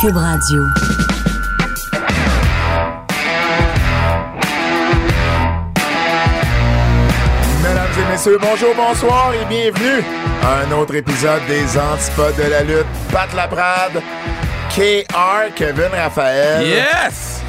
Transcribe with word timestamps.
Cube 0.00 0.16
Radio. 0.16 0.64
Mesdames 7.62 7.86
et 7.98 8.12
messieurs, 8.12 8.38
bonjour, 8.40 8.74
bonsoir 8.76 9.32
et 9.34 9.44
bienvenue 9.46 10.04
à 10.44 10.60
un 10.60 10.72
autre 10.72 10.94
épisode 10.94 11.40
des 11.48 11.76
Antipodes 11.76 12.36
de 12.36 12.48
la 12.48 12.62
lutte. 12.62 12.86
Pat 13.10 13.34
Laprade, 13.34 14.00
KR, 14.70 15.52
Kevin 15.56 15.90
Raphaël. 15.92 16.64
Yes! 16.64 17.42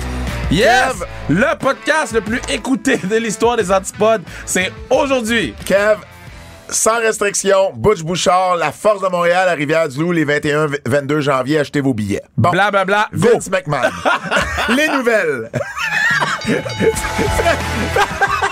Yes! 0.50 0.94
Le 1.30 1.56
podcast 1.56 2.14
le 2.14 2.22
plus 2.22 2.42
écouté 2.50 2.98
de 2.98 3.18
l'histoire 3.18 3.58
des 3.58 3.72
antipodes, 3.72 4.24
c'est 4.48 4.72
aujourd'hui. 4.90 5.54
Kev, 5.66 5.98
sans 6.72 7.00
restriction, 7.00 7.74
Butch 7.76 8.04
Bouchard, 8.04 8.56
la 8.56 8.72
Force 8.72 9.02
de 9.02 9.08
Montréal 9.08 9.50
à 9.50 9.54
Rivière-du-Loup, 9.54 10.12
les 10.12 10.26
21-22 10.26 11.20
janvier, 11.20 11.60
achetez 11.60 11.82
vos 11.82 11.94
billets. 11.94 12.22
Bon, 12.38 12.52
Bla 12.52 12.72
bla 12.72 12.86
bla, 12.86 13.10
go! 13.14 13.30
Vince 13.34 13.50
McMahon. 13.50 13.90
les 14.76 14.88
nouvelles. 14.88 15.52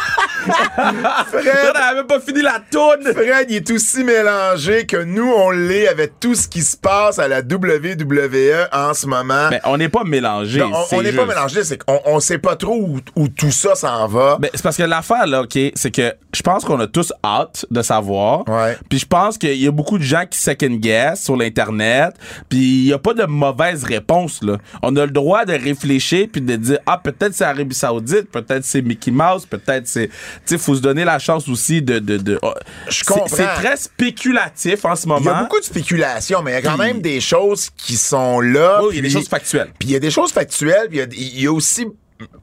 On 0.78 1.24
Fred, 1.26 1.76
avait 1.76 1.96
même 1.98 2.08
pas 2.08 2.20
fini 2.20 2.42
la 2.42 2.60
toune! 2.72 3.04
Fred, 3.14 3.48
il 3.50 3.58
est 3.58 3.72
aussi 3.72 4.04
mélangé 4.04 4.86
que 4.86 4.98
nous, 5.04 5.32
on 5.32 5.52
l'est 5.52 5.88
avec 5.88 6.20
tout 6.20 6.36
ce 6.36 6.48
qui 6.48 6.62
se 6.62 6.76
passe 6.78 7.20
à 7.20 7.28
la 7.28 7.40
WWE 7.40 8.68
en 8.72 8.94
ce 8.94 9.08
moment. 9.08 9.48
Mais 9.50 9.62
on 9.66 9.78
n'est 9.78 9.90
pas 9.90 10.04
mélangé. 10.04 10.62
On- 10.62 11.02
n'est 11.02 11.12
pas 11.14 11.26
mélangé, 11.26 11.64
c'est 11.64 11.78
qu'on 11.84 12.00
on 12.06 12.20
sait 12.20 12.38
pas 12.40 12.56
trop 12.56 12.76
où, 12.76 13.00
où 13.16 13.28
tout 13.28 13.52
ça 13.52 13.76
s'en 13.76 14.08
va. 14.08 14.38
Mais 14.42 14.50
c'est 14.54 14.64
parce 14.64 14.78
que 14.78 14.84
l'affaire, 14.84 15.26
là, 15.28 15.42
OK, 15.44 15.58
c'est 15.76 15.92
que 15.92 16.14
je 16.34 16.42
pense 16.42 16.66
qu'on 16.66 16.80
a 16.80 16.88
tous 16.88 17.14
hâte 17.23 17.66
de 17.72 17.82
savoir. 17.82 18.48
Ouais. 18.50 18.78
Puis 18.90 19.00
je 19.00 19.06
pense 19.06 19.38
qu'il 19.38 19.56
y 19.56 19.68
a 19.68 19.72
beaucoup 19.72 19.98
de 19.98 20.04
gens 20.04 20.26
qui 20.30 20.38
second 20.40 20.76
guess 20.76 21.23
sur 21.23 21.36
l'Internet. 21.38 22.14
Puis 22.50 22.58
il 22.59 22.86
n'y 22.86 22.94
a 22.94 22.98
pas 23.00 23.14
de 23.14 23.23
mauvaise 23.26 23.84
réponse, 23.84 24.42
là. 24.44 24.58
On 24.82 24.95
a 24.95 25.06
le 25.06 25.12
droit 25.12 25.45
de 25.45 25.53
réfléchir 25.53 26.28
puis 26.31 26.42
de 26.42 26.56
dire, 26.56 26.80
ah, 26.86 27.00
peut-être 27.02 27.34
c'est 27.34 27.44
Arabie 27.45 27.75
Saoudite, 27.75 28.31
peut-être 28.31 28.64
c'est 28.66 28.81
Mickey 28.81 29.12
Mouse, 29.12 29.45
peut-être 29.45 29.88
c'est. 29.88 30.09
Sais, 30.46 30.58
faut 30.58 30.76
se 30.76 30.82
donner 30.82 31.06
la 31.06 31.20
chance 31.20 31.48
aussi 31.48 31.82
de. 31.82 32.00
de, 32.00 32.18
de 32.18 32.40
oh, 32.42 32.54
Je 32.90 33.04
comprends. 33.04 33.28
C'est 33.28 33.46
très 33.46 33.78
spéculatif 33.78 34.86
en 34.86 34.96
ce 34.96 35.08
moment. 35.08 35.20
Il 35.22 35.26
y 35.26 35.30
a 35.30 35.44
beaucoup 35.44 35.60
de 35.60 35.66
spéculation, 35.66 36.42
mais 36.42 36.52
il 36.52 36.54
y 36.56 36.58
a 36.58 36.62
quand 36.62 36.78
Puis- 36.78 36.88
même 36.88 37.02
des 37.02 37.22
choses 37.22 37.70
qui 37.76 37.96
sont 37.96 38.40
là. 38.40 38.80
Oh, 38.84 38.90
il 38.92 38.98
y 38.98 39.00
a 39.00 39.02
des 39.02 39.10
choses 39.10 39.28
factuelles. 39.28 39.72
Puis 39.80 39.90
il 39.90 39.92
y 39.92 39.96
a 39.96 40.00
des 40.00 40.12
choses 40.12 40.32
factuelles, 40.32 40.88
puis 40.90 41.00
il 41.00 41.14
y 41.14 41.38
il 41.38 41.42
y, 41.44 41.48
a 41.48 41.54
aussi 41.54 41.86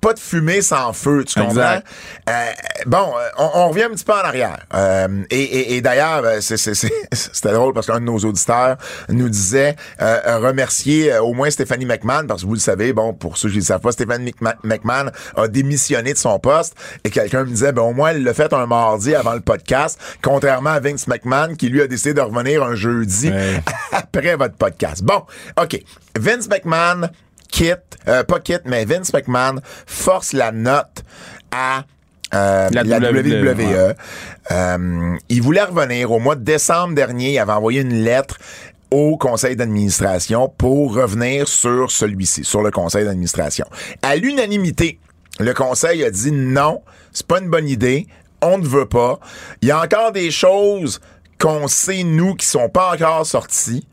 pas 0.00 0.12
de 0.12 0.18
fumée 0.18 0.62
sans 0.62 0.92
feu, 0.92 1.24
tu 1.24 1.40
comprends? 1.40 1.80
Euh, 2.28 2.50
bon, 2.86 3.12
euh, 3.18 3.28
on, 3.38 3.50
on 3.54 3.68
revient 3.70 3.84
un 3.84 3.90
petit 3.90 4.04
peu 4.04 4.12
en 4.12 4.16
arrière. 4.24 4.58
Euh, 4.74 5.08
et 5.30 5.42
et- 5.42 5.76
et 5.76 5.80
d'ailleurs, 5.80 6.22
c'était 6.40 7.52
drôle 7.52 7.72
parce 7.74 7.86
qu'un 7.86 8.00
de 8.00 8.04
nos 8.04 8.18
auditeurs 8.18 8.76
nous 9.08 9.28
disait 9.28 9.76
euh, 10.00 10.38
remercier 10.38 11.16
au 11.18 11.32
moins 11.32 11.50
Stéphanie 11.50 11.86
McMahon, 11.86 12.26
parce 12.26 12.42
que 12.42 12.46
vous 12.46 12.54
le 12.54 12.60
savez, 12.60 12.92
bon, 12.92 13.12
pour 13.14 13.36
ceux 13.36 13.48
qui 13.48 13.56
ne 13.56 13.60
le 13.60 13.66
savent 13.66 13.80
pas, 13.80 13.92
Stéphanie 13.92 14.30
McMa- 14.32 14.56
McMahon 14.62 15.10
a 15.36 15.48
démissionné 15.48 16.12
de 16.12 16.18
son 16.18 16.38
poste 16.38 16.74
et 17.04 17.10
quelqu'un 17.10 17.44
me 17.44 17.48
disait, 17.50 17.72
ben 17.72 17.82
au 17.82 17.92
moins, 17.92 18.10
elle 18.10 18.22
l'a 18.22 18.34
fait 18.34 18.52
un 18.52 18.66
mardi 18.66 19.14
avant 19.14 19.34
le 19.34 19.40
podcast, 19.40 19.98
contrairement 20.22 20.70
à 20.70 20.80
Vince 20.80 21.06
McMahon 21.06 21.54
qui 21.56 21.68
lui 21.68 21.82
a 21.82 21.86
décidé 21.86 22.14
de 22.14 22.20
revenir 22.20 22.62
un 22.62 22.74
jeudi 22.74 23.30
Ouais. 23.30 23.60
après 23.92 24.36
votre 24.36 24.54
podcast. 24.54 25.02
Bon, 25.02 25.22
OK. 25.60 25.80
Vince 26.18 26.48
McMahon 26.48 27.08
quitte, 27.54 27.98
euh, 28.08 28.24
pas 28.24 28.40
quitte, 28.40 28.62
mais 28.64 28.84
Vince 28.84 29.12
McMahon 29.12 29.60
force 29.86 30.32
la 30.32 30.50
note 30.50 31.04
à 31.52 31.84
euh, 32.34 32.68
la, 32.72 32.82
La 32.82 32.98
WWE. 32.98 33.54
WWE, 33.54 33.94
Euh, 34.50 35.16
il 35.28 35.40
voulait 35.40 35.62
revenir 35.62 36.10
au 36.10 36.18
mois 36.18 36.34
de 36.34 36.42
décembre 36.42 36.94
dernier. 36.94 37.34
Il 37.34 37.38
avait 37.38 37.52
envoyé 37.52 37.82
une 37.82 38.02
lettre 38.02 38.38
au 38.90 39.16
conseil 39.16 39.54
d'administration 39.54 40.52
pour 40.58 40.94
revenir 40.94 41.46
sur 41.46 41.92
celui-ci, 41.92 42.44
sur 42.44 42.60
le 42.60 42.72
conseil 42.72 43.04
d'administration. 43.04 43.66
À 44.02 44.16
l'unanimité, 44.16 44.98
le 45.38 45.54
conseil 45.54 46.02
a 46.04 46.10
dit 46.10 46.32
non, 46.32 46.82
c'est 47.12 47.26
pas 47.26 47.38
une 47.38 47.50
bonne 47.50 47.68
idée, 47.68 48.08
on 48.42 48.58
ne 48.58 48.66
veut 48.66 48.86
pas. 48.88 49.20
Il 49.62 49.68
y 49.68 49.70
a 49.70 49.80
encore 49.80 50.10
des 50.10 50.32
choses 50.32 51.00
qu'on 51.38 51.68
sait, 51.68 52.02
nous, 52.02 52.34
qui 52.34 52.46
sont 52.46 52.68
pas 52.68 52.92
encore 52.92 53.24
sorties. 53.24 53.86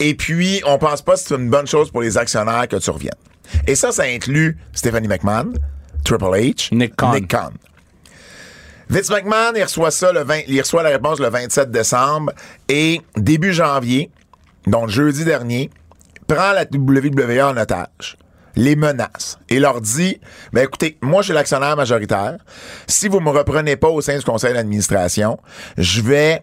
Et 0.00 0.14
puis, 0.14 0.62
on 0.66 0.78
pense 0.78 1.02
pas 1.02 1.12
que 1.12 1.20
c'est 1.20 1.34
une 1.34 1.50
bonne 1.50 1.66
chose 1.66 1.90
pour 1.90 2.00
les 2.00 2.16
actionnaires 2.16 2.66
que 2.66 2.76
tu 2.76 2.90
reviennes. 2.90 3.12
Et 3.66 3.74
ça, 3.74 3.92
ça 3.92 4.04
inclut 4.04 4.56
Stephanie 4.72 5.08
McMahon, 5.08 5.52
Triple 6.04 6.24
H, 6.24 6.74
Nick 6.74 6.96
Khan. 6.96 7.12
Nick 7.12 7.28
Khan. 7.28 7.50
Vince 8.88 9.10
McMahon, 9.10 9.52
il 9.54 9.62
reçoit 9.62 9.92
ça 9.92 10.12
le 10.12 10.24
20, 10.24 10.40
il 10.48 10.60
reçoit 10.60 10.82
la 10.82 10.88
réponse 10.88 11.20
le 11.20 11.28
27 11.28 11.70
décembre 11.70 12.32
et 12.68 13.00
début 13.16 13.52
janvier, 13.52 14.10
donc 14.66 14.88
jeudi 14.88 15.24
dernier, 15.24 15.70
prend 16.26 16.52
la 16.52 16.64
WWE 16.64 17.40
en 17.40 17.56
otage, 17.56 18.16
les 18.56 18.74
menace 18.74 19.38
et 19.48 19.60
leur 19.60 19.80
dit, 19.80 20.18
ben 20.52 20.64
écoutez, 20.64 20.98
moi 21.02 21.22
je 21.22 21.26
suis 21.26 21.34
l'actionnaire 21.34 21.76
majoritaire. 21.76 22.38
Si 22.88 23.06
vous 23.06 23.20
me 23.20 23.30
reprenez 23.30 23.76
pas 23.76 23.88
au 23.88 24.00
sein 24.00 24.18
du 24.18 24.24
conseil 24.24 24.54
d'administration, 24.54 25.38
je 25.78 26.02
vais 26.02 26.42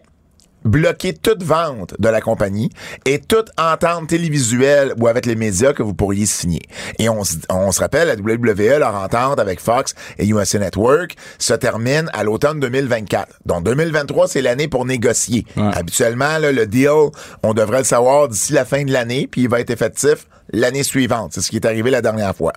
bloquer 0.64 1.12
toute 1.14 1.42
vente 1.42 1.94
de 1.98 2.08
la 2.08 2.20
compagnie 2.20 2.70
et 3.04 3.18
toute 3.20 3.50
entente 3.58 4.08
télévisuelle 4.08 4.92
ou 4.98 5.06
avec 5.08 5.24
les 5.26 5.34
médias 5.36 5.72
que 5.72 5.82
vous 5.82 5.94
pourriez 5.94 6.26
signer. 6.26 6.62
Et 6.98 7.08
on, 7.08 7.24
se- 7.24 7.36
on 7.50 7.70
se 7.72 7.80
rappelle, 7.80 8.08
la 8.08 8.14
WWE, 8.14 8.78
leur 8.80 8.94
entente 8.94 9.38
avec 9.38 9.60
Fox 9.60 9.94
et 10.18 10.26
USA 10.28 10.58
Network 10.58 11.14
se 11.38 11.54
termine 11.54 12.10
à 12.12 12.24
l'automne 12.24 12.60
2024. 12.60 13.40
Donc 13.46 13.64
2023, 13.64 14.28
c'est 14.28 14.42
l'année 14.42 14.68
pour 14.68 14.84
négocier. 14.84 15.46
Ouais. 15.56 15.70
Habituellement, 15.74 16.38
là, 16.38 16.52
le 16.52 16.66
deal, 16.66 16.88
on 17.42 17.54
devrait 17.54 17.78
le 17.78 17.84
savoir 17.84 18.28
d'ici 18.28 18.52
la 18.52 18.64
fin 18.64 18.84
de 18.84 18.92
l'année, 18.92 19.26
puis 19.30 19.42
il 19.42 19.48
va 19.48 19.60
être 19.60 19.70
effectif 19.70 20.26
l'année 20.52 20.82
suivante. 20.82 21.32
C'est 21.34 21.40
ce 21.40 21.50
qui 21.50 21.56
est 21.56 21.66
arrivé 21.66 21.90
la 21.90 22.02
dernière 22.02 22.34
fois. 22.34 22.52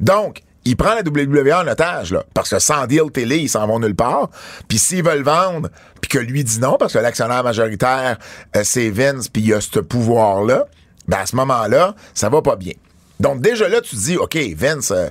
Donc, 0.00 0.40
il 0.64 0.76
prend 0.76 0.94
la 0.94 1.02
WWE 1.02 1.52
en 1.52 1.66
otage, 1.68 2.12
là, 2.12 2.24
parce 2.34 2.50
que 2.50 2.58
sans 2.58 2.86
deal 2.86 3.10
télé, 3.12 3.38
ils 3.38 3.48
s'en 3.48 3.66
vont 3.66 3.78
nulle 3.78 3.94
part. 3.94 4.30
Puis 4.68 4.78
s'ils 4.78 5.04
veulent 5.04 5.22
vendre, 5.22 5.68
puis 6.00 6.08
que 6.08 6.18
lui 6.18 6.42
dit 6.44 6.58
non, 6.60 6.76
parce 6.78 6.92
que 6.94 6.98
l'actionnaire 6.98 7.44
majoritaire, 7.44 8.18
euh, 8.56 8.60
c'est 8.64 8.90
Vince, 8.90 9.28
puis 9.28 9.42
il 9.42 9.54
a 9.54 9.60
ce 9.60 9.80
pouvoir-là, 9.80 10.66
ben 11.08 11.18
à 11.18 11.26
ce 11.26 11.36
moment-là, 11.36 11.94
ça 12.14 12.28
va 12.28 12.40
pas 12.42 12.56
bien. 12.56 12.72
Donc 13.20 13.40
déjà 13.40 13.68
là, 13.68 13.80
tu 13.80 13.94
dis, 13.96 14.16
OK, 14.16 14.36
Vince, 14.56 14.90
euh, 14.90 15.08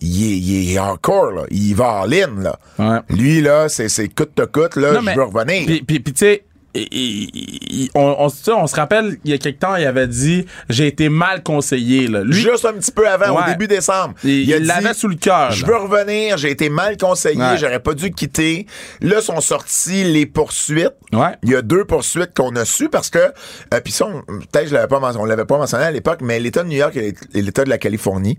il, 0.00 0.24
est, 0.24 0.36
il 0.38 0.72
est 0.74 0.78
hardcore, 0.78 1.30
là. 1.32 1.42
il 1.50 1.74
va 1.74 2.02
en 2.02 2.04
ligne. 2.04 2.42
Là. 2.42 2.58
Ouais. 2.78 2.98
Lui, 3.10 3.40
là, 3.40 3.68
c'est 3.68 3.88
c'est 3.88 4.08
coûte 4.08 4.32
que 4.34 4.44
coûte, 4.44 4.76
là, 4.76 4.92
Non, 4.92 5.00
je 5.00 5.04
mais- 5.04 5.14
veux 5.14 5.22
revenir. 5.24 5.82
Puis, 5.86 6.02
tu 6.02 6.12
sais, 6.16 6.44
il- 6.74 7.90
on, 7.94 8.28
se 8.28 8.74
rappelle, 8.76 9.16
il 9.24 9.30
y 9.30 9.34
a 9.34 9.38
quelque 9.38 9.60
temps, 9.60 9.76
il 9.76 9.86
avait 9.86 10.06
dit 10.08 10.46
J'ai 10.68 10.86
été 10.86 11.08
mal 11.08 11.42
conseillé. 11.42 12.08
Là. 12.08 12.22
Lui, 12.24 12.32
Juste 12.34 12.64
un 12.64 12.72
petit 12.72 12.90
peu 12.92 13.08
avant, 13.08 13.40
au 13.40 13.44
début 13.46 13.66
décembre. 13.68 14.14
Il- 14.24 14.48
l'avait 14.66 14.94
sous 14.94 15.08
le 15.08 15.16
cœur, 15.16 15.50
Je 15.52 15.64
veux 15.66 15.76
revenir, 15.76 16.36
j'ai 16.36 16.50
été 16.50 16.68
mal 16.68 16.96
conseillé, 16.96 17.40
Ouais. 17.40 17.56
j'aurais 17.58 17.80
pas 17.80 17.94
dû 17.94 18.10
quitter. 18.10 18.66
Là 19.00 19.20
sont 19.20 19.40
sorties 19.40 20.04
les 20.04 20.26
poursuites. 20.26 20.92
Ouais. 21.12 21.36
Il 21.42 21.50
y 21.50 21.54
a 21.54 21.62
deux 21.62 21.84
poursuites 21.84 22.34
qu'on 22.34 22.54
a 22.56 22.64
su 22.64 22.88
parce 22.88 23.10
que 23.10 23.18
euh, 23.18 23.80
puis 23.82 23.92
ça 23.92 24.06
on- 24.06 24.22
peut-être 24.22 24.68
je 24.68 24.74
l'avais 24.74 24.88
pas 24.88 24.98
mentionné, 25.00 25.22
on 25.22 25.26
l'avait 25.26 25.44
pas 25.44 25.58
mentionné 25.58 25.84
à 25.84 25.90
l'époque, 25.90 26.20
mais 26.22 26.40
l'État 26.40 26.62
de 26.62 26.68
New 26.68 26.76
York 26.78 26.96
et 26.96 27.14
et 27.34 27.42
l'État 27.42 27.64
de 27.64 27.70
la 27.70 27.78
Californie 27.78 28.36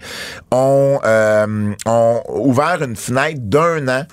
ont, 0.51 0.99
euh, 1.05 1.71
ont 1.85 2.21
ouvert 2.29 2.81
une 2.83 2.95
fenêtre 2.95 3.39
d'un 3.41 3.87
an 3.87 4.05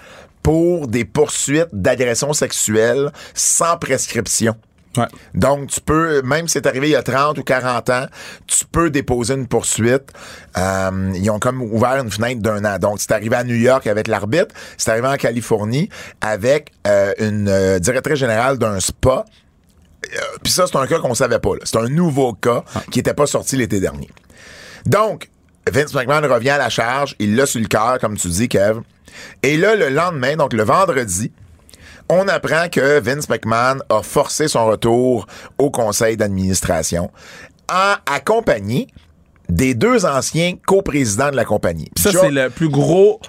pour 0.42 0.88
des 0.88 1.04
poursuites 1.04 1.68
d'agression 1.72 2.32
sexuelle 2.32 3.10
sans 3.34 3.76
prescription. 3.76 4.56
Ouais. 4.96 5.06
Donc, 5.34 5.68
tu 5.68 5.80
peux, 5.80 6.20
même 6.22 6.48
si 6.48 6.54
c'est 6.54 6.66
arrivé 6.66 6.88
il 6.88 6.92
y 6.92 6.96
a 6.96 7.02
30 7.02 7.38
ou 7.38 7.42
40 7.42 7.90
ans, 7.90 8.06
tu 8.46 8.66
peux 8.66 8.90
déposer 8.90 9.34
une 9.34 9.46
poursuite. 9.46 10.12
Euh, 10.58 11.12
ils 11.14 11.30
ont 11.30 11.38
comme 11.38 11.62
ouvert 11.62 11.96
une 11.96 12.10
fenêtre 12.10 12.42
d'un 12.42 12.64
an. 12.64 12.78
Donc, 12.78 13.00
c'est 13.00 13.12
arrivé 13.12 13.36
à 13.36 13.44
New 13.44 13.54
York 13.54 13.86
avec 13.86 14.06
l'arbitre, 14.06 14.54
c'est 14.76 14.90
arrivé 14.90 15.08
en 15.08 15.16
Californie 15.16 15.88
avec 16.20 16.72
euh, 16.86 17.12
une 17.18 17.48
euh, 17.48 17.78
directrice 17.78 18.18
générale 18.18 18.58
d'un 18.58 18.80
spa. 18.80 19.24
Euh, 20.14 20.18
Puis 20.42 20.52
ça, 20.52 20.66
c'est 20.66 20.76
un 20.76 20.86
cas 20.86 20.98
qu'on 20.98 21.14
savait 21.14 21.38
pas. 21.38 21.52
C'est 21.64 21.78
un 21.78 21.88
nouveau 21.88 22.34
cas 22.34 22.64
qui 22.90 22.98
n'était 22.98 23.14
pas 23.14 23.26
sorti 23.26 23.56
l'été 23.56 23.80
dernier. 23.80 24.10
Donc, 24.84 25.30
Vince 25.70 25.94
McMahon 25.94 26.28
revient 26.28 26.50
à 26.50 26.58
la 26.58 26.68
charge, 26.68 27.14
il 27.18 27.36
l'a 27.36 27.46
sur 27.46 27.60
le 27.60 27.68
cœur, 27.68 27.98
comme 28.00 28.16
tu 28.16 28.28
dis, 28.28 28.48
Kev. 28.48 28.80
Et 29.42 29.56
là, 29.56 29.74
le 29.74 29.88
lendemain, 29.88 30.36
donc 30.36 30.52
le 30.52 30.62
vendredi, 30.62 31.32
on 32.08 32.28
apprend 32.28 32.68
que 32.68 33.00
Vince 33.00 33.28
McMahon 33.28 33.78
a 33.88 34.02
forcé 34.02 34.48
son 34.48 34.66
retour 34.66 35.26
au 35.58 35.70
conseil 35.70 36.16
d'administration 36.16 37.10
en 37.72 37.94
accompagné 38.06 38.88
des 39.48 39.74
deux 39.74 40.04
anciens 40.04 40.54
coprésidents 40.66 41.30
de 41.30 41.36
la 41.36 41.44
compagnie. 41.44 41.90
Ça, 41.98 42.10
c'est 42.12 42.30
le 42.30 42.48
plus 42.48 42.68
gros 42.68 43.20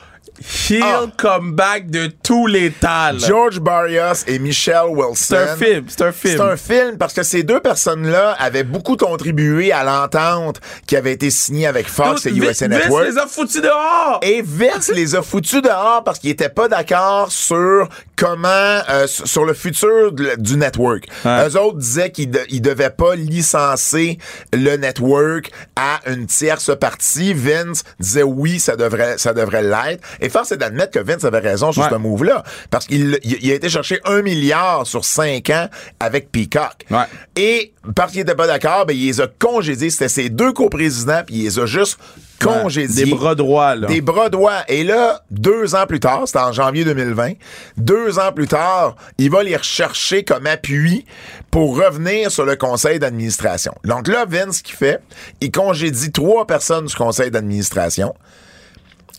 heel 0.69 0.83
Ah. 0.83 1.05
comeback 1.17 1.89
de 1.89 2.07
tous 2.23 2.47
les 2.47 2.71
là. 2.81 3.13
George 3.17 3.59
Barrios 3.59 4.23
et 4.27 4.39
Michelle 4.39 4.87
Wilson. 4.89 5.13
C'est 5.15 5.37
un 5.37 5.55
film, 5.55 5.85
c'est 5.87 6.01
un 6.01 6.11
film. 6.11 6.37
C'est 6.37 6.43
un 6.43 6.57
film 6.57 6.97
parce 6.97 7.13
que 7.13 7.23
ces 7.23 7.43
deux 7.43 7.59
personnes-là 7.59 8.35
avaient 8.39 8.63
beaucoup 8.63 8.97
contribué 8.97 9.71
à 9.71 9.83
l'entente 9.83 10.59
qui 10.87 10.95
avait 10.95 11.13
été 11.13 11.29
signée 11.29 11.67
avec 11.67 11.87
Fox 11.87 12.25
et 12.25 12.31
Vince- 12.31 12.37
USA 12.39 12.67
Vince 12.67 12.79
Network. 12.83 13.05
les 13.07 13.17
a 13.17 13.27
foutus 13.27 13.61
dehors. 13.61 14.19
Et 14.21 14.41
Vince 14.45 14.89
les 14.93 15.15
a 15.15 15.21
foutus 15.21 15.61
dehors 15.61 16.03
parce 16.03 16.19
qu'ils 16.19 16.31
étaient 16.31 16.49
pas 16.49 16.67
d'accord 16.67 17.31
sur 17.31 17.87
comment, 18.15 18.47
euh, 18.89 19.07
sur 19.07 19.45
le 19.45 19.53
futur 19.53 20.11
de- 20.11 20.35
du 20.37 20.57
network. 20.57 21.05
Ouais. 21.25 21.47
Eux 21.49 21.57
autres 21.57 21.77
disaient 21.77 22.11
qu'ils 22.11 22.31
de- 22.31 22.39
ils 22.49 22.61
devaient 22.61 22.89
pas 22.89 23.15
licencer 23.15 24.17
le 24.53 24.75
network 24.77 25.51
à 25.75 25.99
une 26.07 26.25
tierce 26.25 26.71
partie. 26.77 27.33
Vince 27.33 27.83
disait 27.99 28.23
oui, 28.23 28.59
ça 28.59 28.75
devrait, 28.75 29.17
ça 29.17 29.33
devrait 29.33 29.63
l'être. 29.63 30.03
Et 30.21 30.29
force 30.33 30.51
est 30.51 30.57
d'admettre 30.57 30.91
que 30.91 30.99
Vince 30.99 31.23
avait 31.23 31.39
raison 31.39 31.71
sur 31.71 31.83
Ouais. 31.83 31.89
ce 31.89 31.95
move-là. 31.95 32.43
Parce 32.69 32.85
qu'il 32.87 33.19
il, 33.23 33.51
a 33.51 33.55
été 33.55 33.69
chercher 33.69 33.99
un 34.05 34.21
milliard 34.21 34.85
sur 34.85 35.05
cinq 35.05 35.49
ans 35.49 35.69
avec 35.99 36.31
Peacock. 36.31 36.85
Ouais. 36.91 37.05
Et 37.35 37.73
parce 37.95 38.11
qu'il 38.11 38.21
était 38.21 38.35
pas 38.35 38.47
d'accord, 38.47 38.85
ben, 38.85 38.95
il 38.95 39.05
les 39.05 39.21
a 39.21 39.27
congédiés. 39.27 39.89
C'était 39.89 40.09
ses 40.09 40.29
deux 40.29 40.51
coprésidents, 40.53 41.21
puis 41.25 41.35
il 41.35 41.43
les 41.43 41.59
a 41.59 41.65
juste 41.65 41.97
congédiés. 42.41 43.05
Des 43.05 43.11
bras 43.11 43.35
droits, 43.35 43.75
là. 43.75 43.87
Des 43.87 44.01
bras 44.01 44.29
droits. 44.29 44.63
Et 44.67 44.83
là, 44.83 45.23
deux 45.31 45.75
ans 45.75 45.85
plus 45.87 45.99
tard, 45.99 46.23
c'était 46.25 46.39
en 46.39 46.51
janvier 46.51 46.83
2020, 46.83 47.33
deux 47.77 48.19
ans 48.19 48.31
plus 48.33 48.47
tard, 48.47 48.95
il 49.17 49.29
va 49.29 49.43
les 49.43 49.55
rechercher 49.55 50.23
comme 50.23 50.47
appui 50.47 51.05
pour 51.51 51.77
revenir 51.77 52.31
sur 52.31 52.45
le 52.45 52.55
conseil 52.55 52.99
d'administration. 52.99 53.73
Donc 53.85 54.07
là, 54.07 54.25
Vince, 54.25 54.57
ce 54.57 54.63
qu'il 54.63 54.75
fait, 54.75 54.99
il 55.41 55.51
congédie 55.51 56.11
trois 56.11 56.45
personnes 56.47 56.85
du 56.85 56.95
conseil 56.95 57.31
d'administration 57.31 58.13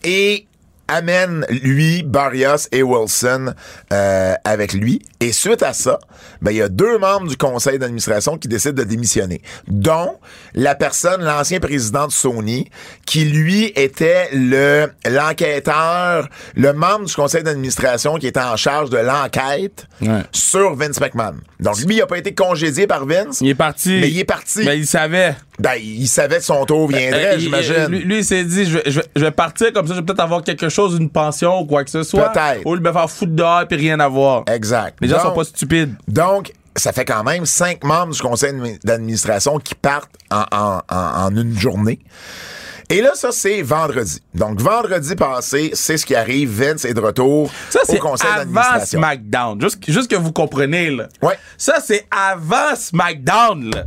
et 0.02 0.46
amène 0.88 1.46
lui, 1.50 2.02
Barrios 2.02 2.68
et 2.72 2.82
Wilson 2.82 3.54
euh, 3.92 4.34
avec 4.44 4.72
lui. 4.72 5.00
Et 5.20 5.32
suite 5.32 5.62
à 5.62 5.72
ça, 5.72 5.98
ben, 6.42 6.50
il 6.50 6.58
y 6.58 6.62
a 6.62 6.68
deux 6.68 6.98
membres 6.98 7.26
du 7.28 7.36
conseil 7.36 7.78
d'administration 7.78 8.36
qui 8.36 8.48
décident 8.48 8.74
de 8.74 8.84
démissionner, 8.84 9.40
dont 9.68 10.18
la 10.54 10.74
personne, 10.74 11.22
l'ancien 11.22 11.60
président 11.60 12.06
de 12.06 12.12
Sony, 12.12 12.70
qui 13.06 13.24
lui 13.24 13.72
était 13.76 14.28
le 14.32 14.88
l'enquêteur, 15.38 16.28
le 16.54 16.72
membre 16.72 17.04
du 17.06 17.14
conseil 17.14 17.42
d'administration 17.42 18.16
qui 18.16 18.26
était 18.26 18.40
en 18.40 18.56
charge 18.56 18.90
de 18.90 18.98
l'enquête 18.98 19.86
Ouais. 20.00 20.22
sur 20.32 20.74
Vince 20.74 21.00
McMahon. 21.00 21.34
Donc 21.60 21.78
lui, 21.78 21.96
il 21.96 22.02
a 22.02 22.06
pas 22.06 22.18
été 22.18 22.34
congédié 22.34 22.86
par 22.86 23.06
Vince, 23.06 23.40
Il 23.40 23.48
est 23.48 23.54
parti. 23.54 23.98
mais 24.00 24.10
il 24.10 24.18
est 24.18 24.24
parti. 24.24 24.62
Mais 24.64 24.76
il 24.78 24.86
savait. 24.86 25.34
Ben, 25.58 25.74
il 25.80 26.08
savait 26.08 26.38
que 26.38 26.44
son 26.44 26.64
tour 26.66 26.88
viendrait, 26.88 27.26
Euh, 27.26 27.34
il- 27.34 27.40
j'imagine. 27.40 27.86
Lui, 27.88 28.00
lui, 28.00 28.18
il 28.18 28.24
s'est 28.24 28.44
dit, 28.44 28.64
je 28.66 28.78
vais, 28.78 28.82
je, 28.90 29.00
vais, 29.00 29.06
je 29.14 29.20
vais 29.24 29.30
partir 29.30 29.72
comme 29.72 29.86
ça, 29.86 29.94
je 29.94 30.00
vais 30.00 30.04
peut-être 30.04 30.20
avoir 30.20 30.42
quelque 30.42 30.68
chose, 30.68 30.73
une 30.90 31.10
pension 31.10 31.60
ou 31.60 31.66
quoi 31.66 31.84
que 31.84 31.90
ce 31.90 32.02
soit. 32.02 32.30
Peut-être. 32.30 32.66
Ou 32.66 32.74
il 32.76 32.80
me 32.82 32.92
faire 32.92 33.10
foutre 33.10 33.32
dehors 33.32 33.66
puis 33.68 33.76
rien 33.78 33.98
avoir. 34.00 34.44
Exact. 34.52 34.96
Les 35.00 35.08
gens 35.08 35.18
sont 35.20 35.28
Donc- 35.28 35.36
pas 35.36 35.44
stupides. 35.44 35.94
Donc, 36.08 36.52
ça 36.76 36.92
fait 36.92 37.04
quand 37.04 37.22
même 37.24 37.46
cinq 37.46 37.84
membres 37.84 38.12
du 38.12 38.20
conseil 38.20 38.52
d'administration 38.84 39.58
qui 39.58 39.74
partent 39.74 40.10
en, 40.30 40.44
en- 40.52 40.80
en- 40.90 41.24
en 41.26 41.36
une 41.36 41.56
journée. 41.58 42.00
Et 42.90 43.00
là, 43.00 43.12
ça, 43.14 43.30
c'est 43.32 43.62
vendredi. 43.62 44.20
Donc, 44.34 44.60
vendredi 44.60 45.16
passé, 45.16 45.70
c'est 45.72 45.96
ce 45.96 46.04
qui 46.04 46.14
arrive. 46.14 46.50
Vince 46.50 46.84
est 46.84 46.92
de 46.92 47.00
retour 47.00 47.50
Ça, 47.70 47.80
au 47.82 47.92
c'est 47.92 47.98
conseil 47.98 48.26
avant 48.28 48.38
d'administration. 48.40 48.98
SmackDown. 49.00 49.60
Juste, 49.62 49.78
juste 49.90 50.10
que 50.10 50.16
vous 50.16 50.32
compreniez, 50.32 50.90
là. 50.90 51.08
Ouais. 51.22 51.38
Ça, 51.56 51.76
c'est 51.82 52.06
avant 52.10 52.76
SmackDown, 52.76 53.70
là. 53.74 53.84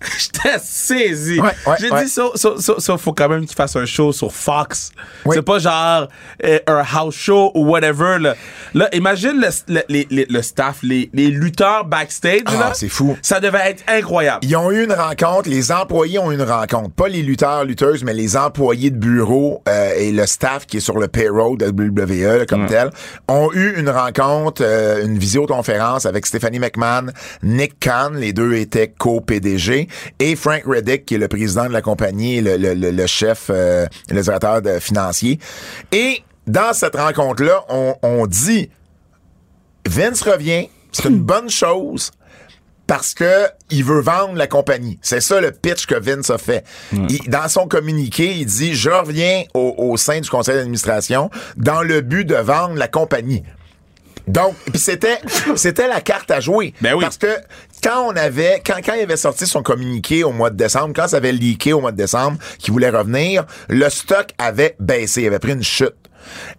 J'étais 0.18 0.58
saisi. 0.62 1.40
Ouais, 1.40 1.48
ouais, 1.66 1.74
J'ai 1.80 1.90
ouais. 1.90 2.04
dit, 2.04 2.08
ça, 2.10 2.24
ça, 2.34 2.50
ça, 2.58 2.74
ça, 2.78 2.98
faut 2.98 3.12
quand 3.12 3.28
même 3.28 3.46
qu'il 3.46 3.56
fasse 3.56 3.74
un 3.76 3.84
show 3.84 4.12
sur 4.12 4.32
Fox. 4.32 4.92
Oui. 5.24 5.34
C'est 5.36 5.42
pas 5.42 5.58
genre 5.58 6.08
euh, 6.44 6.58
un 6.66 6.82
house 6.94 7.14
show 7.16 7.50
ou 7.54 7.66
whatever. 7.66 8.18
Là, 8.20 8.34
là 8.74 8.88
imagine 8.94 9.40
le, 9.40 9.48
le, 9.88 10.04
les- 10.10 10.26
le 10.28 10.42
staff, 10.42 10.78
les, 10.82 11.10
les 11.12 11.28
lutteurs 11.28 11.84
backstage. 11.84 12.42
Ah, 12.46 12.72
c'est 12.74 12.88
fou. 12.88 13.16
Ça 13.22 13.40
devait 13.40 13.70
être 13.70 13.82
incroyable. 13.88 14.40
Ils 14.42 14.56
ont 14.56 14.70
eu 14.70 14.84
une 14.84 14.92
rencontre, 14.92 15.48
les 15.48 15.72
employés 15.72 16.18
ont 16.18 16.30
eu 16.30 16.34
une 16.34 16.42
rencontre, 16.42 16.90
pas 16.90 17.08
les 17.08 17.22
lutteurs, 17.22 17.64
lutteuses, 17.64 18.04
mais 18.04 18.14
les 18.14 18.36
employés 18.36 18.90
de 18.90 18.96
bureau 18.98 19.62
euh, 19.68 19.92
et 19.96 20.12
le 20.12 20.26
staff 20.26 20.66
qui 20.66 20.76
est 20.76 20.80
sur 20.80 20.98
le 20.98 21.08
payroll 21.08 21.58
de 21.58 21.66
WWE 21.66 22.46
comme 22.46 22.66
tel, 22.66 22.90
ont 23.28 23.50
eu 23.52 23.74
une 23.78 23.90
rencontre, 23.90 24.62
euh, 24.64 25.04
une 25.04 25.18
visioconférence 25.18 26.06
avec 26.06 26.26
Stephanie 26.26 26.58
McMahon, 26.58 27.06
Nick 27.42 27.80
Khan, 27.80 28.10
les 28.14 28.32
deux 28.32 28.54
étaient 28.54 28.92
co-PDG, 28.96 29.87
et 30.18 30.36
Frank 30.36 30.62
Reddick, 30.66 31.06
qui 31.06 31.14
est 31.14 31.18
le 31.18 31.28
président 31.28 31.66
de 31.66 31.72
la 31.72 31.82
compagnie, 31.82 32.40
le, 32.40 32.56
le- 32.56 32.74
le- 32.74 32.90
le 32.90 33.06
chef, 33.06 33.46
euh, 33.50 33.86
le 34.10 34.20
directeur 34.22 34.62
de, 34.62 34.78
financier. 34.78 35.38
Et 35.92 36.22
dans 36.46 36.72
cette 36.72 36.96
rencontre-là, 36.96 37.64
on, 37.68 37.94
on 38.02 38.26
dit 38.26 38.70
Vince 39.86 40.22
revient, 40.22 40.68
c'est 40.92 41.08
une 41.08 41.20
bonne 41.22 41.50
chose 41.50 42.10
parce 42.86 43.12
que 43.12 43.46
il 43.70 43.84
veut 43.84 44.00
vendre 44.00 44.34
la 44.34 44.46
compagnie. 44.46 44.98
C'est 45.02 45.20
ça 45.20 45.40
le 45.42 45.50
pitch 45.52 45.84
que 45.86 45.94
Vince 45.94 46.30
a 46.30 46.38
fait. 46.38 46.64
Il- 46.92 47.28
dans 47.28 47.46
son 47.48 47.66
communiqué, 47.68 48.32
il 48.34 48.46
dit 48.46 48.74
je 48.74 48.88
reviens 48.90 49.42
au, 49.54 49.74
au 49.76 49.96
sein 49.98 50.20
du 50.20 50.30
conseil 50.30 50.54
d'administration 50.56 51.30
dans 51.56 51.82
le 51.82 52.00
but 52.00 52.24
de 52.24 52.34
vendre 52.36 52.76
la 52.76 52.88
compagnie. 52.88 53.42
Donc, 54.28 54.54
puis 54.66 54.78
c'était 54.78 55.18
c'était 55.56 55.88
la 55.88 56.00
carte 56.00 56.30
à 56.30 56.40
jouer. 56.40 56.74
Ben 56.80 56.94
oui. 56.94 57.00
Parce 57.02 57.18
que 57.18 57.36
quand 57.82 58.02
on 58.06 58.16
avait 58.16 58.62
quand 58.64 58.76
quand 58.84 58.94
il 58.94 59.02
avait 59.02 59.16
sorti 59.16 59.46
son 59.46 59.62
communiqué 59.62 60.22
au 60.22 60.32
mois 60.32 60.50
de 60.50 60.56
décembre, 60.56 60.92
quand 60.94 61.08
ça 61.08 61.16
avait 61.16 61.32
leaké 61.32 61.72
au 61.72 61.80
mois 61.80 61.92
de 61.92 61.96
décembre, 61.96 62.38
qu'il 62.58 62.72
voulait 62.72 62.90
revenir, 62.90 63.44
le 63.68 63.88
stock 63.88 64.28
avait 64.38 64.76
baissé, 64.78 65.22
il 65.22 65.26
avait 65.28 65.38
pris 65.38 65.52
une 65.52 65.62
chute. 65.62 65.94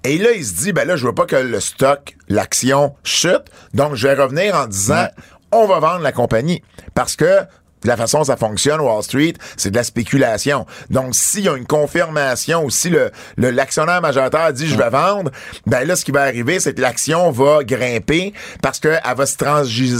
Et 0.04 0.18
là, 0.18 0.32
il 0.32 0.44
se 0.44 0.54
dit 0.54 0.74
ben 0.74 0.88
là, 0.88 0.96
je 0.96 1.06
veux 1.06 1.14
pas 1.14 1.26
que 1.26 1.36
le 1.36 1.60
stock, 1.60 2.16
l'action 2.28 2.96
chute, 3.04 3.46
donc 3.74 3.96
je 3.96 4.08
vais 4.08 4.16
revenir 4.16 4.56
en 4.56 4.66
disant 4.66 5.08
on 5.52 5.66
va 5.68 5.80
vendre 5.80 6.02
la 6.02 6.12
compagnie 6.12 6.64
parce 6.94 7.16
que 7.16 7.42
la 7.84 7.96
façon 7.98 8.20
dont 8.20 8.24
ça 8.26 8.38
fonctionne, 8.38 8.80
Wall 8.82 9.04
Street, 9.04 9.34
c'est 9.58 9.72
de 9.72 9.76
la 9.76 9.84
spéculation. 9.84 10.66
Donc, 10.90 11.16
s'il 11.16 11.44
y 11.46 11.50
a 11.50 11.56
une 11.56 11.66
confirmation 11.68 12.64
ou 12.66 12.70
si 12.70 12.90
le, 12.90 13.12
le- 13.38 13.52
l'actionnaire 13.52 14.02
majoritaire 14.02 14.52
dit 14.54 14.68
je 14.68 14.76
vais 14.78 14.90
vendre, 14.90 15.32
ben 15.66 15.88
là, 15.88 15.96
ce 15.96 16.04
qui 16.06 16.12
va 16.12 16.24
arriver, 16.24 16.60
c'est 16.60 16.74
que 16.74 16.82
l'action 16.82 17.32
va 17.32 17.64
grimper 17.64 18.34
parce 18.62 18.80
qu'elle 18.80 19.02
va 19.16 19.26
se 19.26 19.38
transiger, 19.38 19.98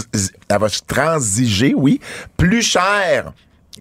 elle 0.48 0.58
va 0.58 0.68
se 0.68 0.80
transiger, 0.86 1.74
oui, 1.76 2.00
plus 2.36 2.62
cher 2.62 3.32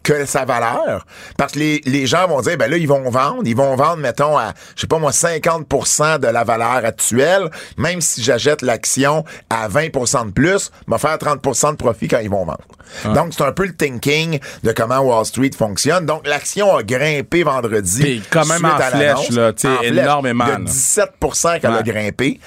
que 0.04 0.26
sa 0.26 0.46
valeur 0.46 1.06
parce 1.38 1.54
que 1.54 1.60
les, 1.60 1.82
les 1.86 2.06
gens 2.06 2.28
vont 2.28 2.42
dire 2.42 2.58
ben 2.58 2.70
là 2.70 2.78
ils 2.78 2.88
vont 2.88 3.10
vendre 3.10 3.42
ils 3.46 3.56
vont 3.56 3.76
vendre 3.76 3.98
mettons 3.98 4.38
à 4.38 4.54
je 4.76 4.82
sais 4.82 4.88
pas 4.88 5.00
moi 5.00 5.12
50% 5.12 6.20
de 6.20 6.28
la 6.28 6.44
valeur 6.44 6.86
actuelle 6.86 7.50
même 7.78 8.02
si 8.02 8.24
j'achète 8.24 8.62
l'action 8.62 9.24
à 9.50 9.68
20% 9.68 10.28
de 10.28 10.32
plus 10.32 10.72
m'a 10.88 10.98
faire 10.98 11.18
30% 11.18 11.72
de 11.72 11.76
profit 11.76 12.08
quand 12.08 12.20
ils 12.20 12.30
vont 12.30 12.46
vendre 12.46 12.64
donc 13.14 13.34
c'est 13.36 13.44
un 13.44 13.52
peu 13.52 13.66
le 13.66 13.74
thinking 13.74 14.40
de 14.64 14.72
comment 14.72 15.00
Wall 15.00 15.26
Street 15.26 15.52
fonctionne 15.58 16.06
donc 16.06 16.26
l'action 16.28 16.76
a 16.76 16.84
grimpé 16.84 17.44
vendredi 17.44 18.02
Puis 18.02 18.24
quand 18.30 18.46
même 18.46 18.66
en 18.66 18.78
flèche, 18.78 19.30
là, 19.32 19.54
tu 19.54 19.68
énormément, 19.84 20.46
de 20.46 20.52
là. 20.52 20.58
17% 20.60 21.60
qu'elle 21.60 21.72
a 21.72 21.84
grimpé 21.84 22.40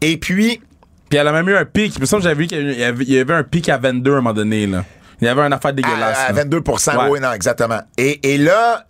et 0.00 0.16
puis 0.16 0.60
Puis 1.08 1.18
elle 1.18 1.26
a 1.26 1.32
même 1.32 1.48
eu 1.48 1.56
un 1.56 1.64
pic. 1.64 1.94
Il 1.96 2.00
me 2.00 2.06
semble 2.06 2.22
que 2.22 2.28
j'avais 2.28 2.42
vu 2.42 2.46
qu'il 2.46 2.78
y 2.78 2.84
avait, 2.84 3.04
il 3.04 3.12
y 3.12 3.18
avait 3.18 3.34
un 3.34 3.42
pic 3.42 3.68
à 3.68 3.78
22 3.78 4.10
à 4.10 4.14
un 4.14 4.16
moment 4.16 4.34
donné. 4.34 4.66
Là. 4.66 4.84
Il 5.20 5.26
y 5.26 5.28
avait 5.28 5.42
une 5.42 5.52
affaire 5.52 5.72
dégueulasse. 5.72 6.18
À, 6.18 6.22
à 6.26 6.32
là. 6.32 6.44
22 6.44 6.58
Ouais. 6.58 7.08
oui, 7.10 7.20
non, 7.20 7.32
exactement. 7.32 7.80
Et, 7.96 8.34
et 8.34 8.38
là, 8.38 8.84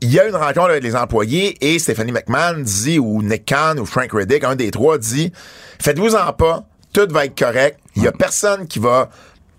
il 0.00 0.12
y 0.12 0.20
a 0.20 0.26
une 0.26 0.36
rencontre 0.36 0.70
avec 0.70 0.82
les 0.82 0.96
employés 0.96 1.56
et 1.60 1.78
Stephanie 1.78 2.12
McMahon 2.12 2.58
dit, 2.58 2.98
ou 2.98 3.22
Nick 3.22 3.46
Khan 3.46 3.76
ou 3.78 3.86
Frank 3.86 4.12
Reddick, 4.12 4.44
un 4.44 4.56
des 4.56 4.70
trois, 4.70 4.98
dit 4.98 5.32
Faites-vous-en 5.80 6.32
pas, 6.34 6.64
tout 6.92 7.06
va 7.10 7.26
être 7.26 7.38
correct. 7.38 7.78
Il 7.96 8.02
y 8.02 8.06
a 8.08 8.12
personne 8.12 8.66
qui 8.66 8.78
va, 8.78 9.08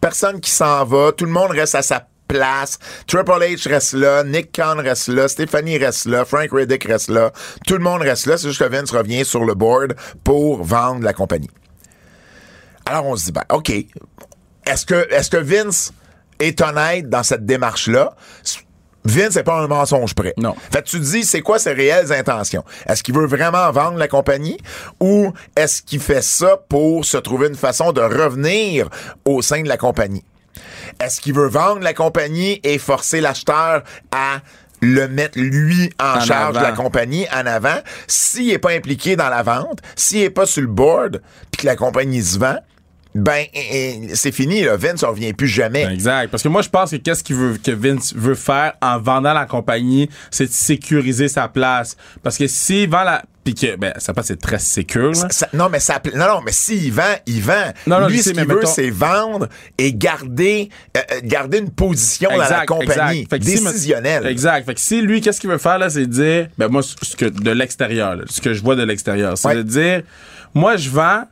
personne 0.02 0.40
qui 0.40 0.52
s'en 0.52 0.84
va, 0.86 1.12
tout 1.12 1.26
le 1.26 1.32
monde 1.32 1.52
reste 1.52 1.76
à 1.76 1.82
sa 1.82 2.08
place. 2.28 2.80
Triple 3.08 3.32
H 3.32 3.70
reste 3.70 3.94
là, 3.94 4.24
Nick 4.24 4.52
Khan 4.52 4.76
reste 4.78 5.08
là, 5.10 5.28
Stephanie 5.28 5.78
reste 5.78 6.06
là, 6.06 6.26
Frank 6.26 6.50
Reddick 6.52 6.84
reste 6.86 7.10
là, 7.10 7.32
tout 7.68 7.76
le 7.76 7.84
monde 7.84 8.02
reste 8.02 8.26
là. 8.26 8.38
C'est 8.38 8.48
juste 8.50 8.60
que 8.60 8.70
Vince 8.70 8.92
revient 8.92 9.26
sur 9.26 9.46
le 9.46 9.54
board 9.54 9.96
pour 10.24 10.64
vendre 10.64 11.04
la 11.04 11.14
compagnie. 11.14 11.50
Alors 12.86 13.06
on 13.06 13.16
se 13.16 13.26
dit, 13.26 13.32
ben, 13.32 13.44
OK, 13.52 13.70
est-ce 13.70 14.86
que, 14.86 15.08
est-ce 15.12 15.30
que 15.30 15.38
Vince 15.38 15.92
est 16.40 16.62
honnête 16.62 17.10
dans 17.10 17.24
cette 17.24 17.46
démarche-là? 17.46 18.16
Vince 19.06 19.36
n'est 19.36 19.44
pas 19.44 19.60
un 19.60 19.68
mensonge 19.68 20.16
près. 20.16 20.34
Non. 20.38 20.56
Fait 20.72 20.82
que 20.82 20.88
tu 20.88 21.00
te 21.00 21.06
dis, 21.06 21.24
c'est 21.24 21.42
quoi 21.42 21.60
ses 21.60 21.74
réelles 21.74 22.12
intentions? 22.12 22.64
Est-ce 22.88 23.04
qu'il 23.04 23.14
veut 23.14 23.28
vraiment 23.28 23.72
vendre 23.72 23.98
la 23.98 24.08
compagnie 24.08 24.58
ou 25.00 25.32
est-ce 25.56 25.84
qu'il 25.84 26.00
fait 26.00 26.24
ça 26.24 26.58
pour 26.70 27.06
se 27.06 27.18
trouver 27.18 27.48
une 27.48 27.56
façon 27.56 27.92
de 27.92 28.02
revenir 28.02 28.90
au 29.24 29.44
sein 29.44 29.62
de 29.62 29.70
la 29.70 29.78
compagnie? 29.78 30.26
Est-ce 31.00 31.22
qu'il 31.22 31.36
veut 31.36 31.48
vendre 31.48 31.82
la 31.82 31.94
compagnie 31.94 32.60
et 32.64 32.80
forcer 32.80 33.22
l'acheteur 33.22 33.84
à 34.12 34.40
le 34.82 35.08
mettre 35.08 35.40
lui 35.40 35.92
en, 36.00 36.18
En 36.18 36.22
charge 36.22 36.56
de 36.58 36.64
la 36.64 36.72
compagnie 36.72 37.28
en 37.32 37.46
avant? 37.46 37.78
S'il 38.08 38.48
n'est 38.48 38.58
pas 38.58 38.72
impliqué 38.72 39.16
dans 39.16 39.30
la 39.30 39.44
vente, 39.44 39.80
s'il 39.96 40.22
n'est 40.22 40.30
pas 40.32 40.48
sur 40.48 40.62
le 40.62 40.68
board, 40.68 41.22
puis 41.52 41.62
que 41.62 41.68
la 41.68 41.76
compagnie 41.76 42.24
se 42.24 42.40
vend, 42.40 42.58
ben 43.16 43.46
c'est 44.14 44.32
fini, 44.34 44.64
là. 44.64 44.76
Vince 44.76 45.02
ne 45.02 45.08
revient 45.08 45.34
plus 45.34 45.48
jamais. 45.48 45.86
Exact. 45.86 46.30
Parce 46.30 46.44
que 46.44 46.50
moi, 46.50 46.62
je 46.62 46.70
pense 46.70 46.92
que 46.92 46.98
qu'est-ce 46.98 47.24
qu'il 47.24 47.38
veut, 47.38 47.58
que 47.58 47.72
Vince 47.72 48.14
veut 48.14 48.36
faire 48.36 48.74
en 48.82 49.00
vendant 49.00 49.34
la 49.34 49.46
compagnie, 49.46 50.10
c'est 50.32 50.48
de 50.48 50.52
sécuriser 50.52 51.30
sa 51.30 51.48
place. 51.48 51.96
Parce 52.24 52.38
que 52.38 52.48
s'il 52.48 52.90
vend 52.90 53.04
la, 53.04 53.24
puis 53.46 53.54
que 53.56 53.76
ben 53.78 53.94
ça 54.00 54.14
passe 54.14 54.26
c'est 54.28 54.42
très 54.42 54.60
sécure. 54.60 55.14
non, 55.54 55.70
mais 55.70 55.80
ça, 55.80 56.02
non, 56.14 56.28
non, 56.28 56.42
mais 56.46 56.52
s'il 56.52 56.92
vend, 56.92 57.04
il 57.26 57.42
vend. 57.42 57.54
Non, 57.88 58.02
non, 58.02 58.08
Lui, 58.08 58.22
ce 58.22 58.32
qu'il 58.32 58.40
veut, 58.46 58.56
mettons- 58.56 58.68
c'est 58.68 58.90
vendre 58.90 59.48
et 59.78 59.94
garder, 59.94 60.70
euh, 60.98 61.00
euh, 61.14 61.20
garder 61.24 61.60
une 61.60 61.70
position 61.70 62.30
dans 62.32 62.38
la 62.38 62.66
compagnie 62.66 63.22
exact. 63.22 63.30
Fait 63.30 63.40
que 63.40 63.46
si, 63.46 63.64
décisionnelle. 63.64 64.26
exact. 64.28 64.66
Fait 64.66 64.74
que 64.74 64.82
si 64.82 65.02
lui, 65.02 65.22
qu'est-ce 65.22 65.40
qu'il 65.40 65.50
veut 65.50 65.58
faire 65.58 65.78
là, 65.78 65.90
c'est 65.90 66.06
dire, 66.08 66.48
ben 66.58 66.68
moi, 66.68 66.82
ce 66.84 67.16
que 67.16 67.26
de 67.26 67.52
l'extérieur, 67.52 68.18
ce 68.30 68.42
que 68.42 68.54
je 68.54 68.62
vois 68.62 68.76
de 68.76 68.84
l'extérieur, 68.84 69.38
c'est 69.38 69.48
Ouais. 69.48 69.56
de 69.56 69.62
dire, 69.64 70.02
moi, 70.54 70.76
je 70.76 70.90
vends 70.90 71.24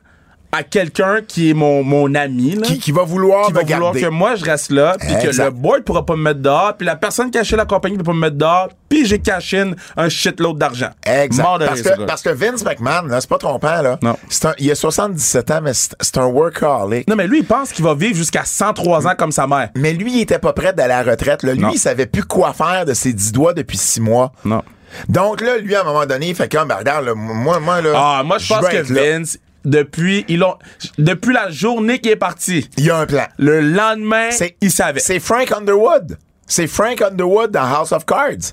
à 0.54 0.62
quelqu'un 0.62 1.20
qui 1.26 1.50
est 1.50 1.54
mon, 1.54 1.82
mon 1.82 2.14
ami, 2.14 2.54
là, 2.54 2.62
qui, 2.66 2.78
qui 2.78 2.92
va 2.92 3.02
vouloir 3.02 3.46
qui 3.48 3.52
va 3.52 3.62
vouloir 3.62 3.80
garder. 3.80 4.00
que 4.02 4.06
moi 4.06 4.36
je 4.36 4.44
reste 4.44 4.70
là, 4.70 4.96
puis 5.00 5.14
que 5.22 5.36
le 5.36 5.50
board 5.50 5.82
pourra 5.82 6.06
pas 6.06 6.14
me 6.16 6.22
mettre 6.22 6.40
dehors, 6.40 6.74
puis 6.76 6.86
la 6.86 6.96
personne 6.96 7.30
qui 7.30 7.38
a 7.38 7.40
acheté 7.40 7.56
la 7.56 7.64
compagnie 7.66 7.96
peut 7.96 8.04
pas 8.04 8.12
me 8.12 8.20
mettre 8.20 8.36
dehors, 8.36 8.68
puis 8.88 9.04
j'ai 9.06 9.18
cash 9.18 9.54
in 9.54 9.72
un 9.96 10.08
shitload 10.08 10.56
d'argent. 10.58 10.90
Exact. 11.04 11.42
Mort 11.42 11.58
de 11.58 11.66
parce, 11.66 11.82
que, 11.82 12.04
parce 12.04 12.22
que 12.22 12.30
Vince 12.30 12.64
McMahon, 12.64 13.08
c'est 13.18 13.28
pas 13.28 13.38
trompant, 13.38 13.82
là. 13.82 13.98
Non. 14.02 14.16
Un, 14.44 14.52
il 14.58 14.70
a 14.70 14.74
77 14.74 15.50
ans, 15.50 15.60
mais 15.62 15.72
c'est 15.74 16.18
un 16.18 16.26
workaholic. 16.26 17.08
Non, 17.08 17.16
mais 17.16 17.26
lui, 17.26 17.38
il 17.40 17.44
pense 17.44 17.72
qu'il 17.72 17.84
va 17.84 17.94
vivre 17.94 18.14
jusqu'à 18.16 18.44
103 18.44 19.08
ans 19.08 19.14
comme 19.18 19.32
sa 19.32 19.46
mère. 19.46 19.70
Mais 19.74 19.92
lui, 19.92 20.12
il 20.12 20.20
était 20.20 20.38
pas 20.38 20.52
prêt 20.52 20.72
d'aller 20.72 20.92
à 20.94 21.02
la 21.02 21.10
retraite. 21.12 21.42
Là. 21.42 21.54
Lui, 21.54 21.60
Non. 21.62 21.70
il 21.72 21.78
savait 21.78 22.06
plus 22.06 22.24
quoi 22.24 22.52
faire 22.52 22.84
de 22.84 22.94
ses 22.94 23.12
10 23.12 23.32
doigts 23.32 23.54
depuis 23.54 23.76
6 23.78 24.00
mois. 24.00 24.32
Non. 24.44 24.62
Donc 25.08 25.40
là, 25.40 25.56
lui, 25.58 25.74
à 25.74 25.80
un 25.80 25.84
moment 25.84 26.06
donné, 26.06 26.28
il 26.28 26.34
fait 26.36 26.50
comme, 26.52 26.68
ben, 26.68 26.76
regarde, 26.76 27.06
là, 27.06 27.14
moi, 27.16 27.58
moi, 27.58 27.80
là. 27.80 27.90
Ah, 27.96 28.22
moi, 28.24 28.38
je 28.38 28.46
pense 28.48 28.68
que 28.68 28.92
là. 28.92 29.18
Depuis, 29.64 30.24
ils 30.28 30.42
ont, 30.44 30.56
depuis 30.98 31.32
la 31.32 31.50
journée 31.50 31.98
qu'il 31.98 32.10
est 32.12 32.16
parti, 32.16 32.68
Il 32.76 32.84
y 32.84 32.90
a 32.90 32.98
un 32.98 33.06
plan. 33.06 33.24
le 33.38 33.60
lendemain, 33.60 34.30
C'est- 34.30 34.56
il 34.60 34.70
savait. 34.70 35.00
C'est 35.00 35.20
Frank 35.20 35.50
Underwood. 35.52 36.18
C'est 36.46 36.66
Frank 36.66 37.00
Underwood 37.00 37.50
dans 37.50 37.62
House 37.64 37.92
of 37.92 38.04
Cards. 38.04 38.52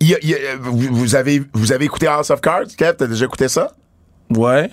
Il 0.00 0.16
il 0.22 0.36
vous, 0.60 1.14
avez, 1.14 1.42
vous 1.54 1.72
avez 1.72 1.84
écouté 1.86 2.06
House 2.06 2.30
of 2.30 2.40
Cards? 2.40 2.66
Kev, 2.76 2.94
t'as 2.98 3.06
déjà 3.06 3.24
écouté 3.24 3.48
ça? 3.48 3.72
Ouais. 4.30 4.70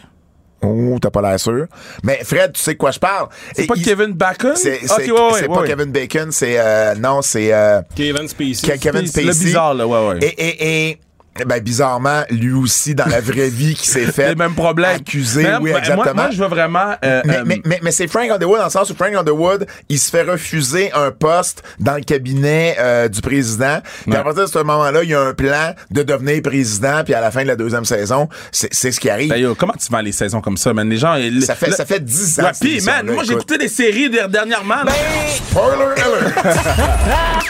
Oh, 0.62 0.98
t'as 1.02 1.12
pas 1.12 1.22
l'air 1.22 1.40
sûr. 1.40 1.68
Mais 2.04 2.20
Fred, 2.24 2.52
tu 2.54 2.62
sais 2.62 2.74
de 2.74 2.78
quoi 2.78 2.92
je 2.92 3.00
parle. 3.00 3.30
C'est 3.56 3.68
pas 3.68 3.76
il- 3.78 3.84
Kevin 3.86 4.12
Bacon? 4.14 4.54
C'est 4.56 4.82
ouais, 4.82 5.12
ouais, 5.12 5.48
pas 5.48 5.60
ouais. 5.62 5.68
Kevin 5.68 5.92
Bacon, 5.92 6.32
c'est... 6.32 6.56
euh, 6.58 6.96
non, 6.96 7.22
c'est... 7.22 7.54
euh, 7.54 7.82
Kevin 7.96 8.28
Spacey. 8.28 8.68
Ke- 8.68 8.80
Kevin 8.80 9.02
C'est 9.06 9.22
Spacey. 9.22 9.26
le 9.28 9.46
bizarre, 9.46 9.74
là, 9.76 9.86
ouais, 9.88 10.08
ouais. 10.08 10.20
Et, 10.24 10.48
et, 10.48 10.90
et 10.90 11.00
ben, 11.46 11.60
bizarrement, 11.62 12.22
lui 12.30 12.54
aussi, 12.54 12.96
dans 12.96 13.06
la 13.06 13.22
vraie 13.22 13.50
vie, 13.50 13.76
qui 13.76 13.88
s'est 13.88 14.06
fait 14.12 14.30
Les 14.30 14.36
mêmes 14.36 14.54
problèmes. 14.56 14.96
accusé, 14.98 15.46
oui, 15.62 15.70
moi- 15.72 15.80
exactement. 15.80 16.04
Moi, 16.06 16.14
moi, 16.14 16.32
je 16.32 16.38
veux 16.42 16.48
vraiment. 16.50 16.96
euh, 17.04 17.22
mais, 17.26 17.38
euh, 17.38 17.44
mais, 17.46 17.62
mais, 17.66 17.80
mais 17.84 17.92
c'est 17.92 18.08
Frank 18.08 18.30
Underwood 18.30 18.60
dans 18.60 18.66
le 18.66 18.70
sens 18.72 18.90
où 18.90 18.96
Frank 18.96 19.14
Underwood, 19.14 19.68
il 19.90 20.00
se 20.00 20.10
fait 20.10 20.24
refuser 20.24 20.92
un 20.94 21.12
poste 21.12 21.64
dans 21.80 21.96
le 21.96 22.02
cabinet 22.02 22.76
euh, 22.80 23.08
du 23.08 23.22
président. 23.22 23.80
Puis 24.04 24.12
Ouais. 24.14 24.18
à 24.18 24.24
partir 24.24 24.44
de 24.46 24.50
ce 24.50 24.58
moment-là, 24.60 25.04
il 25.04 25.10
y 25.10 25.14
a 25.16 25.22
un 25.22 25.34
plan 25.34 25.74
de 25.92 26.04
devenir 26.04 26.42
président. 26.42 27.04
Puis 27.04 27.14
à 27.14 27.22
la 27.22 27.32
fin 27.32 27.44
de 27.44 27.48
la 27.48 27.56
deuxième 27.56 27.86
saison, 27.86 28.28
c'est 28.52 28.92
ce 28.92 29.00
qui 29.00 29.10
arrive. 29.10 29.30
ben, 29.30 29.54
comment 29.56 29.74
tu 29.74 29.92
vends 29.92 30.02
les 30.02 30.12
saisons 30.12 30.42
comme 30.42 30.58
ça, 30.58 30.74
man? 30.74 30.90
Les 30.90 30.98
gens. 30.98 31.16
ça 31.42 31.56
fait 31.56 31.68
le- 31.68 31.74
ça 31.74 31.86
fait 31.86 32.00
10 32.04 32.40
ans. 32.40 32.44
Ouais, 32.44 32.52
puis, 32.60 32.82
man, 32.82 33.06
moi, 33.12 33.24
j'ai 33.24 33.34
écouté 33.34 33.58
des 33.58 33.68
séries 33.68 34.10
der- 34.10 34.30
dernièrement. 34.30 34.84
là. 34.84 34.92
Spoiler 35.28 35.86
alert! 36.02 36.58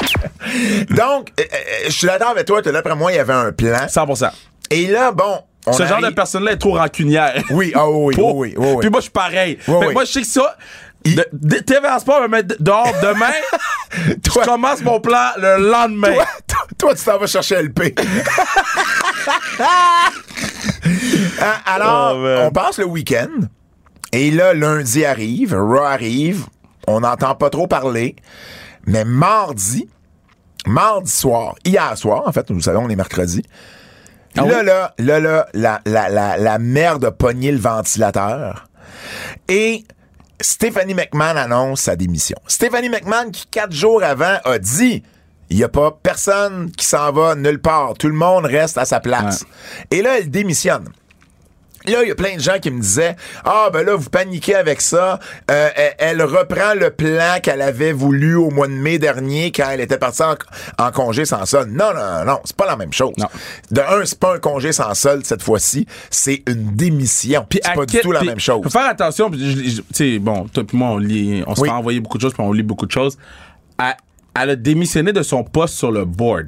Donc, 0.90 1.30
je 1.88 1.92
suis 1.92 2.08
d'accord 2.08 2.30
avec 2.30 2.46
toi, 2.46 2.62
que 2.62 2.70
d'après 2.70 2.96
moi, 2.96 3.12
il 3.12 3.16
y 3.16 3.20
avait 3.20 3.34
un 3.34 3.52
plan. 3.52 3.77
100%. 3.86 4.32
Et 4.72 4.88
là, 4.88 5.12
bon, 5.12 5.42
on 5.66 5.74
Ce 5.74 5.86
genre 5.86 6.02
de 6.02 6.10
personne-là 6.10 6.54
est 6.54 6.58
trop 6.58 6.74
rancunière. 6.74 7.44
Oui, 7.52 7.72
ah 7.76 7.88
oui, 7.90 8.16
oui, 8.18 8.54
oui. 8.58 8.76
Puis 8.80 8.90
moi, 8.90 9.00
je 9.00 9.04
suis 9.04 9.12
pareil. 9.12 9.58
Fait 9.62 9.72
que 9.72 9.94
moi, 9.94 10.04
je 10.06 10.12
sais 10.12 10.22
que 10.22 10.28
ça. 10.28 10.58
de- 11.06 11.26
de- 11.32 11.58
TVA 11.60 12.00
Sport 12.00 12.20
va 12.22 12.28
me 12.28 12.32
mettre 12.32 12.56
dehors 12.60 12.92
demain. 13.02 13.32
Toi- 14.24 14.44
je 14.44 14.50
commence 14.50 14.82
mon 14.82 15.00
plan 15.00 15.30
le 15.38 15.70
lendemain. 15.70 16.14
Toi, 16.14 16.26
toi, 16.48 16.60
toi, 16.78 16.96
tu 16.96 17.04
t'en 17.06 17.18
vas 17.18 17.28
chercher 17.28 17.56
LP. 17.62 17.96
Hein, 21.42 21.56
alors, 21.66 22.16
Oh, 22.18 22.38
on 22.48 22.52
passe 22.52 22.80
le 22.80 22.86
week-end. 22.86 23.30
Et 24.12 24.32
là, 24.32 24.54
lundi 24.54 25.06
arrive, 25.06 25.54
Raw 25.54 25.80
arrive. 25.84 26.46
On 26.88 27.02
n'entend 27.02 27.36
pas 27.36 27.50
trop 27.50 27.68
parler. 27.68 28.16
Mais 28.86 29.04
mardi, 29.04 29.88
mardi 30.68 31.10
soir, 31.12 31.56
hier 31.66 31.98
soir, 31.98 32.24
en 32.26 32.32
fait, 32.32 32.50
nous 32.50 32.62
savons, 32.62 32.86
on 32.86 32.90
est 32.90 32.96
mercredi. 32.96 33.44
Ah 34.38 34.46
là, 34.46 34.60
oui? 34.60 34.66
là, 34.66 34.94
là, 35.00 35.20
là, 35.20 35.48
la, 35.54 35.82
la, 35.86 36.10
la, 36.10 36.38
la 36.38 36.60
merde 36.60 37.06
a 37.06 37.12
pogné 37.12 37.52
le 37.52 37.58
ventilateur. 37.58 38.68
Et 39.48 39.84
Stephanie 40.40 40.94
McMahon 40.94 41.36
annonce 41.36 41.82
sa 41.82 41.96
démission. 41.96 42.38
Stephanie 42.48 42.90
McMahon, 42.90 43.32
qui 43.32 43.48
quatre 43.48 43.72
jours 43.72 44.04
avant 44.04 44.38
a 44.44 44.60
dit 44.60 45.04
il 45.50 45.58
n'y 45.58 45.64
a 45.64 45.70
pas 45.70 45.98
personne 46.04 46.72
qui 46.72 46.86
s'en 46.86 47.12
va 47.12 47.36
nulle 47.36 47.62
part. 47.62 47.94
Tout 47.98 48.08
le 48.08 48.14
monde 48.14 48.46
reste 48.46 48.78
à 48.78 48.86
sa 48.86 49.00
place. 49.00 49.46
Et 49.92 50.02
là, 50.02 50.18
elle 50.20 50.30
démissionne. 50.30 50.90
Là, 51.88 52.04
il 52.04 52.10
y 52.10 52.12
a 52.12 52.16
plein 52.16 52.36
de 52.36 52.42
gens 52.42 52.60
qui 52.62 52.70
me 52.72 52.82
disaient 52.82 53.16
Ah, 53.46 53.70
ben 53.72 53.84
là, 53.86 53.96
vous 53.96 54.10
paniquez 54.10 54.56
avec 54.56 54.82
ça. 54.82 55.20
Euh, 55.50 55.70
elle, 55.76 55.94
elle 55.98 56.22
reprend 56.24 56.74
le 56.76 56.90
plan 56.92 57.38
qu'elle 57.42 57.62
avait 57.62 57.92
voulu 57.94 58.36
au 58.36 58.50
mois 58.50 58.68
de 58.68 58.74
mai 58.74 59.00
dernier 59.00 59.52
quand 59.52 59.70
elle 59.72 59.82
était 59.82 59.98
partie 59.98 60.24
en, 60.24 60.36
en 60.78 60.92
congé 60.92 61.26
sans 61.26 61.46
solde. 61.46 61.70
Non, 61.72 61.94
non, 61.94 62.02
non, 62.20 62.26
non, 62.26 62.40
c'est 62.44 62.56
pas 62.56 62.66
la 62.66 62.76
même 62.76 62.94
chose. 62.94 63.14
Non. 63.18 63.28
De 63.72 63.82
un, 63.82 64.06
c'est 64.06 64.20
pas 64.20 64.36
un 64.36 64.40
congé 64.40 64.72
sans 64.74 64.94
solde 64.94 65.26
cette 65.26 65.42
fois-ci, 65.42 65.88
c'est 66.10 66.44
une 66.48 66.76
démission. 66.76 67.46
Puis 67.50 67.60
C'est 67.64 67.74
pas 67.74 67.86
du 67.86 68.00
tout 68.00 68.12
la 68.12 68.24
même 68.24 68.40
chose. 68.40 68.62
Faut 68.64 68.70
faire 68.70 68.90
attention. 68.90 69.30
Tu 69.32 69.72
sais, 69.94 70.20
bon, 70.20 70.48
toi 70.48 70.64
puis 70.66 70.78
moi, 70.78 70.90
on 70.90 70.98
lit, 70.98 71.44
on 71.48 71.56
se 71.56 71.62
Oui. 71.62 71.70
fait 71.70 71.74
envoyer 71.76 72.00
beaucoup 72.00 72.18
de 72.18 72.24
choses, 72.24 72.34
puis 72.34 72.44
on 72.44 72.52
lit 72.52 72.64
beaucoup 72.64 72.86
de 72.86 72.92
choses. 72.92 73.18
Elle, 73.80 73.96
elle 74.40 74.50
a 74.52 74.56
démissionné 74.56 75.14
de 75.14 75.24
son 75.24 75.44
poste 75.44 75.76
sur 75.76 75.92
le 75.92 76.06
board. 76.06 76.48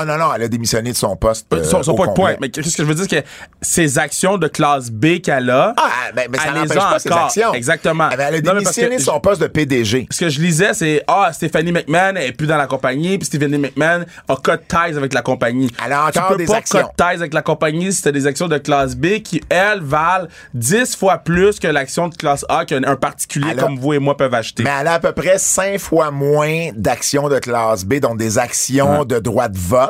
Ah 0.00 0.04
non, 0.06 0.16
non, 0.16 0.32
elle 0.34 0.42
a 0.44 0.48
démissionné 0.48 0.92
de 0.92 0.96
son 0.96 1.14
poste. 1.16 1.46
euh, 1.52 1.62
son 1.64 1.82
son 1.82 1.92
au 1.92 1.94
point 1.94 2.06
de 2.06 2.10
complet. 2.12 2.24
point. 2.32 2.36
Mais 2.40 2.48
qu'est-ce 2.50 2.76
que 2.76 2.82
je 2.82 2.88
veux 2.88 2.94
dire, 2.94 3.04
c'est 3.08 3.22
que 3.22 3.28
ses 3.60 3.98
actions 3.98 4.38
de 4.38 4.48
classe 4.48 4.90
B 4.90 5.20
qu'elle 5.22 5.50
a. 5.50 5.74
Ah, 5.76 5.90
ben, 6.14 6.28
mais 6.30 6.38
ça 6.38 6.52
n'empêche 6.52 6.74
pas 6.76 6.98
ses 6.98 7.12
actions. 7.12 7.54
Exactement. 7.54 8.08
Eh 8.12 8.16
ben, 8.16 8.26
elle 8.28 8.34
a 8.36 8.52
mais 8.52 8.60
démissionné 8.60 8.96
de 8.96 9.02
son 9.02 9.20
poste 9.20 9.40
de 9.42 9.46
PDG. 9.46 10.06
ce 10.10 10.20
que 10.20 10.28
je 10.28 10.40
lisais, 10.40 10.72
c'est 10.74 11.02
Ah, 11.06 11.30
Stephanie 11.32 11.72
McMahon 11.72 12.16
est 12.16 12.32
plus 12.32 12.46
dans 12.46 12.56
la 12.56 12.66
compagnie, 12.66 13.18
puis 13.18 13.26
Stephanie 13.26 13.58
McMahon 13.58 14.04
a 14.28 14.36
cut 14.36 14.58
ties 14.68 14.96
avec 14.96 15.12
la 15.12 15.22
compagnie. 15.22 15.70
Elle 15.84 15.92
a 15.92 16.06
encore 16.06 16.12
tu 16.28 16.32
peux 16.32 16.36
des 16.38 16.46
pas 16.46 16.56
actions. 16.56 16.78
cut 16.80 16.86
ties 16.96 17.02
avec 17.16 17.34
la 17.34 17.42
compagnie 17.42 17.92
si 17.92 18.02
t'as 18.02 18.12
des 18.12 18.26
actions 18.26 18.48
de 18.48 18.58
classe 18.58 18.94
B 18.96 19.20
qui, 19.22 19.42
elles, 19.48 19.80
valent 19.82 20.26
10 20.54 20.96
fois 20.96 21.18
plus 21.18 21.58
que 21.58 21.68
l'action 21.68 22.08
de 22.08 22.14
classe 22.14 22.44
A 22.48 22.64
qu'un 22.64 22.84
un 22.84 22.96
particulier 22.96 23.50
a- 23.50 23.54
comme 23.62 23.78
vous 23.78 23.92
et 23.92 23.98
moi 23.98 24.16
peuvent 24.16 24.34
acheter. 24.34 24.62
Mais 24.62 24.70
elle 24.80 24.86
a 24.86 24.94
à 24.94 24.98
peu 25.00 25.12
près 25.12 25.38
cinq 25.38 25.78
fois 25.78 26.10
moins 26.10 26.70
d'actions 26.74 27.28
de 27.28 27.38
classe 27.38 27.84
B, 27.84 27.94
donc 28.00 28.16
des 28.18 28.38
actions 28.38 29.04
de 29.04 29.18
droit 29.18 29.48
de 29.48 29.58
vote. 29.58 29.89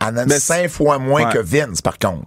Elle 0.00 0.14
en 0.14 0.16
a 0.18 0.26
Mais 0.26 0.38
cinq 0.40 0.68
fois 0.70 0.98
moins 0.98 1.24
ouais. 1.26 1.32
que 1.32 1.38
Vince, 1.38 1.82
par 1.82 1.98
contre. 1.98 2.24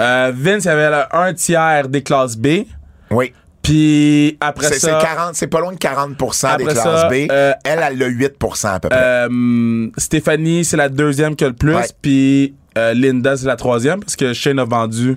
Euh, 0.00 0.32
Vince, 0.34 0.64
il 0.64 0.68
avait 0.68 0.90
là, 0.90 1.08
un 1.12 1.32
tiers 1.32 1.88
des 1.88 2.02
classes 2.02 2.36
B, 2.36 2.64
Oui. 3.10 3.32
puis 3.62 4.36
après 4.40 4.72
ça... 4.74 4.98
40, 5.00 5.34
c'est 5.34 5.46
pas 5.46 5.60
loin 5.60 5.72
de 5.72 5.78
40% 5.78 6.56
des 6.58 6.64
classes 6.64 6.76
ça, 6.82 7.08
B. 7.08 7.14
euh, 7.30 7.52
elle, 7.64 7.82
elle 7.92 8.02
a 8.02 8.08
8% 8.10 8.66
à 8.74 8.80
peu 8.80 8.88
près. 8.90 8.98
Euh, 9.00 9.88
Stéphanie, 9.96 10.64
c'est 10.66 10.76
la 10.76 10.88
deuxième 10.90 11.34
qui 11.34 11.44
a 11.44 11.48
le 11.48 11.54
plus, 11.54 11.76
puis 12.02 12.54
euh, 12.76 12.92
Linda, 12.92 13.36
c'est 13.36 13.46
la 13.46 13.56
troisième, 13.56 14.00
parce 14.00 14.16
que 14.16 14.32
Shane 14.34 14.58
a 14.58 14.64
vendu. 14.64 15.16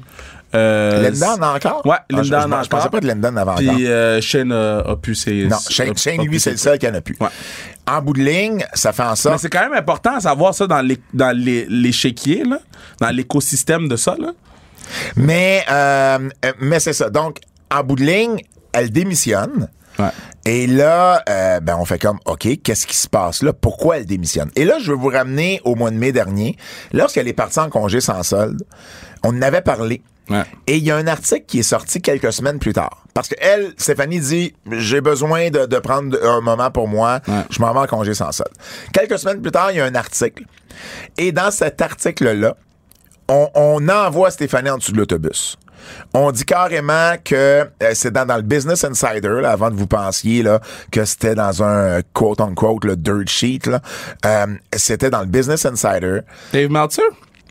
Linda 0.53 1.33
en 1.37 1.41
a 1.41 1.55
encore? 1.55 1.85
Ouais, 1.85 1.97
Ah, 1.99 2.03
je- 2.09 2.15
Linda 2.31 2.47
en 2.47 2.51
a 2.53 2.63
je 2.63 2.69
pensais 2.69 2.81
encore. 2.83 2.91
pas 2.91 2.99
que 3.01 3.05
Linda 3.05 3.29
en 3.31 3.35
avait 3.35 3.51
encore. 3.51 3.75
Puis 3.75 4.21
Shane 4.25 4.51
a, 4.53 4.79
a 4.79 4.95
pu 4.95 5.13
ses. 5.13 5.45
Non, 5.45 5.57
Shane, 5.69 5.89
a 5.91 5.95
Shane, 5.95 6.17
pu 6.21 6.27
lui, 6.29 6.39
c'est 6.39 6.51
le 6.51 6.57
seul 6.57 6.77
qui 6.79 6.87
en 6.87 6.93
a 6.93 7.01
plus. 7.01 7.17
Ouais. 7.19 7.27
En 7.87 8.01
bout 8.01 8.13
de 8.13 8.21
ligne, 8.21 8.65
ça 8.73 8.91
fait 8.91 9.03
en 9.03 9.11
Mais 9.11 9.15
sorte. 9.15 9.39
c'est 9.39 9.49
quand 9.49 9.61
même 9.61 9.73
important 9.73 10.15
à 10.15 10.19
savoir 10.19 10.53
ça 10.53 10.67
dans 10.67 10.81
les 10.81 10.97
dans 11.13 11.35
les 11.35 11.65
l'échiquier, 11.69 12.43
là, 12.43 12.59
dans 12.99 13.09
l'écosystème 13.09 13.87
de 13.87 13.95
ça. 13.95 14.15
Là. 14.19 14.33
Mais, 15.15 15.63
euh, 15.69 16.29
euh, 16.45 16.53
mais 16.59 16.79
c'est 16.79 16.93
ça. 16.93 17.09
Donc, 17.09 17.39
en 17.71 17.83
bout 17.83 17.95
de 17.95 18.03
ligne, 18.03 18.41
elle 18.73 18.91
démissionne. 18.91 19.69
Ouais. 19.99 20.09
Et 20.45 20.67
là, 20.67 21.23
euh, 21.27 21.59
ben, 21.59 21.75
on 21.79 21.85
fait 21.85 21.99
comme, 21.99 22.19
OK, 22.25 22.47
qu'est-ce 22.63 22.85
qui 22.87 22.95
se 22.95 23.07
passe 23.07 23.41
là? 23.41 23.51
Pourquoi 23.51 23.97
elle 23.97 24.05
démissionne? 24.05 24.51
Et 24.55 24.63
là, 24.63 24.77
je 24.79 24.91
veux 24.91 24.97
vous 24.97 25.09
ramener 25.09 25.59
au 25.65 25.75
mois 25.75 25.91
de 25.91 25.95
mai 25.97 26.11
dernier, 26.11 26.55
lorsqu'elle 26.93 27.27
est 27.27 27.33
partie 27.33 27.59
en 27.59 27.69
congé 27.69 27.99
sans 27.99 28.23
solde. 28.23 28.63
On 29.23 29.29
en 29.29 29.41
avait 29.41 29.61
parlé. 29.61 30.01
Ouais. 30.29 30.43
Et 30.67 30.77
il 30.77 30.83
y 30.83 30.91
a 30.91 30.97
un 30.97 31.07
article 31.07 31.45
qui 31.47 31.59
est 31.59 31.63
sorti 31.63 32.01
quelques 32.01 32.33
semaines 32.33 32.59
plus 32.59 32.73
tard. 32.73 33.03
Parce 33.13 33.29
que 33.29 33.35
elle, 33.39 33.73
Stéphanie 33.77 34.19
dit, 34.19 34.53
j'ai 34.71 35.01
besoin 35.01 35.49
de, 35.49 35.65
de 35.65 35.79
prendre 35.79 36.17
un 36.23 36.41
moment 36.41 36.69
pour 36.71 36.87
moi. 36.87 37.19
Ouais. 37.27 37.43
Je 37.49 37.59
m'en 37.61 37.73
vais 37.73 37.79
en 37.79 37.87
congé 37.87 38.13
sans 38.13 38.31
solde. 38.31 38.51
Quelques 38.93 39.17
semaines 39.19 39.41
plus 39.41 39.51
tard, 39.51 39.71
il 39.71 39.77
y 39.77 39.81
a 39.81 39.85
un 39.85 39.95
article. 39.95 40.43
Et 41.17 41.31
dans 41.31 41.49
cet 41.51 41.81
article-là, 41.81 42.55
on, 43.29 43.49
on 43.55 43.89
envoie 43.89 44.31
Stéphanie 44.31 44.69
en 44.69 44.77
dessous 44.77 44.91
de 44.91 44.97
l'autobus. 44.97 45.57
On 46.13 46.31
dit 46.31 46.43
carrément 46.43 47.13
que 47.23 47.35
euh, 47.35 47.91
c'est 47.93 48.11
dans, 48.11 48.25
dans 48.25 48.35
le 48.35 48.41
Business 48.41 48.83
Insider, 48.83 49.39
là, 49.41 49.51
avant 49.51 49.69
que 49.69 49.75
vous 49.75 49.87
pensiez 49.87 50.43
là, 50.43 50.59
que 50.91 51.05
c'était 51.05 51.35
dans 51.35 51.63
un 51.63 51.75
euh, 51.77 52.01
quote-unquote 52.13 52.83
le 52.83 52.95
dirt 52.97 53.27
sheet. 53.29 53.61
là. 53.67 53.79
Euh, 54.25 54.47
c'était 54.75 55.09
dans 55.09 55.21
le 55.21 55.27
Business 55.27 55.65
Insider. 55.65 56.19
Dave 56.51 56.69
Meltzer? 56.69 57.03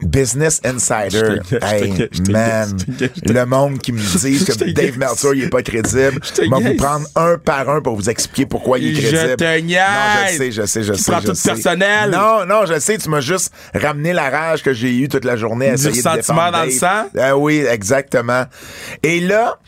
Business 0.03 0.61
Insider. 0.65 1.41
Je 1.50 1.57
je 1.57 1.65
hey, 1.65 2.09
je 2.12 2.33
man. 2.33 2.76
je 2.99 3.07
je 3.26 3.33
Le 3.33 3.47
monde 3.47 3.79
qui 3.79 3.93
me 3.93 3.99
dit 3.99 4.38
Je 4.38 4.45
que 4.45 4.71
Dave. 4.73 4.99
Meltzer, 4.99 5.31
il 5.35 5.45
est 5.45 5.49
pas 5.49 5.62
crédible. 5.62 6.21
Je 6.23 6.43
Je 6.43 6.50
vais 6.50 6.71
vous 6.71 6.76
prendre 6.76 7.07
un 7.17 7.38
par 7.38 7.69
un 7.69 7.81
pour 7.81 7.97
vous 7.97 8.11
expliquer 8.11 8.47
pourquoi 8.47 8.79
il 8.79 8.97
est 8.99 9.00
Je 9.00 9.09
crédible. 9.09 9.37
te 9.37 9.61
Non, 9.62 10.29
je 10.29 10.37
sais, 10.37 10.53
je 10.53 10.67
sais, 10.67 10.83
je 10.83 10.93
Tu 10.93 10.99
sais. 11.03 11.11
prends 11.12 11.21
je 11.21 11.26
tout 11.29 11.38
personnel. 11.43 12.11
Non, 12.11 12.45
non, 12.47 12.67
je 12.67 12.79
sais. 12.79 12.99
Tu 12.99 13.09
m'as 13.09 13.21
juste 13.21 13.53
ramené 13.75 14.12
la 14.12 14.29
rage 14.31 14.62
que 14.62 14.73
j'ai 14.73 14.95
eue 14.97 15.09
toute 15.09 15.25
la 15.25 15.37
journée 15.37 15.67
à 15.71 15.75
Du 15.76 15.87
essayer 15.87 16.03
de 16.03 16.17
défendre 16.17 16.53
dans 16.53 16.65
le 16.65 16.71
sang? 16.71 17.09
Ah 17.19 17.37
oui, 17.37 17.65
exactement. 17.69 18.45
Et 19.03 19.21
là, 19.21 19.59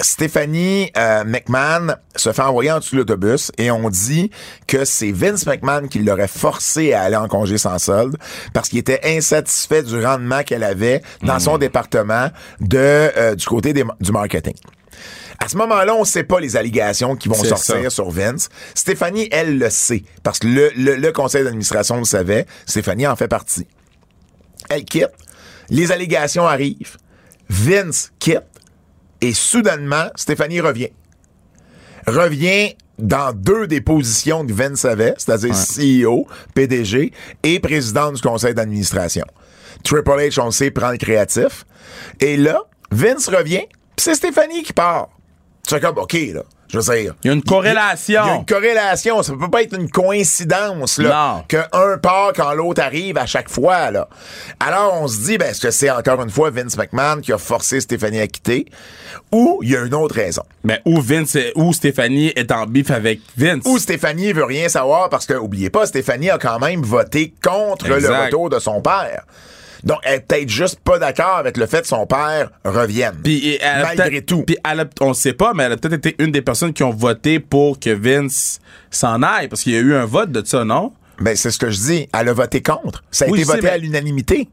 Stéphanie 0.00 0.90
euh, 0.96 1.24
McMahon 1.24 1.94
se 2.14 2.32
fait 2.32 2.42
envoyer 2.42 2.70
en 2.70 2.78
dessous 2.78 2.94
de 2.94 3.00
l'autobus 3.00 3.50
et 3.58 3.70
on 3.70 3.90
dit 3.90 4.30
que 4.68 4.84
c'est 4.84 5.10
Vince 5.10 5.44
McMahon 5.46 5.88
qui 5.88 5.98
l'aurait 5.98 6.28
forcé 6.28 6.92
à 6.92 7.02
aller 7.02 7.16
en 7.16 7.26
congé 7.26 7.58
sans 7.58 7.78
solde 7.78 8.16
parce 8.52 8.68
qu'il 8.68 8.78
était 8.78 9.00
insatisfait 9.04 9.82
du 9.82 9.98
rendement 10.04 10.44
qu'elle 10.44 10.62
avait 10.64 11.02
dans 11.22 11.38
son 11.40 11.58
département 11.58 12.30
de 12.60 12.78
euh, 12.78 13.34
du 13.34 13.44
côté 13.46 13.72
des- 13.72 13.84
du 14.00 14.12
marketing. 14.12 14.54
À 15.40 15.48
ce 15.48 15.56
moment-là, 15.56 15.94
on 15.94 16.04
sait 16.04 16.24
pas 16.24 16.40
les 16.40 16.56
allégations 16.56 17.14
qui 17.16 17.28
vont 17.28 17.34
sortir 17.48 17.84
ça. 17.84 17.90
sur 17.90 18.10
Vince. 18.10 18.48
Stéphanie, 18.74 19.28
elle 19.30 19.58
le 19.58 19.70
sait 19.70 20.02
parce 20.22 20.38
que 20.40 20.46
le, 20.48 20.70
le- 20.76 20.96
le 20.96 21.12
conseil 21.12 21.44
d'administration 21.44 21.96
le 21.98 22.04
savait. 22.04 22.46
Stéphanie 22.66 23.06
en 23.06 23.14
fait 23.16 23.28
partie. 23.28 23.66
Elle 24.70 24.84
quitte. 24.84 25.10
Les 25.70 25.92
allégations 25.92 26.46
arrivent. 26.46 26.96
Vince 27.48 28.10
quitte. 28.18 28.42
Et 29.20 29.32
soudainement, 29.32 30.10
Stéphanie 30.14 30.60
revient. 30.60 30.90
Revient 32.06 32.74
dans 32.98 33.32
deux 33.32 33.66
des 33.66 33.80
positions 33.80 34.46
que 34.46 34.52
Vince 34.52 34.84
avait, 34.84 35.14
c'est-à-dire 35.18 35.54
CEO, 35.54 36.26
PDG 36.54 37.12
et 37.42 37.60
président 37.60 38.12
du 38.12 38.20
conseil 38.20 38.54
d'administration. 38.54 39.24
Triple 39.84 40.10
H, 40.10 40.40
on 40.40 40.46
le 40.46 40.50
sait, 40.50 40.70
prend 40.70 40.90
le 40.90 40.96
créatif. 40.96 41.64
Et 42.20 42.36
là, 42.36 42.62
Vince 42.90 43.28
revient, 43.28 43.66
puis 43.68 44.04
c'est 44.04 44.14
Stéphanie 44.14 44.62
qui 44.62 44.72
part. 44.72 45.08
Tu 45.66 45.74
fais 45.74 45.80
comme, 45.80 45.98
OK, 45.98 46.14
là, 46.14 46.42
je 46.68 46.78
veux 46.78 46.94
dire... 46.94 47.14
Il 47.24 47.28
y 47.28 47.30
a 47.30 47.34
une 47.34 47.42
corrélation. 47.42 48.22
Il 48.24 48.28
y 48.28 48.30
a 48.30 48.36
une 48.36 48.46
corrélation. 48.46 49.22
Ça 49.22 49.32
peut 49.38 49.50
pas 49.50 49.62
être 49.62 49.74
une 49.74 49.90
coïncidence, 49.90 50.98
là. 50.98 51.34
Non. 51.36 51.44
Qu'un 51.48 51.98
part 51.98 52.32
quand 52.34 52.52
l'autre 52.52 52.82
arrive 52.82 53.16
à 53.18 53.26
chaque 53.26 53.48
fois, 53.48 53.90
là. 53.90 54.08
Alors, 54.60 55.00
on 55.00 55.08
se 55.08 55.18
dit, 55.24 55.38
ben, 55.38 55.50
est-ce 55.50 55.60
que 55.60 55.70
c'est 55.70 55.90
encore 55.90 56.22
une 56.22 56.30
fois 56.30 56.50
Vince 56.50 56.76
McMahon 56.76 57.20
qui 57.20 57.32
a 57.32 57.38
forcé 57.38 57.80
Stéphanie 57.80 58.20
à 58.20 58.26
quitter? 58.26 58.66
Ou 59.32 59.60
il 59.62 59.70
y 59.70 59.76
a 59.76 59.80
une 59.80 59.94
autre 59.94 60.14
raison? 60.14 60.42
Mais 60.64 60.80
où 60.84 61.00
Vince, 61.00 61.36
où 61.54 61.72
Stéphanie 61.72 62.32
est 62.36 62.52
en 62.52 62.66
bif 62.66 62.90
avec 62.90 63.20
Vince. 63.36 63.62
Ou 63.64 63.78
Stéphanie 63.78 64.32
veut 64.32 64.44
rien 64.44 64.68
savoir 64.68 65.08
parce 65.08 65.26
que, 65.26 65.34
oubliez 65.34 65.70
pas, 65.70 65.86
Stéphanie 65.86 66.30
a 66.30 66.38
quand 66.38 66.58
même 66.58 66.82
voté 66.82 67.34
contre 67.42 67.88
le 67.88 67.96
retour 67.96 68.50
de 68.50 68.58
son 68.58 68.80
père. 68.80 69.24
Donc, 69.84 69.98
elle 70.02 70.14
est 70.16 70.20
peut-être 70.20 70.48
juste 70.48 70.80
pas 70.80 70.98
d'accord 70.98 71.36
avec 71.36 71.56
le 71.56 71.66
fait 71.66 71.82
que 71.82 71.86
son 71.88 72.06
père 72.06 72.50
revienne. 72.64 73.14
Puis 73.22 73.46
et 73.46 73.58
elle 73.62 73.82
a 73.84 73.94
Malgré 73.94 74.22
tout. 74.22 74.42
Puis 74.42 74.56
elle 74.68 74.80
a- 74.80 74.86
on 75.00 75.14
sait 75.14 75.32
pas, 75.32 75.52
mais 75.54 75.64
elle 75.64 75.72
a 75.72 75.76
peut-être 75.76 76.04
été 76.06 76.16
une 76.22 76.32
des 76.32 76.42
personnes 76.42 76.72
qui 76.72 76.82
ont 76.82 76.90
voté 76.90 77.38
pour 77.40 77.78
que 77.78 77.90
Vince 77.90 78.60
s'en 78.90 79.22
aille, 79.22 79.48
parce 79.48 79.62
qu'il 79.62 79.72
y 79.72 79.76
a 79.76 79.80
eu 79.80 79.94
un 79.94 80.04
vote 80.04 80.30
de 80.32 80.44
ça, 80.44 80.64
non? 80.64 80.92
Ben, 81.20 81.34
c'est 81.36 81.50
ce 81.50 81.58
que 81.58 81.70
je 81.70 81.78
dis. 81.80 82.08
Elle 82.18 82.28
a 82.28 82.32
voté 82.32 82.62
contre. 82.62 83.02
Ça 83.10 83.24
a 83.24 83.28
Oui, 83.28 83.38
été 83.40 83.46
sais, 83.46 83.52
voté 83.56 83.66
mais- 83.66 83.72
à 83.72 83.78
l'unanimité. 83.78 84.48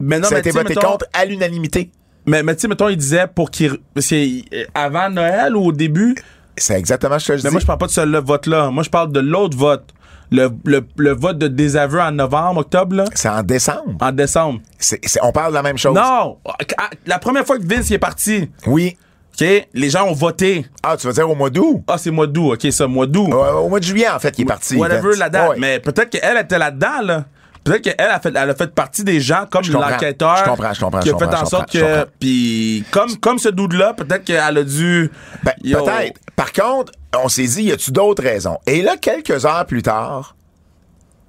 Mais 0.00 0.18
non, 0.18 0.24
Ça 0.28 0.34
a 0.34 0.34
mais 0.36 0.40
été 0.40 0.50
voté 0.50 0.74
mettons- 0.74 0.92
contre 0.92 1.06
à 1.12 1.24
l'unanimité. 1.24 1.90
Mais, 2.26 2.42
mais 2.42 2.54
tu 2.54 2.62
sais, 2.62 2.68
mettons, 2.68 2.88
il 2.88 2.96
disait 2.96 3.26
pour 3.34 3.50
qu'il. 3.50 3.72
Euh, 3.72 4.64
avant 4.74 5.08
Noël 5.10 5.56
ou 5.56 5.66
au 5.66 5.72
début. 5.72 6.14
C'est 6.56 6.78
exactement 6.78 7.18
ce 7.18 7.32
que 7.32 7.38
je 7.38 7.42
Mais 7.42 7.48
dis. 7.48 7.52
moi, 7.54 7.60
je 7.60 7.66
parle 7.66 7.78
pas 7.78 7.86
de 7.86 7.90
ce 7.92 8.00
vote-là. 8.18 8.70
Moi, 8.70 8.82
je 8.82 8.90
parle 8.90 9.12
de 9.12 9.20
l'autre 9.20 9.56
vote. 9.56 9.84
Le, 10.32 10.48
le, 10.64 10.86
le 10.96 11.10
vote 11.12 11.38
de 11.38 11.48
désaveu 11.48 12.00
en 12.00 12.12
novembre, 12.12 12.60
octobre, 12.60 12.94
là? 12.96 13.04
C'est 13.14 13.28
en 13.28 13.42
décembre. 13.42 13.96
En 14.00 14.12
décembre. 14.12 14.60
C'est- 14.78 15.00
c'est- 15.04 15.18
on 15.22 15.32
parle 15.32 15.50
de 15.50 15.54
la 15.56 15.62
même 15.62 15.76
chose. 15.78 15.94
Non! 15.94 16.38
Ah, 16.46 16.90
La 17.06 17.18
première 17.18 17.44
fois 17.44 17.58
que 17.58 17.64
Vince 17.66 17.90
est 17.90 17.98
parti, 17.98 18.48
Oui. 18.66 18.96
OK, 19.40 19.46
les 19.72 19.90
gens 19.90 20.06
ont 20.06 20.12
voté. 20.12 20.66
Ah, 20.82 20.96
tu 20.96 21.06
veux 21.06 21.12
dire 21.12 21.28
au 21.30 21.34
mois 21.34 21.50
d'août? 21.50 21.82
Ah, 21.88 21.96
c'est 21.98 22.10
mois 22.10 22.26
d'août, 22.26 22.52
OK, 22.54 22.72
ça, 22.72 22.86
mois 22.86 23.06
d'août. 23.06 23.30
Euh, 23.32 23.52
au 23.54 23.68
mois 23.68 23.78
de 23.80 23.84
juillet, 23.84 24.08
en 24.08 24.18
fait, 24.18 24.38
il 24.38 24.42
est 24.42 24.44
parti. 24.44 24.76
Whatever 24.76 25.16
la 25.16 25.28
date. 25.30 25.50
Ouais. 25.50 25.56
Mais 25.58 25.78
peut-être 25.80 26.10
qu'elle 26.10 26.36
était 26.36 26.58
là-dedans, 26.58 27.00
là. 27.02 27.24
Peut-être 27.62 27.82
qu'elle 27.82 27.94
a 28.08 28.18
fait, 28.20 28.28
elle 28.34 28.50
a 28.50 28.54
fait 28.54 28.74
partie 28.74 29.04
des 29.04 29.20
gens 29.20 29.44
comme 29.50 29.62
Je 29.62 29.72
l'enquêteur. 29.72 30.36
Je 30.38 30.44
comprends, 30.44 30.72
je 30.72 30.80
comprends, 30.80 31.00
Qui 31.00 31.10
a 31.10 31.16
fait 31.18 31.34
en 31.34 31.44
sorte 31.44 31.70
que. 31.70 32.06
Puis, 32.18 32.84
comme, 32.90 33.16
comme 33.18 33.38
ce 33.38 33.48
dude-là, 33.50 33.92
peut-être 33.94 34.24
qu'elle 34.24 34.38
a 34.58 34.62
dû. 34.64 35.10
Ben, 35.42 35.52
Yo. 35.62 35.84
peut-être. 35.84 36.18
Par 36.36 36.52
contre, 36.52 36.92
on 37.16 37.28
s'est 37.28 37.44
dit, 37.46 37.64
y 37.64 37.72
a-tu 37.72 37.90
d'autres 37.92 38.22
raisons? 38.22 38.58
Et 38.66 38.82
là, 38.82 38.96
quelques 38.96 39.44
heures 39.44 39.66
plus 39.66 39.82
tard, 39.82 40.36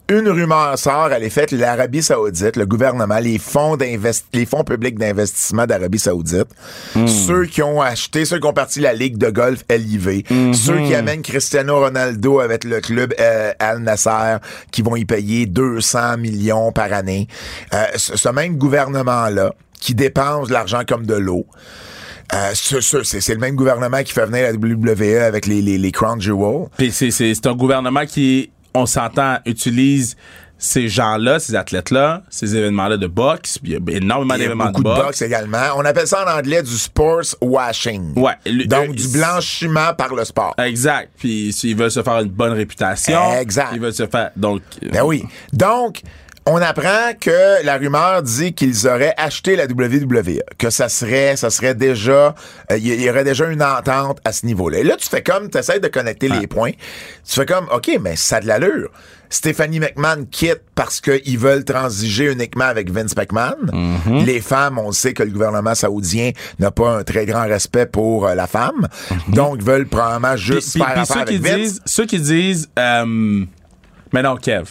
une 0.10 0.28
rumeur 0.28 0.78
sort, 0.78 1.14
elle 1.14 1.24
est 1.24 1.30
faite, 1.30 1.54
l'Arabie 1.54 2.04
Saoudite, 2.04 2.58
le 2.58 2.66
gouvernement, 2.66 3.20
les 3.20 3.38
fonds 3.40 3.78
d'invest- 3.78 4.26
les 4.34 4.46
fonds 4.46 4.66
publics 4.66 5.00
d'investissement 5.00 5.66
d'Arabie 5.66 6.00
Saoudite, 6.00 6.50
Hmm. 6.96 7.08
ceux 7.08 7.46
qui 7.46 7.64
ont 7.64 7.80
acheté, 7.82 8.26
ceux 8.26 8.38
qui 8.40 8.46
ont 8.46 8.52
parti 8.54 8.82
la 8.82 8.92
Ligue 8.94 9.18
de 9.18 9.30
golf 9.30 9.64
LIV, 9.70 10.24
Hmm. 10.30 10.52
ceux 10.54 10.80
qui 10.80 10.94
amènent 10.96 11.22
Cristiano 11.22 11.80
Ronaldo 11.80 12.42
avec 12.42 12.66
le 12.66 12.82
club 12.82 13.14
euh, 13.22 13.54
Al 13.60 13.80
Nasser, 13.80 14.38
qui 14.72 14.82
vont 14.82 14.98
y 14.98 15.06
payer 15.06 15.46
200 15.46 16.18
millions 16.18 16.74
par 16.74 16.92
année. 16.92 17.30
Euh, 17.74 17.86
ce, 17.96 18.18
ce 18.18 18.28
même 18.30 18.58
gouvernement-là, 18.58 19.54
qui 19.80 19.96
dépense 19.96 20.50
de 20.50 20.54
l'argent 20.54 20.82
comme 20.86 21.06
de 21.06 21.16
l'eau, 21.16 21.46
euh, 22.34 22.52
ce- 22.54 22.82
ce- 22.82 23.04
c'est 23.04 23.22
c'est 23.22 23.34
le 23.34 23.40
même 23.40 23.56
gouvernement 23.56 24.02
qui 24.04 24.14
fait 24.14 24.26
venir 24.26 24.44
la 24.44 24.54
WWE 24.54 25.22
avec 25.24 25.46
les, 25.48 25.62
les, 25.62 25.78
les 25.78 25.92
Crown 25.92 26.22
Jewel. 26.22 26.68
Puis 26.78 26.92
c'est, 26.92 27.46
un 27.48 27.56
gouvernement 27.56 28.06
qui, 28.06 28.52
on 28.74 28.86
s'entend, 28.86 29.38
utilise 29.46 30.16
ces 30.64 30.88
gens-là, 30.90 31.40
ces 31.40 31.56
athlètes-là, 31.56 32.22
ces 32.30 32.56
événements-là 32.56 32.98
de 32.98 33.08
boxe. 33.08 33.58
Il 33.64 33.72
y 33.72 33.76
a 33.76 33.80
énormément 33.98 34.36
d'événements 34.38 34.66
de 34.66 34.70
beaucoup 34.74 34.84
de 34.84 34.90
boxe. 34.90 35.02
boxe 35.06 35.22
également. 35.24 35.58
On 35.76 35.84
appelle 35.84 36.06
ça 36.06 36.24
en 36.24 36.38
anglais 36.38 36.62
du 36.62 36.78
sports 36.78 37.24
washing. 37.42 38.14
Ouais. 38.16 38.34
Le- 38.46 38.66
Donc, 38.66 38.90
euh, 38.90 38.94
du 38.94 39.08
blanchiment 39.08 39.94
par 39.98 40.14
le 40.14 40.24
sport. 40.24 40.54
Exact. 40.60 41.10
Puis 41.18 41.50
ils 41.64 41.76
veulent 41.76 41.90
se 41.90 42.04
faire 42.04 42.20
une 42.20 42.30
bonne 42.30 42.54
réputation. 42.54 43.34
Exact. 43.40 43.70
Ils 43.74 43.80
veulent 43.82 43.92
se 43.94 44.06
faire. 44.06 44.30
Donc. 44.36 44.62
Ben 44.94 45.02
oui. 45.04 45.24
Donc, 45.52 46.02
on 46.54 46.62
apprend 46.62 47.14
que 47.20 47.64
la 47.66 47.78
rumeur 47.78 48.22
dit 48.24 48.54
qu'ils 48.54 48.88
auraient 48.88 49.14
acheté 49.18 49.56
la 49.56 49.66
WWE, 49.66 50.40
que 50.58 50.70
ça 50.70 50.90
serait, 50.90 51.36
ça 51.36 51.50
serait 51.50 51.76
déjà, 51.76 52.36
euh, 52.72 52.78
il 52.78 52.88
y, 52.88 53.04
y 53.04 53.10
aurait 53.10 53.24
déjà 53.24 53.50
une 53.50 53.64
entente 53.64 54.20
à 54.26 54.32
ce 54.32 54.46
niveau-là. 54.46 54.80
Et 54.80 54.84
là, 54.84 54.96
tu 54.98 55.08
fais 55.08 55.24
comme, 55.24 55.50
tu 55.50 55.58
essaies 55.58 55.80
de 55.80 55.88
connecter 55.88 56.28
les 56.28 56.48
points. 56.48 56.72
Tu 56.72 57.34
fais 57.40 57.46
comme, 57.46 57.68
OK, 57.74 57.90
mais 58.02 58.16
ça 58.16 58.38
a 58.38 58.40
de 58.42 58.48
l'allure. 58.48 58.90
Stéphanie 59.30 59.80
McMahon 59.80 60.26
quitte 60.30 60.62
parce 60.76 61.00
qu'ils 61.00 61.38
veulent 61.40 61.64
transiger 61.64 62.30
uniquement 62.34 62.66
avec 62.66 62.92
Vince 62.92 63.16
McMahon. 63.16 63.56
Mm-hmm. 63.72 64.26
Les 64.26 64.42
femmes, 64.42 64.78
on 64.78 64.92
sait 64.92 65.14
que 65.14 65.24
le 65.24 65.32
gouvernement 65.32 65.74
saoudien 65.74 66.32
n'a 66.60 66.70
pas 66.72 66.90
un 66.98 67.04
très 67.04 67.26
grand 67.26 67.44
respect 67.48 67.86
pour 67.86 68.28
euh, 68.28 68.36
la 68.36 68.46
femme. 68.48 68.90
Donc, 69.30 69.56
ils 69.60 69.66
veulent 69.66 69.88
probablement. 69.88 70.34
Puis, 70.34 70.42
juste 70.44 70.72
puis- 70.72 70.82
faire 70.82 70.92
puis 70.92 71.02
affaire 71.02 71.18
ceux, 71.20 71.24
qui 71.34 71.38
Vince. 71.38 71.56
disent, 71.56 71.82
ceux 71.86 72.06
qui 72.06 72.20
disent, 72.20 72.70
euh, 72.78 73.46
mais 74.12 74.22
non, 74.22 74.36
Kev. 74.36 74.66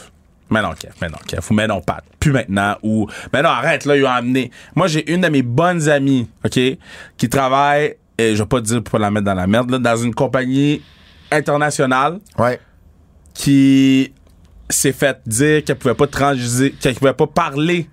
Mais 0.51 0.63
non, 0.63 0.73
Kev, 0.79 0.93
mais 1.01 1.09
non, 1.09 1.19
Kev. 1.27 1.47
Mais 1.53 1.67
non, 1.67 1.81
Pat. 1.81 2.03
Plus 2.19 2.33
maintenant. 2.33 2.77
Ou, 2.83 3.07
mais 3.33 3.43
non, 3.43 3.51
arrête, 3.51 3.85
là, 3.85 3.97
ils 3.97 4.05
ont 4.05 4.09
amené. 4.11 4.51
Moi, 4.75 4.89
j'ai 4.89 5.11
une 5.13 5.21
de 5.21 5.29
mes 5.29 5.43
bonnes 5.43 5.89
amies, 5.89 6.29
OK, 6.45 6.59
qui 7.17 7.29
travaille, 7.29 7.95
et 8.19 8.35
je 8.35 8.43
vais 8.43 8.49
pas 8.49 8.61
dire 8.61 8.83
pour 8.83 8.93
pas 8.93 8.99
la 8.99 9.11
mettre 9.11 9.27
dans 9.27 9.35
la 9.35 9.47
merde, 9.47 9.71
là, 9.71 9.79
dans 9.79 9.97
une 9.97 10.15
compagnie 10.15 10.83
internationale 11.31 12.19
Ouais. 12.39 12.59
qui 13.35 14.13
s'est 14.69 14.93
fait 14.93 15.19
dire 15.27 15.65
qu'elle 15.65 15.77
pouvait 15.77 15.95
pas 15.95 16.07
transiger, 16.07 16.73
qu'elle 16.73 16.95
pouvait 16.95 17.13
pas 17.15 17.27
parler 17.27 17.89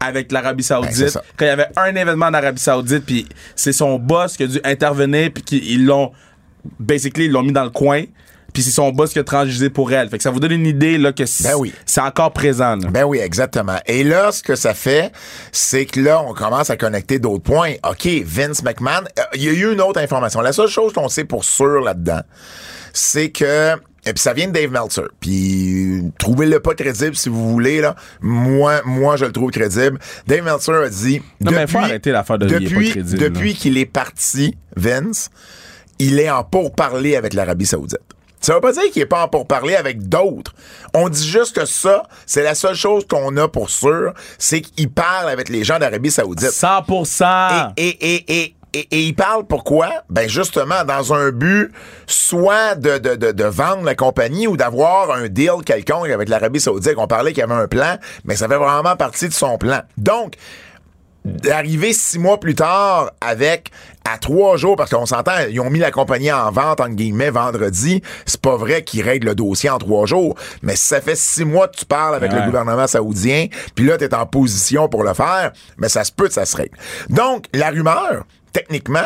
avec 0.00 0.30
l'Arabie 0.32 0.62
Ben, 0.62 0.82
Saoudite 0.82 1.18
quand 1.36 1.44
il 1.44 1.48
y 1.48 1.50
avait 1.50 1.68
un 1.76 1.94
événement 1.94 2.26
en 2.26 2.34
Arabie 2.34 2.60
Saoudite 2.60 3.04
puis 3.06 3.26
c'est 3.54 3.72
son 3.72 3.98
boss 3.98 4.36
qui 4.36 4.42
a 4.42 4.46
dû 4.46 4.60
intervenir 4.62 5.30
puis 5.32 5.42
qu'ils 5.42 5.86
l'ont 5.86 6.12
basically 6.78 7.24
ils 7.26 7.32
l'ont 7.32 7.42
mis 7.42 7.52
dans 7.52 7.64
le 7.64 7.70
coin 7.70 8.02
puis 8.56 8.62
c'est 8.62 8.70
son 8.70 8.90
boss 8.90 9.12
qui 9.12 9.18
a 9.18 9.22
transigé 9.22 9.68
pour 9.68 9.92
elle 9.92 10.08
fait 10.08 10.16
que 10.16 10.22
ça 10.22 10.30
vous 10.30 10.40
donne 10.40 10.52
une 10.52 10.64
idée 10.66 10.96
là 10.96 11.12
que 11.12 11.26
c'est 11.26 11.44
Ben 11.44 11.56
oui. 11.58 11.74
c'est 11.84 12.00
encore 12.00 12.32
présent 12.32 12.74
là. 12.74 12.88
Ben 12.88 13.04
oui, 13.04 13.18
exactement. 13.18 13.76
Et 13.84 14.02
là, 14.02 14.32
ce 14.32 14.42
que 14.42 14.56
ça 14.56 14.72
fait, 14.72 15.12
c'est 15.52 15.84
que 15.84 16.00
là, 16.00 16.22
on 16.22 16.32
commence 16.32 16.70
à 16.70 16.78
connecter 16.78 17.18
d'autres 17.18 17.42
points. 17.42 17.74
OK, 17.86 18.08
Vince 18.24 18.62
McMahon, 18.62 19.04
euh, 19.18 19.22
il 19.34 19.42
y 19.42 19.48
a 19.50 19.52
eu 19.52 19.74
une 19.74 19.82
autre 19.82 20.00
information. 20.00 20.40
La 20.40 20.54
seule 20.54 20.68
chose 20.68 20.94
qu'on 20.94 21.10
sait 21.10 21.24
pour 21.24 21.44
sûr 21.44 21.82
là-dedans, 21.82 22.22
c'est 22.94 23.28
que 23.28 23.74
et 24.06 24.12
puis 24.14 24.22
ça 24.22 24.32
vient 24.32 24.46
de 24.46 24.52
Dave 24.52 24.70
Meltzer. 24.70 25.08
Puis 25.20 26.04
trouvez-le 26.18 26.58
pas 26.60 26.72
crédible 26.72 27.14
si 27.14 27.28
vous 27.28 27.50
voulez 27.50 27.82
là. 27.82 27.94
Moi, 28.22 28.80
moi 28.86 29.18
je 29.18 29.26
le 29.26 29.32
trouve 29.32 29.50
crédible. 29.50 29.98
Dave 30.26 30.44
Meltzer 30.44 30.82
a 30.82 30.88
dit 30.88 31.20
Non, 31.42 31.50
mais 31.50 31.60
depuis, 31.60 31.72
faut 31.72 31.78
arrêter 31.78 32.10
l'affaire 32.10 32.38
de 32.38 32.46
il 32.46 32.52
est 32.52 32.56
pas 32.56 32.64
depuis, 32.64 32.90
crédible, 32.90 33.18
depuis 33.18 33.54
qu'il 33.54 33.76
est 33.76 33.84
parti, 33.84 34.56
Vince, 34.76 35.28
il 35.98 36.18
est 36.20 36.30
en 36.30 36.42
pourparler 36.42 37.16
avec 37.16 37.34
l'Arabie 37.34 37.66
Saoudite. 37.66 38.15
Ça 38.40 38.54
veut 38.54 38.60
pas 38.60 38.72
dire 38.72 38.82
qu'il 38.92 39.02
est 39.02 39.06
pas 39.06 39.22
en 39.24 39.28
pourparler 39.28 39.74
avec 39.74 40.08
d'autres. 40.08 40.52
On 40.94 41.08
dit 41.08 41.26
juste 41.28 41.56
que 41.56 41.64
ça, 41.66 42.04
c'est 42.26 42.42
la 42.42 42.54
seule 42.54 42.74
chose 42.74 43.06
qu'on 43.08 43.36
a 43.36 43.48
pour 43.48 43.70
sûr, 43.70 44.12
c'est 44.38 44.60
qu'il 44.60 44.90
parle 44.90 45.28
avec 45.28 45.48
les 45.48 45.64
gens 45.64 45.78
d'Arabie 45.78 46.10
Saoudite. 46.10 46.50
100% 46.50 47.72
Et, 47.76 47.88
et, 47.88 48.42
et, 48.44 48.56
et, 48.74 48.88
et 48.90 49.00
il 49.00 49.14
parle 49.14 49.46
pourquoi? 49.46 49.88
Ben 50.10 50.28
justement, 50.28 50.84
dans 50.84 51.14
un 51.14 51.30
but 51.30 51.72
soit 52.06 52.74
de, 52.74 52.98
de, 52.98 53.14
de, 53.14 53.32
de 53.32 53.44
vendre 53.44 53.84
la 53.84 53.94
compagnie 53.94 54.46
ou 54.46 54.56
d'avoir 54.56 55.10
un 55.12 55.28
deal 55.28 55.62
quelconque 55.64 56.10
avec 56.10 56.28
l'Arabie 56.28 56.60
Saoudite. 56.60 56.94
On 56.98 57.06
parlait 57.06 57.32
qu'il 57.32 57.40
y 57.40 57.44
avait 57.44 57.54
un 57.54 57.68
plan, 57.68 57.96
mais 58.24 58.36
ça 58.36 58.48
fait 58.48 58.58
vraiment 58.58 58.96
partie 58.96 59.28
de 59.28 59.32
son 59.32 59.56
plan. 59.56 59.80
Donc, 59.96 60.34
d'arriver 61.26 61.92
six 61.92 62.18
mois 62.18 62.38
plus 62.40 62.54
tard 62.54 63.10
avec 63.20 63.70
à 64.04 64.18
trois 64.18 64.56
jours, 64.56 64.76
parce 64.76 64.90
qu'on 64.90 65.06
s'entend, 65.06 65.32
ils 65.50 65.58
ont 65.60 65.68
mis 65.70 65.80
la 65.80 65.90
compagnie 65.90 66.30
en 66.30 66.50
vente, 66.52 66.80
entre 66.80 66.94
guillemets, 66.94 67.30
vendredi. 67.30 68.02
C'est 68.24 68.40
pas 68.40 68.56
vrai 68.56 68.84
qu'ils 68.84 69.02
règlent 69.02 69.26
le 69.28 69.34
dossier 69.34 69.68
en 69.68 69.78
trois 69.78 70.06
jours. 70.06 70.36
Mais 70.62 70.76
si 70.76 70.86
ça 70.86 71.00
fait 71.00 71.16
six 71.16 71.44
mois 71.44 71.66
que 71.68 71.76
tu 71.76 71.84
parles 71.86 72.14
avec 72.14 72.30
Ouais. 72.32 72.38
le 72.40 72.46
gouvernement 72.46 72.86
saoudien, 72.86 73.46
puis 73.74 73.84
là, 73.84 73.98
t'es 73.98 74.14
en 74.14 74.24
position 74.26 74.88
pour 74.88 75.02
le 75.02 75.12
faire, 75.14 75.52
mais 75.76 75.88
ça 75.88 76.04
se 76.04 76.12
peut 76.12 76.28
que 76.28 76.34
ça 76.34 76.46
se 76.46 76.56
règle. 76.56 76.76
Donc, 77.08 77.46
la 77.52 77.70
rumeur, 77.70 78.24
techniquement, 78.52 79.00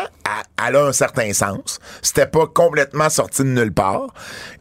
elle, 0.64 0.76
a 0.76 0.84
un 0.86 0.92
certain 0.92 1.32
sens. 1.32 1.80
C'était 2.02 2.26
pas 2.26 2.46
complètement 2.46 3.08
sorti 3.08 3.42
de 3.42 3.48
nulle 3.48 3.72
part. 3.72 4.08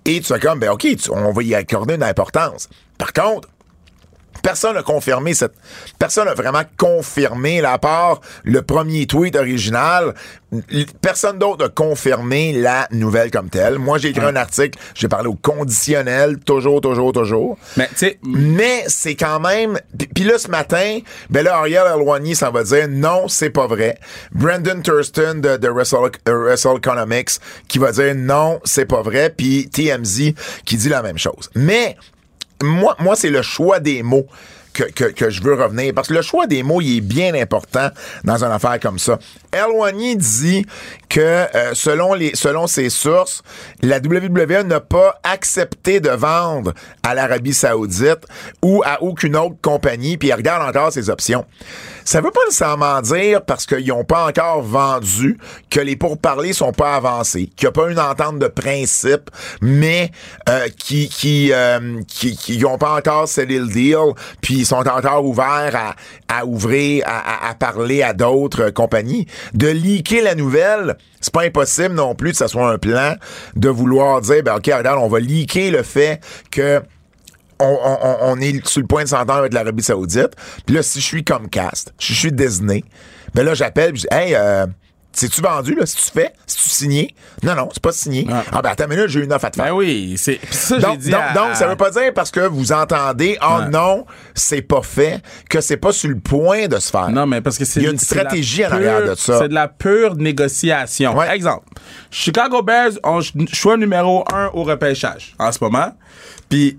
Et 0.06 0.20
tu 0.22 0.28
fais 0.34 0.40
comme, 0.40 0.60
ben 0.60 0.70
OK, 0.72 0.88
tu- 0.96 1.12
on 1.12 1.32
va 1.34 1.44
y 1.44 1.54
accorder 1.54 1.96
une 1.96 2.04
importance. 2.04 2.70
Par 2.98 3.12
contre, 3.14 3.50
Personne 4.42 4.76
n'a 4.76 4.84
confirmé 4.84 5.34
cette. 5.34 5.54
Personne 5.98 6.26
n'a 6.26 6.34
vraiment 6.34 6.64
confirmé, 6.78 7.62
là, 7.62 7.74
à 7.74 7.78
part 7.78 8.22
le 8.44 8.62
premier 8.62 9.06
tweet 9.08 9.36
original. 9.36 10.14
Personne 11.02 11.38
d'autre 11.38 11.66
a 11.66 11.70
confirmé 11.70 12.54
la 12.54 12.88
nouvelle 12.92 13.30
comme 13.30 13.50
telle. 13.50 13.78
Moi, 13.78 14.00
j'ai 14.00 14.10
écrit 14.10 14.26
un 14.26 14.36
article, 14.36 14.80
j'ai 14.96 15.08
parlé 15.08 15.28
au 15.28 15.36
conditionnel, 15.36 16.40
toujours, 16.40 16.82
toujours, 16.82 17.14
toujours. 17.14 17.58
Mais, 17.78 17.88
tu 17.90 17.98
sais, 17.98 18.20
Mais 18.24 18.84
c'est 18.88 19.16
quand 19.16 19.40
même. 19.40 19.80
Puis 20.16 20.24
là, 20.24 20.38
ce 20.40 20.48
matin, 20.48 21.00
ben 21.30 21.44
là, 21.44 21.58
Ariel 21.58 21.86
Alwani 21.86 22.36
s'en 22.36 22.52
va 22.52 22.64
dire 22.64 22.88
non, 22.90 23.28
c'est 23.28 23.52
pas 23.52 23.68
vrai. 23.68 24.00
Brandon 24.32 24.82
Thurston 24.82 25.36
de, 25.36 25.58
de 25.58 25.68
Wrestle, 25.68 26.12
euh, 26.28 26.46
Wrestle 26.46 26.78
Economics 26.78 27.40
qui 27.68 27.78
va 27.78 27.92
dire 27.92 28.16
non, 28.16 28.60
c'est 28.64 28.86
pas 28.86 29.02
vrai. 29.02 29.34
Puis 29.36 29.70
TMZ 29.70 30.34
qui 30.66 30.78
dit 30.78 30.90
la 30.90 31.04
même 31.04 31.18
chose. 31.18 31.50
Mais 31.56 31.96
moi, 32.64 32.96
moi 33.00 33.16
c'est 33.16 33.30
le 33.30 33.42
choix 33.42 33.80
des 33.80 34.04
mots. 34.04 34.28
Que, 34.72 34.84
que, 34.84 35.06
que 35.06 35.32
je 35.32 35.42
veux 35.42 35.56
revenir. 35.56 35.94
Parce 35.96 36.08
que 36.08 36.14
le 36.14 36.22
choix 36.22 36.46
des 36.46 36.62
mots, 36.62 36.80
il 36.80 36.98
est 36.98 37.02
bien 37.02 37.34
important 37.34 37.90
dans 38.24 38.46
une 38.46 38.52
affaire 38.52 38.80
comme 38.80 39.00
ça. 39.00 39.18
Elwani 39.52 40.16
dit 40.16 40.66
que, 41.10 41.20
euh, 41.20 41.74
selon, 41.74 42.14
les, 42.14 42.36
selon 42.36 42.68
ses 42.68 42.90
sources, 42.90 43.42
la 43.82 43.98
WWE 43.98 44.64
n'a 44.64 44.80
pas 44.80 45.20
accepté 45.24 46.00
de 46.00 46.12
vendre 46.12 46.74
à 47.04 47.16
l'Arabie 47.16 47.54
Saoudite 47.54 48.26
ou 48.62 48.84
à 48.86 49.02
aucune 49.02 49.36
autre 49.36 49.56
compagnie, 49.62 50.18
puis 50.18 50.30
il 50.30 50.34
regarde 50.34 50.70
encore 50.70 50.94
ses 50.94 51.10
options. 51.10 51.46
Ça 52.06 52.22
veut 52.22 52.32
pas 52.32 52.40
nécessairement 52.46 53.02
dire, 53.02 53.44
parce 53.44 53.66
qu'ils 53.66 53.88
n'ont 53.88 54.04
pas 54.04 54.28
encore 54.28 54.62
vendu, 54.62 55.38
que 55.70 55.80
les 55.80 55.96
pourparlers 55.96 56.54
sont 56.54 56.72
pas 56.72 56.96
avancés, 56.96 57.50
qu'il 57.56 57.66
n'y 57.66 57.70
a 57.70 57.72
pas 57.72 57.90
une 57.92 58.00
entente 58.00 58.40
de 58.40 58.48
principe, 58.48 59.30
mais 59.62 60.12
euh, 60.48 60.68
qui 60.78 61.10
qui, 61.10 61.52
euh, 61.54 62.02
qui 62.08 62.36
qui 62.36 62.58
n'ont 62.58 62.78
pas 62.78 62.96
encore 62.96 63.28
scellé 63.28 63.60
le 63.60 63.68
deal, 63.68 63.98
puis 64.42 64.56
ils 64.60 64.66
sont 64.66 64.88
encore 64.88 65.26
ouverts 65.26 65.76
à, 65.76 65.96
à 66.40 66.46
ouvrir, 66.46 67.04
à, 67.08 67.48
à- 67.48 67.50
à 67.52 67.54
parler 67.56 68.02
à 68.04 68.14
d'autres 68.14 68.64
euh, 68.68 68.72
compagnies. 68.72 69.28
De 69.54 69.68
leaker 69.68 70.24
la 70.24 70.36
nouvelle, 70.36 70.98
c'est 71.22 71.34
pas 71.34 71.44
impossible 71.44 71.96
non 71.96 72.16
plus 72.16 72.32
que 72.32 72.38
ça 72.38 72.48
soit 72.48 72.70
un 72.72 72.78
plan 72.78 73.16
de 73.56 73.70
vouloir 73.70 74.22
dire, 74.22 74.44
ben 74.44 74.56
ok, 74.56 74.66
regarde, 74.76 75.00
on 75.02 75.08
va 75.08 75.20
leaker 75.20 75.72
le 75.72 75.84
fait 75.84 76.22
que 76.52 76.82
on, 77.60 77.78
on- 77.84 78.18
on 78.22 78.40
est 78.40 78.66
sur 78.68 78.82
le 78.82 78.88
point 78.88 79.04
de 79.04 79.10
s'entendre 79.10 79.40
avec 79.40 79.54
l'Arabie 79.54 79.84
Saoudite. 79.84 80.36
Puis 80.66 80.76
là, 80.76 80.84
si 80.84 81.00
je 81.02 81.06
suis 81.06 81.24
Comcast, 81.24 81.94
si 82.00 82.14
je 82.14 82.20
suis 82.20 82.32
Disney, 82.32 82.84
ben 83.34 83.44
là, 83.46 83.54
j'appelle, 83.54 83.96
je 83.96 84.02
dis, 84.02 84.08
hey, 84.12 84.34
euh, 84.36 84.66
c'est-tu 85.12 85.42
vendu, 85.42 85.74
là? 85.74 85.86
Si 85.88 85.96
tu 85.98 86.12
fais? 86.12 86.32
Si 86.46 86.58
tu 86.58 86.70
signé? 86.70 87.16
Non, 87.42 87.56
non, 87.56 87.70
c'est 87.74 87.82
pas 87.82 87.92
signé. 87.92 88.28
Ah. 88.32 88.44
Ah, 88.52 88.62
ben 88.62 88.70
attends 88.70 88.84
une 88.86 88.92
minute, 88.92 89.08
j'ai 89.08 89.22
une 89.24 89.34
offre 89.34 89.46
à 89.46 89.50
te 89.50 89.56
faire. 89.56 89.66
ben 89.66 89.72
oui, 89.74 90.16
c'est 90.18 90.40
ça, 90.52 90.78
Donc, 90.78 91.00
dit 91.00 91.10
donc, 91.10 91.20
à- 91.22 91.34
donc, 91.34 91.56
ça 91.56 91.68
veut 91.68 91.76
pas 91.76 91.90
dire 91.90 92.14
parce 92.14 92.30
que 92.30 92.42
vous 92.42 92.72
entendez, 92.72 93.36
oh 93.42 93.58
Ouais. 93.62 93.70
non, 93.70 94.06
c'est 94.36 94.62
pas 94.62 94.84
fait, 94.84 95.22
que 95.50 95.62
c'est 95.62 95.78
pas 95.78 95.92
sur 95.92 96.10
le 96.10 96.20
point 96.20 96.68
de 96.68 96.78
se 96.78 96.92
faire. 96.92 97.10
Non, 97.10 97.26
mais 97.26 97.42
parce 97.42 97.58
que 97.58 97.66
c'est. 97.66 97.80
Il 97.80 97.84
y 97.86 97.88
a 97.88 97.92
une 97.92 97.98
stratégie 97.98 98.64
en 98.64 98.68
pure- 98.68 98.76
arrière 98.78 99.04
de 99.04 99.16
ça. 99.16 99.40
C'est 99.40 99.50
de 99.50 99.54
la 99.56 99.68
pure 99.68 100.16
négociation. 100.16 101.18
Ouais. 101.18 101.36
Exemple, 101.36 101.66
Chicago 102.12 102.62
Bears 102.62 102.92
ont 103.04 103.20
ch- 103.22 103.34
choix 103.52 103.78
numéro 103.78 104.24
un 104.32 104.52
au 104.54 104.64
repêchage 104.64 105.34
en 105.40 105.52
ce 105.52 105.58
moment. 105.62 105.92
Puis. 106.50 106.78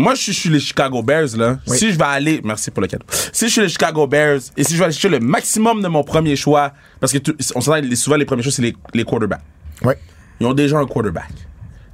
Moi, 0.00 0.14
je 0.14 0.32
suis- 0.32 0.48
les 0.50 0.60
Chicago 0.60 1.02
Bears, 1.02 1.36
là. 1.36 1.58
Oui. 1.66 1.78
Si 1.78 1.92
je 1.92 1.98
vais 1.98 2.04
aller, 2.04 2.40
merci 2.44 2.70
pour 2.70 2.80
le 2.82 2.88
cadeau. 2.88 3.04
Si 3.32 3.46
je 3.46 3.52
suis 3.52 3.60
les 3.62 3.68
Chicago 3.68 4.06
Bears 4.06 4.40
et 4.56 4.64
si 4.64 4.72
je 4.74 4.78
vais 4.78 4.84
aller 4.84 4.92
chercher 4.92 5.08
le 5.08 5.20
maximum 5.20 5.82
de 5.82 5.88
mon 5.88 6.02
premier 6.04 6.36
choix, 6.36 6.72
parce 7.00 7.12
que 7.12 7.18
tout- 7.18 7.36
on 7.54 7.60
s'entend, 7.60 7.80
souvent 7.94 8.16
les 8.16 8.24
premiers 8.24 8.42
choix, 8.42 8.52
c'est 8.52 8.62
les, 8.62 8.76
les 8.94 9.04
quarterbacks. 9.04 9.42
Oui. 9.82 9.94
Ils 10.40 10.46
ont 10.46 10.54
déjà 10.54 10.78
un 10.78 10.86
quarterback. 10.86 11.30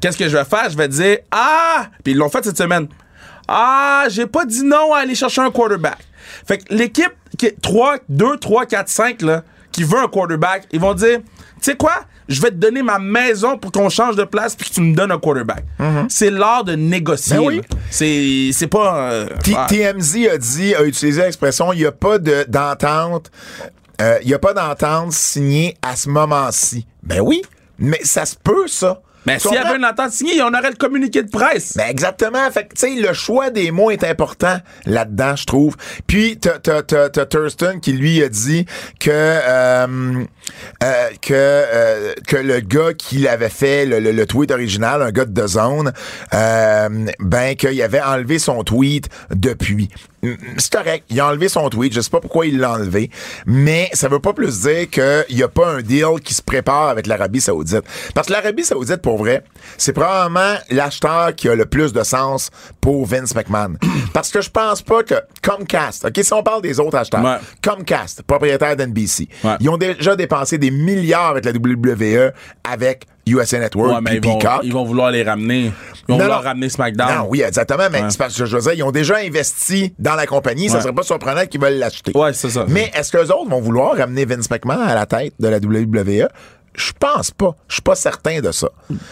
Qu'est-ce 0.00 0.16
que 0.16 0.28
je 0.28 0.36
vais 0.36 0.44
faire? 0.44 0.68
Je 0.70 0.76
vais 0.76 0.88
dire 0.88 1.18
Ah! 1.30 1.88
Puis 2.04 2.12
ils 2.12 2.16
l'ont 2.16 2.28
fait 2.28 2.44
cette 2.44 2.58
semaine. 2.58 2.86
Ah, 3.48 4.04
j'ai 4.08 4.26
pas 4.26 4.44
dit 4.44 4.62
non 4.64 4.92
à 4.92 4.98
aller 4.98 5.14
chercher 5.14 5.40
un 5.40 5.50
quarterback. 5.50 5.98
Fait 6.46 6.58
que 6.58 6.74
l'équipe 6.74 7.12
qui 7.38 7.46
est 7.46 7.60
3, 7.60 7.98
2, 8.08 8.36
3, 8.38 8.66
4, 8.66 8.88
5, 8.88 9.22
là, 9.22 9.42
qui 9.72 9.84
veut 9.84 9.98
un 9.98 10.08
quarterback, 10.08 10.66
ils 10.72 10.80
vont 10.80 10.94
dire 10.94 11.20
Tu 11.20 11.70
sais 11.70 11.76
quoi? 11.76 12.04
Je 12.28 12.40
vais 12.42 12.50
te 12.50 12.56
donner 12.56 12.82
ma 12.82 12.98
maison 12.98 13.56
pour 13.56 13.70
qu'on 13.72 13.88
change 13.88 14.16
de 14.16 14.24
place 14.24 14.56
puis 14.56 14.68
que 14.68 14.74
tu 14.74 14.80
me 14.80 14.94
donnes 14.94 15.12
un 15.12 15.18
quarterback. 15.18 15.64
C'est 16.08 16.30
l'art 16.30 16.64
de 16.64 16.74
négocier. 16.74 17.36
Ben 17.36 17.42
oui. 17.42 17.60
C'est 17.90 18.50
c'est 18.52 18.66
pas. 18.66 19.10
euh, 19.12 19.28
ah. 19.56 19.66
TMZ 19.68 20.26
a 20.32 20.38
dit, 20.38 20.74
a 20.74 20.82
utilisé 20.82 21.22
l'expression, 21.22 21.72
il 21.72 21.78
n'y 21.78 21.84
a 21.86 21.92
pas 21.92 22.18
de- 22.18 22.44
d'entente, 22.48 23.30
euh, 24.02 24.18
il 24.22 24.26
n'y 24.28 24.34
a 24.34 24.38
pas 24.38 24.52
d'entente 24.54 25.12
signée 25.12 25.76
à 25.82 25.94
ce 25.96 26.08
moment-ci. 26.08 26.86
Ben 27.02 27.20
oui, 27.20 27.42
mais 27.78 28.00
ça 28.02 28.26
se 28.26 28.34
peut, 28.34 28.66
ça. 28.66 29.00
Mais 29.26 29.38
Tu 29.38 29.48
s'il 29.48 29.52
y 29.56 29.58
avait 29.58 29.76
une 29.76 29.84
entente 29.84 30.12
signée, 30.12 30.40
on 30.42 30.48
aurait 30.48 30.70
le 30.70 30.76
communiqué 30.76 31.22
de 31.22 31.30
presse. 31.30 31.74
Ben 31.76 31.86
exactement. 31.88 32.50
Fait 32.50 32.64
que, 32.68 32.74
tu 32.74 32.94
sais, 32.94 33.00
le 33.00 33.12
choix 33.12 33.50
des 33.50 33.70
mots 33.70 33.90
est 33.90 34.04
important 34.04 34.58
là-dedans, 34.84 35.34
je 35.36 35.44
trouve. 35.46 35.76
Puis, 36.06 36.38
t'as, 36.38 36.58
t'as, 36.58 36.82
t'as, 36.82 37.08
t'as 37.08 37.26
Thurston 37.26 37.80
qui, 37.80 37.92
lui, 37.92 38.22
a 38.22 38.28
dit 38.28 38.66
que, 39.00 39.10
euh, 39.10 40.24
euh, 40.84 41.08
que, 41.20 41.32
euh, 41.34 42.12
que 42.26 42.36
le 42.36 42.60
gars 42.60 42.94
qui 42.96 43.26
avait 43.26 43.48
fait 43.48 43.84
le, 43.86 43.98
le- 44.00 44.12
le 44.12 44.26
tweet 44.26 44.50
original, 44.50 45.02
un 45.02 45.10
gars 45.10 45.24
de 45.24 45.40
The 45.40 45.46
Zone, 45.48 45.92
euh, 46.34 46.88
ben, 47.18 47.56
qu'il 47.56 47.80
avait 47.82 48.00
enlevé 48.02 48.38
son 48.38 48.62
tweet 48.62 49.08
depuis. 49.30 49.88
Mm, 50.32 50.36
C'est 50.58 50.72
correct. 50.72 51.04
Il 51.10 51.20
a 51.20 51.28
enlevé 51.28 51.48
son 51.48 51.68
tweet. 51.68 51.92
Je 51.92 52.00
sais 52.00 52.10
pas 52.10 52.20
pourquoi 52.20 52.46
il 52.46 52.58
l'a 52.58 52.72
enlevé. 52.72 53.10
Mais 53.46 53.90
ça 53.92 54.08
veut 54.08 54.18
pas 54.20 54.32
plus 54.32 54.60
dire 54.62 54.88
qu'il 54.90 55.36
y 55.36 55.42
a 55.42 55.48
pas 55.48 55.68
un 55.68 55.82
deal 55.82 56.20
qui 56.22 56.34
se 56.34 56.42
prépare 56.42 56.88
avec 56.88 57.06
l'Arabie 57.06 57.40
Saoudite. 57.40 57.84
Parce 58.14 58.26
que 58.28 58.32
l'Arabie 58.32 58.64
Saoudite, 58.64 59.02
pour 59.02 59.18
vrai, 59.18 59.44
c'est 59.78 59.92
probablement 59.92 60.54
l'acheteur 60.70 61.34
qui 61.34 61.48
a 61.48 61.54
le 61.54 61.66
plus 61.66 61.92
de 61.92 62.02
sens 62.02 62.50
pour 62.80 63.06
Vince 63.06 63.34
McMahon. 63.34 63.74
Parce 64.12 64.30
que 64.30 64.40
je 64.40 64.50
pense 64.50 64.82
pas 64.82 65.02
que 65.02 65.14
Comcast, 65.42 66.04
OK, 66.06 66.18
si 66.22 66.32
on 66.32 66.42
parle 66.42 66.62
des 66.62 66.80
autres 66.80 66.96
acheteurs, 66.96 67.22
Ouais. 67.22 67.36
Comcast, 67.62 68.22
propriétaire 68.22 68.76
d'NBC, 68.76 69.28
Ouais. 69.44 69.56
ils 69.60 69.68
ont 69.68 69.76
déjà 69.76 70.16
dépensé 70.16 70.58
des 70.58 70.70
milliards 70.70 71.30
avec 71.30 71.44
la 71.44 71.52
WWE, 71.52 72.32
avec 72.64 73.06
USA 73.26 73.58
Network, 73.58 73.92
Ouais, 73.92 74.00
mais 74.00 74.20
puis 74.20 74.30
ils 74.30 74.44
vont, 74.44 74.60
ils 74.62 74.72
vont 74.72 74.84
vouloir 74.84 75.10
les 75.10 75.22
ramener. 75.24 75.64
Ils 75.64 75.70
vont 76.12 76.16
Non, 76.16 76.18
vouloir 76.24 76.42
non. 76.42 76.48
ramener 76.48 76.68
SmackDown. 76.68 77.14
Non, 77.16 77.26
oui, 77.28 77.42
exactement, 77.42 77.88
mais 77.90 78.02
c'est 78.08 78.18
parce 78.18 78.36
que 78.36 78.46
je 78.46 78.56
veux 78.56 78.62
dire, 78.62 78.72
ils 78.74 78.82
ont 78.84 78.92
déjà 78.92 79.16
investi 79.16 79.94
dans 79.98 80.14
la 80.14 80.26
compagnie, 80.26 80.68
ça 80.68 80.80
serait 80.80 80.92
pas 80.92 81.02
surprenant 81.02 81.44
qu'ils 81.46 81.60
veulent 81.60 81.78
l'acheter. 81.78 82.12
Ouais, 82.16 82.32
c'est 82.32 82.50
ça. 82.50 82.64
Mais 82.68 82.90
est-ce 82.94 83.10
qu'eux 83.10 83.32
autres 83.32 83.50
vont 83.50 83.60
vouloir 83.60 83.96
ramener 83.96 84.24
Vince 84.24 84.48
McMahon 84.50 84.80
à 84.80 84.94
la 84.94 85.06
tête 85.06 85.34
de 85.40 85.48
la 85.48 85.56
WWE? 85.58 86.28
Je 86.74 86.92
pense 86.98 87.30
pas. 87.30 87.56
Je 87.68 87.74
suis 87.74 87.82
pas 87.82 87.94
certain 87.94 88.40
de 88.40 88.52
ça. 88.52 88.68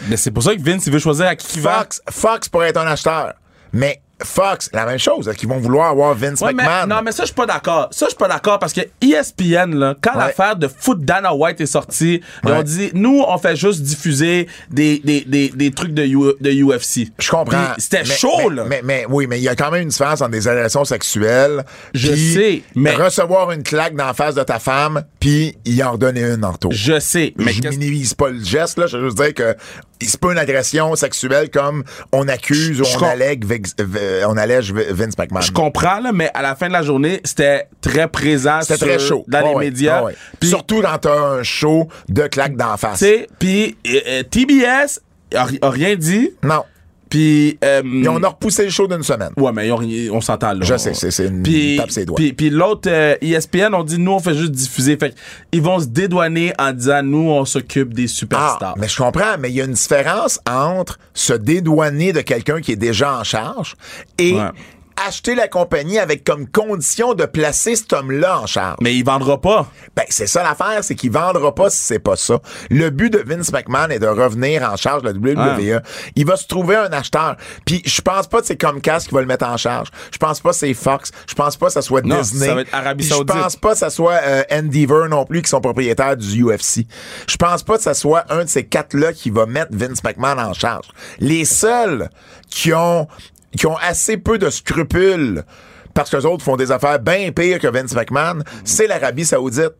Mais 0.08 0.16
c'est 0.18 0.30
pour 0.30 0.42
ça 0.42 0.54
que 0.54 0.60
Vince, 0.62 0.86
il 0.86 0.92
veut 0.92 0.98
choisir 0.98 1.26
à 1.26 1.34
qui 1.34 1.56
il 1.56 1.62
va. 1.62 1.78
Fox, 1.80 2.02
Fox 2.10 2.48
pourrait 2.50 2.68
être 2.68 2.76
un 2.80 2.86
acheteur. 2.86 3.32
Mais 3.72 4.00
Fox, 4.22 4.70
la 4.72 4.86
même 4.86 4.98
chose. 4.98 5.30
Qu'ils 5.36 5.48
vont 5.48 5.58
vouloir 5.58 5.90
avoir 5.90 6.14
Vince 6.14 6.40
Ouais, 6.40 6.52
mais, 6.52 6.62
McMahon? 6.62 6.86
non, 6.86 7.02
mais 7.04 7.12
ça, 7.12 7.24
je 7.24 7.26
suis 7.26 7.34
pas 7.34 7.46
d'accord. 7.46 7.88
Ça, 7.90 8.06
je 8.06 8.10
suis 8.10 8.18
pas 8.18 8.28
d'accord 8.28 8.58
parce 8.58 8.72
que 8.72 8.80
ESPN, 9.00 9.74
là, 9.74 9.94
quand 10.00 10.12
Ouais. 10.12 10.26
l'affaire 10.26 10.56
de 10.56 10.68
foot 10.68 11.04
Dana 11.04 11.34
White 11.34 11.60
est 11.60 11.66
sortie, 11.66 12.20
ils 12.44 12.50
Ouais. 12.50 12.56
ont 12.56 12.62
dit, 12.62 12.90
nous, 12.94 13.24
on 13.26 13.38
fait 13.38 13.56
juste 13.56 13.82
diffuser 13.82 14.46
des, 14.70 15.00
des, 15.00 15.22
des, 15.26 15.48
des 15.48 15.70
trucs 15.72 15.92
de, 15.94 16.04
U- 16.04 16.34
de 16.40 16.50
UFC. 16.50 17.08
Je 17.18 17.30
comprends. 17.30 17.72
C'était 17.78 18.04
chaud, 18.04 18.50
mais, 18.50 18.54
là. 18.54 18.64
Mais, 18.68 18.80
mais- 18.84 19.06
oui, 19.08 19.26
mais 19.26 19.38
il 19.38 19.42
y 19.42 19.48
a 19.48 19.56
quand 19.56 19.70
même 19.70 19.82
une 19.82 19.88
différence 19.88 20.20
entre 20.20 20.30
des 20.30 20.46
agressions 20.48 20.84
sexuelles. 20.84 21.64
Je 21.92 22.14
sais, 22.14 22.62
mais- 22.74 22.94
Recevoir 22.94 23.50
une 23.50 23.62
claque 23.62 23.96
dans 23.96 24.06
la 24.06 24.14
face 24.14 24.34
de 24.36 24.42
ta 24.42 24.58
femme, 24.58 25.02
puis 25.20 25.56
y 25.64 25.82
en 25.82 25.92
redonner 25.92 26.22
une 26.22 26.44
en 26.44 26.52
retour. 26.52 26.72
je 26.72 26.98
sais, 27.00 27.34
mais 27.36 27.52
je 27.52 27.68
minimise 27.68 28.14
pas 28.14 28.30
le 28.30 28.42
geste, 28.42 28.78
là. 28.78 28.86
Je 28.86 28.96
veux 28.96 29.04
juste 29.06 29.16
dire 29.18 29.34
que 29.34 29.56
c'est 30.00 30.20
pas 30.20 30.32
une 30.32 30.38
agression 30.38 30.94
sexuelle 30.96 31.50
comme 31.50 31.82
on 32.12 32.28
accuse 32.28 32.80
ou 32.80 32.84
on 32.98 33.02
allègue, 33.04 33.44
V- 34.20 34.24
on 34.28 34.36
allège 34.36 34.72
Vince 34.72 35.16
McMahon. 35.18 35.40
je 35.40 35.52
comprends, 35.52 36.00
là, 36.00 36.12
mais 36.12 36.30
à 36.34 36.42
la 36.42 36.54
fin 36.54 36.68
de 36.68 36.72
la 36.72 36.82
journée, 36.82 37.20
c'était 37.24 37.68
très 37.80 38.08
présent 38.08 38.60
C'était 38.62 38.78
très 38.86 38.98
chaud. 38.98 39.24
dans 39.28 39.40
les 39.58 39.66
médias. 39.66 40.02
Surtout 40.42 40.80
quand 40.82 40.98
t'as 40.98 41.18
un 41.38 41.42
show 41.42 41.88
de 42.08 42.26
claque 42.26 42.56
d'en 42.56 42.76
face. 42.76 43.04
Puis 43.38 43.76
euh, 43.86 44.00
euh, 44.06 44.22
TBS 44.22 45.00
a, 45.34 45.46
a 45.62 45.70
rien 45.70 45.96
dit. 45.96 46.30
Non. 46.42 46.62
Puis. 47.18 47.58
euh, 47.64 47.82
Et 48.02 48.08
on 48.08 48.22
a 48.22 48.28
repoussé 48.28 48.64
le 48.64 48.70
show 48.70 48.86
d'une 48.86 49.02
semaine. 49.02 49.30
Ouais, 49.36 49.52
mais 49.52 49.70
on, 49.70 49.80
on 50.16 50.20
s'entend 50.20 50.52
là. 50.52 50.60
Je 50.62 50.76
sais, 50.76 50.94
c'est- 50.94 51.26
une 51.26 51.42
Puis- 51.42 51.76
tape 51.78 51.90
ses 51.90 52.04
doigts. 52.04 52.16
Puis, 52.16 52.32
puis 52.32 52.50
l'autre, 52.50 52.88
euh, 52.90 53.14
ESPN, 53.20 53.72
on 53.74 53.84
dit, 53.84 53.98
nous, 53.98 54.12
on 54.12 54.18
fait 54.18 54.34
juste 54.34 54.52
diffuser. 54.52 54.96
Fait 54.96 55.14
ils 55.52 55.62
vont 55.62 55.78
se 55.78 55.86
dédouaner 55.86 56.52
en 56.58 56.72
disant, 56.72 57.02
nous, 57.02 57.30
on 57.30 57.44
s'occupe 57.44 57.94
des 57.94 58.04
Ah, 58.04 58.08
superstars. 58.08 58.74
mais 58.78 58.88
je 58.88 58.96
comprends, 58.96 59.36
mais 59.38 59.50
il 59.50 59.54
y 59.56 59.60
a 59.60 59.64
une 59.64 59.72
différence 59.72 60.40
entre 60.50 60.98
se 61.14 61.32
dédouaner 61.32 62.12
de 62.12 62.20
quelqu'un 62.20 62.60
qui 62.60 62.72
est 62.72 62.76
déjà 62.76 63.18
en 63.18 63.24
charge 63.24 63.76
et 64.18 64.34
Ouais. 64.34 64.48
Acheter 65.06 65.34
la 65.34 65.48
compagnie 65.48 65.98
avec 65.98 66.24
comme 66.24 66.46
condition 66.48 67.14
de 67.14 67.24
placer 67.26 67.76
cet 67.76 67.92
homme-là 67.92 68.40
en 68.40 68.46
charge. 68.46 68.76
Mais 68.80 68.94
il 68.94 69.04
vendra 69.04 69.40
pas. 69.40 69.66
Ben, 69.96 70.04
c'est 70.08 70.26
ça 70.26 70.42
l'affaire, 70.42 70.82
c'est 70.82 70.94
qu'il 70.94 71.10
vendra 71.10 71.54
pas 71.54 71.70
si 71.70 71.78
c'est 71.78 71.98
pas 71.98 72.16
ça. 72.16 72.40
Le 72.70 72.90
but 72.90 73.10
de 73.10 73.18
Vince 73.18 73.52
McMahon 73.52 73.88
est 73.90 73.98
de 73.98 74.06
revenir 74.06 74.62
en 74.62 74.76
charge 74.76 75.02
de 75.02 75.08
la 75.08 75.14
WWE. 75.14 75.80
Il 76.16 76.26
va 76.26 76.36
se 76.36 76.46
trouver 76.46 76.76
un 76.76 76.92
acheteur. 76.92 77.36
Puis 77.66 77.82
je 77.84 78.00
pense 78.00 78.26
pas 78.26 78.40
que 78.40 78.46
c'est 78.46 78.60
Comcast 78.60 79.08
qui 79.08 79.14
va 79.14 79.20
le 79.20 79.26
mettre 79.26 79.46
en 79.46 79.56
charge. 79.56 79.88
Je 80.12 80.18
pense 80.18 80.40
pas 80.40 80.50
que 80.50 80.56
c'est 80.56 80.74
Fox. 80.74 81.10
Je 81.28 81.34
pense 81.34 81.56
pas 81.56 81.66
que 81.66 81.72
ça 81.72 81.82
soit 81.82 82.02
Non, 82.04 82.20
Disney. 82.20 82.46
ça 82.46 82.54
va 82.54 82.60
être 82.62 82.74
Arabie 82.74 83.06
Puis 83.06 83.16
Je 83.16 83.22
pense 83.22 83.56
pas 83.56 83.72
que 83.72 83.78
ça 83.78 83.90
soit 83.90 84.20
euh, 84.24 84.42
Endeavor 84.50 85.08
non 85.08 85.24
plus 85.24 85.42
qui 85.42 85.50
sont 85.50 85.60
propriétaires 85.60 86.16
du 86.16 86.44
UFC. 86.44 86.86
Je 87.28 87.36
pense 87.36 87.62
pas 87.62 87.76
que 87.76 87.82
ça 87.82 87.94
soit 87.94 88.24
un 88.30 88.44
de 88.44 88.48
ces 88.48 88.64
quatre-là 88.64 89.12
qui 89.12 89.30
va 89.30 89.46
mettre 89.46 89.72
Vince 89.72 90.02
McMahon 90.02 90.38
en 90.38 90.52
charge. 90.52 90.86
Les 91.18 91.44
seuls 91.44 92.08
qui 92.48 92.72
ont 92.72 93.08
qui 93.56 93.66
ont 93.66 93.76
assez 93.76 94.16
peu 94.16 94.38
de 94.38 94.50
scrupules 94.50 95.44
parce 95.94 96.10
que 96.10 96.16
les 96.16 96.26
autres 96.26 96.42
font 96.44 96.56
des 96.56 96.72
affaires 96.72 96.98
bien 96.98 97.30
pires 97.30 97.58
que 97.60 97.68
Vince 97.68 97.94
McMahon, 97.94 98.40
c'est 98.64 98.86
l'Arabie 98.86 99.24
Saoudite. 99.24 99.72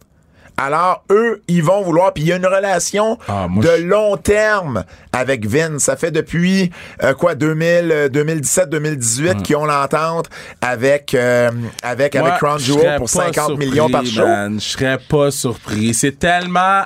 Alors, 0.56 1.02
eux, 1.10 1.42
ils 1.48 1.64
vont 1.64 1.82
vouloir. 1.82 2.12
Puis 2.12 2.22
il 2.22 2.28
y 2.28 2.32
a 2.32 2.36
une 2.36 2.46
relation 2.46 3.18
Ah, 3.26 3.48
moi, 3.50 3.64
de 3.64 3.82
long 3.82 4.16
terme 4.16 4.84
avec 5.12 5.44
Vince. 5.48 5.82
Ça 5.82 5.96
fait 5.96 6.12
depuis, 6.12 6.70
euh, 7.02 7.12
quoi, 7.14 7.34
2000, 7.34 7.90
euh, 7.90 8.08
2017-2018 8.08 9.42
qu'ils 9.42 9.56
ont 9.56 9.64
l'entente 9.64 10.30
avec, 10.60 11.12
euh, 11.14 11.50
avec, 11.82 12.16
Crown 12.38 12.60
je 12.60 12.66
Jewel 12.66 12.98
pour 12.98 13.06
pas 13.10 13.32
50 13.32 13.58
millions 13.58 13.90
par 13.90 14.04
show. 14.06 14.22
Je 14.24 14.58
serais 14.60 14.98
pas 15.08 15.32
surpris. 15.32 15.92
C'est 15.92 16.18
tellement 16.20 16.82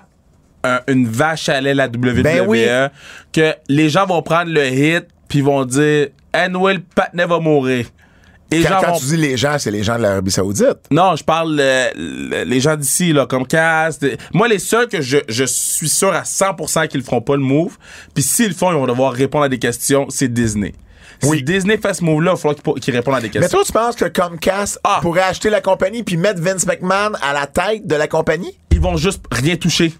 un- 0.64 0.80
une 0.88 1.06
vache 1.06 1.50
à 1.50 1.60
lait, 1.60 1.74
la 1.74 1.88
WWE, 1.88 2.22
Ben 2.22 2.44
oui. 2.48 2.64
que 3.34 3.54
les 3.68 3.90
gens 3.90 4.06
vont 4.06 4.22
prendre 4.22 4.50
le 4.50 4.66
hit 4.66 5.06
puis 5.28 5.42
vont 5.42 5.66
dire 5.66 6.08
Anyway, 6.32 6.74
le 6.74 6.80
patinet 6.94 7.26
va 7.26 7.38
mourir. 7.38 7.86
Et 8.50 8.62
Quand, 8.62 8.80
quand 8.82 8.92
tu 8.98 9.04
dis 9.04 9.16
les 9.18 9.36
gens, 9.36 9.56
c'est 9.58 9.70
les 9.70 9.82
gens 9.82 9.96
de 9.98 10.02
l'Arabie 10.02 10.30
Saoudite. 10.30 10.78
Non, 10.90 11.16
je 11.16 11.22
parle 11.24 11.58
euh, 11.60 11.90
le- 11.94 12.44
les 12.44 12.60
gens 12.60 12.76
d'ici, 12.76 13.12
là, 13.12 13.26
comme 13.26 13.44
des- 13.46 14.16
Moi, 14.32 14.48
les 14.48 14.58
seuls 14.58 14.88
que 14.88 15.02
je, 15.02 15.18
je 15.28 15.44
suis 15.44 15.88
sûr 15.90 16.14
à 16.14 16.22
100% 16.24 16.88
qu'ils 16.88 17.02
feront 17.02 17.20
pas 17.20 17.36
le 17.36 17.42
move, 17.42 17.76
puis 18.14 18.22
s'ils 18.22 18.48
le 18.48 18.54
font, 18.54 18.70
ils 18.70 18.74
vont 18.78 18.86
devoir 18.86 19.12
répondre 19.12 19.44
à 19.44 19.48
des 19.50 19.58
questions, 19.58 20.06
c'est 20.08 20.32
Disney. 20.32 20.72
Oui. 21.24 21.38
Si 21.38 21.42
Disney 21.42 21.76
fait 21.76 21.92
ce 21.92 22.02
move-là, 22.04 22.30
il 22.30 22.34
va 22.34 22.36
falloir 22.36 22.54
qu'ils 22.54 22.62
po- 22.62 22.74
qu'ils 22.74 22.94
répondent 22.94 23.16
à 23.16 23.20
des 23.20 23.26
Mais 23.26 23.32
questions. 23.40 23.58
toi, 23.58 23.64
tu 23.66 23.72
penses 23.72 23.96
que 23.96 24.04
Comcast 24.06 24.80
Ah. 24.82 25.00
pourrait 25.02 25.22
acheter 25.22 25.50
la 25.50 25.60
compagnie 25.60 26.02
puis 26.02 26.16
mettre 26.16 26.40
Vince 26.40 26.64
McMahon 26.64 27.12
à 27.20 27.34
la 27.34 27.46
tête 27.46 27.86
de 27.86 27.96
la 27.96 28.06
compagnie? 28.08 28.56
Ils 28.70 28.80
vont 28.80 28.96
juste 28.96 29.22
rien 29.30 29.56
toucher. 29.56 29.92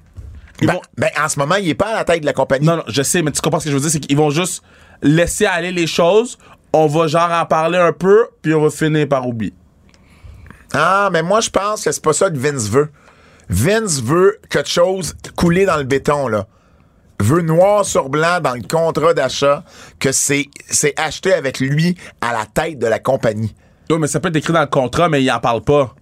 Ils 0.63 0.69
Ben, 0.69 0.75
vont- 0.75 0.83
ben, 0.97 1.11
en 1.23 1.29
ce 1.29 1.39
moment, 1.39 1.57
il 1.57 1.69
est 1.69 1.75
pas 1.75 1.89
à 1.89 1.95
la 1.97 2.05
tête 2.05 2.21
de 2.21 2.27
la 2.27 2.33
compagnie. 2.33 2.65
Non, 2.67 2.77
non, 2.77 2.85
je 2.87 3.03
sais, 3.03 3.21
mais 3.23 3.31
tu 3.33 3.41
comprends 3.43 3.59
ce 3.61 3.65
que 3.67 3.71
je 3.71 3.75
veux 3.77 3.81
dire, 3.83 3.91
c'est 3.91 4.01
qu'ils 4.01 4.17
vont 4.17 4.31
juste 4.31 4.63
laisser 5.03 5.47
aller 5.47 5.73
les 5.73 5.87
choses. 5.87 6.39
On 6.73 6.87
va 6.87 7.07
genre 7.07 7.31
en 7.31 7.47
parler 7.47 7.79
un 7.79 7.93
peu, 7.93 8.29
puis 8.43 8.55
on 8.55 8.63
va 8.63 8.71
finir 8.71 9.09
par 9.09 9.27
oublier. 9.27 9.55
Ah, 10.75 11.09
mais 11.13 11.23
moi, 11.23 11.41
je 11.41 11.51
pense 11.51 11.83
que 11.83 11.93
c'est 11.93 12.05
pas 12.05 12.13
ça 12.13 12.31
que 12.31 12.37
Vince 12.37 12.69
veut. 12.69 12.91
Vince 13.49 14.03
veut 14.03 14.39
quelque 14.51 14.69
chose 14.69 15.15
coulé 15.35 15.65
dans 15.65 15.79
le 15.79 15.85
béton, 15.85 16.29
là. 16.29 16.47
Veut 17.21 17.43
noir 17.43 17.85
sur 17.85 18.11
blanc 18.11 18.41
dans 18.41 18.55
le 18.55 18.63
contrat 18.63 19.13
d'achat 19.13 19.65
que 19.99 20.13
c'est, 20.13 20.47
c'est 20.69 20.99
acheté 21.01 21.33
avec 21.33 21.59
lui 21.59 21.97
à 22.21 22.33
la 22.33 22.47
tête 22.47 22.79
de 22.79 22.87
la 22.87 23.01
compagnie. 23.01 23.57
Oui, 23.91 23.97
mais 23.99 24.07
ça 24.07 24.21
peut 24.21 24.29
être 24.29 24.37
écrit 24.37 24.53
dans 24.53 24.61
le 24.61 24.67
contrat, 24.67 25.09
mais 25.09 25.23
ils 25.23 25.31
en 25.31 25.41
parlent 25.41 25.65
pas. 25.65 25.95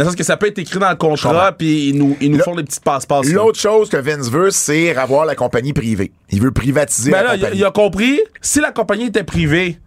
Dans 0.00 0.04
le 0.06 0.10
sens 0.12 0.16
que 0.16 0.24
ça 0.24 0.38
peut 0.38 0.46
être 0.46 0.58
écrit 0.58 0.78
dans 0.78 0.88
le 0.88 0.96
contrat, 0.96 1.52
puis 1.52 1.90
ils 1.90 1.98
nous, 1.98 2.16
ils 2.22 2.30
nous 2.30 2.38
font 2.38 2.54
des 2.54 2.62
petites 2.62 2.82
passe-passe. 2.82 3.28
L'autre 3.28 3.58
chose 3.58 3.90
que 3.90 3.98
Vince 3.98 4.30
veut, 4.30 4.50
c'est 4.50 4.96
avoir 4.96 5.26
la 5.26 5.34
compagnie 5.34 5.74
privée. 5.74 6.10
Il 6.30 6.40
veut 6.40 6.52
privatiser 6.52 7.10
Mais 7.10 7.22
la 7.22 7.36
là, 7.36 7.36
il 7.36 7.42
a, 7.42 7.42
compagnie. 7.42 7.58
il 7.58 7.64
a 7.64 7.70
compris, 7.70 8.20
si 8.40 8.60
la 8.60 8.72
compagnie 8.72 9.04
était 9.06 9.24
privée, 9.24 9.78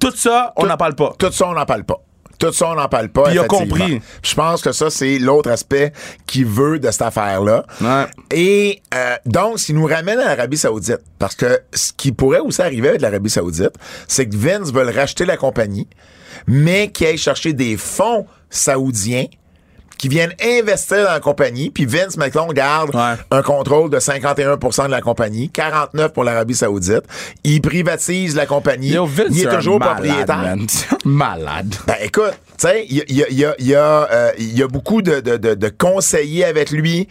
tout 0.00 0.10
ça, 0.16 0.52
on 0.56 0.66
n'en 0.66 0.76
parle 0.76 0.96
pas. 0.96 1.14
Tout 1.18 1.30
ça, 1.30 1.48
on 1.48 1.52
n'en 1.52 1.66
parle 1.66 1.84
pas. 1.84 2.02
Tout 2.40 2.52
ça, 2.52 2.70
on 2.70 2.74
n'en 2.74 2.88
parle 2.88 3.10
pas. 3.10 3.24
Puis 3.24 3.34
il 3.34 3.38
a 3.38 3.44
compris. 3.44 4.00
Je 4.24 4.34
pense 4.34 4.60
que 4.60 4.72
ça, 4.72 4.90
c'est 4.90 5.20
l'autre 5.20 5.50
aspect 5.50 5.92
qu'il 6.26 6.46
veut 6.46 6.80
de 6.80 6.90
cette 6.90 7.02
affaire-là. 7.02 7.64
Ouais. 7.80 8.06
Et 8.32 8.82
euh, 8.92 9.14
donc, 9.24 9.60
ce 9.60 9.66
qui 9.66 9.74
nous 9.74 9.86
ramène 9.86 10.18
à 10.18 10.34
l'Arabie 10.34 10.56
Saoudite. 10.56 11.00
Parce 11.20 11.36
que 11.36 11.60
ce 11.72 11.92
qui 11.92 12.10
pourrait 12.10 12.40
aussi 12.40 12.60
arriver 12.60 12.88
avec 12.88 13.02
l'Arabie 13.02 13.30
Saoudite, 13.30 13.74
c'est 14.08 14.26
que 14.26 14.34
Vince 14.34 14.72
veut 14.72 14.90
racheter 14.90 15.26
la 15.26 15.36
compagnie, 15.36 15.86
mais 16.48 16.90
qu'il 16.90 17.06
aille 17.06 17.18
chercher 17.18 17.52
des 17.52 17.76
fonds 17.76 18.26
saoudiens 18.50 19.26
qui 19.98 20.08
viennent 20.08 20.32
investir 20.42 21.04
dans 21.04 21.12
la 21.12 21.20
compagnie, 21.20 21.68
puis 21.68 21.84
Vince 21.84 22.16
McMahon 22.16 22.46
garde 22.54 22.94
Ouais. 22.94 23.16
un 23.30 23.42
contrôle 23.42 23.90
de 23.90 23.98
51% 23.98 24.86
de 24.86 24.90
la 24.90 25.02
compagnie, 25.02 25.50
49% 25.54 26.08
pour 26.08 26.24
l'Arabie 26.24 26.54
Saoudite. 26.54 27.02
Il 27.44 27.60
privatise 27.60 28.34
la 28.34 28.46
compagnie. 28.46 28.92
Yo, 28.92 29.04
Vince, 29.04 29.26
il 29.30 29.46
est 29.46 29.54
toujours 29.54 29.78
malade, 29.78 29.96
propriétaire. 29.96 30.36
man. 30.38 30.66
malade. 31.04 31.74
Ben 31.86 31.96
écoute, 32.02 32.32
tu 32.60 32.66
sais, 32.66 32.84
il 32.90 32.96
y 33.16 33.22
a, 33.22 33.28
y 33.30 33.44
a- 33.46 33.54
y 33.58 33.74
euh, 33.74 34.30
y 34.38 34.62
a 34.62 34.68
beaucoup 34.68 35.00
de, 35.00 35.20
de, 35.20 35.36
de, 35.38 35.54
de 35.54 35.68
conseillers 35.70 36.44
avec 36.44 36.70
lui. 36.70 37.08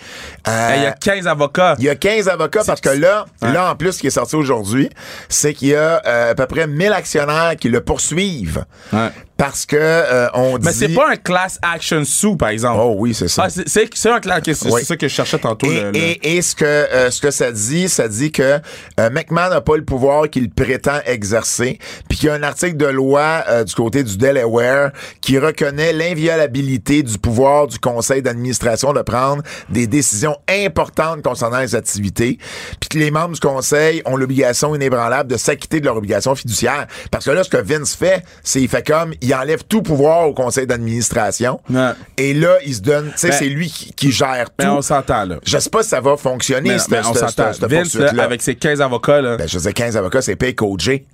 Euh, 0.47 0.73
Il 0.77 0.83
y 0.83 0.85
a 0.85 0.91
15 0.91 1.25
avocats. 1.27 1.75
il 1.79 1.85
y 1.85 1.89
a 1.89 1.95
15 1.95 2.27
avocats 2.27 2.61
parce 2.65 2.81
que 2.81 2.89
là, 2.89 3.25
Ouais. 3.41 3.51
là 3.51 3.71
en 3.71 3.75
plus, 3.75 3.93
ce 3.93 3.99
qui 3.99 4.07
est 4.07 4.11
sorti 4.11 4.35
aujourd'hui, 4.35 4.89
c'est 5.27 5.53
qu'il 5.55 5.69
y 5.69 5.75
a 5.75 6.01
euh, 6.05 6.31
à 6.31 6.35
peu 6.35 6.45
près 6.45 6.67
1000 6.67 6.91
actionnaires 6.93 7.55
qui 7.59 7.69
le 7.69 7.81
poursuivent 7.81 8.63
Ouais. 8.93 9.09
parce 9.37 9.65
que 9.65 9.75
euh, 9.79 10.27
on 10.35 10.57
dit. 10.59 10.65
Mais 10.67 10.71
c'est 10.73 10.89
pas 10.89 11.09
un 11.11 11.15
class 11.15 11.57
action 11.61 12.03
sous, 12.05 12.35
par 12.35 12.49
exemple. 12.49 12.79
Oh 12.83 12.95
oui, 12.99 13.13
c'est 13.15 13.27
ça. 13.27 13.43
Ah, 13.45 13.49
c'est 13.49 13.67
c'est- 13.67 14.09
un 14.09 14.19
class. 14.19 14.41
C'est 14.45 14.71
Oui. 14.71 14.83
ça 14.85 14.95
que 14.97 15.07
je 15.07 15.13
cherchais 15.13 15.39
tantôt. 15.39 15.65
Et, 15.65 15.81
le- 15.81 15.91
le- 15.91 15.97
et- 15.97 16.37
et 16.37 16.41
ce 16.43 16.55
que 16.55 16.65
euh, 16.65 17.09
ce 17.09 17.21
que 17.21 17.31
ça 17.31 17.51
dit, 17.51 17.89
ça 17.89 18.07
dit 18.07 18.31
que 18.31 18.59
euh, 18.99 19.09
McMahon 19.09 19.49
n'a 19.49 19.61
pas 19.61 19.77
le 19.77 19.83
pouvoir 19.83 20.29
qu'il 20.29 20.49
prétend 20.51 20.99
exercer, 21.05 21.79
puis 22.07 22.17
qu'il 22.19 22.27
y 22.27 22.29
a 22.29 22.35
un 22.35 22.43
article 22.43 22.77
de 22.77 22.85
loi 22.85 23.43
du 23.65 23.73
côté 23.73 24.03
du 24.03 24.17
Delaware 24.17 24.91
qui 25.21 25.38
reconnaît 25.39 25.93
l'inviolabilité 25.93 27.03
du 27.03 27.17
pouvoir 27.17 27.67
du 27.67 27.79
conseil 27.79 28.21
d'administration 28.21 28.93
de 28.93 29.01
prendre 29.01 29.43
des 29.69 29.87
décisions 29.87 30.37
importantes 30.47 31.21
concernant 31.21 31.59
les 31.59 31.75
activités, 31.75 32.37
puis 32.79 32.89
que 32.89 32.97
les 32.99 33.11
membres 33.11 33.33
du 33.33 33.39
conseil 33.39 34.01
ont 34.05 34.15
l'obligation 34.15 34.75
inébranlable 34.75 35.29
de 35.31 35.37
s'acquitter 35.37 35.79
de 35.79 35.85
leur 35.85 35.97
obligation 35.97 36.35
fiduciaire. 36.35 36.87
Parce 37.11 37.25
que 37.25 37.31
là, 37.31 37.43
ce 37.43 37.49
que 37.49 37.57
Vince 37.57 37.95
fait, 37.95 38.23
c'est 38.43 38.61
il 38.61 38.67
fait 38.67 38.85
comme 38.85 39.13
il 39.21 39.33
enlève 39.33 39.63
tout 39.63 39.81
pouvoir 39.81 40.27
au 40.27 40.33
conseil 40.33 40.67
d'administration, 40.67 41.59
Ouais. 41.69 41.91
et 42.17 42.33
là 42.33 42.57
il 42.65 42.75
se 42.75 42.81
donne, 42.81 43.07
tu 43.11 43.17
sais, 43.17 43.29
Ben, 43.29 43.35
c'est 43.39 43.49
lui 43.49 43.69
qui, 43.69 43.93
qui 43.93 44.11
gère 44.11 44.45
tout. 44.49 44.55
Mais 44.59 44.67
on 44.67 44.81
s'entend, 44.81 45.25
là. 45.25 45.37
Je 45.45 45.57
sais 45.57 45.69
pas 45.69 45.83
si 45.83 45.89
ça 45.89 46.01
va 46.01 46.17
fonctionner, 46.17 46.69
Mais, 46.69 46.77
mais 46.89 46.99
on 47.05 47.13
s'entend. 47.13 47.51
Vince, 47.67 47.95
là, 47.95 48.23
avec 48.23 48.41
ses 48.41 48.55
15 48.55 48.81
avocats, 48.81 49.21
là. 49.21 49.37
Ben, 49.37 49.47
je 49.47 49.57
disais 49.57 49.73
15 49.73 49.97
avocats, 49.97 50.21
c'est 50.21 50.35
pay 50.35 50.53
coaché. 50.55 51.05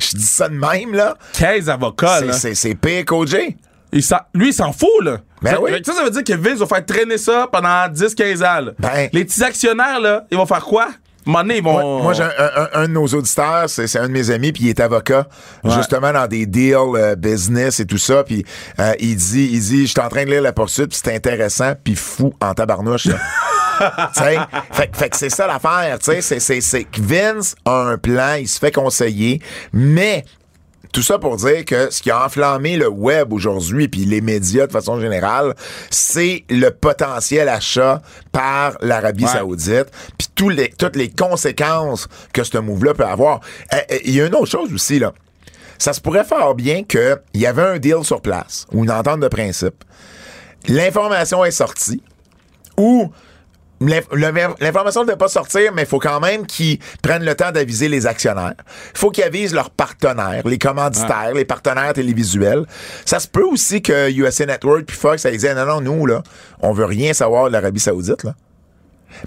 Je 0.00 0.16
dis 0.16 0.26
ça 0.26 0.48
de 0.48 0.54
même, 0.54 0.92
là. 0.94 1.16
15 1.32 1.68
avocats, 1.68 2.18
C'est- 2.20 2.26
là. 2.26 2.32
C'est. 2.32 2.54
Il 3.92 4.02
s'en- 4.02 4.16
lui, 4.34 4.48
il 4.48 4.52
s'en 4.54 4.72
fout, 4.72 4.88
là. 5.02 5.18
Ben 5.42 5.50
Fait- 5.50 5.56
oui. 5.58 5.70
Ça, 5.84 5.92
ça 5.92 6.02
veut 6.02 6.10
dire 6.10 6.24
que 6.24 6.32
Vince 6.34 6.58
va 6.58 6.66
faire 6.66 6.84
traîner 6.84 7.18
ça 7.18 7.48
pendant 7.50 7.88
10-15 7.88 8.42
ans, 8.42 8.60
là. 8.60 8.72
Ben. 8.78 9.08
Les 9.12 9.24
petits 9.24 9.42
actionnaires, 9.44 10.00
là, 10.00 10.26
ils 10.30 10.36
vont 10.36 10.46
faire 10.46 10.64
quoi? 10.64 10.88
Vont. 11.26 11.72
Moi, 11.72 12.02
moi, 12.02 12.12
j'ai 12.12 12.22
un, 12.22 12.28
un- 12.28 12.68
un 12.82 12.88
de 12.88 12.92
nos 12.92 13.06
auditeurs, 13.06 13.68
c'est 13.68 13.86
c'est 13.86 13.98
un 13.98 14.06
de 14.08 14.12
mes 14.12 14.30
amis, 14.30 14.52
puis 14.52 14.64
il 14.64 14.68
est 14.70 14.80
avocat, 14.80 15.26
justement 15.76 16.12
dans 16.12 16.26
des 16.26 16.46
deals 16.46 16.76
euh, 16.94 17.16
business 17.16 17.80
et 17.80 17.86
tout 17.86 17.98
ça, 17.98 18.22
puis 18.24 18.44
euh, 18.78 18.92
il 19.00 19.16
dit, 19.16 19.50
il 19.52 19.60
dit, 19.60 19.86
je 19.86 19.90
suis 19.92 20.00
en 20.00 20.08
train 20.08 20.24
de 20.24 20.30
lire 20.30 20.42
la 20.42 20.52
poursuite, 20.52 20.88
puis 20.90 21.00
c'est 21.02 21.14
intéressant, 21.14 21.72
puis 21.82 21.96
fou 21.96 22.32
en 22.40 22.54
tabarnouche. 22.54 23.08
fait, 24.72 24.90
fait 24.96 25.08
que 25.10 25.16
c'est 25.16 25.28
ça 25.30 25.46
l'affaire, 25.46 25.98
tu 25.98 26.06
sais, 26.12 26.20
c'est- 26.22 26.40
c'est 26.40 26.60
c'est 26.60 26.84
que 26.84 27.00
Vince 27.00 27.54
a 27.64 27.72
un 27.82 27.98
plan, 27.98 28.34
il 28.40 28.48
se 28.48 28.58
fait 28.58 28.72
conseiller, 28.72 29.40
mais 29.72 30.24
tout 30.92 31.02
ça 31.02 31.18
pour 31.18 31.36
dire 31.36 31.64
que 31.64 31.90
ce 31.90 32.00
qui 32.02 32.10
a 32.10 32.24
enflammé 32.24 32.76
le 32.76 32.88
web 32.88 33.32
aujourd'hui 33.32 33.88
puis 33.88 34.04
les 34.04 34.20
médias 34.20 34.66
de 34.66 34.72
façon 34.72 35.00
générale, 35.00 35.54
c'est 35.90 36.44
le 36.48 36.70
potentiel 36.70 37.48
achat 37.48 38.02
par 38.32 38.76
l'Arabie 38.80 39.24
Ouais. 39.24 39.30
Saoudite 39.30 39.86
puis 40.18 40.48
les, 40.50 40.68
toutes 40.68 40.96
les 40.96 41.10
conséquences 41.10 42.06
que 42.32 42.44
ce 42.44 42.58
move-là 42.58 42.94
peut 42.94 43.04
avoir. 43.04 43.40
Euh, 43.72 43.78
euh, 43.90 43.98
Il 44.04 44.14
y 44.14 44.20
a 44.20 44.26
une 44.26 44.34
autre 44.34 44.46
chose 44.46 44.72
aussi 44.72 44.98
là. 44.98 45.12
Ça 45.78 45.92
se 45.92 46.00
pourrait 46.00 46.24
faire 46.24 46.54
bien 46.54 46.84
qu'il 46.84 47.18
y 47.34 47.46
avait 47.46 47.62
un 47.62 47.78
deal 47.78 48.02
sur 48.02 48.20
place 48.20 48.66
ou 48.72 48.84
une 48.84 48.90
entente 48.90 49.20
de 49.20 49.28
principe. 49.28 49.84
L'information 50.68 51.44
est 51.44 51.50
sortie 51.50 52.02
ou 52.76 53.10
l'information 53.80 55.02
ne 55.02 55.06
devait 55.06 55.16
pas 55.18 55.28
sortir, 55.28 55.72
mais 55.74 55.82
il 55.82 55.88
faut 55.88 55.98
quand 55.98 56.20
même 56.20 56.46
qu'ils 56.46 56.78
prennent 57.02 57.24
le 57.24 57.34
temps 57.34 57.52
d'aviser 57.52 57.88
les 57.88 58.06
actionnaires. 58.06 58.54
Il 58.94 58.98
faut 58.98 59.10
qu'ils 59.10 59.24
avisent 59.24 59.54
leurs 59.54 59.70
partenaires, 59.70 60.42
les 60.46 60.58
commanditaires, 60.58 61.32
les 61.34 61.44
partenaires 61.44 61.92
télévisuels. 61.92 62.64
Ça 63.04 63.18
se 63.20 63.28
peut 63.28 63.44
aussi 63.44 63.82
que 63.82 64.10
USA 64.10 64.46
Network 64.46 64.84
puis 64.86 64.96
Fox, 64.96 65.22
ça 65.22 65.30
disait 65.30 65.54
non, 65.54 65.66
non, 65.66 65.80
nous, 65.80 66.06
là, 66.06 66.22
on 66.60 66.72
veut 66.72 66.86
rien 66.86 67.12
savoir 67.12 67.48
de 67.48 67.52
l'Arabie 67.52 67.80
Saoudite, 67.80 68.24
là. 68.24 68.34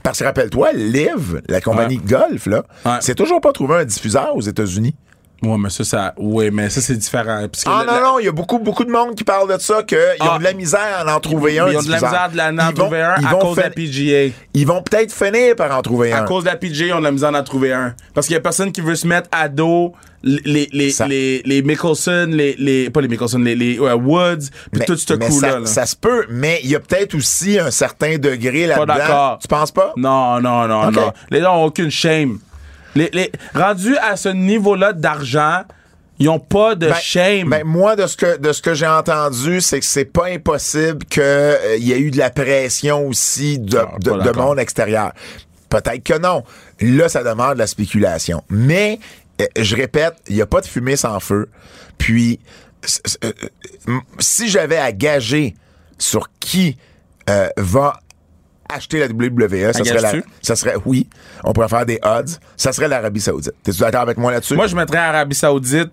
Parce 0.03 0.19
que 0.19 0.23
rappelle-toi, 0.23 0.73
Liv, 0.73 1.41
la 1.47 1.61
compagnie 1.61 1.97
de 1.97 2.07
golf, 2.07 2.45
là, 2.45 2.63
Ouais. 2.85 2.97
c'est 3.01 3.15
toujours 3.15 3.41
pas 3.41 3.51
trouvé 3.53 3.75
un 3.77 3.85
diffuseur 3.85 4.35
aux 4.35 4.41
États-Unis. 4.41 4.95
Ouais, 5.41 5.57
mais 5.57 5.69
ça, 5.69 5.83
ça. 5.83 6.13
Ouais, 6.17 6.51
mais 6.51 6.69
ça, 6.69 6.81
c'est 6.81 6.95
différent. 6.97 7.47
Parce 7.51 7.63
que 7.63 7.69
Ah 7.69 7.83
la- 7.85 7.93
non, 7.99 8.05
non, 8.13 8.19
il 8.19 8.25
y 8.25 8.27
a 8.27 8.31
beaucoup, 8.31 8.59
beaucoup 8.59 8.83
de 8.83 8.91
monde 8.91 9.15
qui 9.15 9.23
parle 9.23 9.51
de 9.53 9.59
ça, 9.61 9.83
qu'ils 9.83 9.97
Ah. 10.19 10.35
ont 10.35 10.39
de 10.39 10.43
la 10.43 10.53
misère 10.53 11.05
à 11.07 11.15
en 11.15 11.19
trouver 11.19 11.59
un. 11.59 11.67
Ils 11.69 11.77
ont 11.77 11.81
de 11.81 11.89
la 11.89 11.95
misère 11.95 12.29
Ils 12.33 12.65
vont- 12.65 12.73
trouver 12.73 13.01
un 13.01 13.15
ils 13.19 13.25
à 13.27 13.29
cause 13.35 13.55
de 13.57 13.61
la 13.61 13.69
PGA. 13.69 14.33
Ils 14.53 14.67
vont 14.67 14.81
peut-être 14.83 15.13
finir 15.13 15.55
par 15.55 15.77
en 15.77 15.81
trouver 15.81 16.11
À 16.11 16.23
un. 16.23 16.25
cause 16.25 16.43
de 16.43 16.49
la 16.49 16.55
PGA, 16.57 16.87
ils 16.87 16.93
ont 16.93 16.99
de 16.99 17.03
la 17.05 17.11
misère 17.11 17.31
d'en 17.31 17.43
trouver 17.43 17.71
un. 17.73 17.93
Parce 18.13 18.27
qu'il 18.27 18.33
y 18.33 18.37
a 18.37 18.41
personne 18.41 18.71
qui 18.71 18.81
veut 18.81 18.95
se 18.95 19.07
mettre 19.07 19.29
à 19.31 19.47
dos 19.47 19.93
les, 20.21 20.41
les, 20.43 20.69
les, 20.73 20.89
Ça- 20.91 21.07
les, 21.07 21.41
les 21.45 21.61
Mickelson, 21.61 22.27
les, 22.29 22.53
les, 22.59 22.89
pas 22.89 22.99
les 22.99 23.07
Mickelson, 23.07 23.37
les, 23.39 23.55
les 23.55 23.79
ouais, 23.79 23.93
Woods, 23.93 24.49
puis 24.69 24.81
tout 24.85 24.97
ce 24.97 25.13
coup-là. 25.13 25.29
ça, 25.51 25.59
là. 25.61 25.65
ça 25.65 25.85
se 25.85 25.95
peut, 25.95 26.25
mais 26.29 26.59
il 26.65 26.69
y 26.69 26.75
a 26.75 26.81
peut-être 26.81 27.15
aussi 27.15 27.57
un 27.57 27.71
certain 27.71 28.17
degré 28.17 28.67
là-dedans. 28.67 28.95
d'accord. 28.95 29.39
Tu 29.41 29.47
penses 29.47 29.71
pas? 29.71 29.93
Non, 29.95 30.41
non, 30.41 30.67
non, 30.67 30.91
non. 30.91 31.13
Les 31.31 31.39
gens 31.39 31.55
ont 31.61 31.63
aucune 31.65 31.89
shame. 31.89 32.39
Les, 32.95 33.09
les, 33.13 33.31
rendus 33.53 33.97
à 33.97 34.15
ce 34.15 34.29
niveau-là 34.29 34.93
d'argent, 34.93 35.63
ils 36.19 36.27
ont 36.29 36.39
pas 36.39 36.75
de 36.75 36.87
Ben, 36.87 36.95
shame. 36.95 37.49
ben, 37.49 37.63
moi, 37.63 37.95
de 37.95 38.05
ce 38.07 38.17
que 38.17 38.37
de 38.37 38.51
ce 38.51 38.61
que 38.61 38.73
j'ai 38.73 38.87
entendu, 38.87 39.61
c'est 39.61 39.79
que 39.79 39.85
c'est 39.85 40.05
pas 40.05 40.27
impossible 40.27 41.05
qu'il 41.05 41.23
y 41.79 41.93
ait 41.93 41.99
eu 41.99 42.11
de 42.11 42.17
la 42.17 42.29
pression 42.29 43.07
aussi 43.07 43.57
de, 43.59 43.77
Ah, 43.77 43.97
de, 43.99 44.31
monde 44.37 44.59
extérieur. 44.59 45.13
Peut-être 45.69 46.03
que 46.03 46.17
non. 46.17 46.43
Là, 46.81 47.07
ça 47.09 47.23
demande 47.23 47.53
de 47.53 47.59
la 47.59 47.67
spéculation. 47.67 48.43
Mais, 48.49 48.99
euh, 49.39 49.45
je 49.57 49.75
répète, 49.75 50.15
il 50.27 50.35
n'y 50.35 50.41
a 50.41 50.45
pas 50.47 50.61
de 50.61 50.65
fumée 50.65 50.95
sans 50.97 51.19
feu. 51.19 51.47
Puis, 51.97 52.39
euh, 53.23 53.31
euh, 53.89 53.97
si 54.19 54.49
j'avais 54.49 54.77
à 54.77 54.91
gager 54.91 55.55
sur 55.97 56.29
qui 56.39 56.77
euh, 57.29 57.49
va 57.57 57.99
acheter 58.69 58.99
la 58.99 59.07
WWE, 59.07 59.73
ça 59.73 59.81
À 59.81 59.83
serait, 59.83 60.01
la, 60.01 60.11
ça 60.41 60.55
serait, 60.55 60.75
oui, 60.85 61.07
on 61.43 61.53
pourrait 61.53 61.67
faire 61.67 61.85
des 61.85 61.99
odds, 62.03 62.37
ça 62.55 62.71
serait 62.71 62.87
l'Arabie 62.87 63.19
Saoudite. 63.19 63.53
T'es-tu 63.63 63.79
d'accord 63.79 64.01
avec 64.01 64.17
moi 64.17 64.31
là-dessus? 64.31 64.55
Moi, 64.55 64.67
je 64.67 64.75
mettrais 64.75 64.99
Arabie 64.99 65.35
Saoudite 65.35 65.91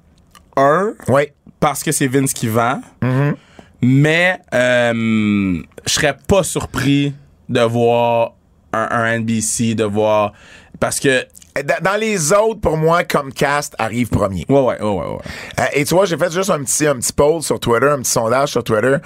1 0.57 0.93
oui. 1.09 1.23
parce 1.59 1.83
que 1.83 1.91
c'est 1.93 2.07
Vince 2.07 2.33
qui 2.33 2.49
vend. 2.49 2.81
Mm-hmm. 3.03 3.35
Mais 3.83 4.41
euh, 4.55 5.63
je 5.87 5.93
serais 5.93 6.17
pas 6.27 6.43
surpris 6.43 7.15
de 7.49 7.61
voir 7.61 8.33
un, 8.73 8.89
un 8.91 9.19
NBC, 9.21 9.75
de 9.75 9.85
voir. 9.85 10.33
Parce 10.81 11.01
que. 11.01 11.25
Dans 11.65 11.91
dans 11.93 11.99
les 11.99 12.35
autres, 12.35 12.61
pour 12.61 12.77
moi, 12.77 13.03
Comcast 13.03 13.75
arrive 13.79 14.09
premier. 14.11 14.45
Ouais, 14.51 14.61
ouais, 14.61 14.79
ouais, 14.79 14.91
ouais. 14.91 15.07
ouais. 15.07 15.19
Euh, 15.59 15.65
et 15.73 15.87
tu 15.87 15.95
vois, 15.95 16.05
j'ai 16.05 16.19
fait 16.19 16.31
juste 16.31 16.51
un 16.51 16.63
petit, 16.63 16.87
un 16.87 16.97
petit 16.97 17.15
poll 17.15 17.43
sur 17.43 17.59
Twitter, 17.59 17.89
un 17.89 18.01
petit 18.01 18.11
sondage 18.11 18.51
sur 18.51 18.63
Twitter. 18.63 18.97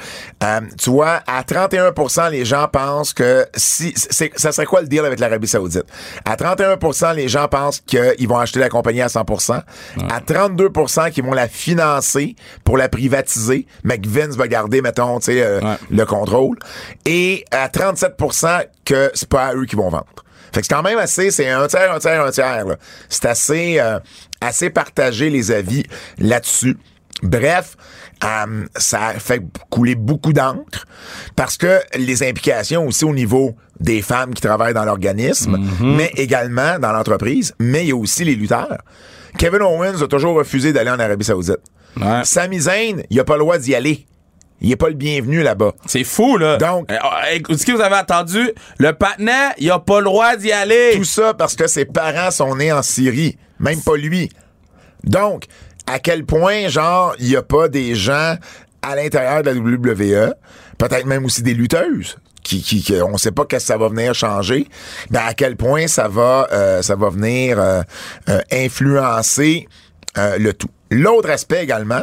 Euh, 0.42 0.61
tu 0.76 0.90
vois, 0.90 1.20
à 1.28 1.42
31% 1.42 2.28
les 2.33 2.44
gens 2.44 2.66
pensent 2.66 3.12
que 3.12 3.46
si, 3.54 3.94
ça 4.35 4.50
serait 4.50 4.66
quoi 4.66 4.80
le 4.80 4.88
deal 4.88 5.04
avec 5.04 5.20
l'Arabie 5.20 5.46
Saoudite? 5.46 5.85
À 6.24 6.35
31% 6.35 7.14
les 7.14 7.28
gens 7.28 7.46
pensent 7.46 7.78
qu'ils 7.87 8.26
vont 8.26 8.38
acheter 8.38 8.59
la 8.59 8.68
compagnie 8.68 9.02
à 9.02 9.06
100% 9.06 9.62
À 10.11 10.20
32% 10.20 11.12
qu'ils 11.12 11.22
vont 11.24 11.35
la 11.35 11.46
financer 11.46 12.35
pour 12.64 12.76
la 12.78 12.88
privatiser, 12.88 13.66
mais 13.85 13.98
que 14.00 14.09
Vince 14.09 14.35
va 14.35 14.48
garder, 14.48 14.83
mettons, 14.83 15.20
tu 15.20 15.26
sais, 15.26 15.40
euh, 15.40 15.61
Ouais. 15.61 15.76
le 15.88 16.04
contrôle. 16.04 16.59
Et 17.06 17.44
à 17.52 17.68
37% 17.68 18.64
que 18.85 19.12
c'est 19.14 19.28
pas 19.28 19.46
à 19.46 19.54
eux 19.54 19.66
qui 19.66 19.76
vont 19.76 19.88
vendre. 19.88 20.06
Fait 20.52 20.60
que 20.60 20.66
c'est 20.66 20.74
quand 20.74 20.82
même 20.82 20.98
assez, 20.98 21.30
c'est 21.30 21.48
un 21.48 21.66
tiers, 21.66 21.92
un 21.92 21.98
tiers, 21.98 22.24
un 22.24 22.30
tiers. 22.30 22.64
là. 22.66 22.76
C'est 23.08 23.26
assez, 23.26 23.76
euh, 23.80 23.98
assez 24.40 24.70
partagé 24.70 25.30
les 25.30 25.50
avis 25.50 25.84
là-dessus. 26.18 26.76
Bref, 27.22 27.76
euh, 28.24 28.64
ça 28.76 29.06
a 29.08 29.12
fait 29.14 29.42
couler 29.68 29.94
beaucoup 29.94 30.32
d'encre 30.32 30.86
parce 31.36 31.56
que 31.58 31.80
les 31.96 32.22
implications 32.22 32.86
aussi 32.86 33.04
au 33.04 33.12
niveau 33.12 33.54
des 33.78 34.00
femmes 34.02 34.32
qui 34.34 34.40
travaillent 34.42 34.74
dans 34.74 34.84
l'organisme, 34.84 35.58
mais 35.80 36.10
également 36.16 36.78
dans 36.78 36.92
l'entreprise, 36.92 37.54
mais 37.58 37.84
il 37.84 37.88
y 37.88 37.92
a 37.92 37.96
aussi 37.96 38.24
les 38.24 38.34
lutteurs. 38.34 38.78
Kevin 39.38 39.62
Owens 39.62 40.02
a 40.02 40.06
toujours 40.06 40.34
refusé 40.36 40.72
d'aller 40.72 40.90
en 40.90 40.98
Arabie 40.98 41.24
Saoudite. 41.24 41.58
Ouais. 42.00 42.22
Sami 42.24 42.60
Zayn, 42.60 43.02
il 43.10 43.20
a 43.20 43.24
pas 43.24 43.34
le 43.34 43.40
droit 43.40 43.58
d'y 43.58 43.74
aller. 43.74 44.06
Il 44.61 44.70
est 44.70 44.77
pas 44.77 44.88
le 44.88 44.94
bienvenu 44.94 45.42
là-bas. 45.42 45.73
C'est 45.87 46.05
fou, 46.05 46.37
là. 46.37 46.57
Donc- 46.59 46.90
Euh, 46.92 46.96
euh, 46.96 47.38
Est-ce 47.49 47.64
que 47.64 47.73
vous 47.73 47.81
avez 47.81 47.96
entendu? 47.96 48.51
Le 48.79 48.92
patinet, 48.92 49.51
il 49.59 49.70
a 49.70 49.79
pas 49.79 49.99
le 50.01 50.05
droit 50.05 50.37
d'y 50.37 50.53
aller. 50.53 50.92
Tout 50.96 51.05
ça 51.05 51.33
parce 51.35 51.55
que 51.57 51.66
ses 51.66 51.85
parents 51.87 52.31
sont 52.31 52.55
nés 52.57 52.70
en 52.73 52.83
Syrie. 52.83 53.38
Même 53.59 53.81
pas 53.83 53.96
lui. 53.96 54.29
Donc, 55.05 55.44
à 55.87 55.99
quel 55.99 56.25
point, 56.27 56.68
genre, 56.68 57.14
il 57.18 57.29
n'y 57.29 57.37
a 57.37 57.42
pas 57.42 57.68
des 57.68 57.94
gens 57.94 58.37
à 58.83 58.96
l'intérieur 58.96 59.42
de 59.42 59.51
la 59.51 59.55
WWE, 59.57 60.35
peut-être 60.79 61.07
même 61.07 61.25
aussi 61.25 61.42
des 61.42 61.55
lutteuses, 61.55 62.16
qui, 62.42 62.62
qui, 62.62 62.83
qui- 62.83 63.01
on 63.03 63.16
sait 63.18 63.33
pas 63.33 63.44
qu'est-ce 63.44 63.64
que 63.66 63.73
ça 63.73 63.79
va 63.79 63.88
venir 63.88 64.14
changer, 64.14 64.66
mais 65.11 65.18
à 65.18 65.35
quel 65.35 65.57
point 65.57 65.87
ça 65.87 66.09
va, 66.09 66.49
euh, 66.53 66.83
ça 66.83 66.96
va 66.96 67.09
venir 67.11 67.59
euh, 67.61 67.83
euh, 68.29 68.40
influencer 68.53 69.68
le 70.16 70.53
tout. 70.53 70.68
L'autre 70.90 71.31
aspect 71.31 71.62
également, 71.62 72.03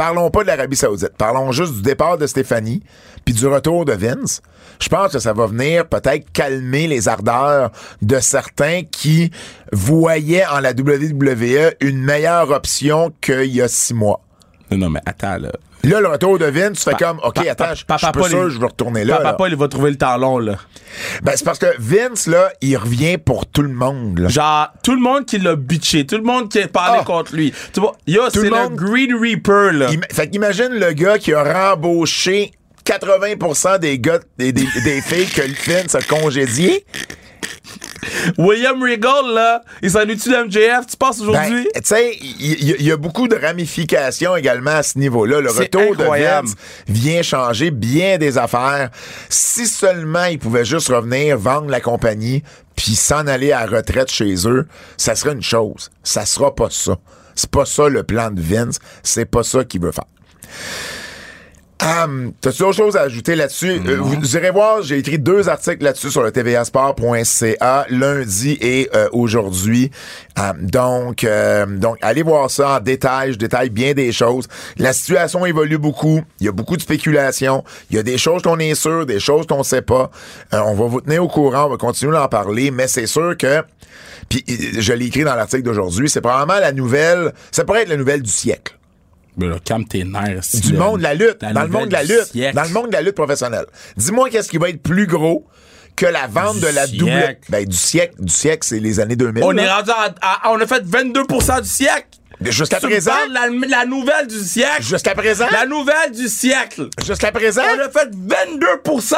parlons 0.00 0.30
pas 0.30 0.40
de 0.40 0.46
l'Arabie 0.46 0.76
Saoudite, 0.76 1.12
parlons 1.18 1.52
juste 1.52 1.74
du 1.74 1.82
départ 1.82 2.16
de 2.16 2.26
Stéphanie, 2.26 2.82
puis 3.22 3.34
du 3.34 3.46
retour 3.46 3.84
de 3.84 3.92
Vince. 3.92 4.40
Je 4.80 4.88
pense 4.88 5.12
que 5.12 5.18
ça 5.18 5.34
va 5.34 5.44
venir 5.46 5.86
peut-être 5.86 6.32
calmer 6.32 6.86
les 6.86 7.06
ardeurs 7.06 7.70
de 8.00 8.18
certains 8.18 8.84
qui 8.90 9.30
voyaient 9.74 10.46
en 10.46 10.60
la 10.60 10.70
WWE 10.70 11.74
une 11.80 12.02
meilleure 12.02 12.50
option 12.50 13.12
qu'il 13.20 13.54
y 13.54 13.60
a 13.60 13.68
six 13.68 13.92
mois. 13.92 14.22
Non, 14.70 14.78
non, 14.78 14.88
mais 14.88 15.02
attends, 15.04 15.36
là. 15.36 15.52
Là, 15.84 16.00
le 16.00 16.08
retour 16.08 16.38
de 16.38 16.44
Vince, 16.44 16.78
tu 16.78 16.84
fais 16.84 16.90
Pa- 16.90 16.96
comme, 16.98 17.20
OK, 17.24 17.38
attends, 17.38 17.64
pa- 17.64 17.74
je 17.74 17.84
je 17.90 17.96
suis 17.98 18.12
pas 18.12 18.28
sûr, 18.28 18.44
il- 18.48 18.50
je 18.50 18.58
vais 18.60 18.66
retourner 18.66 19.04
là. 19.04 19.16
Papa 19.18 19.48
il 19.48 19.56
va 19.56 19.66
trouver 19.68 19.90
le 19.90 19.96
talon, 19.96 20.38
là. 20.38 20.56
Ben, 21.22 21.32
c'est 21.36 21.44
parce 21.44 21.58
que 21.58 21.66
Vince, 21.78 22.26
là, 22.26 22.52
il 22.60 22.76
revient 22.76 23.16
pour 23.16 23.46
tout 23.46 23.62
le 23.62 23.68
monde. 23.72 24.18
là. 24.18 24.28
Genre, 24.28 24.68
tout 24.82 24.92
le 24.94 25.00
monde 25.00 25.24
qui 25.24 25.38
l'a 25.38 25.56
bitché, 25.56 26.04
tout 26.06 26.16
le 26.16 26.22
monde 26.22 26.50
qui 26.50 26.60
a 26.60 26.68
parlé 26.68 26.98
Ah. 27.00 27.04
contre 27.04 27.34
lui. 27.34 27.52
Tu 27.72 27.80
vois, 27.80 27.96
yo, 28.06 28.22
c'est 28.28 28.38
le 28.40 28.44
le, 28.44 28.50
monde- 28.50 28.74
Green 28.76 29.14
Reaper, 29.18 29.72
là. 29.72 29.86
Im- 29.90 30.00
fait 30.12 30.28
qu'imagine 30.28 30.68
le 30.70 30.92
gars 30.92 31.18
qui 31.18 31.32
a 31.32 31.42
rembauché 31.70 32.52
80% 32.84 33.78
des 33.78 33.98
gars, 33.98 34.18
des, 34.38 34.52
des, 34.52 34.66
des 34.84 35.00
filles 35.00 35.26
que 35.28 35.42
Vince 35.70 35.94
a 35.94 36.02
congédiées. 36.02 36.84
William 38.38 38.82
Regal, 38.82 39.34
là, 39.34 39.62
il 39.82 39.90
s'en 39.90 40.00
est-tu 40.00 40.30
de 40.30 40.44
MJF, 40.44 40.86
tu 40.86 40.96
penses 40.96 41.20
Ben, 41.20 41.28
aujourd'hui? 41.28 41.68
tu 41.74 41.80
sais, 41.84 42.16
il 42.20 42.82
y, 42.82 42.92
a 42.92 42.96
beaucoup 42.96 43.28
de 43.28 43.36
ramifications 43.36 44.36
également 44.36 44.70
à 44.70 44.82
ce 44.82 44.98
niveau-là. 44.98 45.40
Le 45.40 45.50
retour 45.50 45.82
incroyable. 45.92 46.48
de 46.48 46.52
Vince 46.52 46.60
vient 46.88 47.22
changer 47.22 47.70
bien 47.70 48.18
des 48.18 48.38
affaires. 48.38 48.90
Si 49.28 49.66
seulement 49.66 50.24
il 50.24 50.38
pouvait 50.38 50.64
juste 50.64 50.88
revenir, 50.88 51.38
vendre 51.38 51.70
la 51.70 51.80
compagnie, 51.80 52.42
puis 52.76 52.94
s'en 52.94 53.26
aller 53.26 53.52
à 53.52 53.66
la 53.66 53.78
retraite 53.78 54.10
chez 54.10 54.34
eux, 54.46 54.66
ça 54.96 55.14
serait 55.14 55.32
une 55.32 55.42
chose. 55.42 55.90
Ça 56.02 56.24
sera 56.24 56.54
pas 56.54 56.68
ça. 56.70 56.96
C'est 57.34 57.50
pas 57.50 57.64
ça 57.64 57.88
le 57.88 58.02
plan 58.02 58.30
de 58.30 58.40
Vince. 58.40 58.78
C'est 59.02 59.26
pas 59.26 59.42
ça 59.42 59.64
qu'il 59.64 59.80
veut 59.82 59.92
faire. 59.92 60.04
Um, 61.82 62.32
T'as-tu 62.40 62.62
autre 62.62 62.76
chose 62.76 62.96
à 62.96 63.02
ajouter 63.02 63.34
là-dessus? 63.36 63.80
Euh, 63.86 63.96
vous, 63.98 64.36
irez 64.36 64.50
voir, 64.50 64.82
j'ai 64.82 64.98
écrit 64.98 65.18
deux 65.18 65.48
articles 65.48 65.82
là-dessus 65.82 66.10
sur 66.10 66.22
le 66.22 66.30
tvasport.ca 66.30 67.86
lundi 67.88 68.58
et 68.60 68.90
euh, 68.94 69.08
aujourd'hui. 69.12 69.90
Um, 70.38 70.66
donc, 70.66 71.24
euh, 71.24 71.64
donc, 71.66 71.96
allez 72.02 72.22
voir 72.22 72.50
ça 72.50 72.76
en 72.76 72.80
détail. 72.80 73.32
Je 73.32 73.38
détaille 73.38 73.70
bien 73.70 73.94
des 73.94 74.12
choses. 74.12 74.46
La 74.76 74.92
situation 74.92 75.46
évolue 75.46 75.78
beaucoup. 75.78 76.20
Il 76.40 76.46
y 76.46 76.48
a 76.50 76.52
beaucoup 76.52 76.76
de 76.76 76.82
spéculation. 76.82 77.64
Il 77.90 77.96
y 77.96 77.98
a 77.98 78.02
des 78.02 78.18
choses 78.18 78.42
qu'on 78.42 78.58
est 78.58 78.74
sûr, 78.74 79.06
des 79.06 79.20
choses 79.20 79.46
qu'on 79.46 79.62
sait 79.62 79.82
pas. 79.82 80.10
Euh, 80.52 80.60
on 80.66 80.74
va 80.74 80.84
vous 80.86 81.00
tenir 81.00 81.24
au 81.24 81.28
courant. 81.28 81.64
On 81.64 81.70
va 81.70 81.76
continuer 81.78 82.12
d'en 82.12 82.28
parler, 82.28 82.70
mais 82.70 82.88
c'est 82.88 83.06
sûr 83.06 83.36
que 83.38 83.62
puis 84.28 84.44
euh, 84.48 84.80
je 84.80 84.92
l'ai 84.92 85.06
écrit 85.06 85.24
dans 85.24 85.34
l'article 85.34 85.62
d'aujourd'hui, 85.62 86.08
c'est 86.08 86.20
probablement 86.20 86.60
la 86.60 86.72
nouvelle, 86.72 87.32
ça 87.50 87.64
pourrait 87.64 87.82
être 87.82 87.88
la 87.88 87.96
nouvelle 87.96 88.22
du 88.22 88.30
siècle 88.30 88.76
Là, 89.38 89.56
calme 89.64 89.84
tes 89.86 90.04
nerfs. 90.04 90.40
du 90.54 90.72
monde 90.74 90.98
de 90.98 91.02
la 91.04 91.14
lutte, 91.14 91.38
La 91.42 91.52
dans 91.52 91.60
le 91.62 91.66
nouvelle 91.68 91.80
monde 91.82 91.88
de 91.90 91.94
la 91.94 92.04
du 92.04 92.12
lutte, 92.12 92.24
siècle. 92.26 92.56
dans 92.56 92.62
le 92.64 92.68
monde 92.70 92.86
de 92.88 92.92
la 92.92 93.02
lutte 93.02 93.14
professionnelle. 93.14 93.66
Dis-moi 93.96 94.28
qu'est-ce 94.30 94.48
qui 94.48 94.58
va 94.58 94.68
être 94.68 94.82
plus 94.82 95.06
gros 95.06 95.46
que 95.96 96.06
la 96.06 96.26
vente 96.26 96.56
Du 96.56 96.62
de 96.62 96.66
la 96.68 96.86
double 96.86 97.10
siècle. 97.10 97.40
ben 97.48 97.64
du 97.64 97.76
siècle, 97.76 98.14
du 98.18 98.32
siècle 98.32 98.66
c'est 98.66 98.80
les 98.80 99.00
années 99.00 99.16
2000. 99.16 99.42
On 99.44 99.50
là. 99.50 99.62
est 99.62 99.70
rendu 99.70 99.90
à, 99.90 100.14
à- 100.22 100.50
On 100.52 100.60
a 100.60 100.66
fait 100.66 100.82
22% 100.84 101.60
du 101.62 101.68
siècle. 101.68 102.08
Jusqu'à 102.42 102.80
présent, 102.80 103.12
la, 103.30 103.48
la 103.68 103.84
nouvelle 103.84 104.26
du 104.26 104.38
siècle. 104.38 104.82
jusqu'à 104.82 105.14
présent, 105.14 105.44
La 105.52 105.66
nouvelle 105.66 106.10
du 106.14 106.26
siècle. 106.28 106.88
jusqu'à 107.04 107.30
présent, 107.32 107.60
On 107.76 107.80
a 107.86 107.90
fait 107.90 108.08
22%. 108.10 109.14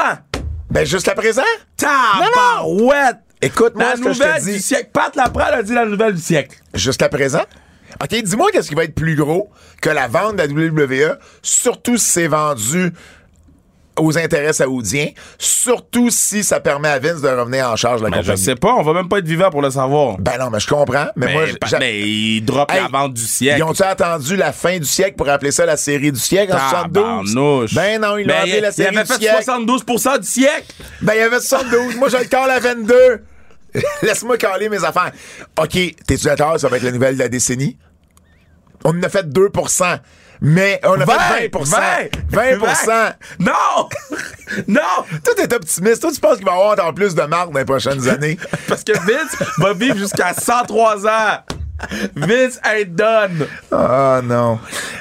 ben 0.71 0.85
jusqu'à 0.85 1.15
présent? 1.15 1.43
Tabarouette. 1.77 3.17
Écoute-moi 3.41 3.85
La 3.85 3.97
ce 3.97 4.01
que 4.03 4.13
je 4.13 4.19
nouvelle 4.21 4.41
te 4.41 4.47
du 4.47 4.53
dis. 4.53 4.63
siècle. 4.63 4.91
Pat 4.93 5.15
Laprade 5.17 5.55
a 5.55 5.63
dit 5.63 5.75
la 5.75 5.85
nouvelle 5.85 6.15
du 6.15 6.21
siècle. 6.23 6.59
Jusqu'à 6.75 7.09
présent? 7.09 7.43
OK, 8.01 8.23
dis-moi 8.23 8.49
qu'est-ce 8.53 8.69
qui 8.69 8.75
va 8.75 8.85
être 8.85 8.95
plus 8.95 9.17
gros 9.17 9.51
que 9.81 9.91
la 9.91 10.07
vente 10.09 10.37
de 10.37 10.43
la 10.43 10.47
WWE, 10.47 11.19
surtout 11.43 11.97
si 11.99 12.09
c'est 12.11 12.29
vendu 12.29 12.93
aux 13.99 14.17
intérêts 14.17 14.55
saoudiens, 14.55 15.09
surtout 15.39 16.09
si 16.09 16.43
ça 16.45 16.61
permet 16.61 16.89
à 16.89 16.99
Vince 16.99 17.21
de 17.21 17.29
revenir 17.29 17.69
en 17.69 17.77
charge 17.77 18.01
de 18.01 18.07
la 18.07 18.11
Ben, 18.11 18.17
je 18.23 18.23
compagnie. 18.31 18.43
sais 18.43 18.55
pas, 18.55 18.73
on 18.73 18.83
va 18.83 18.95
même 18.95 19.07
pas 19.09 19.19
être 19.19 19.27
vivant 19.27 19.51
pour 19.51 19.61
le 19.61 19.71
savoir. 19.71 20.17
Ben 20.19 20.39
non, 20.41 20.49
mais 20.51 20.61
je 20.61 20.67
comprends. 20.67 21.09
Mais, 21.15 21.27
Mais, 21.27 21.33
moi, 21.35 21.45
mais 21.79 22.01
il 22.01 22.41
drop 22.43 22.71
Hey, 22.73 22.81
la 22.81 22.89
vente 22.89 23.13
du 23.13 23.23
siècle. 23.27 23.59
Ils 23.59 23.63
ont-tu 23.65 23.83
attendu 23.83 24.37
la 24.37 24.53
fin 24.55 24.79
du 24.79 24.87
siècle 24.87 25.17
pour 25.17 25.29
appeler 25.29 25.51
ça 25.53 25.67
la 25.67 25.77
série 25.77 26.11
du 26.11 26.19
siècle 26.19 26.55
en 26.55 26.71
72? 26.71 27.03
Tabarnouche. 27.35 27.75
Ben 27.75 28.01
non, 28.01 28.17
ils 28.17 28.23
l'ont 28.27 28.29
Ben, 28.33 28.41
appelé 28.41 28.61
la 28.61 28.73
série 28.73 28.89
Il 28.95 28.99
avait 28.99 29.07
du 29.07 29.13
fait 29.13 29.19
siècle. 29.21 29.45
72% 29.45 30.21
du 30.21 30.27
siècle. 30.27 30.73
Ben, 31.03 31.13
il 31.15 31.19
y 31.19 31.23
avait 31.23 31.41
72. 31.41 31.97
Moi, 31.97 32.09
je 32.09 32.17
le 32.17 32.25
call 32.25 32.51
à 32.51 32.61
22. 32.61 32.95
Laisse-moi 34.03 34.37
caler 34.37 34.69
mes 34.69 34.85
affaires. 34.85 35.13
OK, 35.59 35.71
t'es-tu 35.71 36.25
d'accord? 36.25 36.59
Ça 36.59 36.69
va 36.69 36.77
être 36.77 36.83
la 36.83 36.93
nouvelle 36.93 37.15
de 37.15 37.23
la 37.23 37.29
décennie? 37.29 37.77
On 38.85 38.91
en 38.99 39.03
a 39.03 39.09
fait 39.09 39.27
2% 39.27 39.99
mais 40.45 40.81
on 40.83 41.01
a 41.01 41.07
fait 41.07 41.49
20% 41.49 42.11
20% 42.33 43.13
Non! 43.39 43.53
non! 44.67 44.81
Toi, 45.25 45.35
t'es 45.37 45.55
optimiste. 45.55 46.01
Toi, 46.03 46.11
tu 46.13 46.21
penses 46.21 46.37
qu'il 46.39 46.45
va 46.45 46.51
y 46.51 46.55
avoir 46.57 46.73
encore 46.73 46.95
plus 46.95 47.15
de 47.15 47.23
marques 47.23 47.53
dans 47.53 47.61
les 47.61 47.65
prochaines 47.65 48.09
années? 48.09 48.37
Parce 48.67 48.83
que 48.83 48.91
Vince 48.93 49.37
va 49.59 49.73
vivre 49.73 49.97
jusqu'à 49.97 50.35
103 50.35 51.07
ans. 51.07 51.39
Vince 52.17 52.59
ain't 52.65 52.93
done. 52.95 53.47
Ah 53.71 54.21
non. 54.25 54.59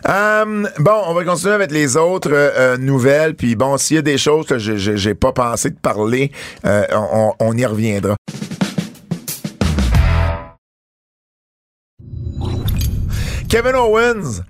Hum, 0.07 0.69
bon, 0.77 1.01
on 1.07 1.13
va 1.15 1.23
continuer 1.23 1.53
avec 1.55 1.71
les 1.71 1.97
autres 1.97 2.31
euh, 2.31 2.51
euh, 2.55 2.77
nouvelles. 2.77 3.35
Puis 3.35 3.55
bon, 3.55 3.77
s'il 3.77 3.95
y 3.95 3.99
a 3.99 4.03
des 4.03 4.19
choses 4.19 4.45
que 4.45 4.59
j'ai- 4.59 5.15
pas 5.15 5.31
pensé 5.31 5.71
de 5.71 5.75
parler, 5.79 6.31
euh, 6.65 6.85
on, 6.91 7.33
on 7.39 7.57
y 7.57 7.65
reviendra. 7.65 8.15
Kevin 13.51 13.75
Owens 13.75 14.43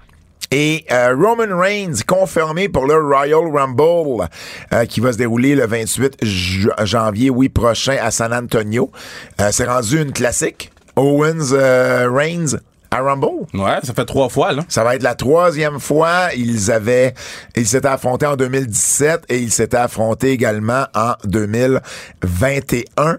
et 0.51 0.85
euh, 0.91 1.15
Roman 1.15 1.57
Reigns 1.57 2.03
confirmés 2.05 2.69
pour 2.69 2.85
le 2.85 2.95
Royal 3.01 3.39
Rumble 3.51 4.27
euh, 4.73 4.85
qui 4.85 4.99
va 4.99 5.11
se 5.11 5.17
dérouler 5.17 5.55
le 5.55 5.65
28 5.65 6.17
ju- 6.23 6.69
janvier, 6.83 7.31
oui, 7.31 7.49
prochain 7.49 7.97
à 7.99 8.11
San 8.11 8.31
Antonio. 8.31 8.91
Euh, 9.39 9.49
C'est 9.51 9.65
rendu 9.65 9.99
une 10.01 10.11
classique. 10.13 10.71
Owens 10.95 11.51
euh, 11.53 12.09
Reigns 12.11 12.57
à 12.91 12.99
Rumble. 13.01 13.47
Ouais, 13.55 13.77
ça 13.81 13.93
fait 13.95 14.05
trois 14.05 14.29
fois, 14.29 14.51
là. 14.51 14.63
Ça 14.67 14.83
va 14.83 14.95
être 14.95 15.03
la 15.03 15.15
troisième 15.15 15.79
fois. 15.79 16.27
Ils 16.35 16.69
avaient, 16.71 17.15
ils 17.55 17.65
s'étaient 17.65 17.87
affrontés 17.87 18.27
en 18.27 18.35
2017 18.35 19.23
et 19.29 19.39
ils 19.39 19.51
s'étaient 19.51 19.77
affrontés 19.77 20.29
également 20.31 20.85
en 20.93 21.13
2021. 21.23 23.17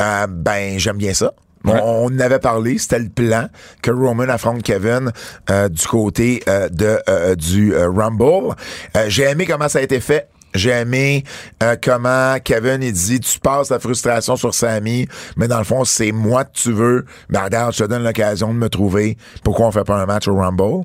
Euh, 0.00 0.26
ben, 0.28 0.78
j'aime 0.78 0.96
bien 0.96 1.12
ça. 1.14 1.32
On, 1.64 1.70
Ouais. 1.72 1.80
on 1.82 2.06
en 2.06 2.18
avait 2.20 2.38
parlé, 2.38 2.78
c'était 2.78 2.98
le 3.00 3.08
plan 3.10 3.48
que 3.82 3.90
Roman 3.90 4.24
affronte 4.30 4.62
Kevin 4.62 5.12
euh, 5.50 5.68
du 5.68 5.86
côté 5.86 6.42
euh, 6.48 6.68
de 6.70 6.98
euh, 7.08 7.34
du 7.34 7.74
euh, 7.74 7.90
Rumble. 7.90 8.54
Euh, 8.96 9.04
J'ai 9.08 9.24
aimé 9.24 9.46
comment 9.46 9.68
ça 9.68 9.80
a 9.80 9.82
été 9.82 10.00
fait. 10.00 10.28
J'ai 10.54 10.70
aimé 10.70 11.22
euh, 11.62 11.76
comment 11.80 12.36
Kevin 12.42 12.82
il 12.82 12.92
dit 12.92 13.20
tu 13.20 13.38
passes 13.38 13.70
la 13.70 13.78
frustration 13.78 14.34
sur 14.36 14.52
Sammy, 14.52 15.06
mais 15.36 15.46
dans 15.46 15.58
le 15.58 15.64
fond 15.64 15.84
c'est 15.84 16.10
moi 16.10 16.44
que 16.44 16.52
tu 16.54 16.72
veux. 16.72 17.04
Ben 17.28 17.44
regarde, 17.44 17.72
je 17.74 17.84
te 17.84 17.88
donne 17.88 18.02
l'occasion 18.02 18.48
de 18.52 18.58
me 18.58 18.68
trouver. 18.68 19.16
Pourquoi 19.44 19.66
on 19.66 19.70
fait 19.70 19.84
pas 19.84 19.96
un 19.96 20.06
match 20.06 20.26
au 20.26 20.34
Rumble 20.34 20.84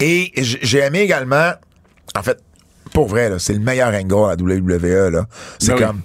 Et 0.00 0.32
j'ai 0.36 0.78
aimé 0.80 1.00
également, 1.00 1.52
en 2.16 2.22
fait, 2.24 2.38
pour 2.92 3.06
vrai 3.06 3.28
là, 3.28 3.38
c'est 3.38 3.52
le 3.52 3.60
meilleur 3.60 3.94
angle 3.94 4.14
à 4.14 4.34
la 4.34 4.42
WWE 4.42 5.10
là. 5.12 5.26
C'est 5.60 5.68
Ben 5.68 5.74
oui. 5.76 5.84
comme 5.84 6.00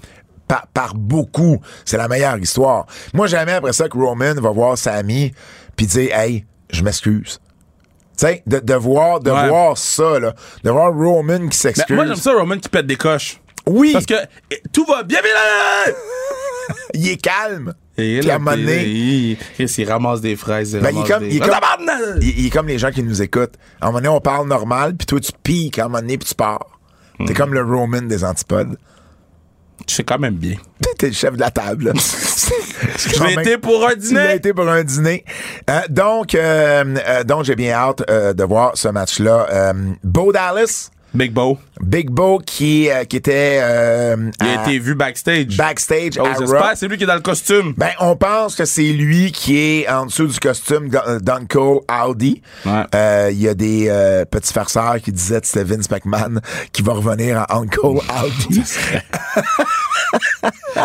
par, 0.49 0.67
par 0.73 0.95
beaucoup. 0.95 1.61
C'est 1.85 1.95
la 1.95 2.09
meilleure 2.09 2.37
histoire. 2.39 2.85
Moi, 3.13 3.27
jamais 3.27 3.53
après 3.53 3.71
ça 3.71 3.87
que 3.87 3.97
Roman 3.97 4.33
va 4.33 4.49
voir 4.51 4.77
Sammy 4.77 5.31
puis 5.77 5.85
dire 5.85 6.13
Hey, 6.13 6.45
je 6.71 6.83
m'excuse. 6.83 7.39
Tu 8.17 8.25
sais, 8.27 8.43
de, 8.45 8.59
de 8.59 8.73
voir, 8.73 9.21
de 9.21 9.31
Ouais. 9.31 9.47
voir 9.47 9.77
ça, 9.77 10.19
là. 10.19 10.33
De 10.65 10.69
voir 10.69 10.93
Roman 10.93 11.47
qui 11.47 11.57
s'excuse. 11.57 11.95
moi, 11.95 12.05
j'aime 12.05 12.15
ça, 12.17 12.33
Roman 12.33 12.57
qui 12.57 12.67
pète 12.67 12.85
des 12.87 12.97
coches. 12.97 13.39
Oui, 13.65 13.93
Parce 13.93 14.05
que 14.05 14.15
eh, 14.51 14.61
tout 14.73 14.83
va 14.85 15.03
bien, 15.03 15.19
bien 15.21 15.31
là! 15.31 15.93
il 16.93 17.07
est 17.07 17.17
calme. 17.21 17.73
Et 17.97 18.19
Puis 18.19 18.29
à 18.29 18.33
là, 18.33 18.35
un 18.35 18.39
moment 18.39 18.51
puis, 18.53 18.61
donné- 18.65 18.85
il, 18.87 19.37
il, 19.59 19.69
il 19.77 19.89
ramasse 19.91 20.21
des 20.21 20.35
fraises. 20.35 20.71
Il 20.73 20.79
Ben, 20.81 20.89
il 20.91 20.97
est 20.97 21.01
ramasse 21.01 21.09
comme- 21.11 21.23
des... 21.23 21.29
il 21.29 21.37
est 21.37 21.39
comme- 21.39 21.49
Tabarnak! 21.49 21.99
Il, 22.21 22.39
il 22.39 22.45
est 22.47 22.49
comme 22.49 22.67
les 22.67 22.77
gens 22.79 22.91
qui 22.91 23.03
nous 23.03 23.21
écoutent. 23.21 23.53
À 23.79 23.85
un 23.85 23.87
moment 23.89 23.99
donné, 23.99 24.09
on 24.09 24.21
parle 24.21 24.47
normal, 24.47 24.95
puis 24.95 25.05
toi, 25.05 25.19
tu 25.19 25.31
piques 25.43 25.77
à 25.79 25.83
un 25.85 25.87
moment 25.89 25.99
donné, 25.99 26.17
puis 26.17 26.27
tu 26.27 26.35
pars. 26.35 26.79
Hmm. 27.19 27.25
T'es 27.25 27.33
comme 27.33 27.53
le 27.53 27.61
Roman 27.63 28.01
des 28.01 28.23
antipodes. 28.23 28.77
Sais 29.87 30.03
quand 30.03 30.19
même 30.19 30.35
bien. 30.35 30.55
T'es 30.97 31.07
le 31.07 31.13
chef 31.13 31.33
de 31.35 31.39
la 31.39 31.51
table. 31.51 31.93
Je 32.97 33.23
l'ai 33.23 33.33
été 33.41 33.57
pour 33.57 33.85
un 33.85 33.91
Tu 33.93 33.99
dîner. 33.99 34.35
été 34.35 34.53
pour 34.53 34.67
un 34.67 34.83
dîner. 34.83 35.23
Euh, 35.69 35.79
donc, 35.89 36.35
euh, 36.35 36.83
euh, 37.07 37.23
donc 37.23 37.45
j'ai 37.45 37.55
bien 37.55 37.73
hâte 37.73 38.03
euh, 38.09 38.33
de 38.33 38.43
voir 38.43 38.71
ce 38.75 38.87
match-là. 38.89 39.73
Bo 40.03 40.31
Dallas, 40.31 40.89
Big 41.13 41.31
Bo. 41.31 41.57
Big 41.81 42.09
Bo 42.09 42.39
qui, 42.45 42.89
euh, 42.89 43.03
qui 43.05 43.17
était 43.17 43.59
euh, 43.61 44.31
Il 44.41 44.47
a 44.47 44.61
à- 44.61 44.63
été 44.63 44.79
vu 44.79 44.95
backstage. 44.95 45.57
backstage 45.57 46.13
Oh, 46.19 46.25
à. 46.25 46.75
C'est 46.75 46.87
lui 46.87 46.97
qui 46.97 47.03
est 47.03 47.07
dans 47.07 47.15
le 47.15 47.21
costume. 47.21 47.73
Ben, 47.77 47.91
on 47.99 48.15
pense 48.15 48.55
que 48.55 48.65
c'est 48.65 48.91
lui 48.93 49.31
qui 49.31 49.57
est 49.57 49.89
en 49.89 50.05
dessous 50.05 50.27
du 50.27 50.39
costume 50.39 50.89
Gun- 50.89 51.19
d'Uncle 51.19 51.79
Audi. 52.05 52.41
Ouais. 52.65 52.83
Euh, 52.93 53.29
Il 53.31 53.41
y 53.41 53.47
a 53.47 53.53
des 53.53 53.87
euh, 53.89 54.25
petits 54.25 54.53
farceurs 54.53 54.99
qui 55.01 55.11
disaient 55.11 55.41
que 55.41 55.47
c'était 55.47 55.63
Vince 55.63 55.89
McMahon 55.89 56.39
qui 56.73 56.81
va 56.83 56.93
revenir 56.93 57.39
à 57.39 57.55
Uncle 57.57 57.79
Audi. 57.85 58.63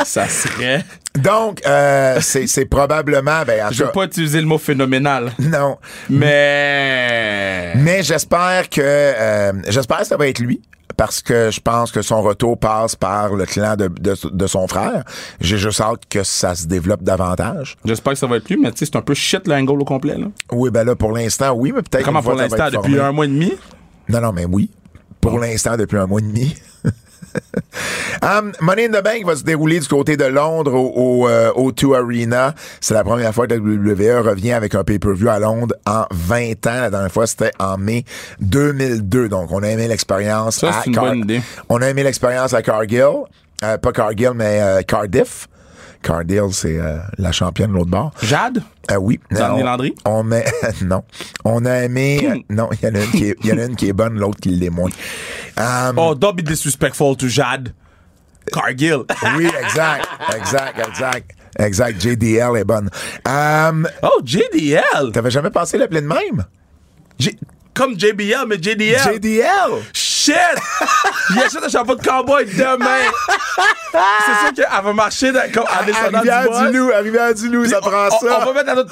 Ça 0.04 0.28
serait. 0.28 0.84
Donc, 1.18 1.60
euh, 1.66 2.18
c'est 2.20 2.64
probablement... 2.66 3.42
Ben, 3.46 3.66
en 3.66 3.70
Je 3.70 3.84
veux 3.84 3.92
pas 3.92 4.04
utiliser 4.04 4.40
le 4.40 4.46
mot 4.46 4.58
phénoménal. 4.58 5.32
Non. 5.38 5.78
Mais. 6.10 7.72
Mais 7.76 8.02
j'espère 8.02 8.68
que 8.68 8.80
euh, 8.82 9.52
j'espère 9.68 9.98
que 9.98 10.06
ça 10.06 10.16
va 10.16 10.28
être 10.28 10.40
lui. 10.40 10.60
Parce 10.96 11.22
que 11.22 11.50
je 11.50 11.60
pense 11.60 11.90
que 11.90 12.02
son 12.02 12.22
retour 12.22 12.56
passe 12.58 12.94
par 12.94 13.34
le 13.34 13.46
clan 13.46 13.74
de, 13.74 13.88
de, 13.88 14.14
de 14.30 14.46
son 14.46 14.68
frère. 14.68 15.02
J'ai 15.40 15.58
juste 15.58 15.80
hâte 15.80 16.02
que 16.08 16.22
ça 16.22 16.54
se 16.54 16.68
développe 16.68 17.02
davantage. 17.02 17.76
J'espère 17.84 18.12
que 18.12 18.18
ça 18.20 18.28
va 18.28 18.36
être 18.36 18.48
lui, 18.48 18.58
mais 18.60 18.70
tu 18.70 18.78
sais, 18.78 18.84
c'est 18.86 18.96
un 18.96 19.02
peu 19.02 19.14
shit 19.14 19.48
l'angle 19.48 19.80
au 19.80 19.84
complet. 19.84 20.16
Là. 20.16 20.26
Oui, 20.52 20.70
ben 20.70 20.84
là, 20.84 20.94
pour 20.94 21.10
l'instant, 21.10 21.52
oui, 21.52 21.72
mais 21.74 21.82
peut-être 21.82 22.04
Comment 22.04 22.22
pour 22.22 22.34
l'instant, 22.34 22.66
depuis 22.66 22.94
formé. 22.94 23.00
un 23.00 23.10
mois 23.12 23.24
et 23.24 23.28
demi? 23.28 23.52
Non, 24.08 24.20
non, 24.20 24.32
mais 24.32 24.44
oui. 24.44 24.70
Pour 25.20 25.40
l'instant, 25.40 25.76
depuis 25.76 25.96
un 25.98 26.06
mois 26.06 26.20
et 26.20 26.24
demi. 26.24 26.54
Um, 28.22 28.52
Money 28.60 28.86
in 28.86 28.92
the 28.92 29.02
Bank 29.02 29.26
va 29.26 29.36
se 29.36 29.42
dérouler 29.42 29.80
du 29.80 29.88
côté 29.88 30.16
de 30.16 30.24
Londres 30.24 30.72
au, 30.72 31.24
au, 31.24 31.28
euh, 31.28 31.50
O2 31.52 31.94
Arena. 31.94 32.54
C'est 32.80 32.94
la 32.94 33.04
première 33.04 33.34
fois 33.34 33.46
que 33.46 33.54
la 33.54 33.60
WWE 33.60 34.26
revient 34.26 34.52
avec 34.52 34.74
un 34.74 34.82
pay-per-view 34.82 35.28
à 35.28 35.38
Londres 35.38 35.74
en 35.84 36.06
20 36.10 36.66
ans. 36.66 36.80
La 36.80 36.90
dernière 36.90 37.12
fois, 37.12 37.26
c'était 37.26 37.50
en 37.58 37.76
mai 37.76 38.04
2002. 38.40 39.28
Donc, 39.28 39.50
on 39.52 39.62
a 39.62 39.68
aimé 39.68 39.88
l'expérience 39.88 40.60
Ça, 40.60 40.68
à 40.68 40.82
c'est 40.82 40.90
une 40.90 40.96
bonne 40.96 41.18
idée. 41.18 41.42
On 41.68 41.82
a 41.82 41.88
aimé 41.88 42.02
l'expérience 42.02 42.54
à 42.54 42.62
Cargill. 42.62 43.24
Euh, 43.62 43.78
pas 43.78 43.92
Cargill, 43.92 44.32
mais 44.34 44.60
euh, 44.60 44.82
Cardiff. 44.82 45.48
Cardill, 46.04 46.52
c'est 46.52 46.78
euh, 46.78 46.98
la 47.18 47.32
championne 47.32 47.70
de 47.70 47.76
l'autre 47.76 47.90
bord. 47.90 48.12
Jade? 48.22 48.62
Euh, 48.90 48.96
oui. 48.96 49.18
Sandy 49.32 49.62
On- 49.62 49.64
Landry? 49.64 49.94
On 50.04 50.22
met, 50.22 50.44
non. 50.82 51.02
On 51.44 51.64
a 51.64 51.78
aimé, 51.84 52.28
euh, 52.30 52.36
non, 52.50 52.68
il 52.72 52.86
y 52.86 52.90
en 52.90 52.94
a 52.94 53.02
une 53.02 53.10
qui 53.10 53.24
est, 53.30 53.36
il 53.42 53.46
y 53.48 53.52
en 53.52 53.58
a 53.58 53.64
une 53.64 53.74
qui 53.76 53.88
est 53.88 53.92
bonne, 53.94 54.18
l'autre 54.18 54.38
qui 54.40 54.50
l'est 54.50 54.68
moins. 54.70 54.90
Um, 55.58 55.94
Oh, 55.98 56.14
don't 56.14 56.34
be 56.36 56.42
disrespectful 56.42 57.16
to 57.16 57.26
Jade. 57.28 57.72
Cargill. 58.52 59.04
Oui, 59.36 59.46
exact, 59.64 60.06
exact, 60.36 60.78
exact, 60.86 61.30
exact. 61.58 62.00
JDL 62.00 62.56
est 62.58 62.64
bonne. 62.64 62.90
Um, 63.26 63.88
oh, 64.02 64.20
JDL. 64.24 65.10
T'avais 65.12 65.30
jamais 65.30 65.50
pensé 65.50 65.78
l'appeler 65.78 66.02
de 66.02 66.06
même? 66.06 66.44
J- 67.18 67.38
Comme 67.72 67.98
JBL, 67.98 68.44
mais 68.46 68.56
JDL. 68.56 69.00
JDL! 69.14 69.82
Shit! 70.24 70.36
J'achète 71.34 71.64
un 71.64 71.68
chapeau 71.68 71.94
de 71.94 72.02
cowboy 72.02 72.46
demain. 72.46 73.10
C'est 73.92 74.46
sûr 74.46 74.54
qu'elle 74.54 74.84
va 74.84 74.92
marcher 74.92 75.32
dans, 75.32 75.52
comme, 75.52 75.64
en 75.64 75.84
descendant 75.84 76.20
du 76.22 76.48
boss. 76.48 76.60
du 76.70 76.78
Loup, 76.78 76.90
à 76.92 76.98
Rivière 76.98 77.34
du 77.34 77.48
Loup, 77.50 77.66
ça 77.66 77.80
prend 77.80 78.06
on- 78.10 78.26
ça. 78.26 78.38
On 78.40 78.44
va 78.46 78.52
mettre 78.54 78.66
la 78.66 78.74
note. 78.76 78.90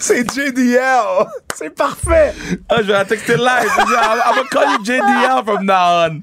C'est 0.00 0.30
JDL! 0.32 1.02
C'est 1.54 1.70
parfait! 1.70 2.34
Ah, 2.68 2.76
je 2.78 2.82
vais 2.82 2.92
la 2.92 3.04
texter 3.04 3.36
live. 3.36 3.70
I'm 3.78 3.86
gonna 3.86 4.48
call 4.50 4.70
you 4.72 4.84
JDL 4.84 5.44
from 5.44 5.64
now 5.64 6.06
on. 6.08 6.20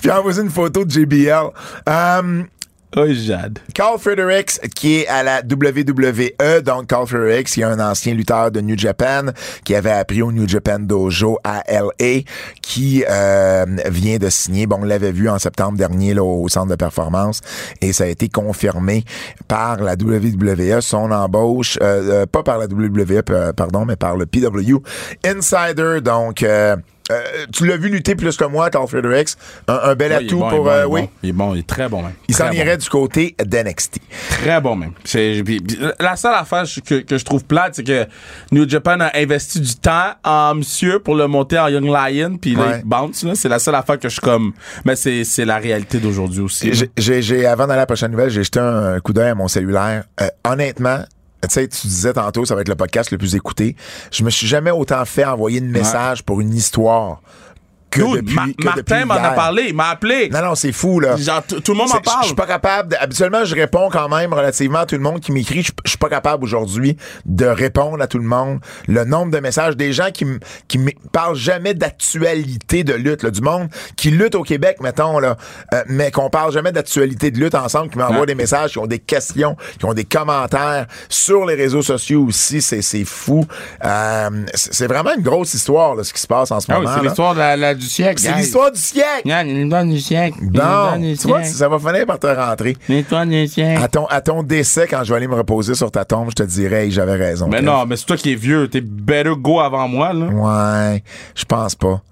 Puis 0.00 0.10
envoyer 0.10 0.40
une 0.40 0.50
photo 0.50 0.84
de 0.84 0.90
JBL. 0.90 1.50
Um, 1.86 2.46
Oh, 2.96 3.06
Jade. 3.06 3.58
Carl 3.74 3.98
Fredericks, 3.98 4.58
qui 4.74 5.00
est 5.00 5.08
à 5.08 5.22
la 5.22 5.42
WWE, 5.42 6.62
donc 6.62 6.86
Carl 6.86 7.06
Fredericks, 7.06 7.48
qui 7.48 7.60
est 7.60 7.64
un 7.64 7.78
ancien 7.80 8.14
lutteur 8.14 8.50
de 8.50 8.62
New 8.62 8.78
Japan, 8.78 9.26
qui 9.64 9.74
avait 9.74 9.90
appris 9.90 10.22
au 10.22 10.32
New 10.32 10.48
Japan 10.48 10.78
Dojo 10.78 11.38
à 11.44 11.62
LA, 11.68 12.22
qui 12.62 13.04
euh, 13.08 13.66
vient 13.90 14.16
de 14.16 14.30
signer, 14.30 14.66
bon, 14.66 14.78
on 14.80 14.84
l'avait 14.84 15.12
vu 15.12 15.28
en 15.28 15.38
septembre 15.38 15.76
dernier 15.76 16.18
au 16.18 16.48
centre 16.48 16.68
de 16.68 16.76
performance, 16.76 17.42
et 17.82 17.92
ça 17.92 18.04
a 18.04 18.06
été 18.06 18.30
confirmé 18.30 19.04
par 19.48 19.82
la 19.82 19.92
WWE, 19.92 20.80
son 20.80 21.10
embauche, 21.10 21.78
euh, 21.82 22.22
euh, 22.22 22.26
pas 22.26 22.42
par 22.42 22.56
la 22.56 22.66
WWE, 22.66 23.22
pardon, 23.54 23.84
mais 23.84 23.96
par 23.96 24.16
le 24.16 24.24
PW 24.24 24.78
Insider, 25.26 26.00
donc... 26.02 26.42
euh, 26.42 26.76
euh, 27.10 27.46
tu 27.52 27.66
l'as 27.66 27.76
vu 27.76 27.88
lutter 27.88 28.14
plus 28.14 28.36
que 28.36 28.44
moi, 28.44 28.70
Carl 28.70 28.86
Fredericks. 28.88 29.30
Un, 29.66 29.80
un 29.84 29.94
bel 29.94 30.12
il 30.20 30.26
atout 30.26 30.38
bon, 30.38 30.48
il 30.50 30.54
est 30.54 30.56
pour. 30.56 30.64
bon, 30.64 30.70
il 30.70 30.74
euh, 30.74 30.82
est 30.82 30.86
oui. 30.86 31.00
bon. 31.02 31.08
Il 31.22 31.28
est 31.28 31.32
bon, 31.32 31.54
il 31.54 31.58
est 31.60 31.66
très 31.66 31.88
bon, 31.88 32.02
même. 32.02 32.12
Il 32.28 32.34
s'en 32.34 32.46
bon. 32.48 32.52
irait 32.52 32.76
du 32.76 32.88
côté 32.88 33.34
d'NXT. 33.44 33.98
Très 34.30 34.60
bon, 34.60 34.76
même. 34.76 34.92
Puis- 35.04 35.60
La 36.00 36.16
seule 36.16 36.34
affaire 36.34 36.64
que, 36.86 37.00
que 37.00 37.18
je 37.18 37.24
trouve 37.24 37.44
plate, 37.44 37.74
c'est 37.76 37.84
que 37.84 38.06
New 38.52 38.68
Japan 38.68 39.00
a 39.00 39.10
investi 39.16 39.60
du 39.60 39.74
temps 39.76 40.12
en 40.24 40.54
monsieur 40.56 40.98
pour 41.00 41.14
le 41.14 41.26
monter 41.26 41.58
en 41.58 41.68
Young 41.68 41.86
Lion, 41.86 42.36
puis 42.40 42.54
là, 42.54 42.62
Ouais. 42.62 42.80
il 42.82 42.88
bounce. 42.88 43.24
là. 43.24 43.32
C'est 43.34 43.48
la 43.48 43.58
seule 43.58 43.74
affaire 43.74 43.98
que 43.98 44.08
je 44.08 44.14
suis 44.14 44.20
comme. 44.20 44.52
Mais 44.84 44.96
c'est 44.96 45.24
c'est 45.24 45.44
la 45.44 45.58
réalité 45.58 45.98
d'aujourd'hui 45.98 46.40
aussi. 46.40 46.70
J'ai- 46.96 47.46
avant 47.46 47.66
d'aller 47.66 47.78
à 47.78 47.82
la 47.82 47.86
prochaine 47.86 48.10
nouvelle, 48.10 48.30
j'ai 48.30 48.44
jeté 48.44 48.60
un, 48.60 48.94
un 48.94 49.00
coup 49.00 49.12
d'œil 49.12 49.30
à 49.30 49.34
mon 49.34 49.48
cellulaire. 49.48 50.04
Euh, 50.20 50.28
honnêtement, 50.44 50.98
tu 51.42 51.48
sais, 51.50 51.68
tu 51.68 51.86
disais 51.86 52.12
tantôt, 52.12 52.44
ça 52.44 52.54
va 52.54 52.62
être 52.62 52.68
le 52.68 52.74
podcast 52.74 53.10
le 53.10 53.18
plus 53.18 53.34
écouté. 53.34 53.76
Je 54.10 54.24
me 54.24 54.30
suis 54.30 54.46
jamais 54.46 54.70
autant 54.70 55.04
fait 55.04 55.24
envoyer 55.24 55.60
de 55.60 55.66
messages 55.66 56.22
pour 56.22 56.40
une 56.40 56.54
histoire 56.54 57.20
que 57.90 58.00
Dude, 58.02 58.16
depuis, 58.24 58.34
Ma- 58.34 58.46
que 58.52 58.64
Martin 58.64 59.04
m'en 59.06 59.14
a 59.14 59.30
parlé, 59.30 59.66
il 59.68 59.74
m'a 59.74 59.88
appelé. 59.88 60.28
Non, 60.30 60.42
non, 60.42 60.54
c'est 60.54 60.72
fou, 60.72 61.00
là. 61.00 61.16
Genre, 61.16 61.42
tout 61.42 61.72
le 61.72 61.78
monde 61.78 61.88
m'en 61.88 61.94
C'est- 61.94 62.02
parle. 62.04 62.22
je 62.22 62.26
suis 62.26 62.34
pas 62.36 62.46
capable. 62.46 62.90
de- 62.90 62.96
habituellement, 63.00 63.44
je 63.44 63.54
réponds 63.54 63.88
quand 63.90 64.08
même 64.08 64.32
relativement 64.32 64.80
à 64.80 64.86
tout 64.86 64.94
le 64.94 65.00
monde 65.00 65.20
qui 65.20 65.32
m'écrit. 65.32 65.62
Je 65.62 65.72
suis 65.88 65.98
pas 65.98 66.08
capable 66.08 66.44
aujourd'hui 66.44 66.96
de 67.24 67.46
répondre 67.46 68.00
à 68.02 68.06
tout 68.06 68.18
le 68.18 68.24
monde. 68.24 68.60
Le 68.86 69.04
nombre 69.04 69.32
de 69.32 69.38
messages 69.40 69.76
des 69.76 69.92
gens 69.92 70.10
qui 70.12 70.24
me 70.24 70.38
qui 70.68 70.78
me 70.78 70.90
parlent 71.12 71.34
jamais 71.36 71.74
d'actualité 71.74 72.84
de 72.84 72.94
lutte, 72.94 73.22
là, 73.22 73.30
du 73.30 73.40
monde 73.40 73.68
qui 73.96 74.10
lutte 74.10 74.34
au 74.34 74.42
Québec, 74.42 74.78
mettons 74.80 75.18
là, 75.18 75.36
euh, 75.74 75.82
mais 75.88 76.10
qu'on 76.10 76.30
parle 76.30 76.52
jamais 76.52 76.72
d'actualité 76.72 77.30
de 77.30 77.38
lutte 77.38 77.54
ensemble, 77.54 77.90
qui 77.90 77.98
m'envoient 77.98 78.20
Ouais. 78.20 78.26
des 78.26 78.34
messages, 78.34 78.72
qui 78.72 78.78
ont 78.78 78.86
des 78.86 78.98
questions, 78.98 79.56
qui 79.78 79.84
ont 79.86 79.94
des 79.94 80.04
commentaires 80.04 80.86
sur 81.08 81.44
les 81.46 81.54
réseaux 81.54 81.82
sociaux 81.82 82.24
aussi. 82.28 82.60
C'est 82.62 82.82
c'est 82.82 83.04
fou. 83.04 83.44
Euh, 83.84 84.30
c'est 84.54 84.74
c'est 84.74 84.86
vraiment 84.86 85.14
une 85.16 85.22
grosse 85.22 85.54
histoire 85.54 85.94
là, 85.94 86.04
ce 86.04 86.12
qui 86.12 86.20
se 86.20 86.26
passe 86.26 86.50
en 86.50 86.60
ce 86.60 86.66
Ah 86.70 86.74
oui, 86.78 86.84
moment. 86.84 86.96
c'est 86.96 87.02
là. 87.02 87.08
l'histoire 87.08 87.34
de 87.34 87.38
la- 87.40 87.56
la- 87.56 87.74
du 87.78 87.86
siècle. 87.86 88.20
C'est 88.20 88.34
l'histoire 88.34 88.70
du 88.72 88.80
siècle. 88.80 89.22
L'histoire 89.24 89.84
du 89.84 90.00
siècle. 90.00 90.38
Non, 90.52 90.98
du 90.98 91.16
tu 91.16 91.28
vois, 91.28 91.42
siècle. 91.42 91.56
ça 91.56 91.68
va 91.68 91.78
finir 91.78 92.06
par 92.06 92.18
te 92.18 92.26
rentrer. 92.26 92.76
L'histoire 92.88 93.26
du 93.26 93.46
siècle. 93.46 93.82
À 93.82 93.88
ton, 93.88 94.06
à 94.06 94.20
ton 94.20 94.42
décès, 94.42 94.86
quand 94.88 95.04
je 95.04 95.10
vais 95.10 95.16
aller 95.16 95.28
me 95.28 95.34
reposer 95.34 95.74
sur 95.74 95.90
ta 95.90 96.04
tombe, 96.04 96.30
je 96.30 96.34
te 96.34 96.42
dirais, 96.42 96.84
hey, 96.86 96.90
j'avais 96.90 97.16
raison. 97.16 97.48
Mais 97.48 97.62
non, 97.62 97.86
mais 97.86 97.96
c'est 97.96 98.06
toi 98.06 98.16
qui 98.16 98.32
es 98.32 98.36
vieux. 98.36 98.68
T'es 98.68 98.80
better 98.80 99.32
go 99.36 99.60
avant 99.60 99.88
moi, 99.88 100.12
là. 100.12 100.26
Ouais, 100.26 101.02
je 101.34 101.44
pense 101.44 101.74
pas. 101.74 102.02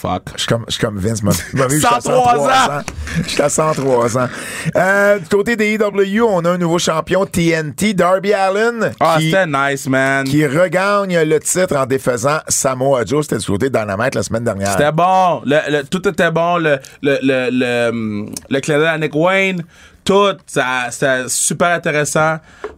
Fuck. 0.00 0.22
Je 0.34 0.40
suis 0.40 0.48
comme, 0.48 0.64
je 0.68 0.72
suis 0.74 0.80
comme 0.84 0.98
Vince. 0.98 1.22
m'a- 1.22 1.30
m'a 1.54 1.66
vu, 1.68 1.76
jusqu'à 1.80 2.00
103 2.00 2.46
ans. 2.48 2.82
Jusqu'à 3.22 3.48
103 3.48 4.18
ans. 4.18 4.28
Euh, 4.76 5.18
du 5.18 5.26
côté 5.28 5.56
des 5.56 5.74
EW, 5.74 6.22
on 6.28 6.44
a 6.44 6.50
un 6.50 6.58
nouveau 6.58 6.78
champion 6.78 7.24
TNT, 7.24 7.94
Darby 7.94 8.32
Allen, 8.34 8.92
Ah, 9.00 9.16
qui, 9.18 9.30
c'était 9.30 9.46
nice, 9.46 9.88
man. 9.88 10.24
qui 10.24 10.46
regagne 10.46 11.18
le 11.22 11.40
titre 11.40 11.76
en 11.76 11.86
défaisant 11.86 12.38
Samoa 12.48 13.04
Joe. 13.06 13.24
C'était 13.24 13.38
du 13.38 13.46
côté 13.46 13.70
de 13.70 13.78
Dynamite 13.78 14.14
la 14.14 14.22
semaine 14.22 14.44
dernière. 14.44 14.72
C'était 14.72 14.92
bon. 14.92 15.40
Le, 15.46 15.58
le- 15.78 15.84
tout 15.84 16.06
était 16.08 16.30
bon. 16.30 16.58
Le, 16.58 16.78
le, 17.02 17.18
le, 17.22 17.48
le, 17.50 17.88
hum, 17.88 18.30
le 18.50 18.60
d'œil 18.60 18.86
à 18.86 18.98
Nick 18.98 19.14
Wayne. 19.14 19.64
Tout. 20.04 20.36
Ça, 20.46 20.86
c'était 20.90 21.24
super 21.28 21.68
intéressant. 21.74 22.36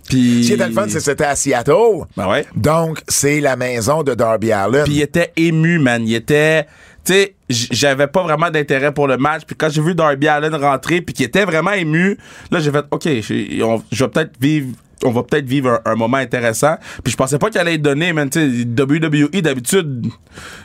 Puis. 0.08 0.44
Ce 0.44 0.48
qui 0.48 0.54
était 0.54 0.66
le 0.68 0.72
fun, 0.72 0.84
c'est 0.88 0.94
que 0.94 1.00
c'était 1.00 1.24
à 1.26 1.36
Seattle. 1.36 2.04
Ben 2.16 2.26
ouais. 2.26 2.46
Donc, 2.56 3.02
c'est 3.06 3.40
la 3.40 3.54
maison 3.56 4.02
de 4.02 4.14
Darby 4.14 4.50
Allen. 4.52 4.84
Puis 4.84 4.94
il 4.94 5.02
était 5.02 5.32
ému, 5.36 5.78
man. 5.78 6.02
Il 6.06 6.14
était. 6.14 6.66
Tu 7.08 7.14
sais, 7.14 7.34
j- 7.48 7.68
j'avais 7.70 8.06
pas 8.06 8.22
vraiment 8.22 8.50
d'intérêt 8.50 8.92
pour 8.92 9.06
le 9.08 9.16
match. 9.16 9.42
Puis 9.46 9.56
quand 9.56 9.70
j'ai 9.70 9.80
vu 9.80 9.94
Darby 9.94 10.28
Allen 10.28 10.54
rentrer, 10.54 11.00
puis 11.00 11.14
qu'il 11.14 11.24
était 11.24 11.46
vraiment 11.46 11.72
ému, 11.72 12.18
là, 12.50 12.60
j'ai 12.60 12.70
fait, 12.70 12.84
OK, 12.90 13.04
je 13.06 14.04
vais 14.04 14.08
peut-être 14.08 14.32
vivre. 14.38 14.68
On 15.04 15.10
va 15.12 15.22
peut-être 15.22 15.46
vivre 15.46 15.80
un, 15.86 15.92
un 15.92 15.94
moment 15.94 16.16
intéressant. 16.18 16.74
Puis 17.04 17.12
je 17.12 17.16
pensais 17.16 17.38
pas 17.38 17.48
qu'il 17.50 17.60
allait 17.60 17.74
être 17.76 17.82
donné, 17.82 18.12
man. 18.12 18.28
Tu 18.28 18.40
sais, 18.40 18.66
WWE, 18.66 19.40
d'habitude, 19.40 20.08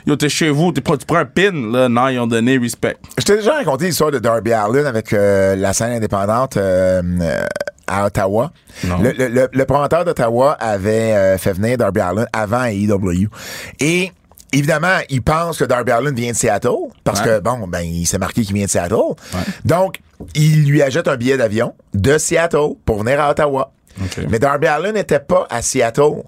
yo, 0.06 0.16
t'es 0.16 0.28
chez 0.28 0.50
vous, 0.50 0.70
t'es 0.72 0.82
tu 0.82 1.06
prends 1.06 1.18
un 1.18 1.24
pin. 1.24 1.50
Là, 1.72 1.88
non, 1.88 2.08
ils 2.08 2.18
ont 2.18 2.26
donné 2.26 2.58
respect. 2.58 2.96
Je 3.16 3.24
t'ai 3.24 3.36
déjà 3.36 3.54
raconté 3.54 3.86
l'histoire 3.86 4.10
de 4.10 4.18
Darby 4.18 4.52
Allen 4.52 4.84
avec 4.86 5.12
euh, 5.14 5.54
la 5.56 5.72
scène 5.72 5.92
indépendante 5.92 6.56
euh, 6.58 7.00
euh, 7.22 7.44
à 7.86 8.06
Ottawa. 8.06 8.52
Le, 8.82 9.12
le- 9.12 9.28
le- 9.28 9.48
le 9.52 9.64
promoteur 9.66 10.04
d'Ottawa 10.04 10.52
avait 10.60 11.12
euh, 11.14 11.38
fait 11.38 11.52
venir 11.52 11.78
Darby 11.78 12.00
Allen 12.00 12.26
avant 12.32 12.64
AEW. 12.64 13.28
Et 13.78 14.10
évidemment, 14.54 14.98
il 15.10 15.22
pense 15.22 15.58
que 15.58 15.64
Darby 15.64 15.92
Allen 15.92 16.14
vient 16.14 16.32
de 16.32 16.36
Seattle 16.36 16.68
parce 17.04 17.20
Ouais. 17.20 17.26
que, 17.26 17.40
bon, 17.40 17.66
ben, 17.68 17.80
il 17.80 18.06
s'est 18.06 18.18
marqué 18.18 18.42
qu'il 18.42 18.54
vient 18.54 18.64
de 18.66 18.70
Seattle. 18.70 18.94
Donc, 19.64 19.98
il 20.34 20.64
lui 20.66 20.82
achète 20.82 21.08
un 21.08 21.16
billet 21.16 21.36
d'avion 21.36 21.74
de 21.92 22.16
Seattle 22.18 22.74
pour 22.84 23.02
venir 23.02 23.20
à 23.20 23.30
Ottawa. 23.30 23.72
Mais 24.28 24.38
Darby 24.38 24.66
Allen 24.66 24.94
n'était 24.94 25.20
pas 25.20 25.46
à 25.50 25.62
Seattle. 25.62 26.22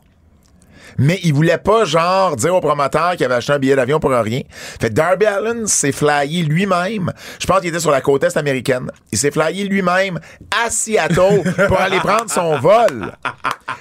Mais 0.99 1.19
il 1.25 1.33
voulait 1.35 1.59
pas, 1.59 1.85
genre, 1.85 2.37
dire 2.37 2.55
au 2.55 2.61
promoteur 2.61 3.17
qu'il 3.17 3.25
avait 3.27 3.35
acheté 3.35 3.53
un 3.53 3.59
billet 3.59 3.77
d'avion 3.77 4.01
pour 4.01 4.11
rien. 4.11 4.41
Fait 4.81 4.89
que 4.89 4.95
Darby 4.95 5.27
Allen 5.27 5.67
s'est 5.67 5.93
flyé 5.93 6.43
lui-même. 6.43 7.13
Je 7.39 7.47
pense 7.47 7.61
qu'il 7.61 7.69
était 7.69 7.81
sur 7.81 7.91
la 7.91 8.01
côte 8.01 8.25
est 8.25 8.37
américaine. 8.37 8.91
Il 9.13 9.19
s'est 9.19 9.31
flyé 9.31 9.65
lui-même 9.65 10.19
à 10.65 10.71
Seattle 10.71 11.43
pour 11.69 11.81
aller 11.81 11.99
prendre 11.99 12.31
son 12.31 12.59
vol. 12.59 13.13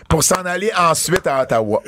Pour 0.10 0.24
s'en 0.24 0.44
aller 0.46 0.72
ensuite 0.78 1.26
à 1.28 1.42
Ottawa. 1.44 1.82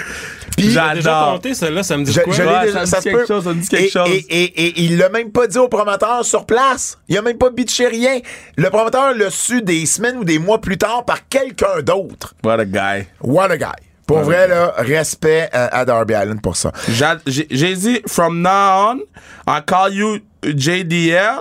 Puis, 0.57 0.71
J'adore. 0.71 0.95
Déjà 0.95 1.30
compté, 1.34 1.53
celle-là, 1.53 1.84
ça 1.84 1.97
me 1.97 2.03
dit 2.03 2.11
je, 2.13 2.21
quoi? 2.21 2.34
je 2.34 2.41
l'ai 2.41 2.47
Ouais, 2.49 2.65
déjà- 2.65 2.86
ça 2.86 2.97
me 2.97 3.01
dit 3.01 3.09
quelque 3.09 3.19
peut. 3.19 3.25
chose, 3.28 3.43
ça 3.43 3.53
me 3.53 3.61
dit 3.61 3.67
quelque 3.69 3.84
et, 3.86 3.89
chose. 3.89 4.09
Et, 4.09 4.25
et- 4.30 4.67
et 4.67 4.82
il 4.82 4.97
l'a 4.97 5.09
même 5.09 5.32
pas 5.32 5.47
dit 5.47 5.57
au 5.57 5.67
promoteur 5.67 6.25
sur 6.25 6.45
place. 6.45 6.97
Il 7.07 7.17
a 7.17 7.21
même 7.21 7.38
pas 7.38 7.49
bitché 7.49 7.88
rien. 7.88 8.19
Le 8.55 8.69
promoteur 8.69 9.13
l'a 9.13 9.30
su 9.30 9.61
des 9.61 9.86
semaines 9.86 10.17
ou 10.17 10.23
des 10.23 10.39
mois 10.39 10.59
plus 10.59 10.78
tard 10.78 11.05
par 11.05 11.28
quelqu'un 11.28 11.82
d'autre. 11.84 12.34
What 12.43 12.59
a 12.59 12.65
guy. 12.65 13.07
What 13.21 13.51
a 13.51 13.57
guy. 13.57 13.65
Pour 14.07 14.21
vrai, 14.21 14.47
là, 14.47 14.73
respect 14.77 15.49
à, 15.51 15.65
à 15.77 15.85
Darby 15.85 16.13
Allen 16.15 16.39
pour 16.41 16.55
ça. 16.55 16.71
J'a- 16.89 17.19
J'ai 17.27 17.45
j'ai 17.51 17.75
dit, 17.75 18.01
from 18.07 18.41
now 18.41 18.93
on, 18.95 18.99
I 19.47 19.59
call 19.65 19.93
you 19.93 20.19
JDL. 20.43 21.37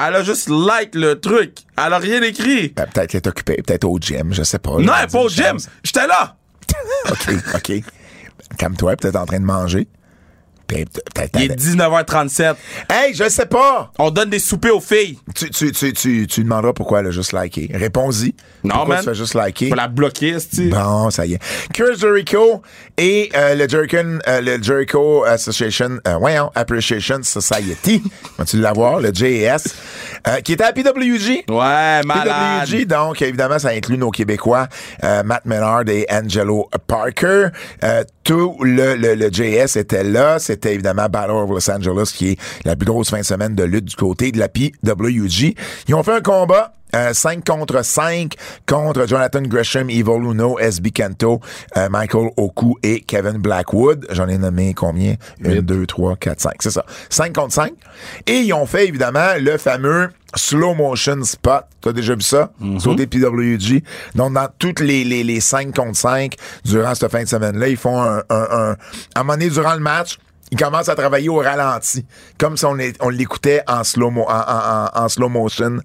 Elle 0.00 0.14
a 0.14 0.22
juste 0.22 0.48
like 0.48 0.94
le 0.94 1.18
truc. 1.18 1.56
Elle 1.76 1.92
a 1.92 1.98
rien 1.98 2.22
écrit. 2.22 2.68
Ben, 2.68 2.86
peut-être 2.86 3.10
qu'elle 3.10 3.18
est 3.22 3.26
occupée, 3.26 3.56
peut-être 3.66 3.84
au 3.84 3.98
gym, 3.98 4.32
je 4.32 4.44
sais 4.44 4.58
pas. 4.60 4.72
Non, 4.78 4.92
elle 4.98 5.04
est 5.06 5.12
pas 5.12 5.20
au 5.22 5.28
gym. 5.28 5.56
J'étais 5.82 6.06
là. 6.06 6.36
OK, 7.10 7.34
OK. 7.56 7.72
Calme-toi, 8.58 8.96
peut-être 8.96 9.16
en 9.16 9.26
train 9.26 9.40
de 9.40 9.44
manger. 9.44 9.88
Peut-être- 10.68 11.30
Il 11.40 11.50
est 11.50 11.56
19h37. 11.56 12.54
Hey, 12.90 13.14
je 13.14 13.28
sais 13.28 13.46
pas! 13.46 13.90
On 13.98 14.10
donne 14.10 14.28
des 14.30 14.38
soupers 14.38 14.76
aux 14.76 14.80
filles. 14.80 15.18
Tu, 15.34 15.48
tu, 15.50 15.72
tu, 15.72 15.92
tu, 15.94 16.26
tu 16.26 16.44
demanderas 16.44 16.72
pourquoi 16.74 17.00
elle 17.00 17.06
a 17.06 17.10
juste 17.10 17.32
liké. 17.32 17.70
Réponds-y. 17.72 18.34
Non, 18.64 18.74
pourquoi 18.76 18.96
man. 18.96 18.98
tu 19.04 19.08
fais 19.10 19.14
juste 19.14 19.34
liker? 19.34 19.70
Faut 19.70 19.74
la 19.74 19.88
bloquer, 19.88 20.36
tu 20.54 20.68
Bon, 20.68 21.10
ça 21.10 21.24
y 21.26 21.34
est. 21.34 21.38
Chris 21.72 21.96
Jericho 21.98 22.62
et 22.98 23.30
euh, 23.34 23.54
le, 23.54 23.66
Jericho, 23.68 23.96
euh, 23.96 24.40
le 24.42 24.62
Jericho 24.62 25.24
Association, 25.24 25.98
euh, 26.06 26.16
voyons, 26.18 26.50
Appreciation 26.54 27.22
Society, 27.22 28.02
vas-tu 28.38 28.58
l'avoir, 28.58 29.00
le 29.00 29.10
JAS, 29.14 29.74
euh, 30.26 30.40
qui 30.40 30.52
était 30.52 30.64
à 30.64 30.72
PWG. 30.72 31.44
Ouais, 31.48 32.00
malade. 32.04 32.68
PWG, 32.68 32.86
donc 32.86 33.22
évidemment, 33.22 33.58
ça 33.58 33.68
inclut 33.70 33.98
nos 33.98 34.10
Québécois, 34.10 34.68
euh, 35.04 35.22
Matt 35.22 35.44
Menard 35.44 35.88
et 35.88 36.06
Angelo 36.10 36.68
Parker. 36.86 37.48
Euh, 37.84 38.04
tout 38.24 38.56
le, 38.62 38.94
le, 38.96 39.14
le 39.14 39.28
JS 39.30 39.76
était 39.76 40.04
là. 40.04 40.38
C'était 40.38 40.74
évidemment 40.74 41.08
Battle 41.08 41.32
of 41.32 41.50
Los 41.50 41.70
Angeles, 41.70 42.12
qui 42.14 42.32
est 42.32 42.38
la 42.64 42.76
plus 42.76 42.86
grosse 42.86 43.10
fin 43.10 43.18
de 43.18 43.24
semaine 43.24 43.54
de 43.54 43.64
lutte 43.64 43.86
du 43.86 43.96
côté 43.96 44.32
de 44.32 44.38
la 44.38 44.48
PWG. 44.48 45.54
Ils 45.88 45.94
ont 45.94 46.02
fait 46.02 46.14
un 46.16 46.20
combat. 46.20 46.72
5 46.92 47.44
contre 47.44 47.84
5 47.84 48.34
contre 48.66 49.06
Jonathan 49.06 49.42
Gresham, 49.42 49.90
Evil 49.90 50.22
Uno, 50.24 50.58
SB 50.58 50.90
Kento, 50.90 51.40
euh, 51.76 51.88
Michael 51.90 52.30
Oku 52.36 52.76
et 52.82 53.00
Kevin 53.00 53.38
Blackwood. 53.38 54.06
J'en 54.10 54.28
ai 54.28 54.38
nommé 54.38 54.74
combien? 54.74 55.14
1, 55.44 55.62
2, 55.62 55.86
3, 55.86 56.16
4, 56.16 56.40
5. 56.40 56.52
C'est 56.60 56.70
ça. 56.70 56.84
5 57.10 57.32
contre 57.34 57.52
5. 57.52 57.72
Et 58.26 58.40
ils 58.40 58.52
ont 58.52 58.66
fait 58.66 58.86
évidemment 58.88 59.34
le 59.38 59.58
fameux 59.58 60.08
slow 60.34 60.74
motion 60.74 61.22
spot. 61.24 61.64
T'as 61.80 61.92
déjà 61.92 62.14
vu 62.14 62.20
ça? 62.22 62.50
Sauter 62.78 63.06
PWG. 63.06 63.82
Donc, 64.14 64.34
dans 64.34 64.48
toutes 64.58 64.80
les, 64.80 65.04
les, 65.04 65.24
les 65.24 65.40
5 65.40 65.74
contre 65.74 65.96
5 65.96 66.34
durant 66.64 66.94
cette 66.94 67.10
fin 67.10 67.22
de 67.22 67.28
semaine-là, 67.28 67.68
ils 67.68 67.76
font 67.76 68.02
un, 68.02 68.18
un, 68.18 68.22
un, 68.30 68.70
à 69.14 69.20
un 69.20 69.22
moment 69.22 69.34
donné, 69.34 69.48
durant 69.48 69.74
le 69.74 69.80
match, 69.80 70.18
ils 70.50 70.58
commencent 70.58 70.88
à 70.88 70.94
travailler 70.94 71.28
au 71.28 71.36
ralenti, 71.38 72.04
comme 72.38 72.56
si 72.56 72.64
on, 72.64 72.78
est- 72.78 72.96
on 73.00 73.08
l'écoutait 73.08 73.62
en 73.66 73.84
slow, 73.84 74.10
mo- 74.10 74.26
en, 74.28 74.32
en- 74.32 75.00
en- 75.00 75.04
en 75.04 75.08
slow 75.08 75.28
motion. 75.28 75.78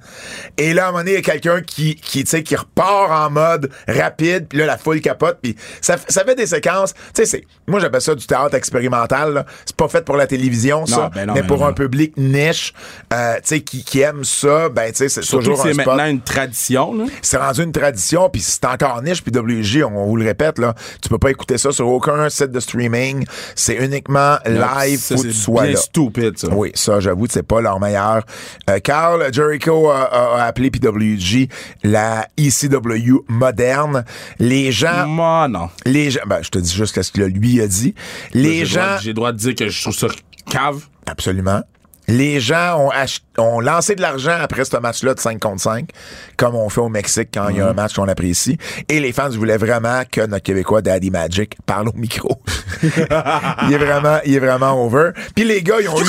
Et 0.58 0.74
là, 0.74 0.86
à 0.86 0.88
un 0.88 0.92
moment 0.92 1.00
donné, 1.00 1.12
il 1.12 1.16
y 1.16 1.18
a 1.18 1.22
quelqu'un 1.22 1.62
qui, 1.62 1.96
qui, 1.96 2.24
tu 2.24 2.30
sais, 2.30 2.44
qui 2.44 2.56
repart 2.56 3.12
en 3.12 3.30
mode 3.30 3.70
rapide, 3.88 4.48
puis 4.48 4.60
là, 4.60 4.66
la 4.66 4.78
foule 4.78 5.02
capote, 5.02 5.40
puis 5.42 5.56
ça, 5.82 5.96
ça 6.08 6.24
fait 6.24 6.36
des 6.36 6.48
séquences. 6.48 6.94
Tu 6.94 7.00
sais, 7.16 7.26
c'est, 7.26 7.44
moi, 7.68 7.80
j'appelle 7.80 8.02
ça 8.02 8.16
du 8.16 8.26
théâtre 8.26 8.56
expérimental. 8.56 9.34
là. 9.34 9.46
C'est 9.66 9.76
pas 9.76 9.88
fait 9.88 10.04
pour 10.06 10.16
la 10.18 10.28
télévision, 10.28 10.86
ça, 10.86 11.10
ben 11.14 11.26
non, 11.26 11.34
mais 11.34 11.42
ben 11.42 11.48
pour 11.48 11.60
non. 11.60 11.68
un 11.68 11.74
public 11.74 12.14
niche, 12.18 12.74
euh, 13.14 13.36
tu 13.36 13.42
sais, 13.46 13.62
qui, 13.62 13.84
qui 13.84 14.02
aime 14.02 14.24
ça, 14.24 14.70
ben, 14.70 14.92
tu 14.92 14.98
sais, 14.98 15.10
c'est 15.10 15.22
Surtout 15.22 15.46
toujours 15.50 15.64
que 15.64 15.70
un 15.70 15.74
c'est 15.74 15.82
spot 15.82 15.88
maintenant 15.96 16.10
une 16.10 16.22
tradition, 16.22 16.94
là. 16.94 17.06
c'est 17.22 17.38
rendu 17.38 17.64
une 17.64 17.72
tradition, 17.72 18.30
puis 18.30 18.42
c'est 18.42 18.66
encore 18.66 19.02
niche, 19.02 19.24
puis 19.24 19.32
WG, 19.38 19.84
on, 19.84 20.06
vous 20.06 20.16
le 20.18 20.26
répète, 20.26 20.60
là, 20.60 20.74
tu 21.02 21.10
peux 21.10 21.18
pas 21.18 21.32
écouter 21.32 21.58
ça 21.58 21.72
sur 21.72 21.88
aucun 21.88 22.30
site 22.30 22.52
de 22.52 22.60
streaming. 22.60 23.26
C'est 23.56 23.76
uniquement 23.76 24.38
live, 24.60 25.00
Ça, 25.00 25.16
faut 25.16 25.22
que 25.24 25.28
tu 25.28 25.34
c'est 25.34 25.40
sois 25.42 25.64
bien 25.64 25.72
là. 25.72 25.78
stupide, 25.78 26.38
ça. 26.38 26.48
Oui, 26.52 26.72
ça, 26.76 27.00
j'avoue 27.00 27.28
c'est 27.30 27.44
pas 27.44 27.62
leur 27.62 27.80
meilleur. 27.80 28.24
Euh, 28.70 28.80
Carl 28.80 29.34
Jericho 29.34 29.90
a, 29.90 30.04
a- 30.04 30.42
a 30.42 30.44
appelé 30.46 30.70
PWG 30.72 31.48
la 31.84 32.28
ECW 32.38 33.24
moderne. 33.28 34.06
Les 34.40 34.72
gens, 34.72 35.08
Moi, 35.08 35.48
non. 35.48 35.70
les 35.86 36.12
gens, 36.12 36.22
ben, 36.26 36.40
je 36.42 36.50
te 36.50 36.60
dis 36.60 36.74
juste 36.74 37.02
ce 37.02 37.12
que 37.12 37.22
lui 37.22 37.62
a 37.62 37.68
dit. 37.68 37.94
Les 38.34 38.66
gens, 38.66 38.98
J'ai 39.02 39.10
le 39.10 39.14
droit 39.16 39.32
de 39.32 39.38
dire 39.38 39.56
que 39.56 39.70
je 39.70 39.82
trouve 39.82 39.96
ça 39.96 40.08
cave. 40.50 40.86
Absolument. 41.06 41.62
Les 42.08 42.40
gens 42.42 42.80
ont, 42.80 42.92
ont 43.38 43.60
lancé 43.62 43.96
de 43.96 44.02
l'argent 44.02 44.36
après 44.42 44.66
ce 44.66 44.76
match-là 44.78 45.14
de 45.14 45.20
5 45.20 45.40
contre 45.40 45.62
5, 45.62 45.90
comme 46.38 46.56
on 46.56 46.68
fait 46.70 46.82
au 46.82 46.90
Mexique 46.90 47.30
quand 47.34 47.48
il 47.50 47.58
y 47.58 47.62
a 47.62 47.70
un 47.70 47.74
match 47.74 47.94
qu'on 47.94 48.08
apprécie. 48.10 48.58
Et 48.90 49.00
les 49.00 49.14
fans 49.14 49.30
voulaient 49.30 49.58
vraiment 49.58 50.02
que 50.12 50.22
notre 50.22 50.44
Québécois 50.44 50.82
Daddy 50.82 51.12
Magic 51.12 51.56
parle 51.66 51.88
au 51.90 51.94
micro. 51.94 52.42
il 52.84 53.74
est 53.74 53.78
vraiment, 53.78 54.18
il 54.26 54.36
est 54.36 54.40
vraiment 54.40 54.84
over. 54.86 55.12
Puis 55.36 55.46
les 55.46 55.62
gars, 55.64 55.76
ils 55.80 55.88
ont 55.90 55.98
eu, 56.02 56.06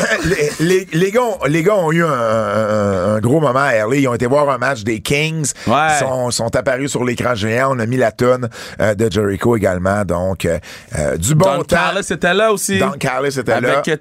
les, 0.24 0.50
les, 0.60 0.88
les 0.94 1.10
gars, 1.10 1.22
ont- 1.22 1.38
les 1.46 1.62
gars 1.62 1.74
ont 1.74 1.92
eu 1.92 2.02
un, 2.04 2.08
un- 2.10 3.14
un 3.16 3.20
gros 3.20 3.40
moment 3.40 3.58
à 3.60 3.74
LA. 3.74 3.96
Ils 3.96 4.08
ont 4.08 4.14
été 4.14 4.26
voir 4.26 4.48
un 4.48 4.56
match 4.58 4.82
des 4.82 5.00
Kings. 5.00 5.52
Ouais. 5.66 5.74
Ils 5.90 5.98
sont, 5.98 6.30
sont 6.30 6.56
apparus 6.56 6.90
sur 6.90 7.04
l'écran 7.04 7.34
géant. 7.34 7.74
On 7.76 7.78
a 7.80 7.86
mis 7.86 7.96
la 7.98 8.12
tonne 8.12 8.48
euh, 8.80 8.94
de 8.94 9.10
Jericho 9.10 9.56
également. 9.56 10.04
Donc, 10.04 10.44
euh, 10.46 10.58
euh, 10.98 11.16
du 11.18 11.34
bon 11.34 11.56
Don 11.56 11.58
temps. 11.64 11.76
Carlos 11.76 12.00
était 12.00 12.32
là 12.34 12.52
aussi. 12.52 12.78
Don 12.78 12.92
Carlos 12.92 13.28
était 13.28 13.60
là. 13.60 13.72
Avec 13.72 13.88
euh. 13.88 13.96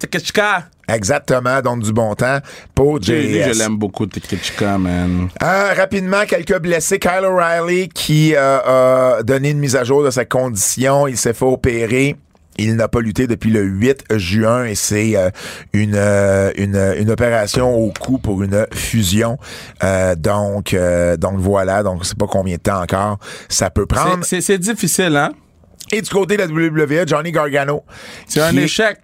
Exactement, 0.93 1.61
donc 1.61 1.83
du 1.83 1.93
bon 1.93 2.13
temps 2.15 2.39
pour 2.75 2.97
lui, 2.97 3.41
je 3.43 3.51
JS. 3.53 3.57
l'aime 3.59 3.77
beaucoup, 3.77 4.05
Tekechika, 4.05 4.77
man. 4.77 5.29
Euh, 5.43 5.73
rapidement, 5.75 6.25
quelques 6.27 6.57
blessés. 6.59 6.99
Kyle 6.99 7.25
O'Reilly 7.25 7.89
qui 7.89 8.33
euh, 8.35 9.17
a 9.19 9.23
donné 9.23 9.51
une 9.51 9.59
mise 9.59 9.75
à 9.75 9.83
jour 9.83 10.03
de 10.03 10.09
sa 10.09 10.25
condition. 10.25 11.07
Il 11.07 11.17
s'est 11.17 11.33
fait 11.33 11.45
opérer. 11.45 12.15
Il 12.61 12.75
n'a 12.75 12.89
pas 12.89 12.99
lutté 12.99 13.25
depuis 13.25 13.51
le 13.51 13.61
8 13.61 14.03
juin 14.17 14.65
et 14.65 14.75
c'est 14.75 15.15
euh, 15.15 15.29
une, 15.71 15.95
euh, 15.95 16.51
une, 16.57 16.75
une 16.99 17.09
opération 17.09 17.73
au 17.73 17.93
cou 17.97 18.17
pour 18.17 18.43
une 18.43 18.65
fusion. 18.73 19.37
Euh, 19.81 20.13
donc, 20.15 20.73
euh, 20.73 21.15
donc 21.15 21.37
voilà, 21.37 21.83
donc 21.83 22.05
c'est 22.05 22.17
pas 22.17 22.27
combien 22.27 22.57
de 22.57 22.61
temps 22.61 22.81
encore 22.81 23.17
ça 23.47 23.69
peut 23.69 23.85
prendre. 23.85 24.25
C'est- 24.25 24.57
difficile, 24.57 25.15
hein? 25.15 25.31
Et 25.93 26.01
du 26.01 26.09
côté 26.09 26.35
de 26.35 26.41
la 26.41 26.47
WWE, 26.47 27.07
Johnny 27.07 27.31
Gargano. 27.31 27.83
C'est 28.27 28.41
un 28.41 28.55
échec. 28.57 28.97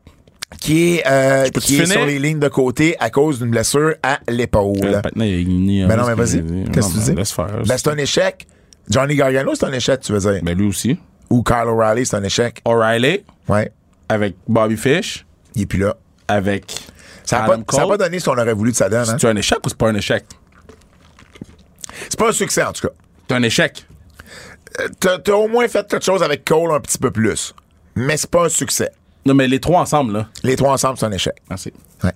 Qui 0.60 0.96
est, 0.96 1.04
euh, 1.08 1.50
qui 1.50 1.78
est 1.82 1.86
sur 1.86 2.06
les 2.06 2.20
lignes 2.20 2.40
de 2.40 2.48
côté 2.48 2.96
à 3.00 3.10
cause 3.10 3.40
d'une 3.40 3.50
blessure 3.50 3.96
à 4.04 4.20
l'épaule. 4.30 4.78
Euh, 4.84 5.02
maintenant, 5.04 5.24
il- 5.26 5.70
il- 5.72 5.88
Ben 5.88 5.96
non, 5.98 6.06
mais 6.08 6.14
vas-y. 6.14 6.38
il- 6.38 6.70
Qu'est-ce 6.72 6.90
que 6.90 6.94
tu 6.94 7.00
dis? 7.00 7.16
Laisse 7.16 7.32
faire. 7.32 7.62
Ben, 7.66 7.78
c'est 7.78 7.88
un 7.90 7.98
échec. 7.98 8.48
Johnny 8.90 9.16
Gargano, 9.16 9.54
c'est 9.56 9.66
un 9.66 9.74
échec, 9.74 10.00
tu 10.02 10.14
veux 10.14 10.20
dire? 10.20 10.40
Ben, 10.44 10.56
lui 10.58 10.68
aussi. 10.68 10.98
Ou 11.32 11.42
Kyle 11.44 11.66
O'Reilly, 11.68 12.06
c'est 12.06 12.16
un 12.16 12.24
échec. 12.24 12.62
O'Reilly, 12.64 13.24
Ouais. 13.50 13.72
avec 14.08 14.36
Bobby 14.48 14.78
Fish, 14.78 15.26
Il 15.56 15.64
est 15.64 15.66
plus 15.66 15.80
là. 15.80 15.96
avec 16.28 16.72
Ça 17.24 17.40
n'a 17.40 17.48
pas, 17.48 17.58
ça 17.76 17.88
pas 17.88 17.98
donné 17.98 18.20
ce 18.20 18.26
qu'on 18.30 18.38
aurait 18.38 18.54
voulu 18.54 18.72
de 18.72 18.78
sa 18.78 18.88
donne. 18.88 19.10
Hein? 19.10 19.18
C'est 19.20 19.28
un 19.28 19.36
échec 19.36 19.58
ou 19.66 19.70
c'est 19.70 19.78
pas 19.78 19.90
un 19.90 19.96
échec? 19.96 20.24
C'est 22.10 22.20
pas 22.20 22.30
un 22.30 22.34
succès, 22.34 22.64
en 22.64 22.72
tout 22.72 22.88
cas. 22.88 22.94
C'est 23.28 23.36
un 23.36 23.42
échec. 23.44 23.86
Euh, 24.80 24.88
T'as 25.00 25.18
t'as 25.20 25.34
au 25.34 25.48
moins 25.48 25.68
fait 25.68 25.88
quelque 25.88 26.04
chose 26.06 26.22
avec 26.22 26.46
Cole 26.46 26.72
un 26.72 26.80
petit 26.80 26.98
peu 27.00 27.10
plus. 27.10 27.56
Mais 27.96 28.18
c'est 28.18 28.30
pas 28.30 28.46
un 28.46 28.50
succès. 28.50 28.92
Non, 29.28 29.34
mais 29.34 29.48
les 29.48 29.60
trois 29.60 29.82
ensemble, 29.82 30.14
là. 30.14 30.28
Les 30.44 30.56
trois 30.56 30.72
ensemble, 30.72 30.98
c'est 30.98 31.06
un 31.06 31.12
échec. 31.12 31.34
Merci. 31.50 31.74
Ouais. 32.04 32.14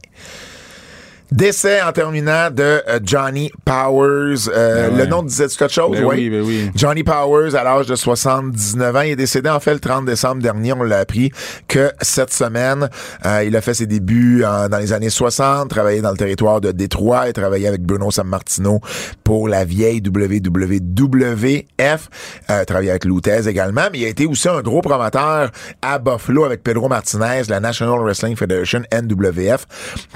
Décès 1.32 1.82
en 1.82 1.91
terminant 1.91 2.49
de 2.49 2.63
euh, 2.88 2.99
Johnny 3.03 3.51
Powers. 3.65 4.49
Euh, 4.51 4.88
Ben 4.89 4.93
ouais. 4.95 5.03
Le 5.03 5.05
nom 5.05 5.21
disait 5.23 5.47
quelque 5.47 5.71
chose? 5.71 5.91
Ben 5.97 6.05
oui, 6.05 6.30
ben 6.30 6.41
oui. 6.41 6.71
Johnny 6.75 7.03
Powers, 7.03 7.55
à 7.55 7.63
l'âge 7.63 7.86
de 7.88 7.95
79 7.95 8.95
ans, 8.95 9.01
il 9.01 9.11
est 9.11 9.15
décédé 9.15 9.49
en 9.49 9.59
fait 9.59 9.73
le 9.73 9.80
30 9.80 10.05
décembre 10.05 10.41
dernier. 10.41 10.73
On 10.73 10.84
l'a 10.84 10.99
appris 10.99 11.32
que 11.67 11.91
cette 12.01 12.34
semaine, 12.34 12.89
euh, 13.25 13.43
il 13.45 13.55
a 13.55 13.61
fait 13.61 13.73
ses 13.75 13.86
débuts 13.86 14.43
en- 14.43 14.69
dans 14.69 14.80
les 14.80 14.91
années 14.91 15.09
60, 15.11 15.69
travaillé 15.69 16.01
dans 16.01 16.11
le 16.11 16.17
territoire 16.17 16.61
de 16.61 16.71
Détroit 16.71 17.30
et 17.30 17.34
travaillé 17.34 17.67
avec 17.67 17.82
Bruno 17.84 18.09
Sammartino 18.11 18.80
pour 19.23 19.47
la 19.47 19.65
vieille 19.65 20.01
WWF. 20.01 22.09
Euh, 22.49 22.63
travaillé 22.65 22.89
avec 22.89 23.05
Lutez 23.05 23.47
également, 23.47 23.84
mais 23.91 23.99
il 23.99 24.05
a 24.05 24.09
été 24.09 24.25
aussi 24.25 24.49
un 24.49 24.61
gros 24.61 24.82
promoteur 24.82 25.51
à 25.82 25.99
Buffalo 25.99 26.45
avec 26.45 26.63
Pedro 26.63 26.89
Martinez, 26.89 27.43
la 27.49 27.59
National 27.59 27.99
Wrestling 27.99 28.36
Federation 28.36 28.82
NWF, 28.91 29.65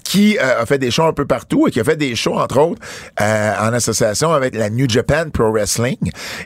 qui 0.04 0.38
euh, 0.40 0.62
a 0.62 0.66
fait 0.66 0.80
des 0.80 0.90
un 1.08 1.14
peu 1.14 1.26
partout 1.26 1.68
et 1.68 1.72
qui 1.72 1.80
a 1.80 1.84
fait 1.84 1.96
des 1.96 2.16
shows, 2.16 2.38
entre 2.38 2.60
autres, 2.60 2.82
euh, 3.22 3.54
en 3.60 3.74
association 3.74 4.32
avec 4.32 4.56
la 4.56 4.70
New 4.70 4.90
Japan 4.90 5.30
Pro 5.32 5.52
Wrestling. 5.52 5.98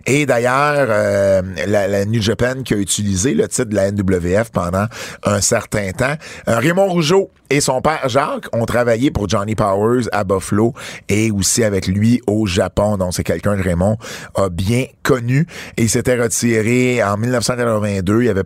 Et 0.06 0.26
d'ailleurs, 0.26 0.88
euh, 0.90 1.42
la, 1.68 1.88
la 1.88 2.06
New 2.06 2.22
Japan 2.22 2.64
qui 2.64 2.74
a 2.74 2.78
utilisé 2.78 3.34
le 3.34 3.48
titre 3.48 3.70
de 3.70 3.76
la 3.76 3.92
NWF 3.92 4.52
pendant 4.52 4.86
un 5.24 5.42
certain 5.42 5.92
temps. 5.92 6.16
Euh, 6.48 6.60
Raymond 6.60 6.88
Rougeau 6.88 7.30
et 7.50 7.62
son 7.62 7.82
père 7.82 8.10
Jacques 8.10 8.54
ont 8.54 8.66
travaillé 8.66 9.12
pour 9.12 9.30
Johnny 9.30 9.56
Powers 9.56 10.08
à 10.12 10.24
Buffalo 10.24 10.74
et 11.08 11.32
aussi 11.32 11.64
avec 11.64 11.88
lui 11.88 12.22
au 12.28 12.46
Japon. 12.46 12.98
Donc, 12.98 13.14
c'est 13.14 13.24
quelqu'un 13.24 13.56
que 13.56 13.64
Raymond 13.64 13.98
a 14.36 14.50
bien 14.50 14.86
connu. 15.04 15.48
Et 15.78 15.84
il 15.84 15.90
s'était 15.90 16.22
retiré 16.22 17.02
en 17.04 17.18
1982. 17.18 18.24
Il 18.24 18.30
avait 18.30 18.44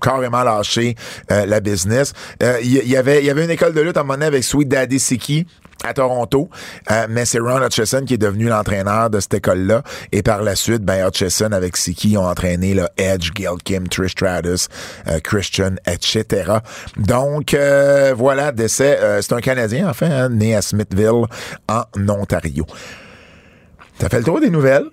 carrément 0.00 0.42
lâché 0.42 0.94
euh, 1.30 1.46
la 1.46 1.60
business. 1.60 2.12
Euh, 2.42 2.58
Il 2.62 2.72
y, 2.72 2.88
y 2.90 2.96
avait 2.96 3.22
y 3.24 3.30
avait 3.30 3.44
une 3.44 3.50
école 3.50 3.74
de 3.74 3.80
lutte 3.80 3.96
à 3.96 4.00
un 4.00 4.02
moment 4.04 4.14
donné 4.14 4.26
avec 4.26 4.44
Sweet 4.44 4.68
Daddy 4.68 4.98
Siki 4.98 5.46
à 5.82 5.92
Toronto, 5.92 6.48
Euh, 6.90 7.06
mais 7.10 7.26
c'est 7.26 7.38
Ron 7.38 7.60
Hutchison 7.60 8.04
qui 8.06 8.14
est 8.14 8.18
devenu 8.18 8.48
l'entraîneur 8.48 9.10
de 9.10 9.20
cette 9.20 9.34
école-là. 9.34 9.82
Et 10.12 10.22
par 10.22 10.42
la 10.42 10.54
suite, 10.56 10.82
ben 10.82 11.06
Hutchison 11.06 11.52
avec 11.52 11.76
Siki 11.76 12.16
ont 12.16 12.26
entraîné 12.26 12.72
là, 12.72 12.88
Edge, 12.96 13.32
Gail 13.32 13.56
Kim, 13.64 13.86
Trish 13.88 14.12
Stratus, 14.12 14.68
euh, 15.08 15.18
Christian, 15.20 15.74
etc. 15.86 16.52
Donc 16.96 17.52
euh, 17.52 18.14
voilà, 18.16 18.50
décès. 18.52 18.98
euh, 19.02 19.20
c'est 19.20 19.34
un 19.34 19.40
Canadien, 19.40 19.86
enfin, 19.90 20.08
hein, 20.10 20.28
né 20.30 20.54
à 20.56 20.62
Smithville, 20.62 21.24
en 21.68 21.82
Ontario. 22.08 22.64
Ça 24.00 24.08
fait 24.08 24.18
le 24.18 24.24
tour 24.24 24.40
des 24.40 24.50
nouvelles? 24.50 24.86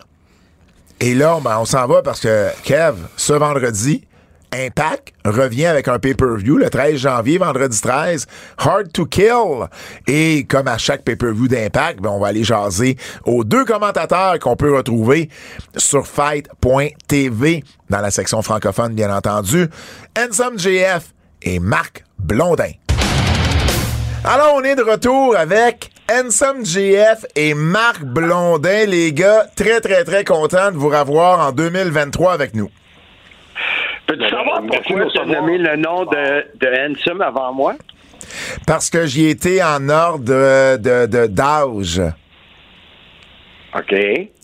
Et 1.00 1.14
là, 1.16 1.40
ben, 1.42 1.58
on 1.60 1.66
s'en 1.66 1.88
va 1.88 2.02
parce 2.02 2.20
que, 2.20 2.50
Kev, 2.64 2.96
ce 3.16 3.34
vendredi, 3.34 4.06
Impact 4.54 5.14
revient 5.24 5.68
avec 5.68 5.88
un 5.88 5.98
pay-per-view 5.98 6.58
le 6.58 6.70
13 6.70 6.98
janvier, 6.98 7.38
vendredi 7.38 7.80
13, 7.80 8.28
Hard 8.58 8.92
to 8.92 9.06
Kill. 9.06 9.70
Et 10.08 10.46
comme 10.46 10.68
à 10.68 10.78
chaque 10.78 11.04
pay-per-view 11.04 11.48
d'Impact, 11.48 12.02
ben, 12.02 12.10
on 12.10 12.20
va 12.20 12.28
aller 12.28 12.44
jaser 12.44 12.98
aux 13.26 13.44
deux 13.44 13.64
commentateurs 13.64 14.40
qu'on 14.40 14.56
peut 14.56 14.76
retrouver 14.76 15.30
sur 15.78 16.06
fight.tv 16.06 17.64
dans 17.90 18.02
la 18.02 18.12
section 18.12 18.42
francophone, 18.42 18.94
bien 18.94 19.16
entendu, 19.16 19.68
Ensom 20.18 20.58
et 21.42 21.60
Marc 21.60 22.04
Blondin. 22.20 22.72
Alors, 24.24 24.54
on 24.56 24.64
est 24.64 24.76
de 24.76 24.84
retour 24.84 25.36
avec 25.36 25.92
Ensom 26.12 26.64
et 27.36 27.54
Marc 27.54 28.04
Blondin, 28.04 28.86
les 28.86 29.14
gars. 29.14 29.48
Très, 29.56 29.80
très, 29.80 30.04
très 30.04 30.26
content 30.26 30.72
de 30.72 30.78
vous 30.78 30.90
revoir 30.90 31.48
en 31.48 31.52
2023 31.54 32.34
avec 32.34 32.54
nous. 32.54 32.70
Peux-tu 34.12 34.30
savoir 34.30 34.62
pourquoi 34.68 35.06
tu 35.10 35.20
as 35.20 35.26
nommé 35.26 35.58
le 35.58 35.76
nom 35.78 36.04
de, 36.04 36.46
de 36.60 36.68
Handsome 36.90 37.22
avant 37.22 37.54
moi? 37.54 37.76
Parce 38.68 38.90
que 38.90 39.06
j'y 39.06 39.28
étais 39.28 39.64
en 39.64 39.88
ordre 39.88 40.26
de, 40.26 40.78
de, 40.78 41.06
de- 41.06 41.28
d'âge. 41.28 42.02
OK. 43.74 43.96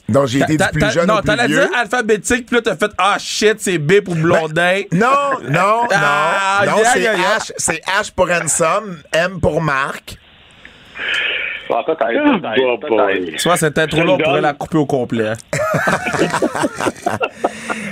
Donc, 0.08 0.28
j'ai 0.28 0.40
été 0.40 0.56
du 0.56 0.64
plus 0.72 0.90
jeune 0.92 1.08
non, 1.08 1.16
au 1.16 1.18
plus 1.22 1.28
t'allais 1.28 1.48
vieux. 1.48 1.58
dire 1.68 1.70
alphabétique, 1.78 2.46
puis 2.46 2.56
là, 2.56 2.62
t'as 2.62 2.78
fait 2.78 2.92
Ah 2.98 3.18
shit, 3.20 3.60
c'est 3.60 3.78
B 3.78 4.00
pour 4.00 4.16
Blondin. 4.16 4.84
Non, 4.94 5.08
non, 5.44 5.50
non. 5.50 5.88
Ah, 5.92 6.64
non, 6.66 6.78
yeah, 6.78 6.86
c'est 6.94 7.02
yeah, 7.02 7.16
yeah. 7.18 7.38
H, 7.40 7.52
c'est 7.58 7.82
H 7.84 8.14
pour 8.16 8.30
Ensom, 8.32 8.98
M 9.12 9.42
pour 9.42 9.62
Marc. 9.62 10.18
Ah, 11.70 11.84
peut-être, 11.86 12.02
Ah, 12.02 12.40
peut-être, 12.40 12.42
bah, 12.42 13.08
peut-être. 13.08 13.40
Soit 13.40 13.58
cette 13.58 13.78
intro-là, 13.78 14.14
on 14.14 14.18
pourrait 14.18 14.42
la 14.42 14.54
couper 14.54 14.78
au 14.78 14.86
complet. 14.86 15.34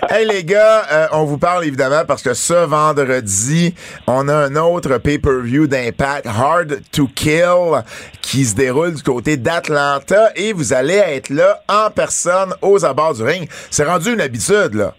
Hey 0.10 0.26
les 0.28 0.44
gars, 0.44 0.84
euh, 0.92 1.08
on 1.14 1.24
vous 1.26 1.38
parle 1.38 1.66
évidemment 1.66 2.04
parce 2.08 2.22
que 2.22 2.34
ce 2.34 2.54
vendredi, 2.54 3.74
on 4.08 4.28
a 4.30 4.34
un 4.34 4.56
autre 4.56 4.98
pay-per-view 4.98 5.68
d'Impact, 5.68 6.28
Hard 6.28 6.80
to 6.92 7.08
Kill, 7.14 7.84
qui 8.22 8.46
se 8.46 8.56
déroule 8.56 8.94
du 8.94 9.04
côté 9.04 9.36
d'Atlanta 9.36 10.32
et 10.36 10.54
vous 10.54 10.74
allez 10.74 10.96
être 10.96 11.30
là 11.30 11.62
en 11.68 11.90
personne 11.90 12.54
aux 12.62 12.86
abords 12.86 13.16
du 13.16 13.24
ring. 13.24 13.50
C'est 13.72 13.84
rendu 13.84 14.14
une 14.14 14.22
habitude, 14.22 14.76
là. 14.76 14.94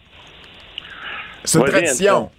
C'est 1.45 1.61
une 1.61 1.65
tradition. 1.67 2.31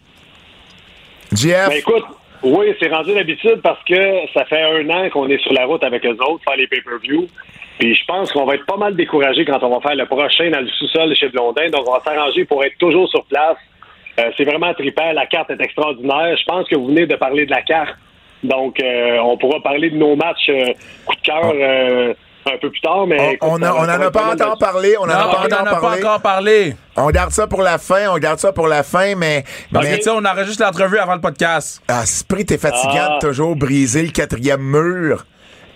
GF, 1.33 1.69
Ben 1.69 1.77
écoute, 1.77 2.03
oui, 2.43 2.73
c'est 2.79 2.89
rendu 2.89 3.13
l'habitude 3.13 3.61
parce 3.63 3.83
que 3.83 4.27
ça 4.33 4.45
fait 4.45 4.61
un 4.61 4.89
an 4.89 5.09
qu'on 5.09 5.27
est 5.29 5.41
sur 5.41 5.53
la 5.53 5.65
route 5.65 5.83
avec 5.83 6.05
eux 6.05 6.17
autres, 6.19 6.43
faire 6.43 6.57
les 6.57 6.67
pay-per-view. 6.67 7.27
Puis 7.79 7.95
je 7.95 8.05
pense 8.05 8.31
qu'on 8.31 8.45
va 8.45 8.55
être 8.55 8.65
pas 8.65 8.77
mal 8.77 8.95
découragé 8.95 9.45
quand 9.45 9.61
on 9.63 9.69
va 9.69 9.81
faire 9.81 9.95
le 9.95 10.05
prochain 10.05 10.49
dans 10.49 10.61
le 10.61 10.67
sous-sol 10.67 11.15
chez 11.15 11.29
Blondin. 11.29 11.69
Donc 11.69 11.87
on 11.87 11.93
va 11.93 12.01
s'arranger 12.01 12.45
pour 12.45 12.63
être 12.63 12.77
toujours 12.77 13.07
sur 13.09 13.23
place. 13.25 13.57
Euh, 14.19 14.31
c'est 14.35 14.45
vraiment 14.45 14.73
trippant. 14.73 15.11
La 15.13 15.27
carte 15.27 15.51
est 15.51 15.61
extraordinaire. 15.61 16.35
Je 16.37 16.45
pense 16.45 16.67
que 16.67 16.75
vous 16.75 16.87
venez 16.87 17.05
de 17.05 17.15
parler 17.15 17.45
de 17.45 17.51
la 17.51 17.61
carte. 17.61 17.95
Donc 18.43 18.79
euh, 18.81 19.19
on 19.19 19.37
pourra 19.37 19.61
parler 19.61 19.89
de 19.89 19.97
nos 19.97 20.15
matchs 20.15 20.49
euh, 20.49 20.73
coup 21.05 21.15
de 21.15 21.21
cœur 21.21 21.53
euh, 21.53 22.13
un 22.53 22.57
peu 22.59 22.69
plus 22.69 22.81
tard. 22.81 23.05
Mais 23.07 23.37
on, 23.41 23.53
on, 23.53 23.63
a- 23.63 24.11
pas 24.11 24.31
encore 24.33 24.57
parlé, 24.57 24.95
on 24.97 25.03
en 25.03 25.07
non, 25.07 25.13
a 25.13 25.27
on 25.27 25.31
pas 25.31 25.47
n'en 25.49 25.71
a 25.71 25.79
pas 25.79 25.95
encore 25.97 26.21
parlé. 26.21 26.75
On 26.95 27.09
garde 27.09 27.31
ça 27.31 27.47
pour 27.47 27.61
la 27.61 27.77
fin, 27.77 28.09
on 28.09 28.17
garde 28.17 28.39
ça 28.39 28.51
pour 28.53 28.67
la 28.67 28.83
fin, 28.83 29.15
mais, 29.15 29.43
Parce 29.71 29.85
mais 29.85 29.91
que, 29.93 29.97
tu 29.97 30.03
sais, 30.03 30.09
on 30.09 30.23
enregistre 30.25 30.63
l'entrevue 30.63 30.97
avant 30.97 31.15
le 31.15 31.21
podcast. 31.21 31.81
ah, 31.87 32.05
Sprit, 32.05 32.45
t'es 32.45 32.57
fatigant 32.57 33.09
Ah. 33.11 33.19
de 33.21 33.27
toujours 33.27 33.55
briser 33.55 34.01
le 34.03 34.09
quatrième 34.11 34.61
mur. 34.61 35.25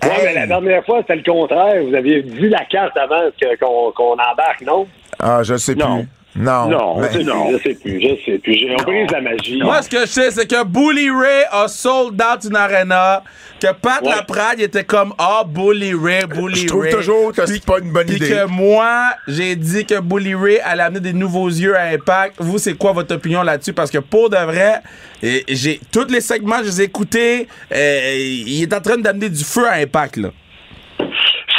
Ouais, 0.04 0.10
Hey! 0.10 0.26
mais 0.26 0.34
la 0.34 0.48
dernière 0.48 0.84
fois, 0.84 0.98
c'était 1.02 1.18
le 1.18 1.24
contraire. 1.24 1.84
Vous 1.88 1.94
aviez 1.94 2.22
vu 2.22 2.50
la 2.50 2.66
carte 2.66 2.98
avant 2.98 3.30
que- 3.40 3.56
qu'on 3.60 3.92
qu'on 3.92 4.14
embarque, 4.14 4.62
non? 4.66 4.88
Ah, 5.20 5.44
je 5.44 5.56
sais 5.58 5.76
Non. 5.76 5.98
plus. 6.00 6.08
Non. 6.36 6.68
Non, 6.70 6.98
mais- 7.00 7.10
Je 7.12 7.18
sais 7.20 7.24
plus, 7.24 7.52
je 7.52 7.58
sais 7.58 7.74
plus, 7.76 8.02
je 8.02 8.26
sais 8.32 8.38
plus. 8.40 8.54
J'ai- 8.54 8.76
On 8.80 8.84
brise 8.84 9.12
la 9.12 9.22
magie. 9.22 9.62
Moi, 9.62 9.82
ce 9.82 9.90
que 9.90 10.00
je 10.02 10.06
sais, 10.06 10.32
c'est 10.32 10.48
que 10.50 10.64
Bully 10.64 11.10
Ray 11.10 11.44
a 11.52 11.68
sold 11.68 12.22
out 12.22 12.44
une 12.50 12.56
arena, 12.56 13.22
que 13.60 13.68
Pat 13.74 14.02
Ouais. 14.02 14.10
Laprade 14.12 14.60
était 14.62 14.86
comme 14.86 15.14
Ah, 15.18 15.44
Bully 15.46 15.94
Ray, 15.94 16.26
Bully 16.28 16.56
Je 16.62 16.68
trouve 16.68 16.84
Ray. 16.84 16.94
toujours 16.94 17.34
que 17.34 17.46
c'est 17.46 17.66
pas 17.66 17.80
une 17.80 17.92
bonne 17.92 18.08
puis 18.08 18.16
idée. 18.16 18.30
que 18.30 18.46
moi, 18.48 19.10
j'ai 19.28 19.56
dit 19.58 19.86
que 19.86 20.00
Bully 20.00 20.34
Ray 20.34 20.60
allait 20.62 20.84
amener 20.84 21.02
des 21.02 21.14
nouveaux 21.14 21.50
yeux 21.50 21.76
à 21.76 21.84
Impact. 21.90 22.36
Vous, 22.40 22.58
c'est 22.58 22.76
quoi 22.78 22.94
votre 22.94 23.14
opinion 23.14 23.44
là-dessus? 23.44 23.74
Parce 23.74 23.92
que 23.92 23.98
pour 24.00 24.30
de 24.30 24.38
vrai, 24.38 24.80
j'ai 25.22 25.82
tous 25.92 26.08
les 26.10 26.22
segments, 26.22 26.60
je 26.60 26.64
les 26.70 26.82
ai 26.82 26.86
écoutés. 26.86 27.48
il 27.72 28.64
est 28.64 28.74
en 28.74 28.80
train 28.82 28.98
d'amener 28.98 29.30
du 29.30 29.44
feu 29.44 29.68
à 29.68 29.74
Impact, 29.76 30.16
là. 30.18 30.30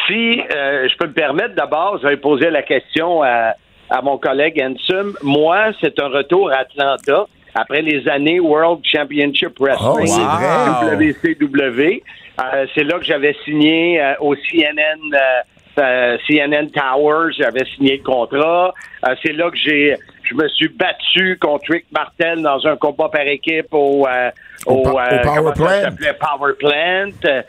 Si 0.09 0.41
euh, 0.41 0.89
je 0.89 0.97
peux 0.99 1.07
me 1.07 1.13
permettre, 1.13 1.55
d'abord, 1.55 1.99
je 2.03 2.09
vais 2.09 2.17
poser 2.17 2.51
la 2.51 2.63
question 2.63 3.23
à, 3.23 3.55
à 3.93 4.03
mon 4.03 4.17
collègue 4.19 4.61
Ansem. 4.63 5.13
Moi, 5.23 5.73
c'est 5.81 5.99
un 6.01 6.09
retour 6.09 6.51
à 6.51 6.59
Atlanta 6.67 7.27
après 7.55 7.83
les 7.83 8.09
années 8.09 8.41
World 8.41 8.81
Championship 8.85 9.53
Oh, 9.61 9.65
Wrestling, 9.65 10.07
c'est 10.07 10.87
vrai. 10.87 10.97
WCW. 10.97 12.03
Euh, 12.41 12.67
c'est 12.75 12.85
là 12.85 12.99
que 12.99 13.05
j'avais 13.05 13.37
signé 13.45 14.01
euh, 14.03 14.15
au 14.21 14.35
CNN. 14.35 14.99
euh, 15.13 15.19
euh, 15.79 16.19
CNN 16.29 16.69
Towers, 16.71 17.33
j'avais 17.39 17.65
signé 17.77 17.97
le 17.97 18.03
contrat. 18.03 18.75
Euh, 19.09 19.15
c'est 19.25 19.33
là 19.33 19.51
que 19.51 19.57
j'ai, 19.57 19.97
je 20.23 20.35
me 20.35 20.47
suis 20.49 20.69
battu 20.69 21.39
contre 21.41 21.65
Rick 21.71 21.87
Martel 21.93 22.43
dans 22.43 22.67
un 22.67 22.77
combat 22.77 23.09
par 23.09 23.23
équipe 23.27 23.73
au, 23.73 24.07
euh, 24.07 24.31
Au 24.67 24.83
pa- 24.83 24.91
au 24.91 25.23
Power 25.23 25.53
Plant. 25.55 25.69
s'appelait? 25.83 26.13
Power 26.21 26.53
Plant. 26.59 27.11
Euh, 27.25 27.43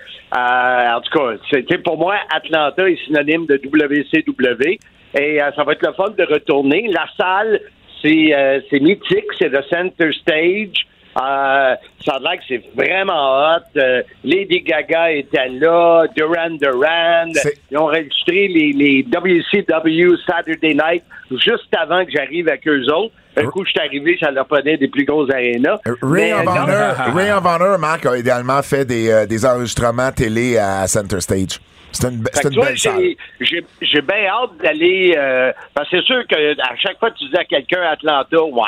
en 0.95 1.01
tout 1.01 1.19
cas, 1.19 1.33
c'était 1.51 1.77
pour 1.79 1.97
moi, 1.97 2.15
Atlanta 2.33 2.89
est 2.89 2.95
synonyme 3.05 3.45
de 3.45 3.55
WCW. 3.61 4.79
Et 5.17 5.41
euh, 5.41 5.51
ça 5.55 5.63
va 5.63 5.73
être 5.73 5.85
le 5.85 5.93
fun 5.93 6.09
de 6.17 6.23
retourner. 6.23 6.87
La 6.91 7.05
salle, 7.17 7.59
c'est 8.01 8.33
euh, 8.33 8.59
c'est 8.69 8.79
mythique, 8.79 9.25
c'est 9.37 9.49
le 9.49 9.61
center 9.69 10.11
stage. 10.21 10.87
Euh, 11.15 11.75
ça 12.03 12.13
a 12.15 12.19
l'air 12.19 12.37
que 12.37 12.43
c'est 12.47 12.63
vraiment 12.75 13.53
hot. 13.53 13.61
Euh, 13.77 14.01
Lady 14.23 14.61
Gaga 14.61 15.11
était 15.11 15.47
là, 15.49 16.05
Duran 16.15 16.57
Duran. 16.59 17.31
Ils 17.69 17.77
ont 17.77 17.83
enregistré 17.83 18.47
les, 18.47 18.73
les 18.73 19.03
WCW 19.03 20.17
Saturday 20.25 20.73
Night 20.73 21.03
juste 21.31 21.73
avant 21.79 22.03
que 22.03 22.11
j'arrive 22.11 22.47
avec 22.47 22.67
eux 22.67 22.91
autres. 22.91 23.13
Un 23.35 23.45
coup, 23.45 23.63
je 23.65 23.71
suis 23.71 23.79
arrivé, 23.79 24.17
ça 24.19 24.29
leur 24.31 24.45
prenait 24.45 24.77
des 24.77 24.87
plus 24.87 25.05
grosses 25.05 25.31
arénas. 25.31 25.79
Ray 26.01 26.33
of 26.33 26.47
Honor, 26.47 27.15
Ray 27.15 27.31
of 27.31 27.45
Honor, 27.45 27.79
Marc, 27.79 28.05
a 28.05 28.17
idéalement 28.17 28.61
fait 28.61 28.85
des, 28.85 29.09
euh, 29.09 29.25
des 29.25 29.43
enregistrements 29.45 30.11
télé 30.11 30.57
à 30.57 30.87
Center 30.87 31.19
Stage. 31.19 31.59
C'est 31.93 32.09
une, 32.09 32.21
be- 32.23 32.29
une 32.49 32.55
belle 32.65 32.77
salle. 32.77 33.01
j'ai- 33.03 33.17
j'ai 33.39 33.65
j'ai 33.81 34.01
bien 34.01 34.25
hâte 34.27 34.57
d'aller. 34.61 35.13
euh, 35.17 35.51
parce 35.73 35.89
que 35.89 35.97
c'est 35.97 36.05
sûr 36.05 36.25
que 36.27 36.59
à 36.61 36.75
chaque 36.75 36.99
fois 36.99 37.11
que 37.11 37.17
tu 37.17 37.25
dis 37.25 37.37
à 37.37 37.45
quelqu'un 37.45 37.81
Atlanta, 37.83 38.43
ouais, 38.43 38.61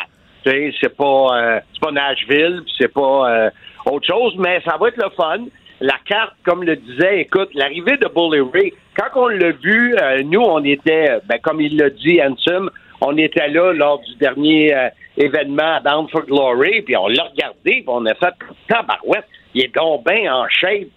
tu 0.43 0.51
sais, 0.51 0.73
c'est 0.79 0.95
pas 0.95 1.27
euh, 1.33 1.59
c'est 1.73 1.81
pas 1.81 1.91
Nashville, 1.91 2.61
c'est 2.79 2.93
pas 2.93 3.29
euh, 3.29 3.49
autre 3.91 4.05
chose, 4.07 4.35
mais 4.37 4.61
ça 4.65 4.77
va 4.79 4.87
être 4.89 4.97
le 4.97 5.09
fun. 5.17 5.45
La 5.81 5.95
carte, 6.07 6.33
comme 6.45 6.63
le 6.63 6.77
disait, 6.77 7.19
écoute, 7.19 7.49
l'arrivée 7.53 7.97
de 7.97 8.07
Bully 8.07 8.41
Ray, 8.53 8.73
quand 8.97 9.19
on 9.21 9.27
l'a 9.27 9.51
vu, 9.51 9.93
euh, 10.01 10.23
nous, 10.23 10.39
on 10.39 10.63
était, 10.63 11.17
ben, 11.25 11.37
comme 11.43 11.59
il 11.59 11.75
l'a 11.77 11.89
dit, 11.89 12.21
Ansem, 12.23 12.69
on 13.01 13.17
était 13.17 13.49
là 13.49 13.73
lors 13.73 13.99
du 13.99 14.15
dernier 14.15 14.73
euh, 14.73 14.87
événement 15.17 15.75
à 15.75 15.79
Down 15.81 16.07
for 16.07 16.25
Glory, 16.25 16.81
puis 16.83 16.95
on 16.95 17.07
l'a 17.09 17.23
regardé, 17.23 17.57
puis 17.63 17.83
on 17.87 18.05
a 18.05 18.15
fait 18.15 18.33
tabarouette, 18.69 19.25
il 19.53 19.65
est 19.65 19.75
donc 19.75 20.05
bien 20.09 20.33
en 20.33 20.47
shape. 20.47 20.87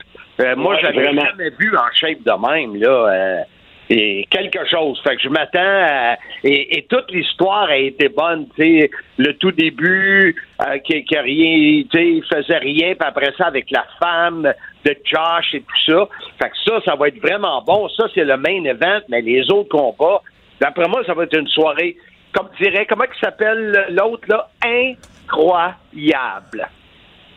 Euh, 0.41 0.57
moi, 0.57 0.75
Ouais, 0.75 0.81
j'avais 0.83 1.05
jamais 1.05 1.51
vu 1.59 1.77
en 1.77 1.91
shape 1.95 2.23
de 2.23 2.49
même, 2.49 2.77
là. 2.81 3.13
euh, 3.13 3.43
et 3.91 4.27
quelque 4.31 4.67
chose. 4.69 5.01
Fait 5.03 5.17
que 5.17 5.23
je 5.23 5.31
m'attends 5.31 5.59
à... 5.63 6.17
Et, 6.45 6.77
et 6.79 6.83
toute 6.91 7.11
l'histoire 7.11 7.69
a 7.71 7.77
été 7.79 8.09
bonne, 8.11 8.47
tu 8.55 8.63
sais. 8.63 8.91
Le 9.17 9.33
tout 9.39 9.51
début, 9.51 10.37
euh, 10.61 10.79
qui, 10.81 11.03
qui 11.05 11.17
a 11.17 11.23
rien... 11.23 11.83
Tu 11.91 11.99
sais, 11.99 12.07
il 12.07 12.23
faisait 12.25 12.59
rien, 12.59 12.95
puis 12.95 13.09
après 13.09 13.33
ça, 13.39 13.47
avec 13.47 13.71
la 13.71 13.87
femme 13.99 14.43
de 14.85 14.95
Josh 15.05 15.55
et 15.55 15.63
tout 15.63 15.81
ça. 15.93 16.07
Fait 16.41 16.51
que 16.51 16.57
ça, 16.67 16.81
ça 16.85 16.97
va 16.97 17.09
être 17.09 17.19
vraiment 17.21 17.63
bon. 17.63 17.89
Ça, 17.97 18.05
c'est 18.15 18.25
le 18.25 18.37
main 18.37 18.63
event, 18.65 19.01
mais 19.09 19.23
les 19.23 19.51
autres 19.51 19.71
combats, 19.71 20.21
d'après 20.61 20.87
moi, 20.87 21.03
ça 21.07 21.15
va 21.15 21.25
être 21.25 21.39
une 21.39 21.49
soirée, 21.49 21.97
comme 22.35 22.51
dirait, 22.61 22.85
comment 22.85 23.05
il 23.05 23.19
s'appelle 23.25 23.87
l'autre, 23.89 24.25
là? 24.29 24.49
Incroyable. 24.63 26.69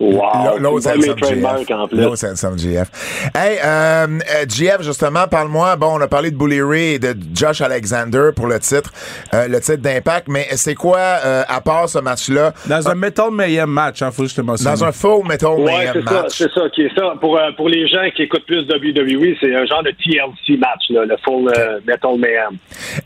Wow. 0.02 0.58
L'autre, 0.58 0.89
le 0.95 2.58
GF. 2.58 2.88
Hey, 3.36 3.60
euh, 3.64 4.08
euh, 4.08 4.45
GF, 4.47 4.82
justement, 4.82 5.28
parle-moi. 5.28 5.76
Bon, 5.76 5.97
on 5.97 6.02
a 6.02 6.08
parlé 6.08 6.32
de 6.32 6.36
Bully 6.38 6.62
Ray 6.62 6.93
et 6.95 6.99
de 6.99 7.16
Josh 7.34 7.62
Alexander 7.62 8.30
pour 8.36 8.47
le 8.47 8.60
titre, 8.60 8.91
euh, 9.34 9.47
le 9.47 9.60
titre 9.60 9.78
d'impact, 9.82 10.28
mais 10.28 10.47
c'est 10.56 10.74
quoi, 10.76 10.97
euh, 10.97 11.43
à 11.47 11.62
part 11.62 11.88
ce 11.88 11.99
match-là, 11.99 12.54
Dans 12.66 12.89
un 12.89 12.95
Metal 12.95 13.30
Mayhem 13.32 13.70
match, 13.70 14.02
hein, 14.02 14.10
faut 14.12 14.24
que 14.24 14.30
je 14.30 14.36
te 14.36 14.41
mentionne. 14.41 14.74
dans 14.74 14.84
un 14.84 14.91
full 14.91 15.26
Metal 15.28 15.52
Ouais, 15.52 15.66
Mayhem 15.72 15.93
c'est 15.93 16.04
ça, 16.04 16.22
match? 16.24 16.32
c'est 16.38 16.52
ça 16.52 16.62
qui 16.74 16.82
est 16.84 16.95
ça. 16.95 17.14
Pour, 17.20 17.38
euh, 17.38 17.52
pour 17.56 17.70
les 17.70 17.88
gens 17.88 18.08
qui 18.16 18.24
écoutent 18.24 18.45
plus 18.45 18.62
WWE, 18.68 19.36
c'est 19.39 19.54
un 19.56 19.66
genre 19.66 19.84
de 19.84 19.91
TLC 19.91 20.58
match, 20.58 20.89
là, 20.89 21.06
le 21.06 21.16
full 21.24 21.49
euh, 21.56 21.80
Metal 21.86 22.18
Mayhem. 22.18 22.58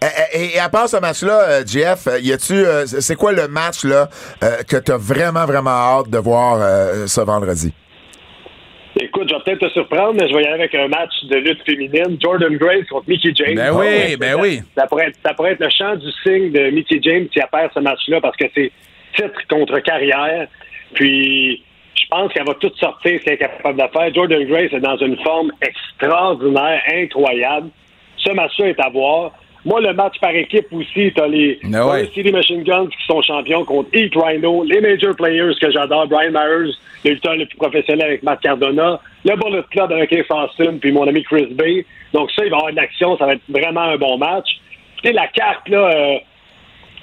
Et, 0.02 0.39
et- 0.39 0.56
et 0.56 0.60
à 0.60 0.70
part 0.70 0.88
ce 0.88 0.98
match-là, 0.98 1.66
GF, 1.66 2.08
euh, 2.08 2.20
y 2.20 2.32
a-tu, 2.32 2.54
euh, 2.54 2.86
c'est 2.86 3.16
quoi 3.16 3.32
le 3.34 3.48
match 3.48 3.84
là 3.84 4.10
euh, 4.43 4.58
que 4.68 4.78
t'as 4.78 4.98
vraiment 4.98 5.46
vraiment 5.46 5.72
hâte 5.72 6.10
de 6.10 6.18
voir 6.18 6.60
euh, 6.86 7.08
ce 7.08 7.22
vendredi? 7.22 7.74
Écoute, 9.00 9.28
je 9.30 9.36
vais 9.36 9.42
peut-être 9.44 9.68
te 9.68 9.74
surprendre, 9.74 10.14
mais 10.14 10.30
je 10.30 10.34
vais 10.34 10.44
y 10.44 10.46
aller 10.46 10.64
avec 10.64 10.74
un 10.74 10.88
match 10.88 11.12
de 11.24 11.36
lutte 11.36 11.62
féminine. 11.66 12.18
Jordan 12.22 12.56
Grace 12.56 12.88
contre 12.90 13.10
Mickey 13.10 13.32
James. 13.36 13.56
Ben 13.56 13.72
oui, 13.74 14.16
ben 14.16 14.36
oui. 14.40 14.62
Ça 14.76 14.88
pourrait, 14.88 15.08
être, 15.08 15.20
ça 15.24 15.34
pourrait 15.34 15.52
être 15.52 15.60
le 15.60 15.70
chant 15.70 15.96
du 15.96 16.10
signe 16.24 16.52
de 16.52 16.70
Mickey 16.70 17.00
James 17.02 17.28
qui 17.28 17.40
perd 17.52 17.72
ce 17.74 17.80
match-là 17.80 18.22
parce 18.22 18.38
que 18.38 18.46
c'est 18.56 18.72
titre 19.16 19.48
contre 19.50 19.80
carrière. 19.80 20.48
Puis, 20.94 21.62
je 21.96 22.08
pense 22.10 22.32
qu'elle 22.32 22.46
va 22.46 22.54
tout 22.54 22.72
sortir 22.80 23.20
ce 23.20 23.26
qu'elle 23.26 23.34
est 23.34 23.38
capable 23.38 23.82
de 23.82 23.88
faire. 23.88 24.14
Jordan 24.14 24.44
Grace 24.46 24.72
est 24.72 24.80
dans 24.80 24.98
une 24.98 25.18
forme 25.24 25.52
extraordinaire, 25.62 26.82
incroyable. 26.94 27.70
Ce 28.18 28.32
match-là 28.32 28.68
est 28.68 28.80
à 28.80 28.90
voir. 28.90 29.34
Moi, 29.66 29.82
le 29.82 29.93
match 29.93 30.20
par 30.22 30.30
équipe 30.30 30.68
aussi, 30.72 31.11
t'as 31.16 31.28
les 31.28 31.59
Ben 31.63 31.74
ouais. 31.74 31.82
Forest 31.82 32.13
City 32.13 32.32
Machine 32.32 32.63
Guns 32.63 32.88
qui 32.88 33.05
sont 33.07 33.22
champions 33.24 33.66
contre 33.66 33.89
Heat 33.93 34.13
Rhino, 34.16 34.63
les 34.63 34.80
Major 34.80 35.16
Players 35.16 35.55
que 35.59 35.72
j'adore, 35.72 36.07
Brian 36.07 36.32
Myers, 36.32 36.72
le 37.03 37.11
lutteur 37.11 37.36
le 37.36 37.47
plus 37.47 37.57
professionnel 37.57 38.05
avec 38.05 38.24
Matt 38.24 38.41
Cardona, 38.41 38.99
le 39.24 39.36
Bullet 39.36 39.63
Club 39.72 39.91
avec 39.91 40.13
Ace 40.13 40.28
Austin, 40.30 40.78
puis 40.80 40.91
mon 40.91 41.07
ami 41.07 41.24
Chris 41.24 41.47
Bay. 41.47 41.84
Donc 42.13 42.30
ça, 42.32 42.45
il 42.45 42.51
va 42.51 42.57
y 42.57 42.59
avoir 42.59 42.72
de 42.72 42.76
l'action, 42.78 43.18
ça 43.18 43.26
va 43.26 43.34
être 43.34 43.41
vraiment 43.49 43.82
un 43.82 43.97
bon 43.97 44.20
match. 44.20 44.47
Tu 45.01 45.07
sais, 45.07 45.13
la 45.13 45.28
carte, 45.30 45.68
là, 45.68 45.89
euh, 45.89 46.18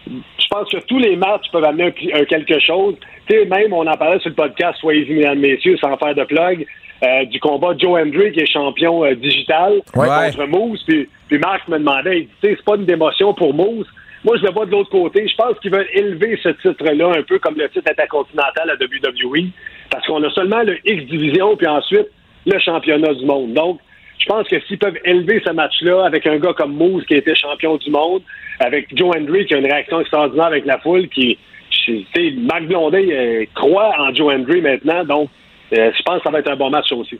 je 0.07 0.47
pense 0.49 0.69
que 0.71 0.79
tous 0.87 0.99
les 0.99 1.17
matchs 1.17 1.51
peuvent 1.51 1.65
amener 1.65 1.93
un 2.15 2.25
quelque 2.25 2.61
chose. 2.61 2.95
Tu 3.29 3.35
sais, 3.35 3.45
même, 3.45 3.73
on 3.73 3.87
en 3.87 3.97
parlait 3.97 4.21
sur 4.21 4.31
le 4.31 4.37
podcast, 4.37 4.79
soyez-y, 4.81 5.15
mesdames, 5.15 5.41
messieurs, 5.41 5.77
sans 5.79 5.97
faire 5.97 6.15
de 6.15 6.25
plug, 6.25 6.67
euh, 7.03 7.25
du 7.27 7.41
combat 7.41 7.75
de 7.75 7.81
Joe 7.81 8.01
Hendry, 8.01 8.33
qui 8.33 8.41
est 8.41 8.47
champion 8.53 9.05
euh, 9.05 9.15
digital, 9.15 9.81
Ouais. 9.97 10.09
contre 10.37 10.47
Moose. 10.47 10.83
Puis, 10.87 11.09
puis 11.29 11.39
Marc 11.39 11.67
me 11.69 11.79
demandait, 11.79 12.19
il 12.21 12.25
dit, 12.27 12.31
Tu 12.43 12.49
sais, 12.49 12.55
c'est 12.57 12.65
pas 12.65 12.77
une 12.77 12.85
démotion 12.87 13.35
pour 13.35 13.53
Moose. 13.55 13.87
Moi, 14.25 14.37
je 14.37 14.45
le 14.45 14.53
vois 14.53 14.67
de 14.67 14.71
l'autre 14.71 14.91
côté. 14.91 15.27
Je 15.27 15.35
pense 15.35 15.59
qu'ils 15.59 15.73
veulent 15.73 15.89
élever 15.95 16.39
ce 16.43 16.51
titre-là 16.51 17.11
un 17.19 17.23
peu 17.23 17.41
comme 17.41 17.57
le 17.57 17.69
titre 17.71 17.91
intercontinental 17.91 18.71
à 18.71 18.75
WWE, 18.75 19.49
parce 19.91 20.07
qu'on 20.07 20.23
a 20.23 20.31
seulement 20.31 20.63
le 20.63 20.79
X 20.89 21.05
Division, 21.07 21.57
puis 21.57 21.67
ensuite 21.67 22.07
le 22.47 22.59
championnat 22.61 23.15
du 23.15 23.25
monde. 23.27 23.53
Donc, 23.55 23.81
je 24.19 24.27
pense 24.27 24.47
que 24.47 24.61
s'ils 24.61 24.79
peuvent 24.79 24.99
élever 25.05 25.43
ce 25.45 25.51
match-là 25.51 26.05
avec 26.05 26.25
un 26.29 26.39
gars 26.39 26.53
comme 26.53 26.75
Moose 26.77 27.05
qui 27.07 27.15
été 27.15 27.35
champion 27.35 27.77
du 27.79 27.91
monde, 27.91 28.23
avec 28.61 28.87
Joe 28.97 29.17
Hendry 29.17 29.45
qui 29.47 29.55
a 29.55 29.59
une 29.59 29.67
réaction 29.67 30.01
extraordinaire 30.01 30.47
avec 30.47 30.65
la 30.67 30.79
foule, 30.79 31.09
qui, 31.09 31.37
tu 31.85 32.05
sais, 32.15 32.31
Marc 32.39 32.63
Blondet 32.67 33.09
euh, 33.11 33.45
croit 33.57 33.93
en 33.99 34.15
Joe 34.15 34.33
Hendry 34.35 34.61
maintenant, 34.61 35.03
donc 35.05 35.31
je 35.73 36.03
pense 36.03 36.19
que 36.19 36.25
ça 36.25 36.31
va 36.31 36.39
être 36.41 36.51
un 36.51 36.57
bon 36.57 36.71
match 36.71 36.93
aussi. 36.93 37.19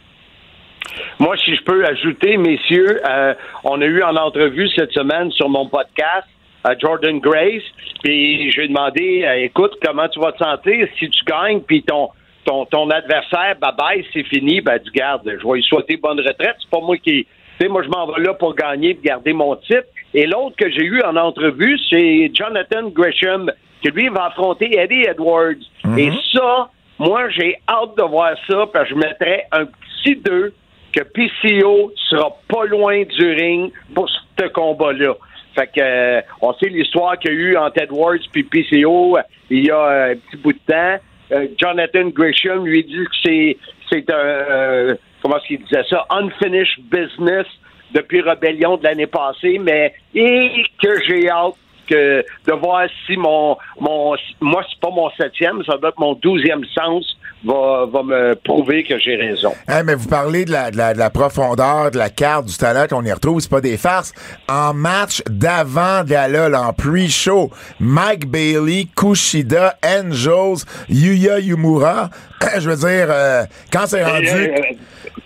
Moi, 1.19 1.37
si 1.39 1.55
je 1.55 1.63
peux 1.63 1.85
ajouter, 1.87 2.37
messieurs, 2.37 3.01
euh, 3.09 3.35
on 3.65 3.81
a 3.81 3.85
eu 3.85 4.03
en 4.03 4.17
entrevue 4.17 4.69
cette 4.77 4.93
semaine 4.93 5.31
sur 5.33 5.49
mon 5.49 5.69
podcast 5.69 6.27
euh, 6.67 6.75
Jordan 6.79 7.19
Grace, 7.19 7.63
puis 8.03 8.51
je 8.51 8.57
lui 8.57 8.65
ai 8.65 8.69
demandé, 8.69 9.25
euh, 9.25 9.45
écoute, 9.45 9.73
comment 9.85 10.09
tu 10.09 10.21
vas 10.21 10.33
te 10.33 10.39
sentir 10.39 10.87
si 10.99 11.09
tu 11.11 11.25
gagnes, 11.25 11.61
puis 11.61 11.83
ton 11.83 12.09
ton, 12.45 12.65
ton 12.67 12.91
adversaire, 12.91 13.55
bye 13.61 13.71
bye, 13.79 14.05
c'est 14.13 14.25
fini, 14.25 14.61
ben 14.61 14.79
tu 14.81 14.91
gardes, 14.91 15.23
je 15.25 15.47
vais 15.47 15.55
lui 15.55 15.63
souhaiter 15.63 15.97
bonne 15.97 16.19
retraite, 16.19 16.57
c'est 16.61 16.71
pas 16.71 16.81
moi 16.81 16.97
qui, 16.97 17.25
tu 17.25 17.27
sais, 17.61 17.69
moi 17.69 17.85
je 17.85 17.89
m'en 17.89 18.07
vais 18.07 18.21
là 18.21 18.35
pour 18.35 18.55
gagner, 18.57 18.91
et 18.91 18.99
garder 19.01 19.33
mon 19.33 19.55
titre. 19.57 19.87
Et 20.13 20.27
l'autre 20.27 20.57
que 20.57 20.69
j'ai 20.69 20.85
eu 20.85 21.03
en 21.03 21.17
entrevue, 21.17 21.79
c'est 21.89 22.33
Jonathan 22.35 22.89
Gresham, 22.89 23.51
qui 23.81 23.91
lui 23.91 24.09
va 24.09 24.27
affronter 24.27 24.77
Eddie 24.77 25.05
Edwards. 25.09 25.63
Et 25.97 26.11
ça, 26.33 26.69
moi 27.03 27.29
j'ai 27.31 27.57
hâte 27.69 27.97
de 27.97 28.03
voir 28.03 28.35
ça, 28.49 28.67
parce 28.73 28.89
que 28.89 28.95
je 28.95 28.95
mettrais 28.95 29.47
un 29.51 29.67
petit 29.67 30.17
2 30.17 30.55
que 30.93 31.01
PCO 31.01 31.93
sera 32.09 32.31
pas 32.49 32.65
loin 32.67 33.03
du 33.03 33.33
ring 33.33 33.73
pour 33.95 34.09
ce 34.09 34.47
combat-là. 34.49 35.15
Fait 35.55 35.67
que 35.67 35.81
euh, 35.81 36.21
on 36.41 36.53
sait 36.55 36.69
l'histoire 36.69 37.19
qu'il 37.19 37.33
y 37.33 37.35
a 37.35 37.39
eu 37.39 37.57
entre 37.57 37.83
Edwards 37.83 38.25
puis 38.31 38.45
PCO 38.45 39.17
euh, 39.17 39.23
il 39.51 39.67
y 39.67 39.71
a 39.71 39.77
euh, 39.77 40.13
un 40.13 40.17
petit 40.17 40.37
bout 40.37 40.53
de 40.53 40.59
temps. 40.67 40.97
Euh, 41.33 41.47
Jonathan 41.59 42.09
Gresham 42.09 42.65
lui 42.65 42.85
dit 42.85 43.05
que 43.05 43.17
c'est 43.25 43.57
c'est 43.91 44.11
un 44.11 44.15
euh, 44.15 44.95
comment 45.23 45.37
est-ce 45.39 45.47
qu'il 45.49 45.63
disait 45.65 45.85
ça 45.91 46.07
unfinished 46.11 46.85
business 46.91 47.47
depuis 47.93 48.23
Rebellion 48.23 48.77
de 48.77 48.85
l'année 48.85 49.07
passée, 49.07 49.59
mais 49.59 49.95
et 50.15 50.65
que 50.83 51.03
j'ai 51.07 51.29
hâte 51.29 51.55
que 51.87 52.25
de 52.47 52.53
voir 52.53 52.87
si 53.07 53.17
mon 53.17 53.57
mon 53.81 54.15
moi 54.41 54.65
c'est 54.69 54.81
pas 54.81 54.91
mon 54.91 55.11
septième, 55.11 55.63
ça 55.65 55.77
doit 55.77 55.91
être 55.91 55.99
mon 55.99 56.15
douzième 56.15 56.65
sens 56.75 57.17
va, 57.45 57.87
va 57.87 58.03
me 58.03 58.35
prouver 58.35 58.85
que 58.85 58.99
j'ai 58.99 59.17
raison. 59.17 59.53
Hey, 59.69 59.83
mais 59.85 59.95
vous 59.95 60.09
parlez 60.09 60.45
de 60.45 60.53
la, 60.53 60.71
de, 60.71 60.77
la, 60.77 60.95
de 60.95 60.99
la 60.99 61.11
profondeur, 61.11 61.91
de 61.91 61.99
la 61.99 62.11
carte, 62.11 62.47
du 62.47 62.57
talent 62.57 62.87
qu'on 62.89 63.05
y 63.05 63.13
retrouve, 63.13 63.41
c'est 63.41 63.51
pas 63.51 63.61
des 63.61 63.77
farces. 63.77 64.13
En 64.49 64.75
match 64.75 65.23
d'avant 65.29 66.05
gala, 66.05 66.49
là, 66.49 66.63
en 66.63 66.73
pre-show, 66.73 67.51
Mike 67.81 68.27
Bailey, 68.27 68.87
Kushida, 68.97 69.77
Angels, 69.85 70.65
Yuya 70.89 71.41
Yumura, 71.41 72.11
je 72.59 72.71
veux 72.71 72.77
dire, 72.77 73.07
euh, 73.11 73.45
quand 73.73 73.87
c'est 73.87 74.05
rendu... 74.05 74.29
Euh, 74.29 74.49
euh, 74.49 74.75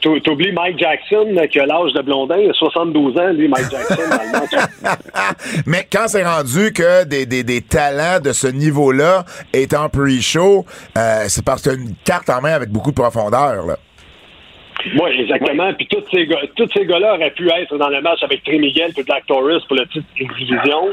T'oublies 0.01 0.53
Mike 0.53 0.79
Jackson, 0.79 1.35
qui 1.51 1.61
a 1.61 1.67
l'âge 1.67 1.93
de 1.93 2.03
Blondin, 2.03 2.39
il 2.39 2.51
a 2.51 2.53
72 2.55 3.19
ans, 3.19 3.33
lui, 3.33 3.49
Mike 3.49 3.71
Jackson. 3.71 4.03
Mais 5.67 5.87
quand 5.91 6.09
c'est 6.09 6.25
rendu 6.25 6.73
que 6.73 7.05
des, 7.05 7.27
des, 7.27 7.45
des 7.45 7.63
talents 7.63 8.21
de 8.21 8.33
ce 8.33 8.47
niveau-là 8.47 9.25
est 9.53 9.75
en 9.75 9.89
pre-show, 9.89 10.65
euh, 10.97 11.25
c'est 11.29 11.45
parce 11.45 11.63
que 11.63 11.75
une 11.75 11.95
carte 12.05 12.31
en 12.31 12.41
main 12.41 12.53
avec 12.53 12.71
beaucoup 12.71 12.91
de 12.91 12.97
profondeur, 12.97 13.67
là. 13.67 13.77
Oui, 15.01 15.11
exactement. 15.19 15.73
Puis 15.75 15.87
tous 15.89 16.05
ces 16.13 16.27
gars, 16.27 16.41
tous 16.55 16.69
ces 16.73 16.85
gars-là 16.85 17.15
auraient 17.15 17.31
pu 17.31 17.49
être 17.51 17.77
dans 17.77 17.89
le 17.89 18.01
match 18.03 18.23
avec 18.23 18.45
Trey 18.45 18.59
Miguel 18.59 18.93
et 18.97 19.03
Black 19.03 19.27
Taurus 19.27 19.65
pour 19.65 19.77
le 19.77 19.87
titre 19.87 20.07
de 20.19 20.27
division. 20.35 20.91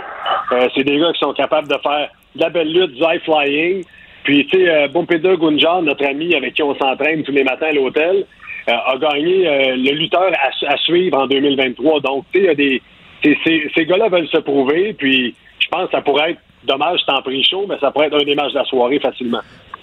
Euh, 0.51 0.67
c'est 0.73 0.83
des 0.83 0.97
gars 0.97 1.11
qui 1.13 1.19
sont 1.19 1.33
capables 1.33 1.67
de 1.67 1.77
faire 1.77 2.09
de 2.35 2.41
la 2.41 2.49
belle 2.49 2.71
lutte, 2.71 2.93
du 2.93 3.01
high 3.03 3.21
flying. 3.23 3.83
Puis, 4.23 4.47
tu 4.47 4.57
sais, 4.57 4.69
euh, 4.69 4.87
Bompeda 4.87 5.35
Gunjar, 5.35 5.81
notre 5.81 6.05
ami 6.05 6.33
avec 6.33 6.53
qui 6.53 6.63
on 6.63 6.75
s'entraîne 6.75 7.23
tous 7.23 7.33
les 7.33 7.43
matins 7.43 7.67
à 7.67 7.71
l'hôtel, 7.73 8.15
euh, 8.15 8.23
a 8.67 8.97
gagné 8.97 9.47
euh, 9.47 9.75
le 9.75 9.91
lutteur 9.91 10.31
à, 10.33 10.73
à, 10.73 10.77
suivre 10.77 11.17
en 11.17 11.27
2023. 11.27 11.99
Donc, 12.01 12.25
tu 12.31 12.39
sais, 12.39 12.45
il 12.45 12.47
y 12.47 12.49
a 12.49 12.55
des. 12.55 12.81
Ces, 13.23 13.71
ces 13.75 13.85
gars-là 13.85 14.09
veulent 14.09 14.27
se 14.27 14.37
prouver. 14.37 14.93
Puis, 14.93 15.33
je 15.59 15.67
pense 15.69 15.85
que 15.85 15.91
ça 15.91 16.01
pourrait 16.01 16.31
être 16.31 16.39
dommage, 16.65 16.99
c'est 17.05 17.11
en 17.11 17.21
prix 17.21 17.43
chaud, 17.43 17.65
mais 17.67 17.77
ça 17.79 17.91
pourrait 17.91 18.07
être 18.07 18.21
un 18.21 18.25
des 18.25 18.35
matchs 18.35 18.53
de 18.53 18.59
la 18.59 18.65
soirée 18.65 18.99
facilement. 18.99 19.41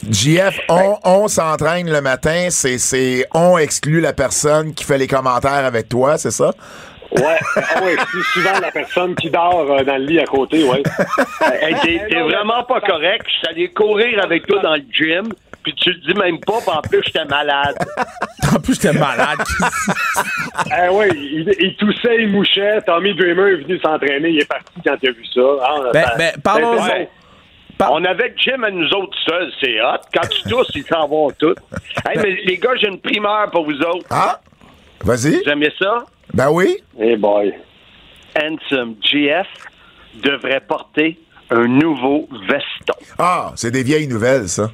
JF, 0.08 0.60
on, 0.68 0.96
on 1.04 1.28
s'entraîne 1.28 1.90
le 1.90 2.00
matin, 2.00 2.48
c'est, 2.50 3.26
on 3.34 3.58
exclut 3.58 4.00
la 4.00 4.14
personne 4.14 4.72
qui 4.72 4.84
fait 4.84 4.96
les 4.96 5.06
commentaires 5.06 5.64
avec 5.64 5.88
toi, 5.88 6.16
c'est 6.16 6.30
ça? 6.30 6.52
Ouais, 7.16 7.38
on 7.82 7.88
exclut 7.88 8.22
souvent 8.32 8.60
la 8.62 8.70
personne 8.70 9.14
qui 9.16 9.30
dort 9.30 9.66
euh, 9.68 9.82
dans 9.82 9.96
le 9.96 10.04
lit 10.04 10.20
à 10.20 10.24
côté, 10.24 10.62
ouais. 10.62 10.82
hey, 11.60 11.74
t'es, 11.82 12.06
t'es 12.08 12.20
vraiment 12.20 12.62
pas 12.62 12.80
correct. 12.80 13.26
Je 13.26 13.38
suis 13.38 13.48
allé 13.48 13.68
courir 13.68 14.22
avec 14.22 14.46
toi 14.46 14.60
dans 14.60 14.76
le 14.76 14.82
gym, 14.92 15.28
puis 15.62 15.74
tu 15.74 15.90
le 15.90 16.00
dis 16.00 16.14
même 16.14 16.38
pas, 16.40 16.58
puis 16.60 16.70
en 16.70 16.80
plus, 16.80 17.02
j'étais 17.04 17.24
malade. 17.24 17.76
en 18.54 18.60
plus, 18.60 18.74
j'étais 18.74 18.98
malade. 18.98 19.38
eh 20.66 20.88
oui, 20.90 21.06
il, 21.14 21.54
il, 21.60 21.76
toussait, 21.76 22.22
il 22.22 22.28
mouchait. 22.28 22.80
Tommy 22.82 23.14
Dreamer 23.14 23.48
est 23.48 23.62
venu 23.62 23.78
s'entraîner, 23.80 24.30
il 24.30 24.40
est 24.40 24.48
parti 24.48 24.72
quand 24.84 24.96
il 25.02 25.08
a 25.08 25.12
vu 25.12 25.24
ça. 25.34 25.40
Ah, 25.62 25.80
ben, 25.92 26.32
ben, 26.42 26.54
ouais. 26.56 27.08
On 27.88 28.04
avait 28.04 28.34
gym 28.36 28.62
à 28.64 28.70
nous 28.70 28.88
autres 28.90 29.16
seuls, 29.26 29.50
c'est 29.60 29.80
hot. 29.80 30.00
Quand 30.12 30.28
tu 30.28 30.48
tousses, 30.48 30.70
ils 30.74 30.84
s'en 30.84 31.08
vont 31.08 31.30
tous. 31.30 31.54
Hey, 32.06 32.18
mais 32.22 32.38
les 32.44 32.58
gars, 32.58 32.74
j'ai 32.76 32.88
une 32.88 33.00
primeur 33.00 33.50
pour 33.50 33.64
vous 33.64 33.80
autres. 33.80 34.06
Ah! 34.10 34.40
Vas-y. 35.02 35.42
Vous 35.42 35.50
aimez 35.50 35.72
ça? 35.78 36.04
Ben 36.34 36.50
oui. 36.50 36.76
Hey 36.98 37.16
boy. 37.16 37.54
Handsome 38.36 38.96
GF 39.00 39.46
devrait 40.22 40.60
porter 40.60 41.18
un 41.50 41.66
nouveau 41.66 42.28
veston. 42.48 42.94
Ah, 43.18 43.52
c'est 43.56 43.70
des 43.70 43.82
vieilles 43.82 44.08
nouvelles, 44.08 44.48
ça. 44.48 44.70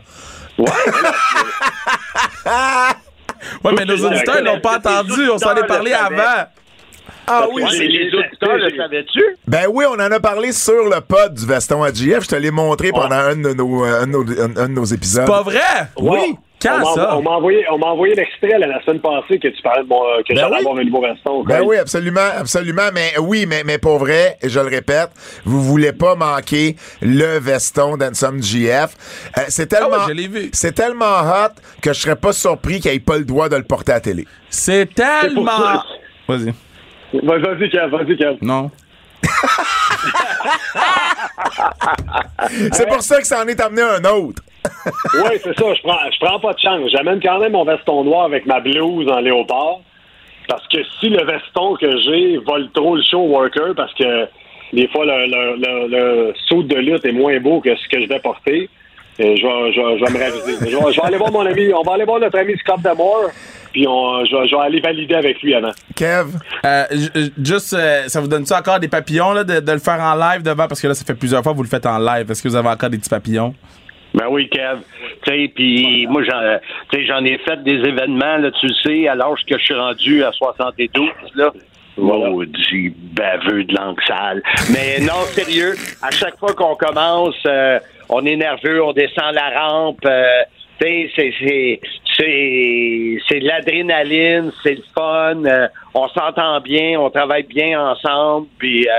Ouais. 0.59 0.67
ouais, 3.65 3.73
mais 3.77 3.85
nos 3.85 4.07
auditeurs 4.07 4.43
l'ont 4.43 4.61
pas 4.61 4.77
entendu. 4.79 5.31
On 5.31 5.39
s'en 5.39 5.55
est 5.55 5.67
parlé 5.67 5.93
avant. 5.93 6.47
Ah 7.29 7.47
oui, 7.53 7.65
c'est 7.71 7.89
les 7.89 8.07
auditeurs, 8.15 8.57
le 8.57 8.71
savais-tu? 8.77 9.21
Ben 9.49 9.67
oui, 9.69 9.85
on 9.89 9.95
en 9.95 9.99
a 10.13 10.21
parlé 10.21 10.53
sur 10.53 10.85
le 10.85 11.01
pod 11.01 11.35
du 11.35 11.45
veston 11.45 11.83
à. 11.83 11.93
Je 11.93 12.27
te 12.27 12.37
l'ai 12.37 12.53
montré 12.53 12.91
pendant 12.91 13.17
un, 13.17 13.37
de 13.37 13.53
nos, 13.53 13.83
un, 13.83 14.07
de 14.07 14.13
nos, 14.13 14.21
un 14.23 14.69
de 14.69 14.73
nos 14.73 14.85
épisodes. 14.85 15.25
C'est 15.27 15.33
pas 15.33 15.43
vrai? 15.43 15.89
Oui. 15.99 16.37
Quand 16.63 16.81
on 16.83 16.95
ça? 16.95 17.17
On 17.17 17.23
m'a 17.23 17.31
envoyé, 17.33 17.65
on 17.71 17.79
m'a 17.79 17.89
envoyé 17.89 18.15
l'extrait 18.15 18.59
la 18.59 18.83
semaine 18.83 19.01
passée 19.01 19.39
que 19.39 19.49
tu 19.49 19.63
parlais 19.63 19.83
de 19.83 19.89
mon, 19.89 20.01
que 20.27 20.33
Ben 20.33 20.37
j'allais 20.41 20.53
oui. 20.55 20.59
avoir 20.61 20.77
un 20.79 20.85
nouveau 20.85 21.03
veston. 21.03 21.45
Ben 21.45 21.63
oui, 21.63 21.77
absolument, 21.77 22.29
absolument. 22.39 22.89
Mais 22.95 23.13
oui, 23.21 23.45
mais, 23.47 23.63
mais 23.65 23.77
pour 23.79 23.99
vrai, 23.99 24.39
et 24.43 24.49
je 24.49 24.59
le 24.59 24.67
répète, 24.69 25.11
vous 25.45 25.63
voulez 25.63 25.93
pas 25.93 26.15
manquer 26.15 26.77
le 27.03 27.39
veston 27.39 27.97
d'Ansom 27.99 28.43
GF. 28.43 28.95
Euh, 29.37 29.43
c'est 29.49 29.67
tellement, 29.67 29.97
Ah 30.01 30.07
ouais, 30.07 30.49
c'est 30.53 30.73
tellement 30.73 31.21
hot 31.21 31.53
que 31.83 31.93
je 31.93 32.01
serais 32.01 32.17
pas 32.17 32.33
surpris 32.33 32.81
qu'il 32.81 32.91
ait 32.91 33.01
pas 33.01 33.19
le 33.19 33.25
droit 33.25 33.49
de 33.51 33.57
le 33.57 33.65
porter 33.65 33.93
à 33.93 33.97
la 33.97 34.01
télé. 34.01 34.25
C'est 34.49 34.95
tellement. 34.95 35.83
Vas-y. 36.27 36.55
Vas- 37.23 37.39
Vas-y, 37.39 37.69
Kev, 37.71 37.91
vas-y, 37.91 38.17
Kev. 38.17 38.37
Non. 38.43 38.71
C'est 42.73 42.87
pour 42.89 43.03
ça 43.03 43.21
que 43.21 43.27
ça 43.27 43.43
en 43.43 43.47
est 43.49 43.61
amené 43.61 43.83
un 43.83 44.05
autre. 44.05 44.43
oui, 45.15 45.39
c'est 45.43 45.59
ça. 45.59 45.75
Je 45.75 45.83
prends, 45.83 45.99
je 46.13 46.19
prends 46.25 46.41
pas 46.41 46.53
de 46.53 46.59
chance. 46.61 46.91
J'amène 46.91 47.21
quand 47.23 47.39
même 47.39 47.53
mon 47.53 47.65
veston 47.65 48.05
noir 48.05 48.25
avec 48.27 48.47
ma 48.47 48.61
blouse 48.61 49.09
en 49.11 49.21
léopard. 49.21 49.79
Parce 50.49 50.67
que 50.69 50.79
si 51.01 51.09
le 51.09 51.25
veston 51.25 51.75
que 51.75 51.99
j'ai 52.03 52.37
vole 52.39 52.69
trop 52.73 52.95
le 52.97 53.03
show 53.03 53.19
worker, 53.21 53.75
parce 53.77 53.93
que 53.95 54.29
des 54.73 54.87
fois, 54.89 55.05
le, 55.05 55.27
le, 55.27 55.57
le, 55.57 55.89
le 55.89 56.35
saut 56.49 56.63
de 56.63 56.77
lutte 56.77 57.05
est 57.05 57.13
moins 57.13 57.39
beau 57.41 57.61
que 57.61 57.75
ce 57.75 57.89
que 57.89 58.01
je 58.03 58.09
vais 58.09 58.21
porter, 58.21 58.69
euh, 59.19 59.35
je, 59.37 59.43
vais, 59.43 59.73
je, 59.73 59.81
vais, 59.81 59.99
je 59.99 60.05
vais 60.05 60.19
me 60.19 60.25
raviser. 60.25 60.71
Je 60.71 60.77
vais, 60.77 60.93
je 60.93 61.01
vais 61.01 61.07
aller 61.07 61.17
voir 61.17 61.33
mon 61.33 61.45
ami, 61.47 61.73
on 61.73 61.83
va 61.83 61.95
aller 61.95 62.05
voir 62.05 62.21
notre 62.21 62.39
ami 62.39 62.57
Scott 62.59 62.81
Damore, 62.81 63.31
puis 63.73 63.87
on, 63.89 64.25
je, 64.25 64.37
vais, 64.37 64.47
je 64.49 64.55
vais 64.55 64.63
aller 64.63 64.81
valider 64.81 65.15
avec 65.15 65.41
lui 65.43 65.55
avant. 65.55 65.73
Kev, 65.97 66.27
Euh, 66.65 66.85
j- 66.93 67.33
juste, 67.43 67.73
euh, 67.73 68.05
ça 68.09 68.21
vous 68.21 68.29
donne 68.29 68.45
ça 68.47 68.59
encore 68.59 68.79
des 68.79 68.89
papillons 68.89 69.33
là, 69.33 69.43
de, 69.43 69.59
de 69.61 69.73
le 69.73 69.79
faire 69.79 70.01
en 70.01 70.15
live 70.15 70.43
devant? 70.43 70.69
Parce 70.69 70.81
que 70.81 70.87
là, 70.87 70.95
ça 70.95 71.05
fait 71.05 71.15
plusieurs 71.15 71.43
fois 71.43 71.53
que 71.53 71.57
vous 71.57 71.63
le 71.65 71.69
faites 71.69 71.87
en 71.87 71.99
live. 71.99 72.31
Est-ce 72.31 72.43
que 72.43 72.49
vous 72.49 72.57
avez 72.57 72.69
encore 72.69 72.91
des 72.91 72.99
petits 72.99 73.11
papillons? 73.11 73.55
Ben 74.17 74.27
oui, 74.31 74.49
Kev. 74.49 74.81
Tu 75.25 75.31
sais, 75.31 75.53
puis 75.55 76.07
moi, 76.09 76.23
j'en, 76.25 76.41
sais, 76.93 77.05
j'en 77.05 77.23
ai 77.25 77.37
fait 77.39 77.63
des 77.63 77.75
événements, 77.87 78.39
là, 78.39 78.51
tu 78.51 78.67
le 78.67 78.75
sais, 78.83 79.09
à 79.09 79.15
l'âge 79.15 79.41
que 79.49 79.59
je 79.59 79.65
suis 79.65 79.75
rendu 79.75 80.25
à 80.25 80.33
72, 80.33 81.11
là. 81.35 81.53
Maudit 81.99 82.93
baveux 83.15 83.65
de 83.65 83.75
langue 83.75 83.99
sale. 84.07 84.43
Mais 84.73 85.01
non, 85.01 85.21
sérieux, 85.33 85.75
à 86.03 86.11
chaque 86.11 86.39
fois 86.39 86.53
qu'on 86.55 86.75
commence, 86.75 87.37
euh, 87.47 87.79
on 88.09 88.25
est 88.27 88.37
nerveux, 88.37 88.83
on 88.83 88.93
descend 88.93 89.35
la 89.35 89.51
rampe. 89.61 90.05
euh, 90.05 90.25
c'est, 90.79 91.11
c'est, 91.17 91.81
c'est, 92.19 93.41
l'adrénaline, 93.41 94.53
c'est 94.63 94.75
le 94.75 94.83
fun. 94.95 95.45
euh, 95.47 95.69
on 95.95 96.09
s'entend 96.09 96.61
bien, 96.61 97.01
on 97.01 97.09
travaille 97.11 97.45
bien 97.45 97.81
ensemble, 97.81 98.47
puis 98.59 98.87
euh, 98.87 98.93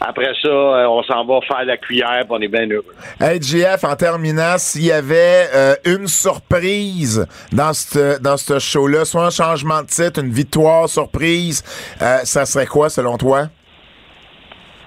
après 0.00 0.32
ça, 0.42 0.48
euh, 0.48 0.86
on 0.88 1.02
s'en 1.04 1.24
va 1.24 1.40
faire 1.46 1.64
la 1.64 1.76
cuillère, 1.76 2.20
puis 2.20 2.30
on 2.30 2.40
est 2.40 2.48
bien 2.48 2.68
heureux. 2.68 2.94
hey 3.20 3.40
GF, 3.40 3.84
en 3.84 3.96
terminant, 3.96 4.58
s'il 4.58 4.86
y 4.86 4.92
avait 4.92 5.46
euh, 5.54 5.74
une 5.84 6.08
surprise 6.08 7.26
dans 7.52 7.72
ce 7.72 8.20
dans 8.20 8.36
show-là, 8.58 9.04
soit 9.04 9.26
un 9.26 9.30
changement 9.30 9.82
de 9.82 9.86
titre, 9.86 10.20
une 10.20 10.32
victoire 10.32 10.88
surprise, 10.88 11.62
euh, 12.02 12.18
ça 12.24 12.44
serait 12.44 12.66
quoi 12.66 12.90
selon 12.90 13.16
toi? 13.16 13.48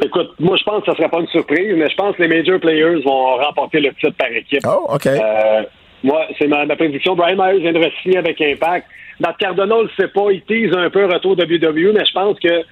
Écoute, 0.03 0.29
moi, 0.39 0.55
je 0.57 0.63
pense 0.63 0.83
que 0.83 0.91
ça 0.91 0.97
serait 0.97 1.09
pas 1.09 1.19
une 1.19 1.27
surprise, 1.27 1.73
mais 1.75 1.89
je 1.89 1.95
pense 1.95 2.15
que 2.15 2.21
les 2.21 2.27
major 2.27 2.59
players 2.59 3.01
vont 3.03 3.37
remporter 3.37 3.79
le 3.79 3.91
titre 3.93 4.15
par 4.17 4.29
équipe. 4.29 4.61
Oh, 4.67 4.85
OK. 4.93 5.07
Euh, 5.07 5.63
moi, 6.03 6.27
c'est 6.37 6.47
ma, 6.47 6.65
ma 6.65 6.75
prédiction. 6.75 7.15
Brian 7.15 7.35
Myers 7.35 7.59
vient 7.59 7.73
de 7.73 7.91
signer 8.03 8.17
avec 8.17 8.39
Impact. 8.39 8.85
Matt 9.19 9.37
Cardona, 9.37 9.75
on 9.75 9.81
le 9.81 9.89
sait 9.97 10.09
pas, 10.09 10.29
il 10.31 10.41
tease 10.43 10.71
un 10.75 10.91
peu 10.91 11.05
retour 11.05 11.31
WWE, 11.31 11.93
mais 11.93 12.05
je 12.05 12.13
pense 12.13 12.39
que 12.39 12.63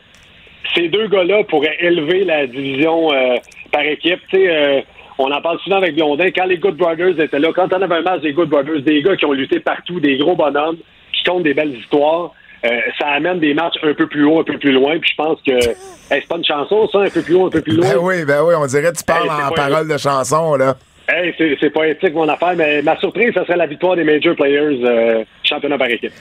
ces 0.74 0.88
deux 0.90 1.08
gars-là 1.08 1.44
pourraient 1.44 1.78
élever 1.80 2.24
la 2.24 2.48
division 2.48 3.12
euh, 3.14 3.36
par 3.72 3.82
équipe. 3.84 4.20
Euh, 4.34 4.82
on 5.18 5.32
en 5.32 5.42
parle 5.42 5.60
souvent 5.60 5.78
avec 5.78 5.96
Blondin. 5.96 6.30
Quand 6.36 6.46
les 6.46 6.58
Good 6.58 6.76
Brothers 6.76 7.20
étaient 7.20 7.40
là, 7.40 7.50
quand 7.56 7.72
on 7.74 7.82
avait 7.82 7.96
un 7.96 8.02
match 8.02 8.22
des 8.22 8.34
Good 8.34 8.50
Brothers, 8.50 8.82
des 8.82 9.02
gars 9.02 9.16
qui 9.16 9.26
ont 9.26 9.32
lutté 9.34 9.60
partout, 9.60 10.00
des 10.00 10.18
gros 10.18 10.36
bonhommes, 10.36 10.78
qui 11.14 11.24
comptent 11.24 11.44
des 11.44 11.54
belles 11.54 11.76
histoires, 11.78 12.32
euh, 12.66 12.70
ça 13.00 13.08
amène 13.10 13.40
des 13.40 13.54
matchs 13.54 13.76
un 13.84 13.94
peu 13.94 14.08
plus 14.08 14.26
haut, 14.26 14.40
un 14.40 14.44
peu 14.44 14.58
plus 14.58 14.72
loin. 14.72 14.98
Puis 15.00 15.12
je 15.12 15.16
pense 15.24 15.40
que 15.46 15.52
hey, 15.54 15.76
c'est 16.10 16.28
pas 16.28 16.38
une 16.38 16.46
chanson, 16.46 16.88
ça, 16.90 17.00
un 17.00 17.10
peu 17.10 17.22
plus 17.22 17.36
haut, 17.36 17.46
un 17.48 17.50
peu 17.50 17.62
plus 17.62 17.76
loin. 17.76 17.88
Ben 17.88 17.98
oui, 18.02 18.26
ben 18.26 18.44
oui, 18.44 18.56
on 18.58 18.66
dirait 18.66 18.92
que 18.92 18.98
tu 18.98 19.04
parles 19.04 19.26
Hey, 19.26 19.46
en 19.46 19.50
pas- 19.50 19.68
parole 19.70 19.88
de 19.88 19.98
chanson, 19.98 20.56
là. 20.56 20.76
Hey, 21.08 21.36
c'est, 21.38 21.56
c'est 21.62 21.70
poétique 21.70 22.16
mon 22.16 22.28
affaire, 22.28 22.56
mais 22.58 22.82
ma 22.82 22.98
surprise, 22.98 23.32
ça 23.36 23.46
serait 23.46 23.58
la 23.58 23.68
victoire 23.68 23.96
des 23.96 24.04
major 24.04 24.36
players 24.36 25.24
championnat 25.44 25.78
par 25.78 25.88
équipe. 25.88 26.12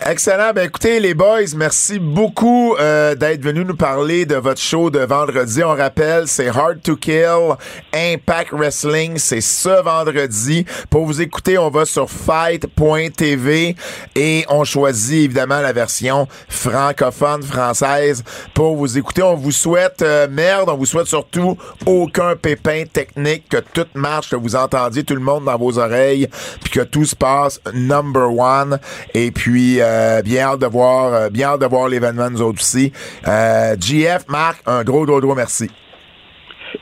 Excellent. 0.00 0.52
Ben 0.52 0.64
écoutez, 0.64 0.98
les 0.98 1.14
boys, 1.14 1.54
merci 1.56 2.00
beaucoup 2.00 2.74
euh, 2.80 3.14
d'être 3.14 3.42
venus 3.42 3.64
nous 3.64 3.76
parler 3.76 4.26
de 4.26 4.34
votre 4.34 4.60
show 4.60 4.90
de 4.90 4.98
vendredi. 4.98 5.62
On 5.62 5.68
rappelle, 5.68 6.26
c'est 6.26 6.48
Hard 6.48 6.82
to 6.82 6.96
Kill, 6.96 7.54
Impact 7.94 8.52
Wrestling, 8.52 9.18
c'est 9.18 9.40
ce 9.40 9.82
vendredi. 9.82 10.66
Pour 10.90 11.06
vous 11.06 11.22
écouter, 11.22 11.58
on 11.58 11.70
va 11.70 11.84
sur 11.84 12.10
fight.tv 12.10 13.76
et 14.16 14.44
on 14.48 14.64
choisit 14.64 15.24
évidemment 15.24 15.60
la 15.60 15.72
version 15.72 16.26
francophone 16.48 17.44
française 17.44 18.24
pour 18.52 18.76
vous 18.76 18.98
écouter. 18.98 19.22
On 19.22 19.36
vous 19.36 19.52
souhaite 19.52 20.02
euh, 20.02 20.26
merde, 20.28 20.70
on 20.70 20.76
vous 20.76 20.86
souhaite 20.86 21.06
surtout 21.06 21.56
aucun 21.86 22.34
pépin 22.34 22.82
technique, 22.92 23.48
que 23.48 23.58
tout 23.58 23.86
marche, 23.94 24.30
que 24.30 24.36
vous 24.36 24.56
entendiez 24.56 25.04
tout 25.04 25.14
le 25.14 25.20
monde 25.20 25.44
dans 25.44 25.56
vos 25.56 25.78
oreilles, 25.78 26.28
puis 26.62 26.72
que 26.72 26.80
tout 26.80 27.04
se 27.04 27.14
passe 27.14 27.60
number 27.72 28.36
one. 28.36 28.80
Et 29.14 29.30
puis 29.30 29.80
euh, 29.80 29.83
bien 30.22 30.42
hâte 30.48 30.60
de 30.60 30.66
voir, 30.66 31.12
euh, 31.14 31.28
bien 31.30 31.48
hâte 31.48 31.60
de 31.60 31.66
voir 31.66 31.88
l'événement 31.88 32.30
nous 32.30 32.42
autres 32.42 32.60
aussi. 32.60 32.92
Euh, 33.26 33.74
GF, 33.80 34.24
Marc, 34.28 34.62
un 34.66 34.82
gros 34.84 35.04
gros 35.04 35.20
gros 35.20 35.34
merci. 35.34 35.70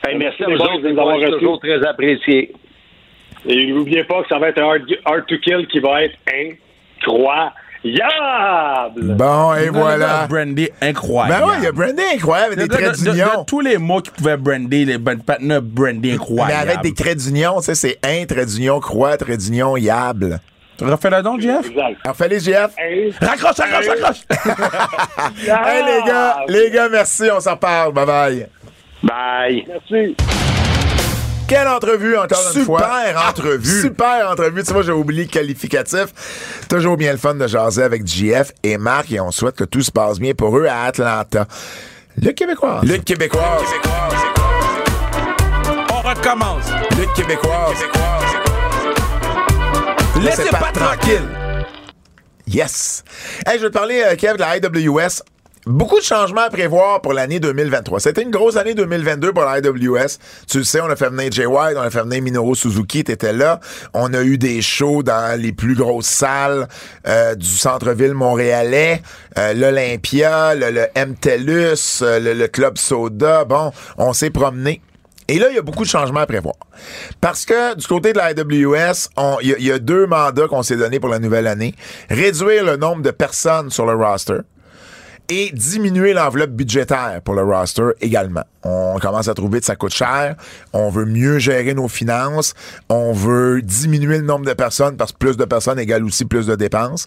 Hey, 0.05 0.17
merci 0.17 0.43
à 0.43 0.47
les 0.47 0.55
vous 0.55 0.61
autres 0.61 0.81
de 0.81 0.89
nous 0.89 0.99
avoir 0.99 1.15
reçus. 1.17 1.31
toujours 1.31 1.59
très 1.59 1.85
apprécié. 1.87 2.53
Et 3.45 3.67
n'oubliez 3.67 4.03
pas 4.05 4.21
que 4.23 4.29
ça 4.29 4.39
va 4.39 4.49
être 4.49 4.59
un 4.59 4.69
hard, 4.69 4.81
hard 5.05 5.25
to 5.27 5.35
kill 5.43 5.67
qui 5.71 5.79
va 5.79 6.03
être 6.03 6.15
incroyable. 6.31 7.51
Bon, 9.15 9.53
et 9.55 9.65
Non, 9.67 9.71
voilà. 9.73 10.27
Brandy, 10.29 10.69
incroyable. 10.81 11.41
Ben 11.41 11.47
ouais, 11.47 11.55
il 11.59 11.63
y 11.63 11.67
a 11.67 11.71
Brandy 11.71 12.01
incroyable, 12.15 12.55
des 12.55 12.63
De- 12.63 12.67
de- 12.67 12.73
traits 12.73 12.99
de- 12.99 13.05
de 13.05 13.11
d'union. 13.11 13.43
tous 13.45 13.59
les 13.59 13.77
mots 13.77 14.01
qui 14.01 14.11
pouvaient 14.11 14.37
brander, 14.37 14.85
les 14.85 14.97
bonnes 14.97 15.21
partenaires 15.23 15.61
Brandy 15.61 16.09
Mais 16.09 16.13
incroyable. 16.13 16.69
avec 16.69 16.81
des 16.81 16.93
traits 16.93 17.17
d'union, 17.17 17.57
tu 17.57 17.63
sais, 17.65 17.75
c'est 17.75 17.97
un 18.03 18.25
trait 18.25 18.45
d'union, 18.45 18.79
croix, 18.79 19.17
trait 19.17 19.37
d'union, 19.37 19.75
yable. 19.77 20.39
Refais-le 20.81 21.21
donc, 21.21 21.39
Jeff. 21.41 21.65
Exact. 21.69 21.97
Alors, 22.03 22.15
fais 22.15 22.27
les 22.27 22.39
GF. 22.39 22.71
Inc- 22.77 23.13
Raccroche, 23.21 23.57
raccroche, 23.57 23.87
raccroche. 23.87 24.21
Hey, 25.47 25.83
les 25.85 26.03
gars, 26.07 26.37
les 26.47 26.71
gars, 26.71 26.89
merci, 26.89 27.23
on 27.35 27.39
s'en 27.39 27.55
parle. 27.57 27.93
Bye 27.93 28.05
bye. 28.05 28.47
Bye. 29.03 29.65
Merci. 29.67 30.15
Quelle 31.47 31.67
entrevue, 31.67 32.17
encore 32.17 32.39
une 32.55 32.61
Super 32.61 32.65
fois. 32.65 33.29
entrevue. 33.29 33.81
Super 33.81 34.31
entrevue. 34.31 34.63
Tu 34.63 34.73
vois, 34.73 34.81
j'ai 34.81 34.91
oublié 34.93 35.23
le 35.25 35.29
qualificatif. 35.29 36.05
Toujours 36.69 36.97
bien 36.97 37.11
le 37.11 37.17
fun 37.17 37.35
de 37.35 37.45
jaser 37.47 37.83
avec 37.83 38.07
JF 38.07 38.51
et 38.63 38.77
Marc 38.77 39.11
et 39.11 39.19
on 39.19 39.29
souhaite 39.29 39.55
que 39.55 39.65
tout 39.65 39.81
se 39.81 39.91
passe 39.91 40.19
bien 40.19 40.33
pour 40.33 40.57
eux 40.57 40.65
à 40.67 40.85
Atlanta. 40.85 41.45
Le 42.19 42.31
Québécois. 42.31 42.79
Le 42.83 42.97
Québécois. 42.97 43.57
On 45.91 46.07
recommence. 46.07 46.65
Le 46.97 47.13
Québécois. 47.15 47.73
Laissez 50.23 50.49
pas 50.49 50.71
tranquille. 50.73 51.27
Yes. 52.47 53.03
Hey, 53.45 53.57
je 53.57 53.63
vais 53.63 53.69
te 53.69 53.73
parler, 53.73 54.01
euh, 54.05 54.15
Kev, 54.15 54.35
de 54.35 54.39
la 54.39 54.57
IWS. 54.57 55.21
Beaucoup 55.65 55.97
de 55.99 56.03
changements 56.03 56.41
à 56.41 56.49
prévoir 56.49 57.01
pour 57.01 57.13
l'année 57.13 57.39
2023. 57.39 57.99
C'était 57.99 58.21
une 58.21 58.31
grosse 58.31 58.57
année 58.57 58.73
2022 58.73 59.33
pour 59.33 59.43
la 59.43 59.59
IWS. 59.59 60.17
Tu 60.49 60.57
le 60.59 60.63
sais, 60.63 60.81
on 60.81 60.89
a 60.89 60.95
fait 60.95 61.09
venir 61.09 61.31
Jay 61.31 61.45
White, 61.45 61.75
on 61.77 61.81
a 61.81 61.89
fait 61.89 62.01
venir 62.03 62.21
Minoru 62.21 62.55
Suzuki, 62.55 63.03
t'étais 63.03 63.31
là. 63.33 63.59
On 63.93 64.13
a 64.13 64.23
eu 64.23 64.37
des 64.37 64.61
shows 64.61 65.03
dans 65.03 65.39
les 65.39 65.51
plus 65.53 65.75
grosses 65.75 66.05
salles 66.05 66.67
euh, 67.07 67.35
du 67.35 67.47
centre-ville 67.47 68.13
montréalais, 68.13 69.01
euh, 69.37 69.53
l'Olympia, 69.53 70.55
le, 70.55 70.69
le 70.71 70.87
MTELUS, 70.95 72.01
euh, 72.01 72.19
le, 72.19 72.33
le 72.33 72.47
Club 72.47 72.77
Soda. 72.77 73.45
Bon, 73.45 73.71
on 73.97 74.11
s'est 74.11 74.31
promené. 74.31 74.81
Et 75.27 75.39
là, 75.39 75.47
il 75.49 75.55
y 75.55 75.59
a 75.59 75.61
beaucoup 75.61 75.83
de 75.83 75.89
changements 75.89 76.19
à 76.21 76.25
prévoir. 76.25 76.55
Parce 77.21 77.45
que 77.45 77.75
du 77.75 77.87
côté 77.87 78.13
de 78.13 78.17
la 78.17 78.25
AWS, 78.25 79.09
on- 79.17 79.37
il 79.41 79.49
y, 79.49 79.53
a- 79.53 79.57
il 79.57 79.65
y 79.65 79.71
a 79.71 79.79
deux 79.79 80.05
mandats 80.05 80.47
qu'on 80.47 80.63
s'est 80.63 80.75
donnés 80.77 80.99
pour 80.99 81.09
la 81.09 81.19
nouvelle 81.19 81.47
année. 81.47 81.75
Réduire 82.09 82.65
le 82.65 82.75
nombre 82.77 83.01
de 83.01 83.11
personnes 83.11 83.69
sur 83.69 83.85
le 83.85 83.93
roster 83.95 84.39
et 85.29 85.51
diminuer 85.53 86.11
l'enveloppe 86.13 86.49
budgétaire 86.51 87.21
pour 87.23 87.33
le 87.35 87.43
roster 87.43 87.91
également. 88.01 88.43
On 88.63 88.97
commence 88.99 89.29
à 89.29 89.33
trouver 89.33 89.61
que 89.61 89.65
ça 89.65 89.77
coûte 89.77 89.93
cher. 89.93 90.35
On 90.73 90.89
veut 90.89 91.05
mieux 91.05 91.39
gérer 91.39 91.73
nos 91.73 91.87
finances. 91.87 92.53
On 92.89 93.13
veut 93.13 93.61
diminuer 93.61 94.17
le 94.17 94.25
nombre 94.25 94.45
de 94.45 94.53
personnes 94.53 94.97
parce 94.97 95.13
que 95.13 95.17
plus 95.17 95.37
de 95.37 95.45
personnes 95.45 95.79
égale 95.79 96.03
aussi 96.03 96.25
plus 96.25 96.45
de 96.47 96.55
dépenses. 96.55 97.05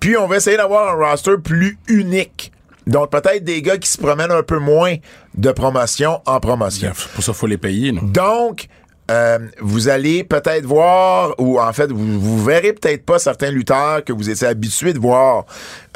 Puis 0.00 0.16
on 0.16 0.26
va 0.26 0.36
essayer 0.36 0.56
d'avoir 0.56 0.94
un 0.98 1.10
roster 1.10 1.36
plus 1.36 1.78
unique. 1.88 2.50
Donc 2.90 3.10
peut-être 3.10 3.44
des 3.44 3.62
gars 3.62 3.78
qui 3.78 3.88
se 3.88 3.98
promènent 3.98 4.32
un 4.32 4.42
peu 4.42 4.58
moins 4.58 4.96
de 5.34 5.52
promotion 5.52 6.20
en 6.26 6.40
promotion. 6.40 6.90
Pour 7.14 7.22
ça, 7.22 7.32
faut 7.32 7.46
les 7.46 7.56
payer, 7.56 7.92
non? 7.92 8.02
Donc, 8.02 8.66
euh, 9.10 9.38
vous 9.60 9.88
allez 9.88 10.24
peut-être 10.24 10.64
voir, 10.64 11.34
ou 11.38 11.60
en 11.60 11.72
fait, 11.72 11.90
vous, 11.90 12.20
vous 12.20 12.44
verrez 12.44 12.72
peut-être 12.72 13.04
pas 13.04 13.18
certains 13.18 13.50
lutteurs 13.50 14.04
que 14.04 14.12
vous 14.12 14.28
étiez 14.28 14.46
habitués 14.46 14.92
de 14.92 14.98
voir, 14.98 15.46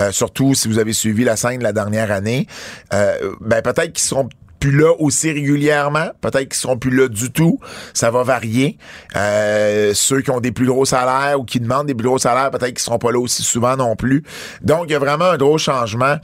euh, 0.00 0.12
surtout 0.12 0.54
si 0.54 0.68
vous 0.68 0.78
avez 0.78 0.92
suivi 0.92 1.24
la 1.24 1.36
scène 1.36 1.62
la 1.62 1.72
dernière 1.72 2.12
année. 2.12 2.46
Euh, 2.92 3.34
ben 3.40 3.60
peut-être 3.60 3.92
qu'ils 3.92 4.04
seront 4.04 4.28
plus 4.60 4.76
là 4.76 4.92
aussi 4.98 5.30
régulièrement, 5.30 6.08
peut-être 6.20 6.48
qu'ils 6.48 6.54
seront 6.54 6.78
plus 6.78 6.90
là 6.90 7.08
du 7.08 7.30
tout, 7.30 7.58
ça 7.92 8.10
va 8.10 8.22
varier. 8.22 8.78
Ceux 9.14 10.22
qui 10.22 10.30
ont 10.30 10.40
des 10.40 10.52
plus 10.52 10.66
gros 10.66 10.84
salaires 10.84 11.38
ou 11.38 11.44
qui 11.44 11.60
demandent 11.60 11.86
des 11.86 11.94
plus 11.94 12.08
gros 12.08 12.18
salaires, 12.18 12.50
peut-être 12.50 12.72
qu'ils 12.72 12.78
seront 12.78 12.98
pas 12.98 13.12
là 13.12 13.18
aussi 13.18 13.42
souvent 13.42 13.76
non 13.76 13.94
plus. 13.94 14.22
Donc, 14.62 14.84
il 14.88 14.92
y 14.92 14.94
a 14.94 14.98
vraiment 14.98 15.26
un 15.26 15.36
gros 15.36 15.58
changement 15.58 16.16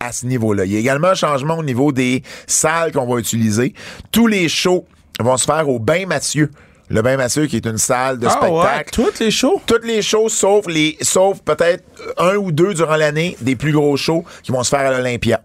à 0.00 0.12
ce 0.12 0.26
niveau-là. 0.26 0.64
Il 0.64 0.72
y 0.72 0.76
a 0.76 0.78
également 0.78 1.08
un 1.08 1.14
changement 1.14 1.58
au 1.58 1.62
niveau 1.62 1.92
des 1.92 2.22
salles 2.46 2.92
qu'on 2.92 3.06
va 3.06 3.18
utiliser. 3.20 3.74
Tous 4.12 4.26
les 4.26 4.48
shows 4.48 4.86
vont 5.20 5.36
se 5.36 5.44
faire 5.44 5.68
au 5.68 5.78
Bain 5.78 6.06
Mathieu. 6.06 6.50
Le 6.90 7.02
Bain 7.02 7.16
Mathieu 7.18 7.46
qui 7.46 7.56
est 7.56 7.66
une 7.66 7.76
salle 7.78 8.18
de 8.18 8.26
Ah 8.26 8.40
ouais, 8.42 8.48
spectacle. 8.62 8.90
toutes 8.92 9.18
les 9.18 9.30
shows? 9.30 9.60
Toutes 9.66 9.84
les 9.84 10.00
shows 10.00 10.28
sauf 10.30 10.66
les 10.68 10.96
sauf 11.02 11.40
peut-être 11.40 11.84
un 12.16 12.36
ou 12.36 12.50
deux 12.50 12.72
durant 12.72 12.96
l'année 12.96 13.36
des 13.42 13.56
plus 13.56 13.72
gros 13.72 13.96
shows 13.96 14.24
qui 14.42 14.52
vont 14.52 14.62
se 14.62 14.70
faire 14.70 14.80
à 14.86 14.90
l'Olympia. 14.96 15.42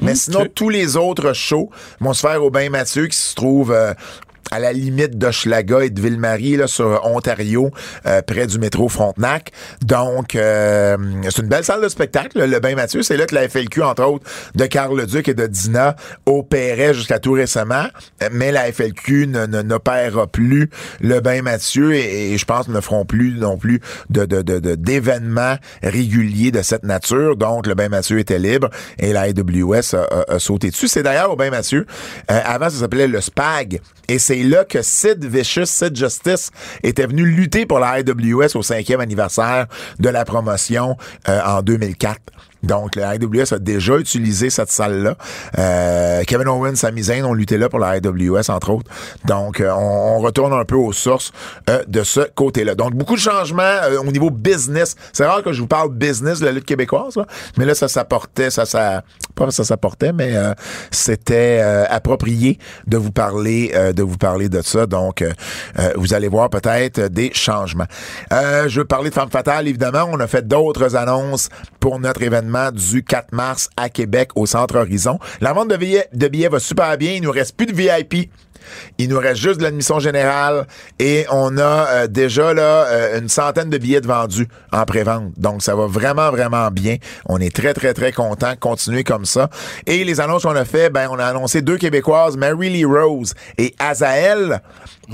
Mais 0.00 0.14
sinon 0.14 0.46
tous 0.54 0.68
les 0.68 0.96
autres 0.96 1.32
shows 1.32 1.70
vont 2.00 2.12
se 2.12 2.26
faire 2.26 2.42
au 2.44 2.50
Bain 2.50 2.68
Mathieu 2.70 3.06
qui 3.06 3.16
se 3.16 3.34
trouve 3.34 3.72
euh, 3.72 3.94
à 4.50 4.58
la 4.58 4.72
limite 4.72 5.18
d'Hochelaga 5.18 5.80
et 5.84 5.90
de 5.90 6.00
Ville-Marie, 6.00 6.56
là, 6.56 6.66
sur 6.66 7.00
Ontario, 7.04 7.70
euh, 8.06 8.22
près 8.22 8.46
du 8.46 8.58
métro 8.58 8.88
Frontenac. 8.88 9.50
Donc, 9.82 10.34
euh, 10.36 10.96
c'est 11.24 11.42
une 11.42 11.48
belle 11.48 11.64
salle 11.64 11.82
de 11.82 11.88
spectacle, 11.88 12.44
le 12.44 12.60
Bain 12.60 12.74
Mathieu. 12.74 13.02
C'est 13.02 13.16
là 13.16 13.26
que 13.26 13.34
la 13.34 13.48
FLQ, 13.48 13.82
entre 13.82 14.04
autres, 14.04 14.24
de 14.54 14.66
Carl 14.66 14.96
Leduc 14.96 15.28
et 15.28 15.34
de 15.34 15.46
Dina, 15.46 15.96
opérait 16.26 16.94
jusqu'à 16.94 17.18
tout 17.18 17.32
récemment. 17.32 17.86
Euh, 18.22 18.28
Mais 18.32 18.52
la 18.52 18.70
FLQ 18.72 19.26
ne, 19.26 19.46
ne- 19.46 19.62
n'opérera 19.62 20.26
plus 20.26 20.70
le 21.00 21.20
Bain 21.20 21.42
Mathieu 21.42 21.94
et, 21.94 22.32
et 22.32 22.38
je 22.38 22.44
pense 22.44 22.68
ne 22.68 22.80
feront 22.80 23.04
plus 23.04 23.34
non 23.38 23.56
plus 23.58 23.80
de, 24.10 24.24
de, 24.24 24.42
de, 24.42 24.74
d'événements 24.74 25.56
réguliers 25.82 26.50
de 26.50 26.62
cette 26.62 26.84
nature. 26.84 27.36
Donc, 27.36 27.66
le 27.66 27.74
Bain 27.74 27.88
Mathieu 27.88 28.18
était 28.18 28.38
libre 28.38 28.70
et 28.98 29.12
la 29.12 29.22
AWS 29.22 29.94
a, 29.94 30.02
a- 30.30 30.34
a 30.34 30.38
sauté 30.38 30.70
dessus. 30.70 30.88
C'est 30.88 31.02
d'ailleurs 31.02 31.30
au 31.32 31.36
Bain 31.36 31.50
Mathieu. 31.50 31.86
euh, 32.30 32.40
avant, 32.44 32.70
ça 32.70 32.78
s'appelait 32.80 33.08
le 33.08 33.20
SPAG. 33.20 33.80
Et 34.08 34.18
c'est 34.20 34.35
là 34.42 34.64
que 34.64 34.82
Sid 34.82 35.24
Vicious, 35.24 35.66
Sid 35.66 35.96
Justice, 35.96 36.50
était 36.82 37.06
venu 37.06 37.24
lutter 37.24 37.66
pour 37.66 37.78
la 37.78 37.90
AWS 37.90 38.56
au 38.56 38.62
cinquième 38.62 39.00
anniversaire 39.00 39.66
de 39.98 40.08
la 40.08 40.24
promotion 40.24 40.96
euh, 41.28 41.40
en 41.44 41.62
2004. 41.62 42.20
Donc, 42.66 42.96
la 42.96 43.10
AWS 43.10 43.54
a 43.54 43.58
déjà 43.58 43.96
utilisé 43.96 44.50
cette 44.50 44.70
salle-là. 44.70 45.16
Euh, 45.58 46.22
Kevin 46.26 46.48
Owens, 46.48 46.76
Sami 46.76 47.04
Zayn 47.04 47.24
ont 47.24 47.34
lutté 47.34 47.58
là 47.58 47.68
pour 47.68 47.78
la 47.78 47.88
AWS, 47.88 48.50
entre 48.50 48.70
autres. 48.70 48.90
Donc, 49.24 49.60
euh, 49.60 49.70
on, 49.70 50.16
on 50.16 50.18
retourne 50.18 50.52
un 50.52 50.64
peu 50.64 50.76
aux 50.76 50.92
sources 50.92 51.32
euh, 51.70 51.82
de 51.86 52.02
ce 52.02 52.20
côté-là. 52.34 52.74
Donc, 52.74 52.94
beaucoup 52.94 53.14
de 53.14 53.20
changements 53.20 53.62
euh, 53.62 53.98
au 53.98 54.12
niveau 54.12 54.30
business. 54.30 54.96
C'est 55.12 55.24
rare 55.24 55.42
que 55.42 55.52
je 55.52 55.60
vous 55.60 55.66
parle 55.66 55.92
business 55.92 56.40
de 56.40 56.46
la 56.46 56.52
lutte 56.52 56.64
québécoise, 56.64 57.16
là. 57.16 57.26
mais 57.56 57.64
là, 57.64 57.74
ça 57.74 57.88
s'apportait, 57.88 58.50
ça, 58.50 58.66
ça, 58.66 59.02
pas 59.34 59.50
ça 59.50 59.64
s'apportait, 59.64 60.12
mais 60.12 60.34
euh, 60.34 60.52
c'était 60.90 61.60
euh, 61.62 61.84
approprié 61.88 62.58
de 62.86 62.96
vous 62.96 63.12
parler, 63.12 63.72
de 63.94 64.02
vous 64.02 64.16
parler 64.16 64.48
de 64.48 64.62
ça. 64.62 64.86
Donc, 64.86 65.24
vous 65.96 66.14
allez 66.14 66.28
voir 66.28 66.50
peut-être 66.50 67.08
des 67.08 67.30
changements. 67.32 67.86
Je 68.30 68.78
veux 68.78 68.84
parler 68.84 69.10
de 69.10 69.14
Femme 69.14 69.30
Fatale, 69.30 69.68
évidemment. 69.68 70.08
On 70.10 70.20
a 70.20 70.26
fait 70.26 70.46
d'autres 70.46 70.96
annonces 70.96 71.48
pour 71.80 71.98
notre 71.98 72.22
événement 72.22 72.55
du 72.72 73.02
4 73.02 73.32
mars 73.32 73.68
à 73.76 73.88
Québec 73.88 74.30
au 74.34 74.46
Centre 74.46 74.76
Horizon. 74.76 75.18
La 75.40 75.52
vente 75.52 75.68
de 75.68 75.76
billets, 75.76 76.08
de 76.12 76.28
billets 76.28 76.48
va 76.48 76.58
super 76.58 76.96
bien. 76.98 77.12
Il 77.12 77.22
nous 77.22 77.30
reste 77.30 77.56
plus 77.56 77.66
de 77.66 77.72
VIP. 77.72 78.30
Il 78.98 79.08
nous 79.08 79.18
reste 79.18 79.40
juste 79.40 79.58
de 79.58 79.62
l'admission 79.62 79.98
générale 79.98 80.66
et 80.98 81.26
on 81.30 81.56
a 81.58 81.86
euh, 81.88 82.06
déjà 82.06 82.54
là 82.54 82.86
euh, 82.86 83.20
une 83.20 83.28
centaine 83.28 83.70
de 83.70 83.78
billets 83.78 84.00
de 84.00 84.06
vendus 84.06 84.48
en 84.72 84.84
pré-vente. 84.84 85.32
Donc 85.36 85.62
ça 85.62 85.74
va 85.74 85.86
vraiment 85.86 86.30
vraiment 86.30 86.70
bien. 86.70 86.96
On 87.26 87.38
est 87.38 87.54
très 87.54 87.74
très 87.74 87.94
très 87.94 88.12
content. 88.12 88.54
Continuer 88.58 89.04
comme 89.04 89.24
ça. 89.24 89.50
Et 89.86 90.04
les 90.04 90.20
annonces 90.20 90.42
qu'on 90.42 90.56
a 90.56 90.64
fait, 90.64 90.90
ben 90.90 91.08
on 91.10 91.18
a 91.18 91.26
annoncé 91.26 91.62
deux 91.62 91.76
québécoises, 91.76 92.36
Mary 92.36 92.70
Lee 92.70 92.84
Rose 92.84 93.34
et 93.58 93.74
Azael. 93.78 94.60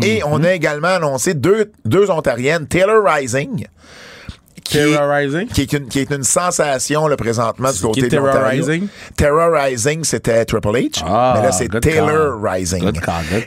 Et 0.02 0.22
on 0.24 0.42
a 0.42 0.52
également 0.52 0.88
annoncé 0.88 1.34
deux 1.34 1.72
deux 1.84 2.10
ontariennes, 2.10 2.66
Taylor 2.66 3.04
Rising. 3.04 3.66
Qui 4.64 4.78
est- 4.78 4.92
Terrorizing? 4.92 5.46
qui 5.48 5.62
est 5.62 5.72
une, 5.72 5.86
qui 5.88 5.98
est 6.00 6.10
une 6.10 6.22
sensation 6.22 7.06
là, 7.08 7.16
présentement 7.16 7.70
du 7.72 7.80
côté 7.80 8.00
qui 8.02 8.06
de. 8.08 8.10
Terrorizing? 8.10 8.86
Terrorizing, 9.16 10.04
c'était 10.04 10.44
Triple 10.44 10.68
H. 10.68 11.02
Ah, 11.06 11.34
mais 11.36 11.42
là, 11.46 11.52
c'est 11.52 11.68
Taylor. 11.80 12.40
Rising. 12.42 12.90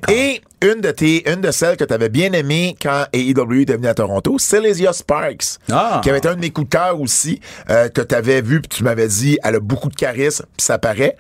Et 0.10 0.42
une 0.74 0.82
de 0.82 0.92
tes, 0.92 1.30
une 1.32 1.42
de 1.42 1.52
celles 1.52 1.78
que 1.78 1.84
tu 1.84 1.94
avais 1.94 2.10
bien 2.10 2.32
aimées 2.34 2.76
quand 2.82 3.06
AEW 3.14 3.62
était 3.62 3.76
venu 3.76 3.88
à 3.88 3.94
Toronto, 3.94 4.38
Silesia 4.40 4.94
Sparks. 4.94 5.60
Ah. 5.72 6.00
Qui 6.04 6.10
avait 6.10 6.18
été 6.20 6.28
un 6.28 6.36
de 6.36 6.40
mes 6.42 6.50
coups 6.50 6.68
de 6.70 6.76
cœur 6.76 7.00
aussi, 7.00 7.40
euh, 7.70 7.90
que 7.90 8.02
tu 8.02 8.16
avais 8.16 8.42
vu, 8.42 8.62
puis 8.62 8.70
tu 8.78 8.84
m'avais 8.84 9.08
dit, 9.08 9.38
elle 9.44 9.56
a 9.56 9.60
beaucoup 9.60 9.90
de 9.90 9.96
charisme, 9.96 10.46
puis 10.58 10.66
ça 10.66 10.78
paraît. 10.78 11.16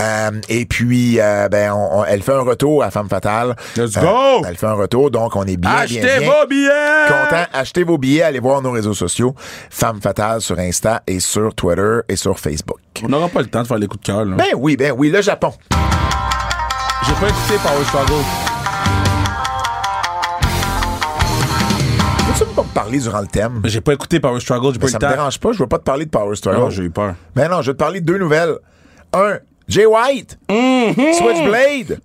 Euh, 0.00 0.30
et 0.48 0.66
puis, 0.66 1.20
euh, 1.20 1.48
ben, 1.48 1.72
on- 1.72 2.00
on- 2.00 2.04
elle 2.04 2.22
fait 2.22 2.32
un 2.32 2.40
retour 2.42 2.82
à 2.82 2.90
Femme 2.90 3.08
Fatale. 3.08 3.54
Let's 3.76 3.92
go! 3.94 4.42
Elle 4.46 4.56
fait 4.56 4.66
un 4.66 4.72
retour, 4.74 5.10
donc 5.10 5.36
on 5.36 5.44
est 5.44 5.56
bien, 5.56 5.70
bien, 5.70 5.78
Achetez 6.02 6.18
bien 6.20 6.30
vos 6.30 6.46
billets! 6.48 7.06
content. 7.08 7.44
Achetez 7.52 7.84
vos 7.84 7.98
billets, 7.98 8.22
allez 8.22 8.40
voir 8.40 8.62
nos 8.62 8.72
réseaux 8.72 8.94
sociaux, 8.94 9.34
Femme 9.70 10.00
Fatale 10.00 10.40
sur 10.40 10.58
Insta 10.58 11.02
et 11.06 11.20
sur 11.20 11.54
Twitter 11.54 11.98
et 12.08 12.16
sur 12.16 12.38
Facebook. 12.38 12.78
On 13.04 13.08
n'aura 13.08 13.28
pas 13.28 13.40
le 13.40 13.46
temps 13.46 13.62
de 13.62 13.66
faire 13.66 13.78
les 13.78 13.86
coups 13.86 14.02
de 14.02 14.06
cœur, 14.12 14.24
là. 14.24 14.36
Ben 14.36 14.46
oui, 14.56 14.76
ben 14.76 14.92
oui, 14.96 15.10
le 15.10 15.22
Japon. 15.22 15.52
J'ai 17.06 17.14
pas 17.14 17.28
écouté 17.28 17.54
Power 17.62 17.84
Struggle. 17.86 18.47
Parler 22.78 22.98
durant 22.98 23.20
le 23.20 23.26
thème? 23.26 23.60
J'ai 23.64 23.80
pas 23.80 23.92
écouté 23.92 24.20
Power 24.20 24.40
Struggle, 24.40 24.72
j'ai 24.74 24.78
pas 24.78 24.86
eu 24.86 24.90
ça 24.90 24.98
me 24.98 25.08
dérange 25.08 25.40
pas, 25.40 25.52
je 25.52 25.58
veux 25.58 25.66
pas 25.66 25.78
te 25.78 25.84
parler 25.84 26.04
de 26.04 26.10
Power 26.10 26.36
Struggle. 26.36 26.60
Non, 26.60 26.70
j'ai 26.70 26.84
eu 26.84 26.90
peur. 26.90 27.14
Ben 27.34 27.48
non, 27.50 27.60
je 27.62 27.70
vais 27.70 27.74
te 27.74 27.78
parler 27.78 28.00
de 28.00 28.06
deux 28.06 28.18
nouvelles. 28.18 28.54
Un, 29.12 29.38
Jay 29.66 29.84
White. 29.84 30.38
Mm-hmm. 30.48 31.12
Switchblade. 31.14 32.00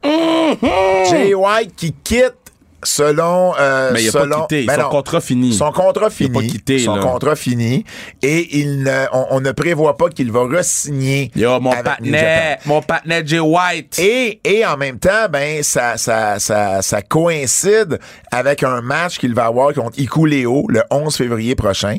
Jay 1.09 1.33
White 1.35 1.75
qui 1.75 1.93
quitte 1.93 2.42
selon 2.83 3.53
euh, 3.59 3.91
Mais 3.93 4.03
il 4.03 4.09
a 4.09 4.11
selon 4.11 4.35
pas 4.35 4.41
quitté. 4.41 4.65
Ben 4.65 4.75
Son 4.75 4.81
non. 4.81 4.89
contrat 4.89 5.21
fini. 5.21 5.53
Son 5.53 5.71
contrat 5.71 6.09
fini. 6.09 6.29
pas 6.29 6.41
quitté, 6.41 6.79
Son 6.79 6.95
là. 6.95 7.01
contrat 7.01 7.35
fini 7.35 7.83
et 8.21 8.59
il 8.59 8.83
ne, 8.83 9.05
on, 9.11 9.27
on 9.31 9.41
ne 9.41 9.51
prévoit 9.51 9.97
pas 9.97 10.09
qu'il 10.09 10.31
va 10.31 10.41
re-signer 10.41 11.31
Yo, 11.35 11.59
mon 11.59 11.71
partenaire, 11.71 12.57
mon 12.65 12.81
partenaire 12.81 13.25
Jay 13.25 13.39
White. 13.39 13.99
Et, 13.99 14.39
et 14.43 14.65
en 14.65 14.77
même 14.77 14.99
temps, 14.99 15.27
ben 15.29 15.61
ça, 15.63 15.97
ça, 15.97 16.39
ça, 16.39 16.81
ça 16.81 17.01
coïncide 17.01 17.99
avec 18.31 18.63
un 18.63 18.81
match 18.81 19.17
qu'il 19.19 19.33
va 19.33 19.45
avoir 19.45 19.73
contre 19.73 19.99
Iku 19.99 20.25
Leo 20.25 20.65
le 20.69 20.83
11 20.91 21.15
février 21.15 21.55
prochain. 21.55 21.97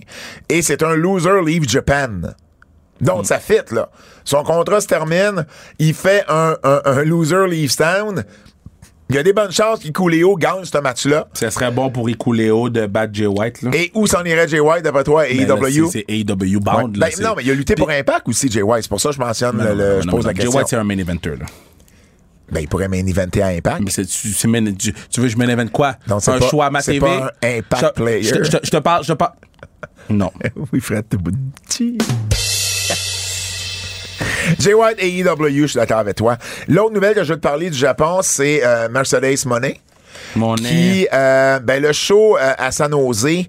Et 0.49 0.63
c'est 0.63 0.83
un 0.83 0.95
loser 0.95 1.41
leave 1.45 1.69
Japan. 1.69 2.09
Donc 3.01 3.27
ça 3.27 3.39
fit 3.39 3.55
là. 3.73 3.89
Son 4.25 4.43
contrat 4.45 4.81
se 4.81 4.87
termine, 4.87 5.45
il 5.79 5.93
fait 5.95 6.25
un, 6.29 6.57
un, 6.63 6.81
un 6.85 7.03
loser 7.05 7.47
leave 7.49 7.75
town. 7.75 8.25
Il 9.11 9.17
y 9.17 9.19
a 9.19 9.23
des 9.23 9.35
bonnes 9.35 9.53
chances 9.53 9.81
qu'Iku 9.81 10.09
Leo 10.09 10.35
gagne 10.37 10.65
ce 10.65 10.79
match-là. 10.79 11.29
Ça 11.35 11.51
serait 11.51 11.71
bon 11.71 11.91
pour 11.91 12.09
Ikuléo 12.09 12.71
de 12.71 12.87
battre 12.87 13.13
Jay 13.15 13.27
White, 13.27 13.61
là. 13.63 13.71
Et 13.75 13.91
où 13.95 14.07
s'en 14.07 14.25
irait 14.25 14.49
Jay 14.49 14.61
White 14.61 14.83
d'après 14.83 15.05
toi, 15.05 15.25
Ben 15.25 15.51
AEW? 15.51 15.91
c'est- 15.91 16.05
AEW 16.09 16.59
bound, 16.61 16.97
Ouais. 16.97 17.01
là. 17.01 17.09
Ben, 17.17 17.23
non, 17.23 17.35
mais 17.37 17.45
il 17.45 17.51
a 17.51 17.55
lutté 17.55 17.75
pour 17.75 17.91
Impact 17.91 18.27
aussi, 18.29 18.51
Jay 18.51 18.63
White. 18.63 18.85
C'est 18.85 18.89
pour 18.89 19.01
ça 19.01 19.11
que 19.11 19.15
je 19.17 19.21
mentionne, 19.21 19.59
Non, 19.59 19.65
le, 19.65 19.75
non, 19.75 20.01
je 20.01 20.09
pose 20.09 20.25
non, 20.25 20.29
la 20.29 20.29
Jay 20.31 20.35
question. 20.43 20.59
White, 20.59 20.69
c'est 20.69 20.77
un 20.77 20.85
main 20.85 20.97
eventer, 20.99 21.31
là. 21.31 21.45
ben, 22.51 22.61
il 22.61 22.69
pourrait 22.69 22.89
main 22.89 23.07
eventer 23.07 23.43
à 23.43 23.49
Impact. 23.49 23.81
Mais 23.85 23.91
c'est, 23.91 24.07
tu, 24.07 24.33
tu, 24.33 24.93
tu 24.95 25.21
veux 25.21 25.27
que 25.27 25.33
je 25.33 25.37
main 25.39 25.49
event 25.49 25.69
quoi? 25.69 25.97
Non, 26.09 26.17
un 26.17 26.39
pas- 26.39 26.49
choix 26.49 26.67
à 26.67 26.71
ma 26.71 26.81
c'est 26.81 26.93
TV? 26.93 27.01
pas 27.07 27.31
un 27.43 27.59
impact 27.59 27.85
Je- 27.99 28.03
player. 28.03 28.23
Je, 28.23 28.35
te- 28.37 28.45
je 28.45 28.51
te- 28.53 28.67
je 28.67 28.71
te 28.71 28.77
parle, 28.79 29.05
je 29.05 29.13
te 29.13 29.19
parle. 29.19 29.33
Non. 30.09 30.31
oui, 30.73 30.81
Fred, 30.81 31.05
t'es. 31.11 31.19
Jay 34.59 34.75
White 34.75 34.97
et 34.99 35.19
EW, 35.19 35.63
je 35.63 35.67
suis 35.67 35.77
d'accord 35.79 35.99
avec 35.99 36.17
toi. 36.17 36.37
L'autre 36.69 36.93
nouvelle 36.95 37.15
que 37.15 37.25
je 37.25 37.31
veux 37.33 37.37
te 37.39 37.43
parler 37.47 37.71
du 37.71 37.79
Japon, 37.79 38.21
c'est 38.23 38.61
euh, 38.65 38.89
Mercedes 38.91 39.45
Monet. 39.47 39.81
Mon. 40.37 40.55
Qui, 40.55 41.09
euh, 41.13 41.59
ben, 41.61 41.83
le 41.83 41.93
show 41.93 42.37
euh, 42.37 42.53
à 42.57 42.71
San 42.73 42.91
Jose, 42.93 43.25
euh, 43.27 43.43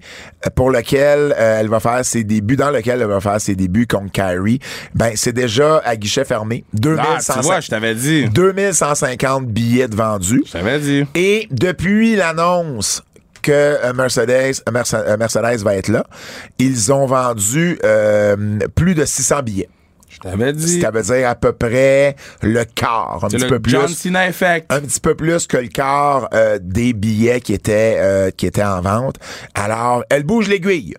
pour 0.54 0.70
lequel 0.70 1.34
euh, 1.38 1.60
elle 1.60 1.68
va 1.68 1.78
faire 1.80 2.04
ses 2.04 2.22
débuts, 2.24 2.56
dans 2.56 2.70
lequel 2.70 3.00
elle 3.00 3.06
va 3.08 3.20
faire 3.20 3.40
ses 3.40 3.54
débuts 3.54 3.86
contre 3.86 4.10
Kyrie, 4.12 4.58
ben, 4.94 5.12
c'est 5.14 5.32
déjà 5.32 5.78
à 5.84 5.96
guichet 5.96 6.24
fermé. 6.24 6.64
Ah, 6.66 6.70
tu 6.74 6.80
2150 6.80 7.42
vois, 7.44 7.60
je 7.60 7.68
t'avais 7.68 7.94
dit. 7.94 8.28
2150 8.30 9.46
billets 9.46 9.88
de 9.88 9.96
vendus. 9.96 10.42
Je 10.46 10.52
t'avais 10.52 10.78
dit. 10.78 11.04
Et 11.14 11.46
depuis 11.50 12.16
l'annonce 12.16 13.02
que 13.42 13.52
euh, 13.52 13.92
Mercedes, 13.92 14.62
euh, 14.68 14.72
Merce- 14.72 14.94
euh, 14.94 15.16
Mercedes 15.16 15.62
va 15.62 15.76
être 15.76 15.88
là, 15.88 16.04
ils 16.58 16.92
ont 16.92 17.06
vendu 17.06 17.78
euh, 17.84 18.36
plus 18.74 18.94
de 18.94 19.04
600 19.04 19.42
billets. 19.42 19.68
T'avais 20.30 20.52
dit. 20.52 20.80
Ça 20.80 20.90
veut 20.90 21.02
dire 21.02 21.28
à 21.28 21.34
peu 21.34 21.52
près 21.52 22.16
le 22.42 22.64
quart, 22.64 23.20
un 23.22 23.28
petit 23.28 23.42
le 23.42 23.48
peu 23.48 23.60
plus. 23.60 23.72
John 23.72 23.88
Cena 23.88 24.28
effect. 24.28 24.66
un 24.72 24.80
petit 24.80 25.00
peu 25.00 25.14
plus 25.14 25.46
que 25.46 25.56
le 25.56 25.68
quart 25.68 26.28
euh, 26.34 26.58
des 26.60 26.92
billets 26.92 27.40
qui 27.40 27.54
étaient 27.54 27.96
euh, 27.98 28.30
qui 28.30 28.46
étaient 28.46 28.64
en 28.64 28.80
vente. 28.80 29.16
Alors, 29.54 30.04
elle 30.10 30.24
bouge 30.24 30.48
l'aiguille 30.48 30.94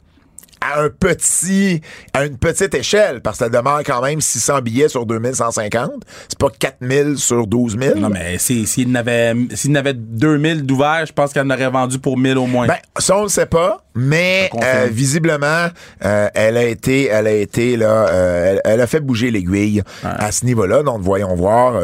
à 0.73 0.81
un 0.81 0.89
petit 0.89 1.81
à 2.13 2.25
une 2.25 2.37
petite 2.37 2.73
échelle 2.73 3.21
parce 3.21 3.37
que 3.37 3.45
ça 3.45 3.49
demande 3.49 3.83
quand 3.85 4.01
même 4.01 4.21
600 4.21 4.61
billets 4.61 4.89
sur 4.89 5.05
2150, 5.05 5.91
c'est 6.27 6.39
pas 6.39 6.49
4000 6.49 7.17
sur 7.17 7.47
12 7.47 7.77
000. 7.79 7.99
Non, 7.99 8.09
mais 8.09 8.37
s'il 8.37 8.91
n'avait 8.91 9.33
s'il 9.53 9.71
n'avait 9.71 9.93
2000 9.93 10.65
d'ouverts, 10.65 11.05
je 11.05 11.13
pense 11.13 11.33
qu'elle 11.33 11.45
en 11.45 11.53
aurait 11.53 11.69
vendu 11.69 11.99
pour 11.99 12.17
1000 12.17 12.37
au 12.37 12.47
moins. 12.47 12.67
Ben, 12.67 12.77
ça, 12.97 13.17
on 13.17 13.23
le 13.23 13.29
sait 13.29 13.45
pas, 13.45 13.83
mais 13.97 14.49
euh, 14.63 14.87
visiblement, 14.91 15.67
euh, 16.05 16.29
elle 16.35 16.57
a 16.57 16.63
été, 16.63 17.07
elle 17.07 17.27
a 17.27 17.31
été 17.31 17.77
là, 17.77 18.07
euh, 18.07 18.51
elle, 18.51 18.61
elle 18.63 18.81
a 18.81 18.87
fait 18.87 18.99
bouger 18.99 19.31
l'aiguille 19.31 19.81
à 20.03 20.31
ce 20.31 20.45
niveau-là. 20.45 20.83
Donc, 20.83 21.01
voyons 21.01 21.35
voir. 21.35 21.81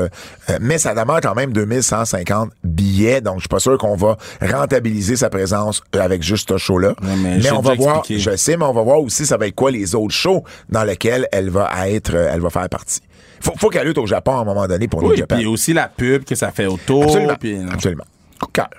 mais 0.62 0.78
ça 0.78 0.94
demande 0.94 1.22
quand 1.22 1.36
même 1.36 1.52
2150 1.54 2.52
billets. 2.64 3.22
Donc, 3.22 3.38
je 3.38 3.42
suis 3.42 3.50
pas 3.50 3.60
sûr 3.60 3.78
qu'on 3.78 3.96
va 3.96 4.18
rentabiliser 4.42 5.16
sa 5.16 5.30
présence 5.30 5.82
avec 6.00 6.22
juste 6.22 6.50
ce 6.50 6.58
show-là. 6.58 6.90
Ouais, 7.02 7.40
mais 7.42 7.52
on 7.52 7.62
va 7.62 7.74
voir. 7.74 8.04
Je 8.08 8.36
sais, 8.36 8.58
mais 8.58 8.66
on 8.66 8.73
va 8.74 8.82
voir 8.82 9.00
aussi 9.00 9.26
ça 9.26 9.38
va 9.38 9.48
être 9.48 9.56
quoi 9.56 9.72
les 9.72 9.96
autres 9.96 10.14
shows 10.14 10.44
dans 10.70 10.84
lesquels 10.84 11.28
elle 11.32 11.50
va 11.50 11.70
être, 11.88 12.14
euh, 12.16 12.30
elle 12.34 12.42
va 12.42 12.50
faire 12.50 12.68
partie. 12.70 13.00
Faut, 13.42 13.54
faut 13.58 13.70
qu'elle 13.70 13.88
lutte 13.88 13.98
au 13.98 14.06
Japon 14.06 14.38
à 14.38 14.42
un 14.42 14.46
moment 14.46 14.68
donné 14.68 14.88
pour 14.88 15.04
oui, 15.04 15.18
Japan. 15.18 15.36
puis 15.38 15.46
aussi 15.46 15.74
la 15.74 15.88
pub 15.88 16.24
que 16.24 16.36
ça 16.36 16.52
fait 16.52 16.66
autour. 16.66 17.04
Absolument. 17.04 17.36
puis- 17.40 17.58
Absolument. 17.72 18.06
Coup 18.40 18.48
de 18.48 18.52
cœur. 18.52 18.70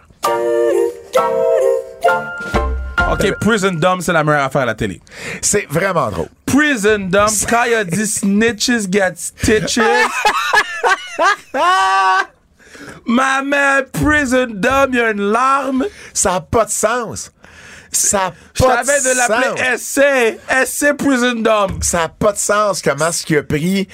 OK, 3.13 3.33
Prison 3.39 3.73
Dumb, 3.73 4.01
c'est 4.01 4.13
la 4.13 4.25
meilleure 4.25 4.45
affaire 4.45 4.63
à 4.63 4.67
la 4.67 4.75
télé. 4.75 5.01
C'est 5.41 5.67
vraiment 5.71 6.11
drôle. 6.11 6.29
Prison 6.47 6.99
Dumb, 6.99 7.29
quand 7.49 7.65
il 7.65 7.75
a 7.75 7.85
dit 7.85 8.07
snitches 8.07 8.91
get 8.91 9.13
stitches. 9.17 9.79
Ma 13.07 13.43
mère, 13.43 13.83
Prison 13.93 14.47
Dumb, 14.51 14.89
il 14.93 14.97
y 14.97 15.01
a 15.01 15.11
une 15.11 15.31
larme. 15.31 15.85
Ça 16.13 16.33
n'a 16.33 16.41
pas 16.41 16.65
de 16.65 16.71
sens. 16.71 17.31
Ça 17.97 18.33
Je 18.55 18.63
t'avais 18.63 19.01
de 19.01 19.17
l'appeler 19.17 19.75
essai. 19.75 20.39
Essai 20.63 20.95
Prison 20.95 21.35
Dumb. 21.35 21.83
Ça 21.83 21.99
n'a 21.99 22.09
pas 22.09 22.33
de 22.33 22.39
sens 22.39 22.83
comment 22.83 23.09
est-ce 23.09 23.25
qu'il 23.25 23.39
a 23.39 23.43
pris 23.43 23.89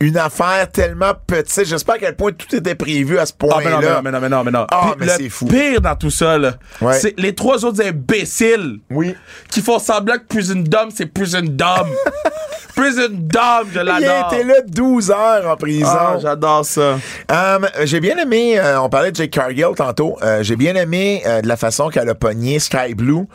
une 0.00 0.16
affaire 0.18 0.70
tellement 0.70 1.12
petite. 1.26 1.64
J'espère 1.64 1.94
à 1.94 1.98
quel 1.98 2.16
point 2.16 2.32
tout 2.32 2.54
était 2.54 2.74
prévu 2.74 3.18
à 3.18 3.24
ce 3.26 3.32
Ah, 3.32 3.46
mais 3.58 3.70
non, 3.70 3.78
point-là. 3.78 3.78
mais 3.80 3.88
non, 3.88 4.02
mais 4.02 4.10
non, 4.10 4.20
mais 4.20 4.28
non, 4.28 4.44
mais 4.44 4.50
non. 4.50 4.66
Ah, 4.70 4.80
Puis 4.90 4.94
mais 5.00 5.06
le 5.06 5.12
c'est 5.24 5.28
fou. 5.30 5.46
pire 5.46 5.80
dans 5.80 5.94
tout 5.96 6.10
ça, 6.10 6.36
là, 6.36 6.54
Ouais. 6.80 6.98
c'est 6.98 7.18
les 7.18 7.34
trois 7.34 7.64
autres 7.64 7.82
imbéciles 7.82 8.80
Oui. 8.90 9.14
qui 9.50 9.62
font 9.62 9.78
semblant 9.78 10.14
que 10.18 10.24
Prison 10.28 10.56
Dumb, 10.66 10.90
c'est 10.94 11.06
Prison 11.06 11.42
Dumb. 11.42 11.86
Prison 12.76 13.08
Dumb, 13.10 13.68
je 13.72 13.80
Il 13.80 13.88
a 13.88 14.00
l'adore. 14.00 14.32
été 14.32 14.44
là 14.44 14.54
12 14.66 15.10
heures 15.10 15.46
en 15.50 15.56
prison. 15.56 15.86
Ah, 15.90 16.16
j'adore 16.20 16.64
ça. 16.64 16.98
Um, 17.30 17.66
j'ai 17.84 18.00
bien 18.00 18.16
aimé, 18.18 18.58
euh, 18.58 18.80
on 18.80 18.88
parlait 18.88 19.10
de 19.12 19.16
Jake 19.16 19.30
Cargill 19.30 19.68
tantôt, 19.76 20.16
euh, 20.22 20.42
j'ai 20.42 20.56
bien 20.56 20.74
aimé 20.74 21.22
euh, 21.26 21.40
de 21.40 21.48
la 21.48 21.56
façon 21.56 21.88
qu'elle 21.88 22.08
a 22.08 22.14
pogné 22.14 22.58
Sky 22.58 22.94
Blue 22.94 23.26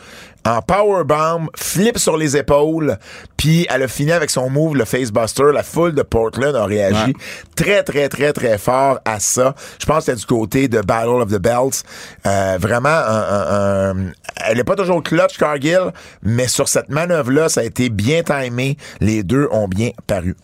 en 0.46 0.62
powerbomb, 0.62 1.48
flip 1.56 1.98
sur 2.00 2.16
les 2.16 2.38
épaules, 2.38 2.98
puis 3.36 3.68
elle 3.70 3.84
a 3.84 3.88
fini 3.90 4.14
avec 4.14 4.30
son 4.30 4.50
move, 4.50 4.76
le 4.78 4.86
facebuster. 4.86 5.44
La 5.54 5.64
foule 5.64 5.94
de 5.94 6.02
Portland 6.02 6.56
a 6.56 6.64
réagi 6.66 6.96
Ouais. 7.08 7.14
très, 7.58 7.84
très, 7.84 8.08
très, 8.08 8.32
très 8.32 8.58
fort 8.58 9.00
à 9.04 9.20
ça. 9.20 9.54
Je 9.80 9.86
pense 9.86 9.98
que 9.98 10.04
c'était 10.06 10.18
du 10.18 10.26
côté 10.26 10.68
de 10.70 10.80
Battle 10.80 11.22
of 11.22 11.28
the 11.30 11.40
Belts. 11.42 11.84
Euh, 12.26 12.58
vraiment, 12.60 12.88
un- 12.90 13.92
un- 13.92 14.12
elle 14.36 14.58
n'est 14.58 14.64
pas 14.64 14.76
toujours 14.76 15.04
clutch, 15.04 15.38
Cargill, 15.38 15.92
mais 16.22 16.48
sur 16.48 16.68
cette 16.68 16.90
manœuvre-là, 16.90 17.50
ça 17.50 17.62
a 17.62 17.64
été 17.64 17.90
bien 17.90 18.24
timé. 18.24 18.78
Les 19.00 19.24
deux 19.24 19.48
ont 19.52 19.68
bien 19.68 19.92
paru. 20.08 20.36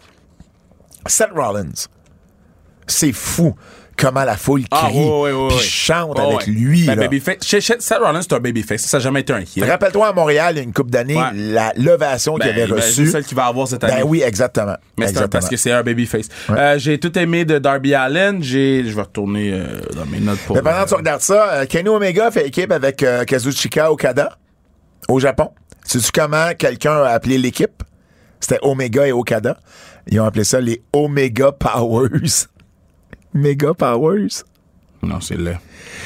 Seth 1.07 1.31
Rollins 1.35 1.87
c'est 2.87 3.13
fou 3.13 3.55
comment 3.97 4.23
la 4.23 4.35
foule 4.37 4.61
crie 4.61 4.69
Ah, 4.71 4.89
ouais, 4.91 5.31
puis 5.49 5.59
chante 5.59 6.19
avec 6.19 6.47
lui. 6.47 6.85
Ben, 6.85 6.95
là. 6.95 7.03
babyface. 7.03 7.37
Chez, 7.43 7.61
chez 7.61 7.75
Seth 7.79 7.97
Rollins, 7.99 8.21
c'est 8.21 8.33
un 8.33 8.39
babyface. 8.39 8.81
Ça 8.81 8.97
n'a 8.97 9.03
jamais 9.03 9.21
été 9.21 9.33
un 9.33 9.39
heel. 9.39 9.63
Rappelle-toi 9.69 10.07
à 10.07 10.13
Montréal, 10.13 10.55
il 10.55 10.57
y 10.57 10.59
a 10.61 10.63
une 10.63 10.73
couple 10.73 10.91
d'années, 10.91 11.15
Ouais. 11.15 11.29
la 11.33 11.73
l'ovation 11.77 12.35
qu'il 12.35 12.45
Ben, 12.45 12.61
avait 12.61 12.67
ben, 12.67 12.75
reçue. 12.75 13.05
c'est 13.05 13.11
celle 13.11 13.23
qu'il 13.25 13.37
va 13.37 13.45
avoir 13.45 13.67
cette 13.67 13.83
année. 13.83 14.01
Ben 14.01 14.03
oui, 14.07 14.21
exactement. 14.21 14.75
Mais 14.97 15.07
c'est 15.07 15.27
parce 15.29 15.49
que 15.49 15.57
c'est 15.57 15.71
un 15.71 15.83
babyface. 15.83 16.27
Euh, 16.49 16.77
j'ai 16.77 16.99
tout 16.99 17.17
aimé 17.17 17.45
de 17.45 17.57
Darby 17.59 17.93
Allen. 17.93 18.41
J'ai, 18.43 18.83
je 18.85 18.95
vais 18.95 19.01
retourner 19.01 19.51
euh, 19.53 19.65
dans 19.95 20.05
mes 20.05 20.19
notes 20.19 20.39
pour. 20.39 20.55
Mais 20.55 20.61
pendant 20.61 20.83
que 20.83 20.89
tu 20.89 20.93
euh, 20.93 20.97
regardes 20.97 21.21
ça, 21.21 21.49
euh, 21.53 21.65
Kenny 21.65 21.89
Omega 21.89 22.31
fait 22.31 22.47
équipe 22.47 22.71
avec 22.71 23.05
Kazuchika 23.27 23.91
Okada 23.91 24.37
au 25.07 25.19
Japon. 25.19 25.51
Sais-tu 25.83 26.11
comment 26.11 26.51
quelqu'un 26.57 27.03
a 27.03 27.09
appelé 27.09 27.37
l'équipe? 27.37 27.83
C'était 28.39 28.59
Omega 28.63 29.07
et 29.07 29.11
Okada. 29.11 29.57
Ils 30.07 30.19
ont 30.19 30.25
appelé 30.25 30.43
ça 30.43 30.59
les 30.59 30.83
Omega 30.93 31.51
Powers. 31.51 32.47
Mega 33.35 33.73
Powers. 33.75 34.43
Non, 35.03 35.19
c'est 35.21 35.37
le. 35.37 35.53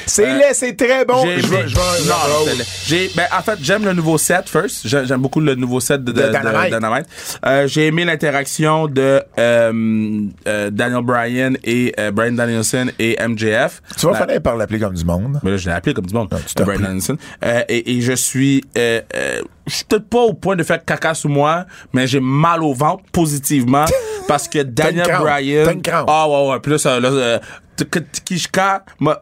C'est 0.04 0.26
Euh, 0.26 0.36
laid, 0.38 0.52
c'est 0.52 0.76
très 0.76 1.06
bon. 1.06 1.24
J'ai 1.24 1.36
Non, 1.40 2.44
j'ai- 2.86 3.10
ben, 3.16 3.26
en 3.36 3.40
fait, 3.42 3.58
j'aime 3.62 3.84
le 3.84 3.94
nouveau 3.94 4.18
set 4.18 4.46
first. 4.48 4.86
J'ai- 4.86 5.06
J'aime 5.06 5.22
beaucoup 5.22 5.40
le 5.40 5.54
nouveau 5.54 5.80
set 5.80 6.04
de, 6.04 6.12
de, 6.12 6.20
De 6.20 6.26
de- 6.26 6.66
Dynamite. 6.76 7.06
Euh, 7.46 7.66
j'ai 7.66 7.86
aimé 7.86 8.04
l'interaction 8.04 8.88
de 8.88 9.22
euh, 9.38 10.22
euh, 10.46 10.70
Daniel 10.70 11.02
Bryan 11.02 11.56
et 11.64 11.94
euh, 11.98 12.10
Brian 12.10 12.32
Danielson 12.32 12.88
et 12.98 13.16
MJF. 13.18 13.80
Tu 13.96 14.04
vas 14.06 14.12
La- 14.12 14.26
finir 14.26 14.42
par 14.42 14.56
l'appeler 14.56 14.80
comme 14.80 14.94
du 14.94 15.04
monde. 15.04 15.40
Mais 15.42 15.52
là, 15.52 15.56
je 15.56 15.66
l'ai 15.70 15.74
appelé 15.74 15.94
comme 15.94 16.06
du 16.06 16.14
monde. 16.14 16.28
tu 16.46 16.54
t'as 16.54 16.64
Brian. 16.64 16.80
Danielson. 16.80 17.16
Euh, 17.44 17.62
et, 17.68 17.96
et 17.96 18.00
je 18.02 18.12
suis, 18.12 18.62
euh, 18.76 19.00
euh, 19.14 19.40
je 19.66 19.74
suis 19.76 19.84
peut-être 19.84 20.08
pas 20.10 20.20
au 20.20 20.34
point 20.34 20.56
de 20.56 20.62
faire 20.62 20.84
caca 20.84 21.14
sous 21.14 21.28
moi, 21.28 21.64
mais 21.94 22.06
j'ai 22.06 22.20
mal 22.20 22.62
au 22.62 22.74
ventre 22.74 23.04
positivement 23.12 23.86
parce 24.30 24.48
que 24.48 24.62
Daniel. 24.62 25.06
Bryan. 25.18 25.80
Ah 26.06 26.28
ouais 26.28 26.50
ouais. 26.50 26.60
Puis 26.60 26.72
là, 26.72 26.78
euh, 26.86 27.38
Tekishka, 27.76 28.84
mon 28.98 29.14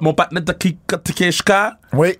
mon 0.00 0.14
partenaire 0.14 0.44
Tekishka, 0.44 1.78
Oui. 1.92 2.18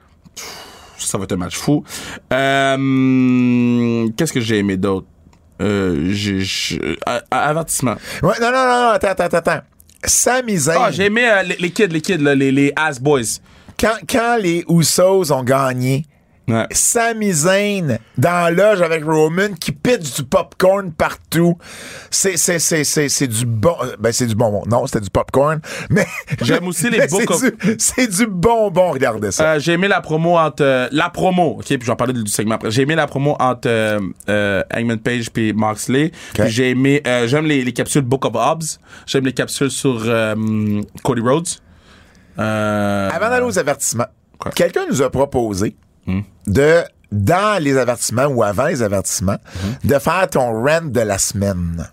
ça 0.99 1.19
va 1.19 1.25
être 1.25 1.33
un 1.33 1.37
match 1.37 1.57
fou. 1.57 1.85
Euh, 2.33 4.09
Qu'est-ce 4.17 4.33
que 4.33 4.41
j'ai 4.41 4.59
aimé 4.59 4.77
d'autre? 4.77 5.07
Euh, 5.61 6.09
j'ai- 6.13 6.99
a- 7.07 7.23
avertissement. 7.31 7.97
Ouais, 8.23 8.35
non, 8.41 8.51
non, 8.51 8.65
non, 8.67 8.83
non, 8.83 8.89
attends, 8.91 9.09
attends, 9.09 9.37
attends. 9.37 9.61
Sami 10.05 10.57
Zayn, 10.57 10.79
Ah, 10.81 10.91
j'ai 10.91 11.07
aimé 11.07 11.29
euh, 11.29 11.43
les, 11.43 11.57
les 11.57 11.71
kids, 11.71 11.89
les 11.89 12.01
kids, 12.01 12.17
là, 12.17 12.35
les, 12.35 12.51
les 12.51 12.73
ass 12.77 12.99
boys. 12.99 13.21
quand, 13.79 13.97
quand 14.09 14.39
les 14.41 14.65
Usos 14.69 15.31
ont 15.31 15.43
gagné 15.45 16.07
Ouais. 16.53 16.67
Sami 16.73 17.33
Zayn 17.33 17.99
dans 18.19 18.55
loge 18.55 18.83
avec 18.83 19.05
Roman 19.05 19.55
qui 19.59 19.73
pitch 19.73 20.17
du 20.17 20.25
popcorn 20.25 20.93
partout. 20.93 21.57
C'est, 22.11 22.37
c'est, 22.37 22.59
c'est, 22.59 22.85
c'est, 22.85 23.09
c'est 23.09 23.27
du 23.27 23.47
bon. 23.47 23.77
Ben, 23.99 24.13
c'est 24.13 24.27
du 24.27 24.35
bonbon. 24.35 24.63
Non, 24.67 24.87
c'était 24.87 25.01
du 25.01 25.11
popcorn. 25.11 25.61
Mais. 25.91 26.07
J'aime 26.43 26.67
aussi 26.67 26.91
les 26.91 27.07
Book 27.09 27.33
c'est 27.39 27.57
du- 27.67 27.77
C'est 27.79 28.07
du 28.09 28.27
bonbon, 28.27 28.91
regardez 28.91 29.31
ça. 29.31 29.53
Euh, 29.55 29.59
j'ai 29.59 29.73
aimé 29.73 29.89
la 29.89 30.01
promo 30.01 30.37
entre 30.39 30.63
euh, 30.65 30.89
la 30.93 31.09
promo, 31.11 31.57
ok, 31.59 31.65
puis 31.65 31.79
je 31.81 31.87
vais 31.87 31.91
en 31.93 31.97
parler 31.97 32.13
du 32.13 32.27
segment 32.31 32.57
après. 32.57 32.71
J'ai 32.71 32.83
aimé 32.83 32.95
la 32.95 33.07
promo 33.07 33.37
entre 33.39 33.69
euh, 33.69 34.63
Hangman 34.75 34.99
Page 34.99 35.31
puis 35.31 35.53
Moxley. 35.53 36.13
J'ai 36.47 36.71
aimé, 36.71 37.03
j'aime 37.27 37.47
les, 37.47 37.63
les 37.65 37.73
capsules 37.73 38.03
Book 38.03 38.25
of 38.25 38.33
Hobbs. 38.35 38.79
J'aime 39.07 39.25
les 39.25 39.33
capsules 39.33 39.71
sur 39.71 40.01
Cody 41.03 41.21
Rhodes. 41.21 41.49
Avant 42.37 43.29
d'aller 43.29 43.45
aux 43.47 43.59
avertissements, 43.59 44.07
quelqu'un 44.55 44.87
nous 44.89 45.03
a 45.03 45.11
proposé 45.11 45.77
De, 46.47 46.83
dans 47.13 47.63
les 47.63 47.77
avertissements 47.77 48.27
ou 48.27 48.43
avant 48.43 48.67
les 48.67 48.83
avertissements, 48.83 49.39
de 49.85 49.99
faire 49.99 50.29
ton 50.31 50.63
rent 50.65 50.83
de 50.85 51.01
la 51.01 51.19
semaine. 51.19 51.89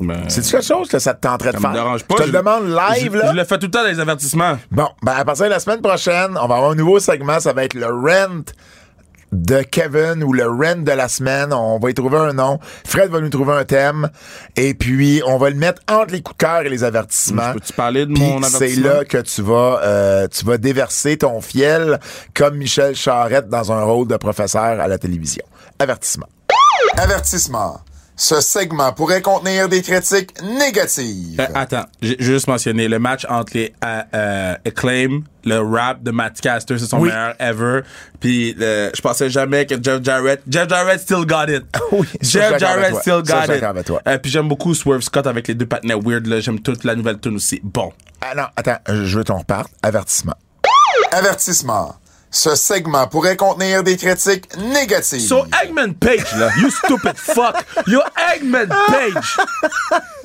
ben, 0.00 0.22
C'est-tu 0.28 0.50
quelque 0.50 0.64
chose 0.66 0.88
que 0.88 0.98
ça 0.98 1.14
te 1.14 1.20
tenterait 1.20 1.50
de 1.52 1.56
ça 1.56 1.60
faire? 1.60 1.70
me 1.70 1.74
dérange 1.76 2.04
pas. 2.04 2.14
Je 2.18 2.22
te 2.24 2.26
le 2.28 2.32
demande 2.38 2.66
live, 2.68 3.12
je, 3.12 3.18
là. 3.18 3.30
Je 3.32 3.36
le 3.36 3.44
fais 3.44 3.58
tout 3.58 3.66
le 3.66 3.70
temps 3.70 3.82
dans 3.82 3.88
les 3.90 4.00
avertissements. 4.00 4.58
Bon, 4.70 4.88
ben 5.02 5.12
à 5.16 5.24
partir 5.24 5.44
de 5.46 5.50
la 5.50 5.60
semaine 5.60 5.80
prochaine, 5.82 6.30
on 6.40 6.46
va 6.46 6.56
avoir 6.56 6.70
un 6.70 6.74
nouveau 6.74 6.98
segment. 6.98 7.38
Ça 7.40 7.52
va 7.52 7.64
être 7.64 7.74
le 7.74 7.86
rent 7.86 8.42
de 9.32 9.62
Kevin 9.62 10.22
ou 10.22 10.32
le 10.32 10.46
rent 10.46 10.82
de 10.82 10.92
la 10.92 11.08
semaine. 11.08 11.52
On 11.52 11.78
va 11.78 11.90
y 11.90 11.94
trouver 11.94 12.18
un 12.18 12.32
nom. 12.34 12.58
Fred 12.86 13.10
va 13.10 13.20
nous 13.20 13.30
trouver 13.30 13.54
un 13.54 13.64
thème. 13.64 14.10
Et 14.56 14.74
puis, 14.74 15.22
on 15.26 15.38
va 15.38 15.50
le 15.50 15.56
mettre 15.56 15.82
entre 15.90 16.12
les 16.12 16.22
coups 16.22 16.36
de 16.38 16.44
cœur 16.44 16.60
et 16.62 16.68
les 16.68 16.84
avertissements. 16.84 17.52
Peux-tu 17.54 17.72
parler 17.72 18.06
de 18.06 18.12
Puis 18.12 18.22
mon 18.22 18.42
c'est 18.42 18.56
avertissement? 18.56 18.88
là 18.88 19.04
que 19.04 19.18
tu 19.18 19.42
vas, 19.42 19.80
euh, 19.82 20.28
tu 20.28 20.44
vas 20.44 20.58
déverser 20.58 21.16
ton 21.16 21.40
fiel 21.40 21.98
comme 22.34 22.56
Michel 22.58 22.94
Charette 22.94 23.48
dans 23.48 23.72
un 23.72 23.82
rôle 23.82 24.06
de 24.06 24.16
professeur 24.16 24.80
à 24.80 24.86
la 24.86 24.98
télévision. 24.98 25.44
Avertissement. 25.78 26.26
Avertissement. 26.98 27.80
Ce 28.22 28.40
segment 28.40 28.92
pourrait 28.92 29.20
contenir 29.20 29.68
des 29.68 29.82
critiques 29.82 30.40
négatives. 30.44 31.40
Euh, 31.40 31.46
attends, 31.56 31.86
j'ai 32.00 32.14
juste 32.20 32.46
mentionné 32.46 32.86
le 32.86 33.00
match 33.00 33.26
entre 33.28 33.54
les 33.56 33.74
euh, 33.84 34.02
euh, 34.14 34.54
Acclaim, 34.64 35.22
le 35.44 35.58
rap 35.58 36.04
de 36.04 36.12
Matt 36.12 36.40
Caster, 36.40 36.78
c'est 36.78 36.86
son 36.86 37.00
Oui. 37.00 37.08
meilleur 37.08 37.34
ever. 37.40 37.80
Puis 38.20 38.54
je 38.56 39.00
pensais 39.00 39.28
jamais 39.28 39.66
que 39.66 39.74
Jeff 39.82 40.04
Jarrett, 40.04 40.40
Jeff 40.48 40.68
Jarrett 40.68 41.00
still 41.00 41.26
got 41.26 41.46
it. 41.48 41.64
Oui, 41.90 42.06
je 42.20 42.28
suis 42.28 42.38
Jeff 42.38 42.60
Jarrett 42.60 42.94
still 43.00 43.22
got 43.24 43.52
it. 43.52 43.90
Euh, 44.06 44.18
puis 44.18 44.30
j'aime 44.30 44.46
beaucoup 44.46 44.72
Swerve 44.72 45.00
Scott 45.02 45.26
avec 45.26 45.48
les 45.48 45.54
deux 45.54 45.66
partenaires 45.66 45.98
weird 45.98 46.24
là. 46.28 46.38
J'aime 46.38 46.60
toute 46.60 46.84
la 46.84 46.94
nouvelle 46.94 47.18
tune 47.18 47.34
aussi. 47.34 47.58
Bon. 47.64 47.92
Ah 48.20 48.36
non, 48.36 48.44
attends, 48.54 48.78
je 48.86 49.18
veux 49.18 49.24
qu'on 49.24 49.38
reparte. 49.38 49.72
Avertissement. 49.82 50.36
Avertissement. 51.10 51.96
Ce 52.34 52.54
segment 52.54 53.06
pourrait 53.06 53.36
contenir 53.36 53.82
des 53.82 53.96
critiques 53.98 54.56
négatives. 54.56 55.20
So 55.28 55.44
Eggman 55.62 55.92
Page 55.94 56.34
là, 56.38 56.48
you 56.60 56.70
stupid 56.70 57.16
fuck, 57.16 57.56
yo 57.86 58.00
Eggman 58.34 58.68
Page 58.68 59.36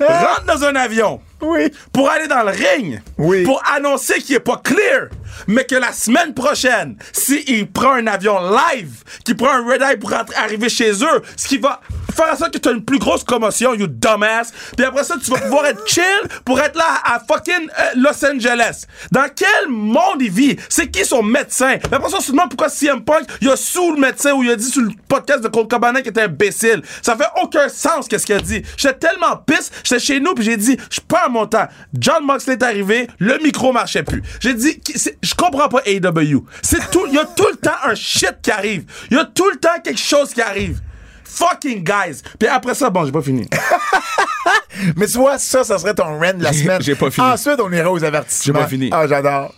rentre 0.00 0.44
dans 0.46 0.64
un 0.64 0.74
avion. 0.74 1.20
Oui. 1.42 1.70
pour 1.92 2.10
aller 2.10 2.26
dans 2.26 2.42
le 2.42 2.50
ring, 2.50 3.00
Oui. 3.18 3.44
pour 3.44 3.62
annoncer 3.74 4.14
qu'il 4.20 4.36
est 4.36 4.40
pas 4.40 4.60
clear, 4.62 5.08
mais 5.46 5.64
que 5.64 5.74
la 5.76 5.92
semaine 5.92 6.34
prochaine, 6.34 6.96
s'il 7.12 7.70
prend 7.70 7.92
un 7.92 8.06
avion 8.06 8.38
live, 8.50 9.02
qu'il 9.24 9.36
prend 9.36 9.50
un 9.50 9.66
red 9.66 9.82
eye 9.82 9.96
pour 9.96 10.12
arriver 10.12 10.68
chez 10.68 10.90
eux, 10.92 11.22
ce 11.36 11.46
qui 11.48 11.58
va 11.58 11.80
faire 12.14 12.32
en 12.32 12.36
sorte 12.36 12.52
que 12.54 12.58
tu 12.58 12.68
as 12.68 12.72
une 12.72 12.84
plus 12.84 12.98
grosse 12.98 13.22
commotion, 13.24 13.74
you 13.74 13.86
dumbass, 13.86 14.52
puis 14.76 14.84
après 14.84 15.04
ça, 15.04 15.14
tu 15.22 15.30
vas 15.30 15.38
pouvoir 15.38 15.66
être 15.66 15.86
chill 15.86 16.02
pour 16.44 16.58
être 16.60 16.76
là 16.76 17.00
à 17.04 17.20
fucking 17.20 17.68
euh, 17.78 17.82
Los 17.96 18.24
Angeles. 18.24 18.84
Dans 19.12 19.26
quel 19.34 19.68
monde 19.68 20.20
il 20.20 20.30
vit? 20.30 20.56
C'est 20.68 20.88
qui 20.90 21.04
son 21.04 21.22
médecin? 21.22 21.76
Mais 21.90 21.96
après 21.96 22.10
ça, 22.10 22.16
on 22.18 22.20
se 22.20 22.32
demande 22.32 22.48
pourquoi 22.50 22.68
CM 22.68 23.02
Punk, 23.04 23.24
il 23.40 23.48
a 23.50 23.56
sous 23.56 23.92
le 23.92 24.00
médecin 24.00 24.32
ou 24.32 24.42
il 24.42 24.50
a 24.50 24.56
dit 24.56 24.64
sur 24.70 24.82
le 24.82 24.90
podcast 25.08 25.42
de 25.42 25.48
Cold 25.48 25.68
Cabana 25.68 26.00
qu'il 26.00 26.10
était 26.10 26.22
imbécile. 26.22 26.82
Ça 27.02 27.16
fait 27.16 27.28
aucun 27.42 27.68
sens 27.68 28.08
qu'est-ce 28.08 28.26
qu'il 28.26 28.34
a 28.34 28.40
dit. 28.40 28.62
J'étais 28.76 29.08
tellement 29.08 29.36
pisse, 29.36 29.70
j'étais 29.84 30.00
chez 30.00 30.20
nous 30.20 30.34
puis 30.34 30.44
j'ai 30.44 30.56
dit, 30.56 30.76
je 30.90 31.00
mon 31.28 31.46
temps. 31.46 31.66
John 31.98 32.24
Moxley 32.24 32.54
est 32.54 32.62
arrivé, 32.62 33.08
le 33.18 33.38
micro 33.42 33.72
marchait 33.72 34.02
plus. 34.02 34.22
J'ai 34.40 34.54
dit, 34.54 34.80
je 35.22 35.34
comprends 35.34 35.68
pas 35.68 35.80
AEW. 35.86 36.44
C'est 36.62 36.90
tout, 36.90 37.06
il 37.08 37.14
y 37.14 37.18
a 37.18 37.24
tout 37.24 37.46
le 37.50 37.56
temps 37.56 37.76
un 37.84 37.94
shit 37.94 38.36
qui 38.42 38.50
arrive. 38.50 38.84
Il 39.10 39.16
y 39.16 39.20
a 39.20 39.24
tout 39.24 39.48
le 39.50 39.58
temps 39.58 39.80
quelque 39.82 40.00
chose 40.00 40.32
qui 40.32 40.40
arrive. 40.42 40.80
Fucking 41.24 41.84
guys. 41.84 42.22
Puis 42.38 42.48
après 42.48 42.74
ça, 42.74 42.90
bon, 42.90 43.04
j'ai 43.04 43.12
pas 43.12 43.22
fini. 43.22 43.46
Mais 44.96 45.06
tu 45.06 45.18
vois, 45.18 45.38
ça, 45.38 45.62
ça 45.62 45.78
serait 45.78 45.94
ton 45.94 46.18
rent 46.18 46.34
de 46.34 46.42
la 46.42 46.52
semaine. 46.52 46.80
j'ai 46.80 46.94
pas 46.94 47.10
fini. 47.10 47.26
Ensuite, 47.26 47.60
on 47.60 47.70
ira 47.72 47.90
aux 47.92 48.02
avertissements. 48.02 48.58
J'ai 48.58 48.62
pas 48.64 48.68
fini. 48.68 48.90
Ah, 48.92 49.06
j'adore. 49.06 49.54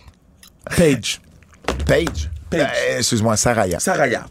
Page. 0.77 1.21
Page. 1.87 2.29
Page. 2.49 2.61
Euh, 2.61 2.97
Excuse-moi, 2.97 3.37
Saraya. 3.37 3.79
Saraya. 3.79 4.25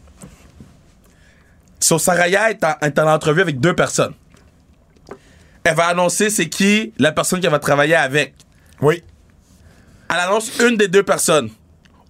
So, 1.79 1.97
Saraya 1.97 2.51
est 2.51 2.63
en, 2.63 2.75
est 2.81 2.99
en 2.99 3.07
entrevue 3.11 3.41
avec 3.41 3.59
deux 3.59 3.75
personnes. 3.75 4.13
Elle 5.63 5.75
va 5.75 5.87
annoncer 5.87 6.29
c'est 6.29 6.49
qui 6.49 6.93
la 6.97 7.11
personne 7.11 7.39
qu'elle 7.39 7.51
va 7.51 7.59
travailler 7.59 7.95
avec. 7.95 8.33
Oui. 8.81 9.03
Elle 10.09 10.19
annonce 10.19 10.51
une 10.59 10.75
des 10.75 10.87
deux 10.87 11.03
personnes. 11.03 11.49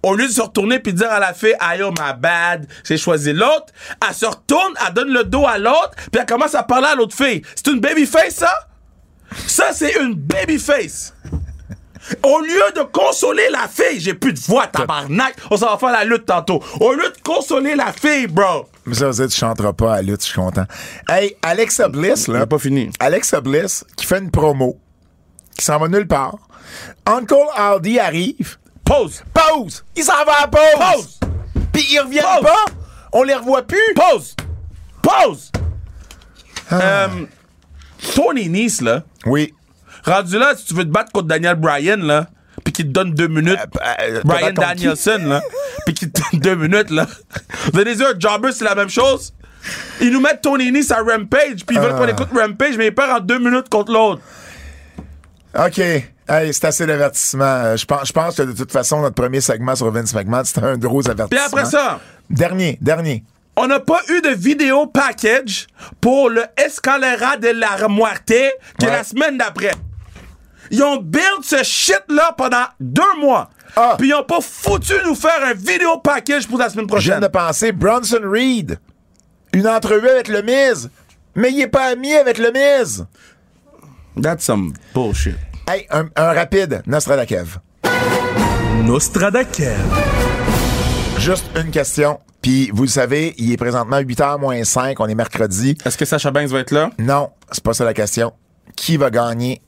Au 0.03 0.15
lieu 0.15 0.27
de 0.27 0.31
se 0.31 0.41
retourner 0.41 0.79
puis 0.79 0.93
dire 0.93 1.11
à 1.11 1.19
la 1.19 1.33
fille, 1.33 1.55
aïe, 1.59 1.83
oh, 1.83 1.91
my 1.91 2.13
bad, 2.17 2.65
j'ai 2.83 2.97
choisi 2.97 3.33
l'autre, 3.33 3.67
elle 4.07 4.15
se 4.15 4.25
retourne, 4.25 4.73
elle 4.85 4.93
donne 4.93 5.13
le 5.13 5.23
dos 5.23 5.45
à 5.45 5.59
l'autre, 5.59 5.91
puis 6.11 6.19
elle 6.19 6.25
commence 6.25 6.55
à 6.55 6.63
parler 6.63 6.87
à 6.87 6.95
l'autre 6.95 7.15
fille. 7.15 7.43
C'est 7.55 7.67
une 7.67 7.79
babyface, 7.79 8.35
ça? 8.35 8.51
Ça, 9.45 9.73
c'est 9.73 9.95
une 10.01 10.15
babyface. 10.15 11.13
Au 12.23 12.39
lieu 12.41 12.71
de 12.75 12.81
consoler 12.83 13.49
la 13.51 13.67
fille, 13.67 13.99
j'ai 13.99 14.13
plus 14.13 14.33
de 14.33 14.39
voix, 14.39 14.67
tabarnak, 14.67 15.35
on 15.49 15.57
s'en 15.57 15.67
va 15.67 15.77
faire 15.77 15.91
la 15.91 16.03
lutte 16.03 16.25
tantôt. 16.25 16.61
Au 16.79 16.93
lieu 16.93 17.09
de 17.09 17.21
consoler 17.23 17.75
la 17.75 17.91
fille, 17.93 18.27
bro. 18.27 18.67
Mais 18.85 18.95
ça 18.95 19.07
veut 19.07 19.13
dire 19.13 19.25
que 19.27 19.31
tu 19.31 19.37
chanteras 19.39 19.73
pas 19.73 19.93
à 19.93 19.95
la 19.97 20.01
lutte, 20.03 20.21
je 20.21 20.27
suis 20.27 20.35
content. 20.35 20.65
Hey, 21.07 21.35
Alexa 21.41 21.87
Bliss, 21.87 22.27
là. 22.27 22.45
Pas 22.45 22.57
fini. 22.59 22.89
Alexa 22.99 23.39
Bliss, 23.41 23.85
qui 23.95 24.05
fait 24.05 24.19
une 24.19 24.31
promo, 24.31 24.77
qui 25.57 25.63
s'en 25.65 25.77
va 25.77 25.87
nulle 25.87 26.07
part. 26.07 26.37
Uncle 27.05 27.35
Aldi 27.55 27.99
arrive. 27.99 28.57
Pause. 28.83 29.23
Pause! 29.33 29.85
Il 29.95 30.03
s'en 30.03 30.25
va 30.25 30.43
à 30.43 30.47
pause! 30.47 30.59
Pause. 30.77 31.19
Puis 31.71 31.85
ils 31.91 31.99
reviennent 31.99 32.23
Pause. 32.23 32.43
pas! 32.43 32.65
On 33.13 33.23
les 33.23 33.35
revoit 33.35 33.61
plus! 33.63 33.77
Pause. 33.95 34.35
Pause. 35.01 35.51
Euh, 36.73 37.07
Tony 38.15 38.49
Nice, 38.49 38.81
là, 38.81 39.03
Oui. 39.25 39.53
Rendu 40.05 40.37
là, 40.39 40.53
si 40.55 40.65
tu 40.65 40.73
veux 40.73 40.83
te 40.83 40.89
battre 40.89 41.11
contre 41.11 41.27
Daniel 41.27 41.55
Bryan, 41.55 42.01
là, 42.01 42.27
puis 42.63 42.73
qu'il 42.73 42.87
te 42.87 42.91
donne 42.91 43.13
deux 43.13 43.27
minutes. 43.27 43.57
euh, 43.57 44.21
Brian 44.23 44.47
battre 44.47 44.55
contre 44.55 44.73
qui? 44.75 44.81
Danielson, 44.83 45.19
là, 45.27 45.41
puis 45.85 45.93
qu'il 45.95 46.11
te 46.11 46.21
donne 46.31 46.39
deux 46.41 46.55
minutes, 46.55 46.89
là. 46.89 47.07
Vous 47.73 47.79
avez 47.79 47.95
dit, 47.95 48.03
un 48.03 48.13
jobber, 48.19 48.51
c'est 48.51 48.65
la 48.65 48.75
même 48.75 48.89
chose? 48.89 49.33
Ils 50.01 50.11
nous 50.11 50.19
mettent 50.21 50.41
Tony 50.41 50.71
Nice 50.71 50.91
à 50.91 50.97
Rampage, 50.97 51.65
puis 51.67 51.75
ils 51.75 51.79
veulent 51.79 51.95
qu'on 51.95 52.07
écoute 52.07 52.29
Rampage, 52.35 52.77
mais 52.77 52.87
ils 52.87 52.95
perdent 52.95 53.21
en 53.21 53.23
deux 53.23 53.39
minutes 53.39 53.69
contre 53.69 53.91
l'autre. 53.93 54.21
OK. 55.57 55.77
Hey, 55.79 56.53
c'est 56.53 56.65
assez 56.65 56.85
d'avertissement. 56.85 57.43
Euh, 57.43 57.77
Je 57.77 57.85
pense, 57.85 58.07
je 58.07 58.13
pense 58.13 58.35
que 58.37 58.43
de 58.43 58.53
toute 58.53 58.71
façon, 58.71 59.01
notre 59.01 59.15
premier 59.15 59.41
segment 59.41 59.75
sur 59.75 59.91
Vince 59.91 60.13
McMahon, 60.13 60.43
c'était 60.45 60.63
un 60.65 60.77
gros 60.77 61.01
Puis 61.01 61.11
avertissement. 61.11 61.45
après 61.45 61.65
ça, 61.65 61.99
Dernier, 62.29 62.77
dernier. 62.81 63.23
on 63.57 63.67
n'a 63.67 63.79
pas 63.81 63.99
eu 64.09 64.21
de 64.21 64.29
vidéo 64.29 64.87
package 64.87 65.67
pour 65.99 66.29
le 66.29 66.43
Escalera 66.57 67.35
de 67.37 67.49
la 67.49 67.87
Muerte 67.89 68.31
qui 68.79 68.85
est 68.85 68.89
la 68.89 69.03
semaine 69.03 69.37
d'après. 69.37 69.71
Ils 70.71 70.81
ont 70.83 70.97
build 70.97 71.43
ce 71.43 71.63
shit-là 71.63 72.33
pendant 72.37 72.63
deux 72.79 73.19
mois. 73.19 73.49
Ah. 73.75 73.95
Puis 73.97 74.09
ils 74.09 74.13
ont 74.13 74.23
pas 74.23 74.39
foutu 74.41 74.93
nous 75.05 75.15
faire 75.15 75.43
un 75.45 75.53
vidéo 75.53 75.97
package 76.03 76.47
pour 76.47 76.57
la 76.57 76.69
semaine 76.69 76.85
Je 76.89 76.95
viens 76.97 77.15
prochaine. 77.15 77.19
de 77.19 77.27
penser, 77.27 77.71
Bronson 77.71 78.21
Reed. 78.23 78.79
Une 79.53 79.67
entrevue 79.67 80.09
avec 80.09 80.27
le 80.29 80.41
Miz. 80.41 80.89
Mais 81.35 81.51
il 81.51 81.61
est 81.61 81.67
pas 81.67 81.85
ami 81.91 82.13
avec 82.13 82.37
le 82.37 82.51
Miz. 82.51 83.05
That's 84.21 84.43
some 84.43 84.73
bullshit. 84.93 85.35
Hey, 85.69 85.85
un, 85.89 86.09
un 86.15 86.33
rapide, 86.33 86.81
Nostradakev. 86.85 87.57
Nostradakev. 88.83 89.77
Juste 91.17 91.45
une 91.55 91.71
question. 91.71 92.19
Puis, 92.41 92.71
vous 92.73 92.83
le 92.83 92.89
savez, 92.89 93.35
il 93.37 93.51
est 93.51 93.57
présentement 93.57 93.99
8h 93.99 94.39
moins 94.39 94.63
5. 94.63 94.99
On 94.99 95.07
est 95.07 95.15
mercredi. 95.15 95.77
Est-ce 95.85 95.97
que 95.97 96.05
Sacha 96.05 96.31
Banks 96.31 96.49
va 96.49 96.59
être 96.59 96.71
là? 96.71 96.89
Non, 96.97 97.29
c'est 97.51 97.63
pas 97.63 97.73
ça 97.73 97.85
la 97.85 97.93
question. 97.93 98.33
Qui 98.75 98.97
va 98.97 99.09
gagner 99.11 99.61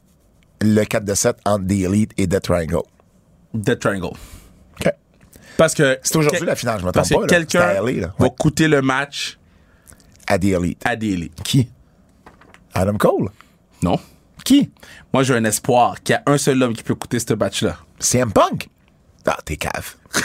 le 0.64 0.84
4 0.86 1.04
de 1.06 1.14
7 1.14 1.38
entre 1.46 1.68
The 1.68 1.72
Elite 1.72 2.12
et 2.18 2.28
The 2.28 2.42
Triangle? 2.42 2.82
Dead 3.54 3.78
Triangle. 3.80 4.06
OK. 4.80 4.92
Parce 5.58 5.74
que. 5.76 6.00
C'est 6.02 6.16
aujourd'hui 6.16 6.40
que- 6.42 6.46
la 6.46 6.56
finale, 6.56 6.80
je 6.80 6.86
que 6.86 6.92
pas. 6.92 7.02
à 7.02 7.28
quelqu'un 7.28 7.82
va 8.18 8.30
coûter 8.30 8.68
le 8.68 8.82
match 8.82 9.38
À 10.28 10.40
The 10.40 10.46
Elite. 10.46 10.82
à 10.86 10.96
Daily. 10.96 11.30
Qui? 11.44 11.70
Adam 12.74 12.98
Cole? 12.98 13.30
Non. 13.84 14.00
Qui? 14.44 14.72
Moi, 15.14 15.24
j'ai 15.24 15.36
un 15.36 15.44
espoir 15.46 16.02
qu'il 16.02 16.14
y 16.14 16.16
a 16.18 16.24
un 16.26 16.38
seul 16.38 16.62
homme 16.64 16.74
qui 16.74 16.84
peut 16.84 16.96
coûter 16.96 17.20
ce 17.20 17.34
match-là. 17.34 17.78
CM 18.00 18.32
Punk? 18.34 18.70
Ah, 19.26 19.38
t'es 19.46 19.56
cave. 19.58 19.96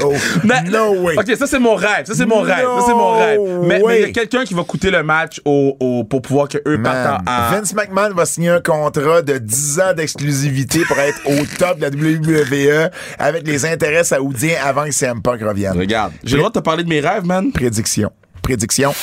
No, 0.00 0.12
Mais- 0.44 0.62
no 0.70 0.94
way. 1.02 1.16
Ok, 1.18 1.36
ça 1.36 1.46
c'est 1.46 1.58
mon 1.58 1.74
rêve. 1.74 2.04
Ça 2.06 2.14
c'est 2.14 2.26
mon 2.26 2.40
rêve. 2.40 2.64
Ça 2.78 2.84
c'est 2.86 2.92
mon 2.94 3.12
rêve. 3.12 3.40
Mais 3.62 3.80
il 3.84 4.00
y 4.00 4.04
a 4.04 4.10
quelqu'un 4.12 4.44
qui 4.44 4.54
va 4.54 4.62
coûter 4.64 4.90
le 4.90 5.02
match 5.02 5.40
au, 5.44 5.76
au- 5.80 6.04
pour 6.04 6.22
pouvoir 6.22 6.48
que 6.48 6.58
eux 6.66 6.80
partent 6.82 7.22
en. 7.26 7.50
Vince 7.50 7.74
McMahon 7.74 8.14
va 8.14 8.24
signer 8.26 8.50
un 8.50 8.60
contrat 8.60 9.22
de 9.22 9.38
10 9.38 9.80
ans 9.80 9.92
d'exclusivité 9.94 10.80
pour 10.86 10.98
être 10.98 11.18
au 11.26 11.44
top 11.58 11.78
de 11.78 11.82
la 11.82 11.88
WWE 11.90 12.90
avec 13.18 13.46
les 13.46 13.66
intérêts 13.66 14.04
saoudiens 14.04 14.56
avant 14.64 14.84
que 14.84 14.92
CM 14.92 15.20
Punk 15.22 15.40
revienne. 15.42 15.76
Regarde, 15.78 16.12
j'ai 16.24 16.36
le 16.36 16.38
droit 16.40 16.50
de 16.50 16.58
te 16.58 16.64
parler 16.64 16.84
de 16.84 16.88
mes 16.88 17.00
rêves, 17.00 17.24
man? 17.24 17.52
Prédiction. 17.52 18.10
Prédiction. 18.42 18.94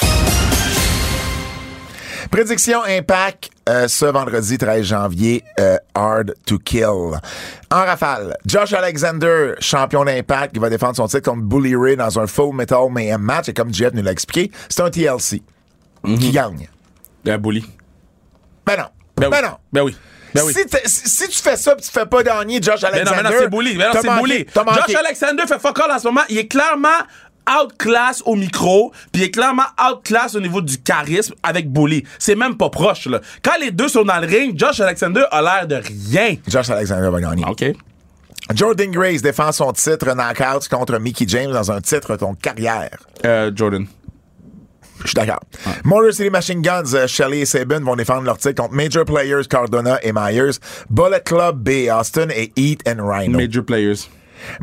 Prédiction 2.31 2.83
Impact 2.83 3.49
euh, 3.67 3.87
ce 3.89 4.05
vendredi 4.05 4.57
13 4.57 4.85
janvier, 4.85 5.43
euh, 5.59 5.75
Hard 5.93 6.33
to 6.45 6.57
Kill. 6.57 6.85
En 7.69 7.85
rafale, 7.85 8.37
Josh 8.45 8.71
Alexander, 8.71 9.55
champion 9.59 10.05
d'Impact, 10.05 10.53
qui 10.53 10.59
va 10.59 10.69
défendre 10.69 10.95
son 10.95 11.07
titre 11.07 11.29
contre 11.29 11.43
Bully 11.43 11.75
Ray 11.75 11.97
dans 11.97 12.17
un 12.17 12.27
Full 12.27 12.55
Metal 12.55 12.89
Mayhem 12.89 13.21
match. 13.21 13.49
Et 13.49 13.53
comme 13.53 13.73
Jeff 13.73 13.91
nous 13.93 14.03
l'a 14.03 14.11
expliqué, 14.11 14.51
c'est 14.69 14.81
un 14.81 14.89
TLC. 14.89 15.41
Qui 16.05 16.31
gagne? 16.31 16.69
Ben, 17.25 17.37
bully. 17.37 17.65
Ben 18.65 18.77
non. 18.77 18.85
Ben, 19.17 19.29
Ben 19.29 19.37
oui. 19.41 19.47
non. 19.49 19.57
Ben 19.73 19.81
oui. 19.83 19.97
Ben 20.33 20.43
oui. 20.45 20.53
Si, 20.85 21.27
tu 21.27 21.37
fais 21.41 21.57
ça 21.57 21.75
pis 21.75 21.83
tu 21.83 21.91
fais 21.91 22.05
pas 22.05 22.23
gagner 22.23 22.61
Josh 22.61 22.81
Mais 22.83 22.89
Alexander. 22.89 23.17
non, 23.17 23.23
mais 23.23 23.29
non, 23.29 23.35
c'est 23.41 23.49
bully. 23.49 23.75
Mais 23.77 23.85
non, 23.85 23.99
c'est 24.01 24.21
bully. 24.21 24.45
Josh 24.55 24.95
Alexander 24.95 25.43
fait 25.47 25.59
fuck 25.59 25.79
all 25.79 25.91
en 25.91 25.99
ce 25.99 26.07
moment. 26.07 26.21
Il 26.29 26.37
est 26.37 26.47
clairement 26.47 26.87
outclass 27.61 28.21
au 28.25 28.35
micro, 28.35 28.91
puis 29.11 29.21
il 29.21 29.25
est 29.25 29.31
clairement 29.31 29.63
outclass 29.79 30.35
au 30.35 30.39
niveau 30.39 30.61
du 30.61 30.77
charisme 30.77 31.33
avec 31.43 31.71
Bully. 31.71 32.03
C'est 32.19 32.35
même 32.35 32.57
pas 32.57 32.69
proche, 32.69 33.07
là. 33.07 33.21
Quand 33.43 33.57
les 33.59 33.71
deux 33.71 33.87
sont 33.87 34.03
dans 34.03 34.19
le 34.19 34.27
ring, 34.27 34.57
Josh 34.57 34.79
Alexander 34.79 35.23
a 35.31 35.41
l'air 35.41 35.67
de 35.67 35.75
rien. 35.75 36.35
Josh 36.47 36.69
Alexander 36.69 37.09
va 37.09 37.21
gagner. 37.21 37.45
OK. 37.47 37.65
Jordan 38.53 38.91
Grace 38.91 39.21
défend 39.21 39.51
son 39.51 39.73
titre 39.73 40.13
knockout 40.13 40.67
contre 40.69 40.97
Mickey 40.99 41.25
James 41.27 41.51
dans 41.51 41.71
un 41.71 41.81
titre 41.81 42.13
de 42.13 42.17
ton 42.17 42.33
carrière. 42.33 42.97
Euh, 43.25 43.51
Jordan. 43.53 43.85
Je 45.01 45.07
suis 45.07 45.15
d'accord. 45.15 45.41
Motor 45.83 46.13
City 46.13 46.29
Machine 46.29 46.61
Guns, 46.61 46.93
euh, 46.93 47.07
Shelley 47.07 47.41
et 47.41 47.45
Sabin 47.45 47.79
vont 47.81 47.95
défendre 47.95 48.23
leur 48.23 48.37
titre 48.37 48.61
contre 48.61 48.73
Major 48.73 49.05
Players, 49.05 49.43
Cardona 49.49 49.99
et 50.03 50.11
Myers, 50.11 50.57
Bullet 50.89 51.21
Club 51.23 51.57
B, 51.57 51.89
Austin 51.91 52.29
et 52.29 52.51
Heat 52.55 52.81
and 52.87 53.07
Rhino. 53.07 53.37
Major 53.37 53.63
players. 53.63 54.09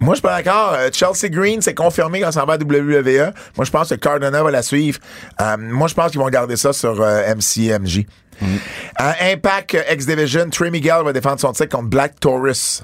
Moi, 0.00 0.14
je 0.14 0.18
suis 0.18 0.22
pas 0.22 0.42
d'accord. 0.42 0.74
Euh, 0.74 0.88
Chelsea 0.92 1.28
Green, 1.30 1.60
c'est 1.62 1.74
confirmé 1.74 2.20
quand 2.20 2.32
ça 2.32 2.44
va 2.44 2.54
à 2.54 2.56
WWE. 2.56 3.32
Moi, 3.56 3.64
je 3.64 3.70
pense 3.70 3.88
que 3.90 3.94
Cardona 3.96 4.42
va 4.42 4.50
la 4.50 4.62
suivre. 4.62 4.98
Euh, 5.40 5.56
moi, 5.58 5.88
je 5.88 5.94
pense 5.94 6.10
qu'ils 6.10 6.20
vont 6.20 6.28
garder 6.28 6.56
ça 6.56 6.72
sur 6.72 7.00
euh, 7.00 7.34
MCMJ. 7.34 8.06
Euh, 8.42 9.12
Impact 9.20 9.74
euh, 9.76 9.82
X 9.92 10.06
Division, 10.06 10.50
Trey 10.50 10.70
Miguel 10.70 11.02
va 11.04 11.12
défendre 11.12 11.40
son 11.40 11.52
titre 11.52 11.76
contre 11.76 11.88
Black 11.88 12.18
Taurus. 12.18 12.82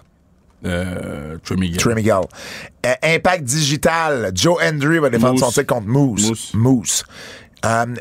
Euh, 0.65 1.37
Trey 1.45 1.57
Miguel. 1.57 1.77
Trey 1.79 1.95
Miguel. 1.95 2.21
Impact 3.03 3.45
Digital, 3.45 4.31
Joe 4.35 4.57
Hendry 4.62 4.99
va 4.99 5.11
défendre 5.11 5.33
Moose. 5.33 5.41
son 5.41 5.51
titre 5.51 5.75
contre 5.75 5.87
Moose. 5.87 6.29
Moose. 6.29 6.51
Moose. 6.55 7.05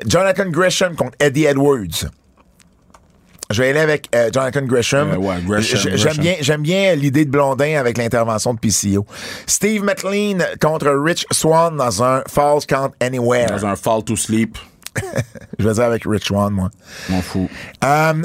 Jonathan 0.05 0.49
Gresham 0.49 0.95
contre 0.95 1.15
Eddie 1.19 1.45
Edwards. 1.45 2.05
Je 3.51 3.63
vais 3.63 3.69
aller 3.69 3.79
avec 3.79 4.09
euh, 4.13 4.29
Jonathan 4.31 4.61
Gresham. 4.61 5.11
Euh, 5.11 5.17
ouais, 5.17 5.37
Gresham, 5.43 5.95
J'aime 5.95 6.17
bien, 6.17 6.35
j'aime 6.39 6.61
bien 6.61 6.93
l'idée 6.93 7.25
de 7.25 7.31
Blondin 7.31 7.79
avec 7.79 7.97
l'intervention 7.97 8.53
de 8.53 8.59
PCO. 8.59 9.07
Steve 9.47 9.83
McLean 9.83 10.37
contre 10.61 10.89
Rich 10.89 11.25
Swan 11.31 11.75
dans 11.75 12.03
un 12.03 12.21
Falls 12.27 12.67
Count 12.67 12.91
Anywhere. 12.99 13.47
Dans 13.47 13.65
un 13.65 13.75
fall 13.75 14.03
to 14.03 14.15
sleep. 14.15 14.55
Je 15.59 15.67
vais 15.67 15.73
dire 15.73 15.83
avec 15.83 16.03
Rich 16.05 16.27
Swan, 16.27 16.53
moi. 16.53 16.69
M'en 17.09 17.23
fous. 17.23 17.49
Euh, 17.83 18.21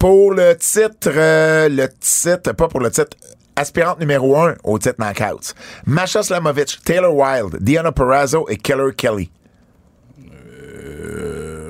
pour 0.00 0.32
le 0.32 0.56
titre, 0.56 1.12
euh, 1.14 1.68
le 1.68 1.88
titre, 2.00 2.52
pas 2.52 2.66
pour 2.66 2.80
le 2.80 2.90
titre, 2.90 3.16
aspirante 3.54 4.00
numéro 4.00 4.36
1 4.36 4.56
au 4.64 4.80
titre 4.80 4.96
Knockouts. 4.98 5.54
Masha 5.86 6.24
Slamovich, 6.24 6.80
Taylor 6.84 7.14
Wilde, 7.14 7.58
Diana 7.60 7.92
Perrazzo 7.92 8.46
et 8.48 8.56
Keller 8.56 8.92
Kelly. 8.96 9.30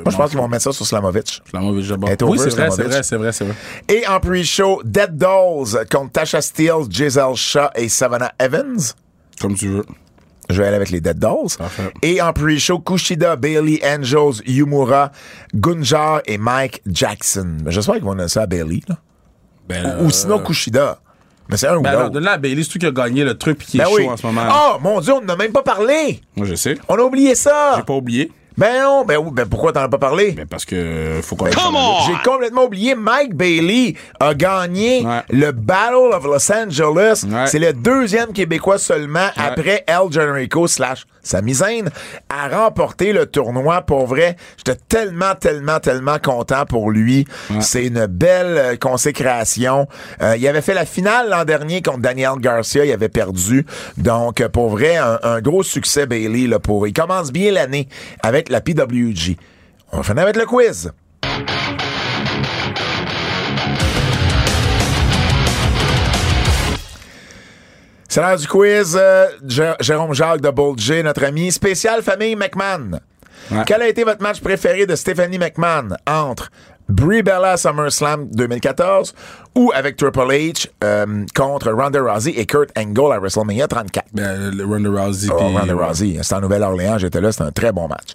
Moi, 0.05 0.13
je 0.13 0.17
pense 0.17 0.31
qu'ils 0.31 0.39
vont 0.39 0.49
mettre 0.49 0.63
ça 0.65 0.73
sur 0.73 0.87
Slamovich. 0.87 1.43
Slamovich 1.51 1.89
d'abord. 1.89 2.11
Oui, 2.29 2.39
c'est 2.39 2.51
vrai, 2.51 2.71
c'est 2.71 2.83
vrai, 2.85 3.03
c'est 3.03 3.17
vrai, 3.17 3.33
c'est 3.33 3.45
vrai. 3.45 3.55
Et 3.89 4.07
en 4.07 4.21
pre-show, 4.21 4.81
Dead 4.85 5.17
Dolls 5.17 5.87
contre 5.91 6.13
Tasha 6.13 6.41
Steele, 6.41 6.85
Giselle 6.89 7.35
Shaw 7.35 7.69
et 7.75 7.89
Savannah 7.89 8.33
Evans. 8.39 8.79
Comme 9.41 9.55
tu 9.55 9.69
veux. 9.69 9.85
Je 10.49 10.63
vais 10.63 10.69
aller 10.69 10.77
avec 10.77 10.91
les 10.91 11.01
Dead 11.01 11.19
Dolls. 11.19 11.49
Parfait. 11.59 11.93
Et 12.03 12.23
en 12.23 12.33
pre-show, 12.33 12.79
Kushida, 12.79 13.35
Bailey, 13.35 13.81
Angels, 13.85 14.43
Yumura, 14.47 15.11
Gunjar 15.53 16.21
et 16.27 16.39
Mike 16.39 16.83
Jackson. 16.87 17.57
J'espère 17.67 17.97
qu'ils 17.97 18.05
vont 18.05 18.15
donner 18.15 18.29
ça 18.29 18.43
à 18.43 18.47
Bailey. 18.47 18.81
Là. 18.89 18.97
Ben, 19.69 19.99
Ou 20.05 20.11
sinon 20.11 20.39
Kushida. 20.39 21.01
Mais 21.49 21.57
c'est 21.57 21.67
un 21.69 21.77
ou 21.77 21.81
Ben 21.83 21.93
non, 21.93 21.99
l'autre. 22.01 22.11
donne-la 22.13 22.33
à 22.33 22.39
Bailey, 22.39 22.63
c'est 22.63 22.71
tout 22.71 22.79
qui 22.79 22.87
a 22.87 22.91
gagné 22.93 23.25
le 23.25 23.37
truc 23.37 23.59
pis 23.59 23.67
qui 23.67 23.77
est 23.79 23.85
Ben 23.85 23.87
chaud 23.89 24.11
en 24.11 24.17
ce 24.17 24.27
moment. 24.27 24.43
Oh, 24.53 24.77
mon 24.81 25.01
Dieu, 25.01 25.13
on 25.15 25.21
n'a 25.21 25.35
même 25.37 25.53
pas 25.53 25.63
parlé. 25.63 26.21
Moi, 26.37 26.47
je 26.47 26.55
sais. 26.55 26.77
On 26.89 26.95
a 26.95 27.03
oublié 27.03 27.35
ça. 27.35 27.75
J'ai 27.77 27.83
pas 27.83 27.95
oublié. 27.95 28.31
Ben 28.59 28.83
non, 28.83 29.05
ben, 29.05 29.19
oui, 29.19 29.31
ben 29.33 29.47
pourquoi 29.47 29.73
t'en 29.73 29.83
as 29.83 29.89
pas 29.89 29.99
parlé? 29.99 30.33
Ben 30.33 30.47
parce 30.47 30.65
que 30.65 30.75
euh, 30.77 31.23
faut 31.23 31.37
qu'on 31.37 31.47
J'ai 31.47 32.15
complètement 32.25 32.65
oublié. 32.65 32.95
Mike 32.95 33.35
Bailey 33.35 33.95
a 34.19 34.33
gagné 34.35 35.05
Ouais. 35.05 35.23
le 35.29 35.53
Battle 35.53 36.15
of 36.15 36.25
Los 36.25 36.51
Angeles. 36.51 37.25
Ouais. 37.31 37.47
C'est 37.47 37.59
le 37.59 37.73
deuxième 37.75 38.33
Québécois 38.33 38.79
seulement 38.79 39.29
après 39.37 39.85
El 39.87 40.11
Generico 40.11 40.67
slash 40.67 41.05
Sami 41.27 41.55
Zayn 41.55 41.89
à 42.29 42.49
remporter 42.49 43.13
le 43.13 43.27
tournoi. 43.27 43.83
Pour 43.83 44.07
vrai, 44.07 44.37
j'étais 44.57 44.79
tellement, 44.89 45.35
tellement, 45.35 45.81
tellement 45.81 46.19
content 46.19 46.65
pour 46.67 46.91
lui. 46.91 47.27
C'est 47.61 47.87
une 47.87 48.07
belle 48.07 48.59
euh, 48.59 48.77
consécration. 48.77 49.89
Euh, 50.23 50.37
il 50.37 50.47
avait 50.47 50.63
fait 50.63 50.75
la 50.75 50.87
finale 50.87 51.29
l'an 51.31 51.45
dernier 51.45 51.83
contre 51.83 51.99
Daniel 51.99 52.39
Garcia. 52.39 52.85
Il 52.85 52.93
avait 52.93 53.09
perdu. 53.09 53.67
Donc, 53.97 54.41
euh, 54.41 54.49
pour 54.49 54.71
vrai, 54.71 54.97
un, 54.97 55.19
un 55.23 55.41
gros 55.41 55.63
succès 55.63 56.07
Bailey. 56.07 56.47
Là, 56.47 56.59
pour, 56.59 56.87
il 56.87 56.93
commence 56.93 57.33
bien 57.33 57.51
l'année 57.51 57.89
avec 58.23 58.49
la 58.49 58.61
PWG. 58.61 59.37
On 59.93 59.99
va 59.99 60.03
finir 60.03 60.23
avec 60.23 60.37
le 60.37 60.47
quiz. 60.47 60.93
C'est 68.17 68.23
l'heure 68.23 68.39
du 68.39 68.49
quiz. 68.49 68.97
euh, 68.99 69.27
Jé- 69.47 69.75
Jérôme 69.79 70.15
Jacques 70.15 70.41
de 70.41 70.49
Bold 70.49 70.79
J, 70.81 71.03
notre 71.03 71.23
ami. 71.23 71.53
Spécial 71.53 72.03
famille 72.03 72.35
McMahon. 72.35 72.93
Ouais. 73.51 73.63
Quel 73.67 73.83
a 73.83 73.89
été 73.89 74.05
votre 74.05 74.23
match 74.23 74.41
préféré 74.41 74.87
de 74.87 74.97
Stephanie 74.97 75.37
McMahon 75.37 75.89
entre 76.07 76.49
Brie 76.89 77.23
Bella 77.23 77.59
SummerSlam 77.59 78.29
2014 78.33 79.15
ou 79.55 79.71
avec 79.75 79.99
Triple 79.99 80.21
H 80.31 80.67
euh, 80.83 81.27
contre 81.37 81.71
Ronda 81.71 82.01
Rousey 82.01 82.31
et 82.39 82.47
Kurt 82.47 82.71
Angle 82.79 83.13
à 83.13 83.19
WrestleMania 83.19 83.69
34? 83.69 84.07
Ben, 84.15 84.51
le 84.51 84.65
Ronda 84.65 84.89
Rousey. 85.05 85.29
Oh, 85.31 85.37
Ronda 85.37 85.75
Rousey, 85.75 86.17
c'était 86.23 86.35
en 86.37 86.41
Nouvelle-Orléans, 86.41 86.97
j'étais 86.97 87.21
là, 87.21 87.33
c'était 87.33 87.45
un 87.45 87.53
très 87.53 87.71
bon 87.73 87.87
match. 87.87 88.13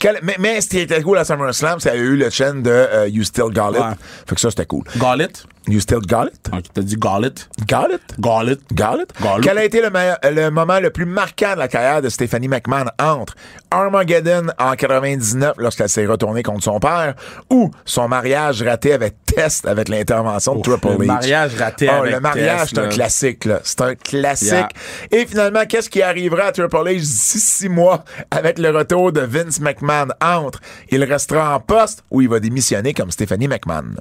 Quel- 0.00 0.18
mais, 0.24 0.34
mais 0.40 0.60
ce 0.62 0.68
qui 0.68 0.80
était 0.80 1.00
cool 1.00 1.18
à 1.18 1.24
SummerSlam, 1.24 1.78
c'est 1.78 1.92
qu'il 1.92 2.00
y 2.00 2.02
a 2.02 2.06
eu 2.06 2.16
le 2.16 2.28
chaîne 2.30 2.60
de 2.60 2.70
euh, 2.72 3.06
You 3.06 3.22
Still 3.22 3.52
It. 3.52 3.56
Ouais. 3.56 3.78
Fait 4.26 4.34
que 4.34 4.40
ça, 4.40 4.50
c'était 4.50 4.66
cool. 4.66 4.82
Gauntlet. 4.96 5.28
You 5.66 5.80
Still 5.80 6.00
Got 6.06 6.26
It? 6.26 6.50
Ok, 6.52 6.64
t'as 6.74 6.82
dit 6.82 6.96
Gauntlet. 6.96 7.32
Got 7.66 7.88
It? 7.94 8.02
Gauntlet. 8.20 8.58
Got 8.74 9.00
it? 9.00 9.12
Got 9.22 9.38
it. 9.38 9.42
Quel 9.44 9.56
a 9.58 9.64
été 9.64 9.80
le, 9.80 9.88
me- 9.90 10.30
le 10.30 10.50
moment 10.50 10.78
le 10.78 10.90
plus 10.90 11.06
marquant 11.06 11.54
de 11.54 11.58
la 11.58 11.68
carrière 11.68 12.02
de 12.02 12.10
Stephanie 12.10 12.48
McMahon 12.48 12.84
entre 12.98 13.34
Armageddon 13.70 14.48
en 14.58 14.74
99 14.74 15.54
lorsqu'elle 15.58 15.88
s'est 15.88 16.04
retournée 16.06 16.42
contre 16.42 16.62
son 16.64 16.78
père 16.80 17.14
ou 17.50 17.70
son 17.86 18.08
mariage 18.08 18.62
raté 18.62 18.92
avec 18.92 19.16
Test 19.24 19.66
avec 19.66 19.88
l'intervention 19.88 20.54
de 20.56 20.60
Triple 20.62 20.86
H? 20.88 20.98
le 20.98 21.06
mariage 21.06 21.54
raté 21.56 21.88
Oh, 21.90 21.94
avec 22.00 22.12
Le 22.14 22.20
mariage, 22.20 22.68
c'est 22.70 22.78
un 22.78 22.88
classique, 22.88 23.44
là. 23.46 23.60
C'est 23.64 23.80
un 23.80 23.94
classique. 23.94 24.50
Yeah. 24.52 24.68
Et 25.12 25.26
finalement, 25.26 25.64
qu'est-ce 25.66 25.88
qui 25.90 26.02
arrivera 26.02 26.44
à 26.44 26.52
Triple 26.52 26.76
H 26.76 26.98
d'ici 27.00 27.40
six 27.40 27.68
mois 27.68 28.04
avec 28.30 28.58
le 28.58 28.70
retour 28.70 29.12
de 29.12 29.20
Vince 29.22 29.60
McMahon 29.60 30.08
entre? 30.22 30.60
Il 30.90 31.02
restera 31.04 31.56
en 31.56 31.60
poste 31.60 32.04
ou 32.10 32.20
il 32.20 32.28
va 32.28 32.38
démissionner 32.38 32.92
comme 32.92 33.10
Stephanie 33.10 33.48
McMahon? 33.48 33.94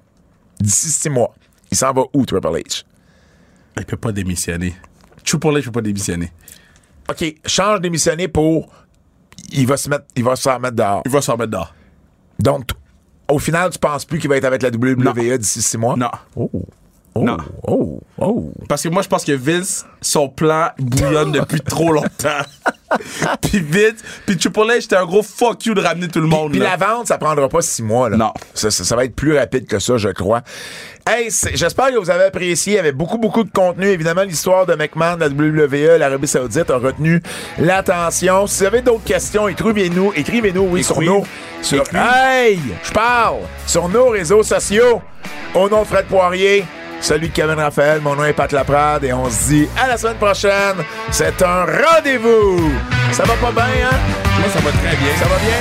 D'ici 0.60 0.90
six 0.90 1.10
mois. 1.10 1.34
Il 1.74 1.76
s'en 1.76 1.92
va 1.92 2.04
où, 2.14 2.24
Triple 2.24 2.50
H? 2.50 2.84
Il 3.80 3.86
peut 3.86 3.98
pas 3.98 4.12
démissionner. 4.12 4.76
Triple 5.26 5.48
H 5.48 5.64
peut 5.64 5.72
pas 5.72 5.82
démissionner. 5.82 6.32
OK, 7.10 7.36
change 7.48 7.82
démissionner 7.82 8.28
pour. 8.28 8.72
Il 9.50 9.66
va 9.66 9.76
se 9.76 9.90
mettre, 9.90 10.06
il 10.16 10.24
va 10.24 10.36
se 10.36 10.44
faire 10.44 10.60
mettre 10.60 10.76
dehors. 10.76 11.02
Il 11.04 11.12
va 11.12 11.20
s'en 11.24 11.36
mettre 11.36 11.50
dehors. 11.50 11.74
Donc, 12.38 12.70
au 13.28 13.40
final, 13.40 13.72
tu 13.72 13.80
penses 13.80 14.06
plus 14.06 14.20
qu'il 14.20 14.30
va 14.30 14.38
être 14.38 14.46
avec 14.46 14.62
la 14.62 14.70
WWE 14.70 15.40
d'ici 15.40 15.64
six 15.64 15.80
mois? 15.80 15.98
Non. 15.98 16.12
Oh. 16.36 16.52
Oh. 17.16 17.24
Non. 17.24 17.38
Oh. 17.68 18.00
Oh. 18.18 18.52
Parce 18.68 18.82
que 18.82 18.90
moi, 18.90 19.02
je 19.04 19.08
pense 19.08 19.24
que 19.24 19.32
Vince, 19.34 19.86
son 20.02 20.30
plan 20.30 20.70
bouillonne 20.80 21.32
depuis 21.32 21.62
trop 21.66 21.92
longtemps. 21.92 22.42
puis 23.42 23.60
Vince, 23.60 24.02
puis 24.26 24.38
Triple 24.38 24.62
H, 24.62 24.82
c'était 24.82 24.96
un 24.96 25.06
gros 25.06 25.22
fuck 25.24 25.64
you 25.66 25.74
de 25.76 25.82
ramener 25.82 26.08
tout 26.08 26.20
le 26.22 26.28
monde. 26.28 26.52
Puis 26.52 26.60
là. 26.60 26.76
la 26.78 26.86
vente, 26.88 27.08
ça 27.08 27.18
prendra 27.18 27.48
pas 27.50 27.62
six 27.62 27.84
mois. 27.84 28.10
Là. 28.10 28.18
Non. 28.18 28.34
Ça, 28.54 28.72
ça- 28.72 28.84
ça 28.84 28.96
va 28.96 29.06
être 29.06 29.16
plus 29.16 29.38
rapide 29.38 29.68
que 29.68 29.78
ça, 29.80 29.98
je 29.98 30.10
crois. 30.10 30.42
Hey, 31.08 31.30
j'espère 31.54 31.92
que 31.92 31.98
vous 31.98 32.10
avez 32.10 32.24
apprécié. 32.26 32.74
Il 32.74 32.76
y 32.78 32.80
avait 32.80 32.92
beaucoup, 32.94 33.18
beaucoup 33.18 33.44
de 33.44 33.52
contenu. 33.52 33.88
Évidemment, 33.88 34.24
l'histoire 34.24 34.66
de 34.66 34.74
McMahon, 34.74 35.16
de 35.18 35.22
la 35.22 35.28
WWE, 35.30 35.98
l'Arabie 36.00 36.28
Saoudite 36.28 36.70
a 36.72 36.78
retenu 36.78 37.22
l'attention. 37.60 38.48
Si 38.48 38.60
vous 38.62 38.66
avez 38.68 38.82
d'autres 38.82 39.04
questions, 39.04 39.48
écrivez-nous. 39.48 40.14
Écrivez-nous, 40.16 40.68
oui, 40.72 40.84
sur 40.84 41.02
nos. 41.02 41.24
Sur, 41.62 41.82
Écrive. 41.82 42.00
hey! 42.00 42.60
Je 42.84 42.92
parle! 42.92 43.40
Sur 43.68 43.90
nos 43.90 44.10
réseaux 44.10 44.44
sociaux. 44.44 45.02
Au 45.56 45.70
nom 45.70 45.82
de 45.82 45.88
Fred 45.88 46.06
Poirier, 46.06 46.66
Celui 47.04 47.28
de 47.28 47.34
Kevin 47.34 47.60
Raphaël, 47.60 48.00
mon 48.00 48.16
nom 48.16 48.24
est 48.24 48.32
Pat 48.32 48.50
Laprade 48.54 49.04
et 49.04 49.12
on 49.12 49.30
se 49.30 49.48
dit 49.50 49.68
à 49.78 49.90
la 49.90 49.98
semaine 49.98 50.16
prochaine. 50.16 50.78
C'est 51.12 51.42
un 51.42 51.66
rendez-vous. 51.66 52.72
Ça 53.12 53.24
va 53.24 53.34
pas 53.34 53.52
bien, 53.52 53.90
hein? 53.92 53.96
Moi, 54.40 54.48
ça 54.54 54.60
va 54.62 54.72
très 54.72 54.96
bien. 54.96 55.14
Ça 55.20 55.26
va 55.26 55.36
bien? 55.36 55.58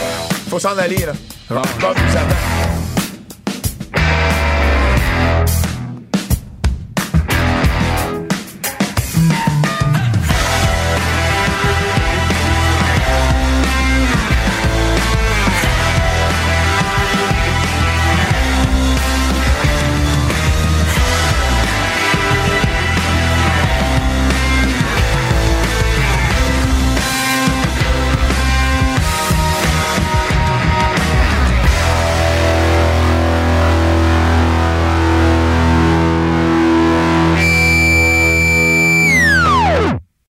Faut 0.48 0.60
s'en 0.60 0.78
aller, 0.78 1.04
là. 1.04 1.12
Bon. 1.50 1.60
Attend. 1.60 2.81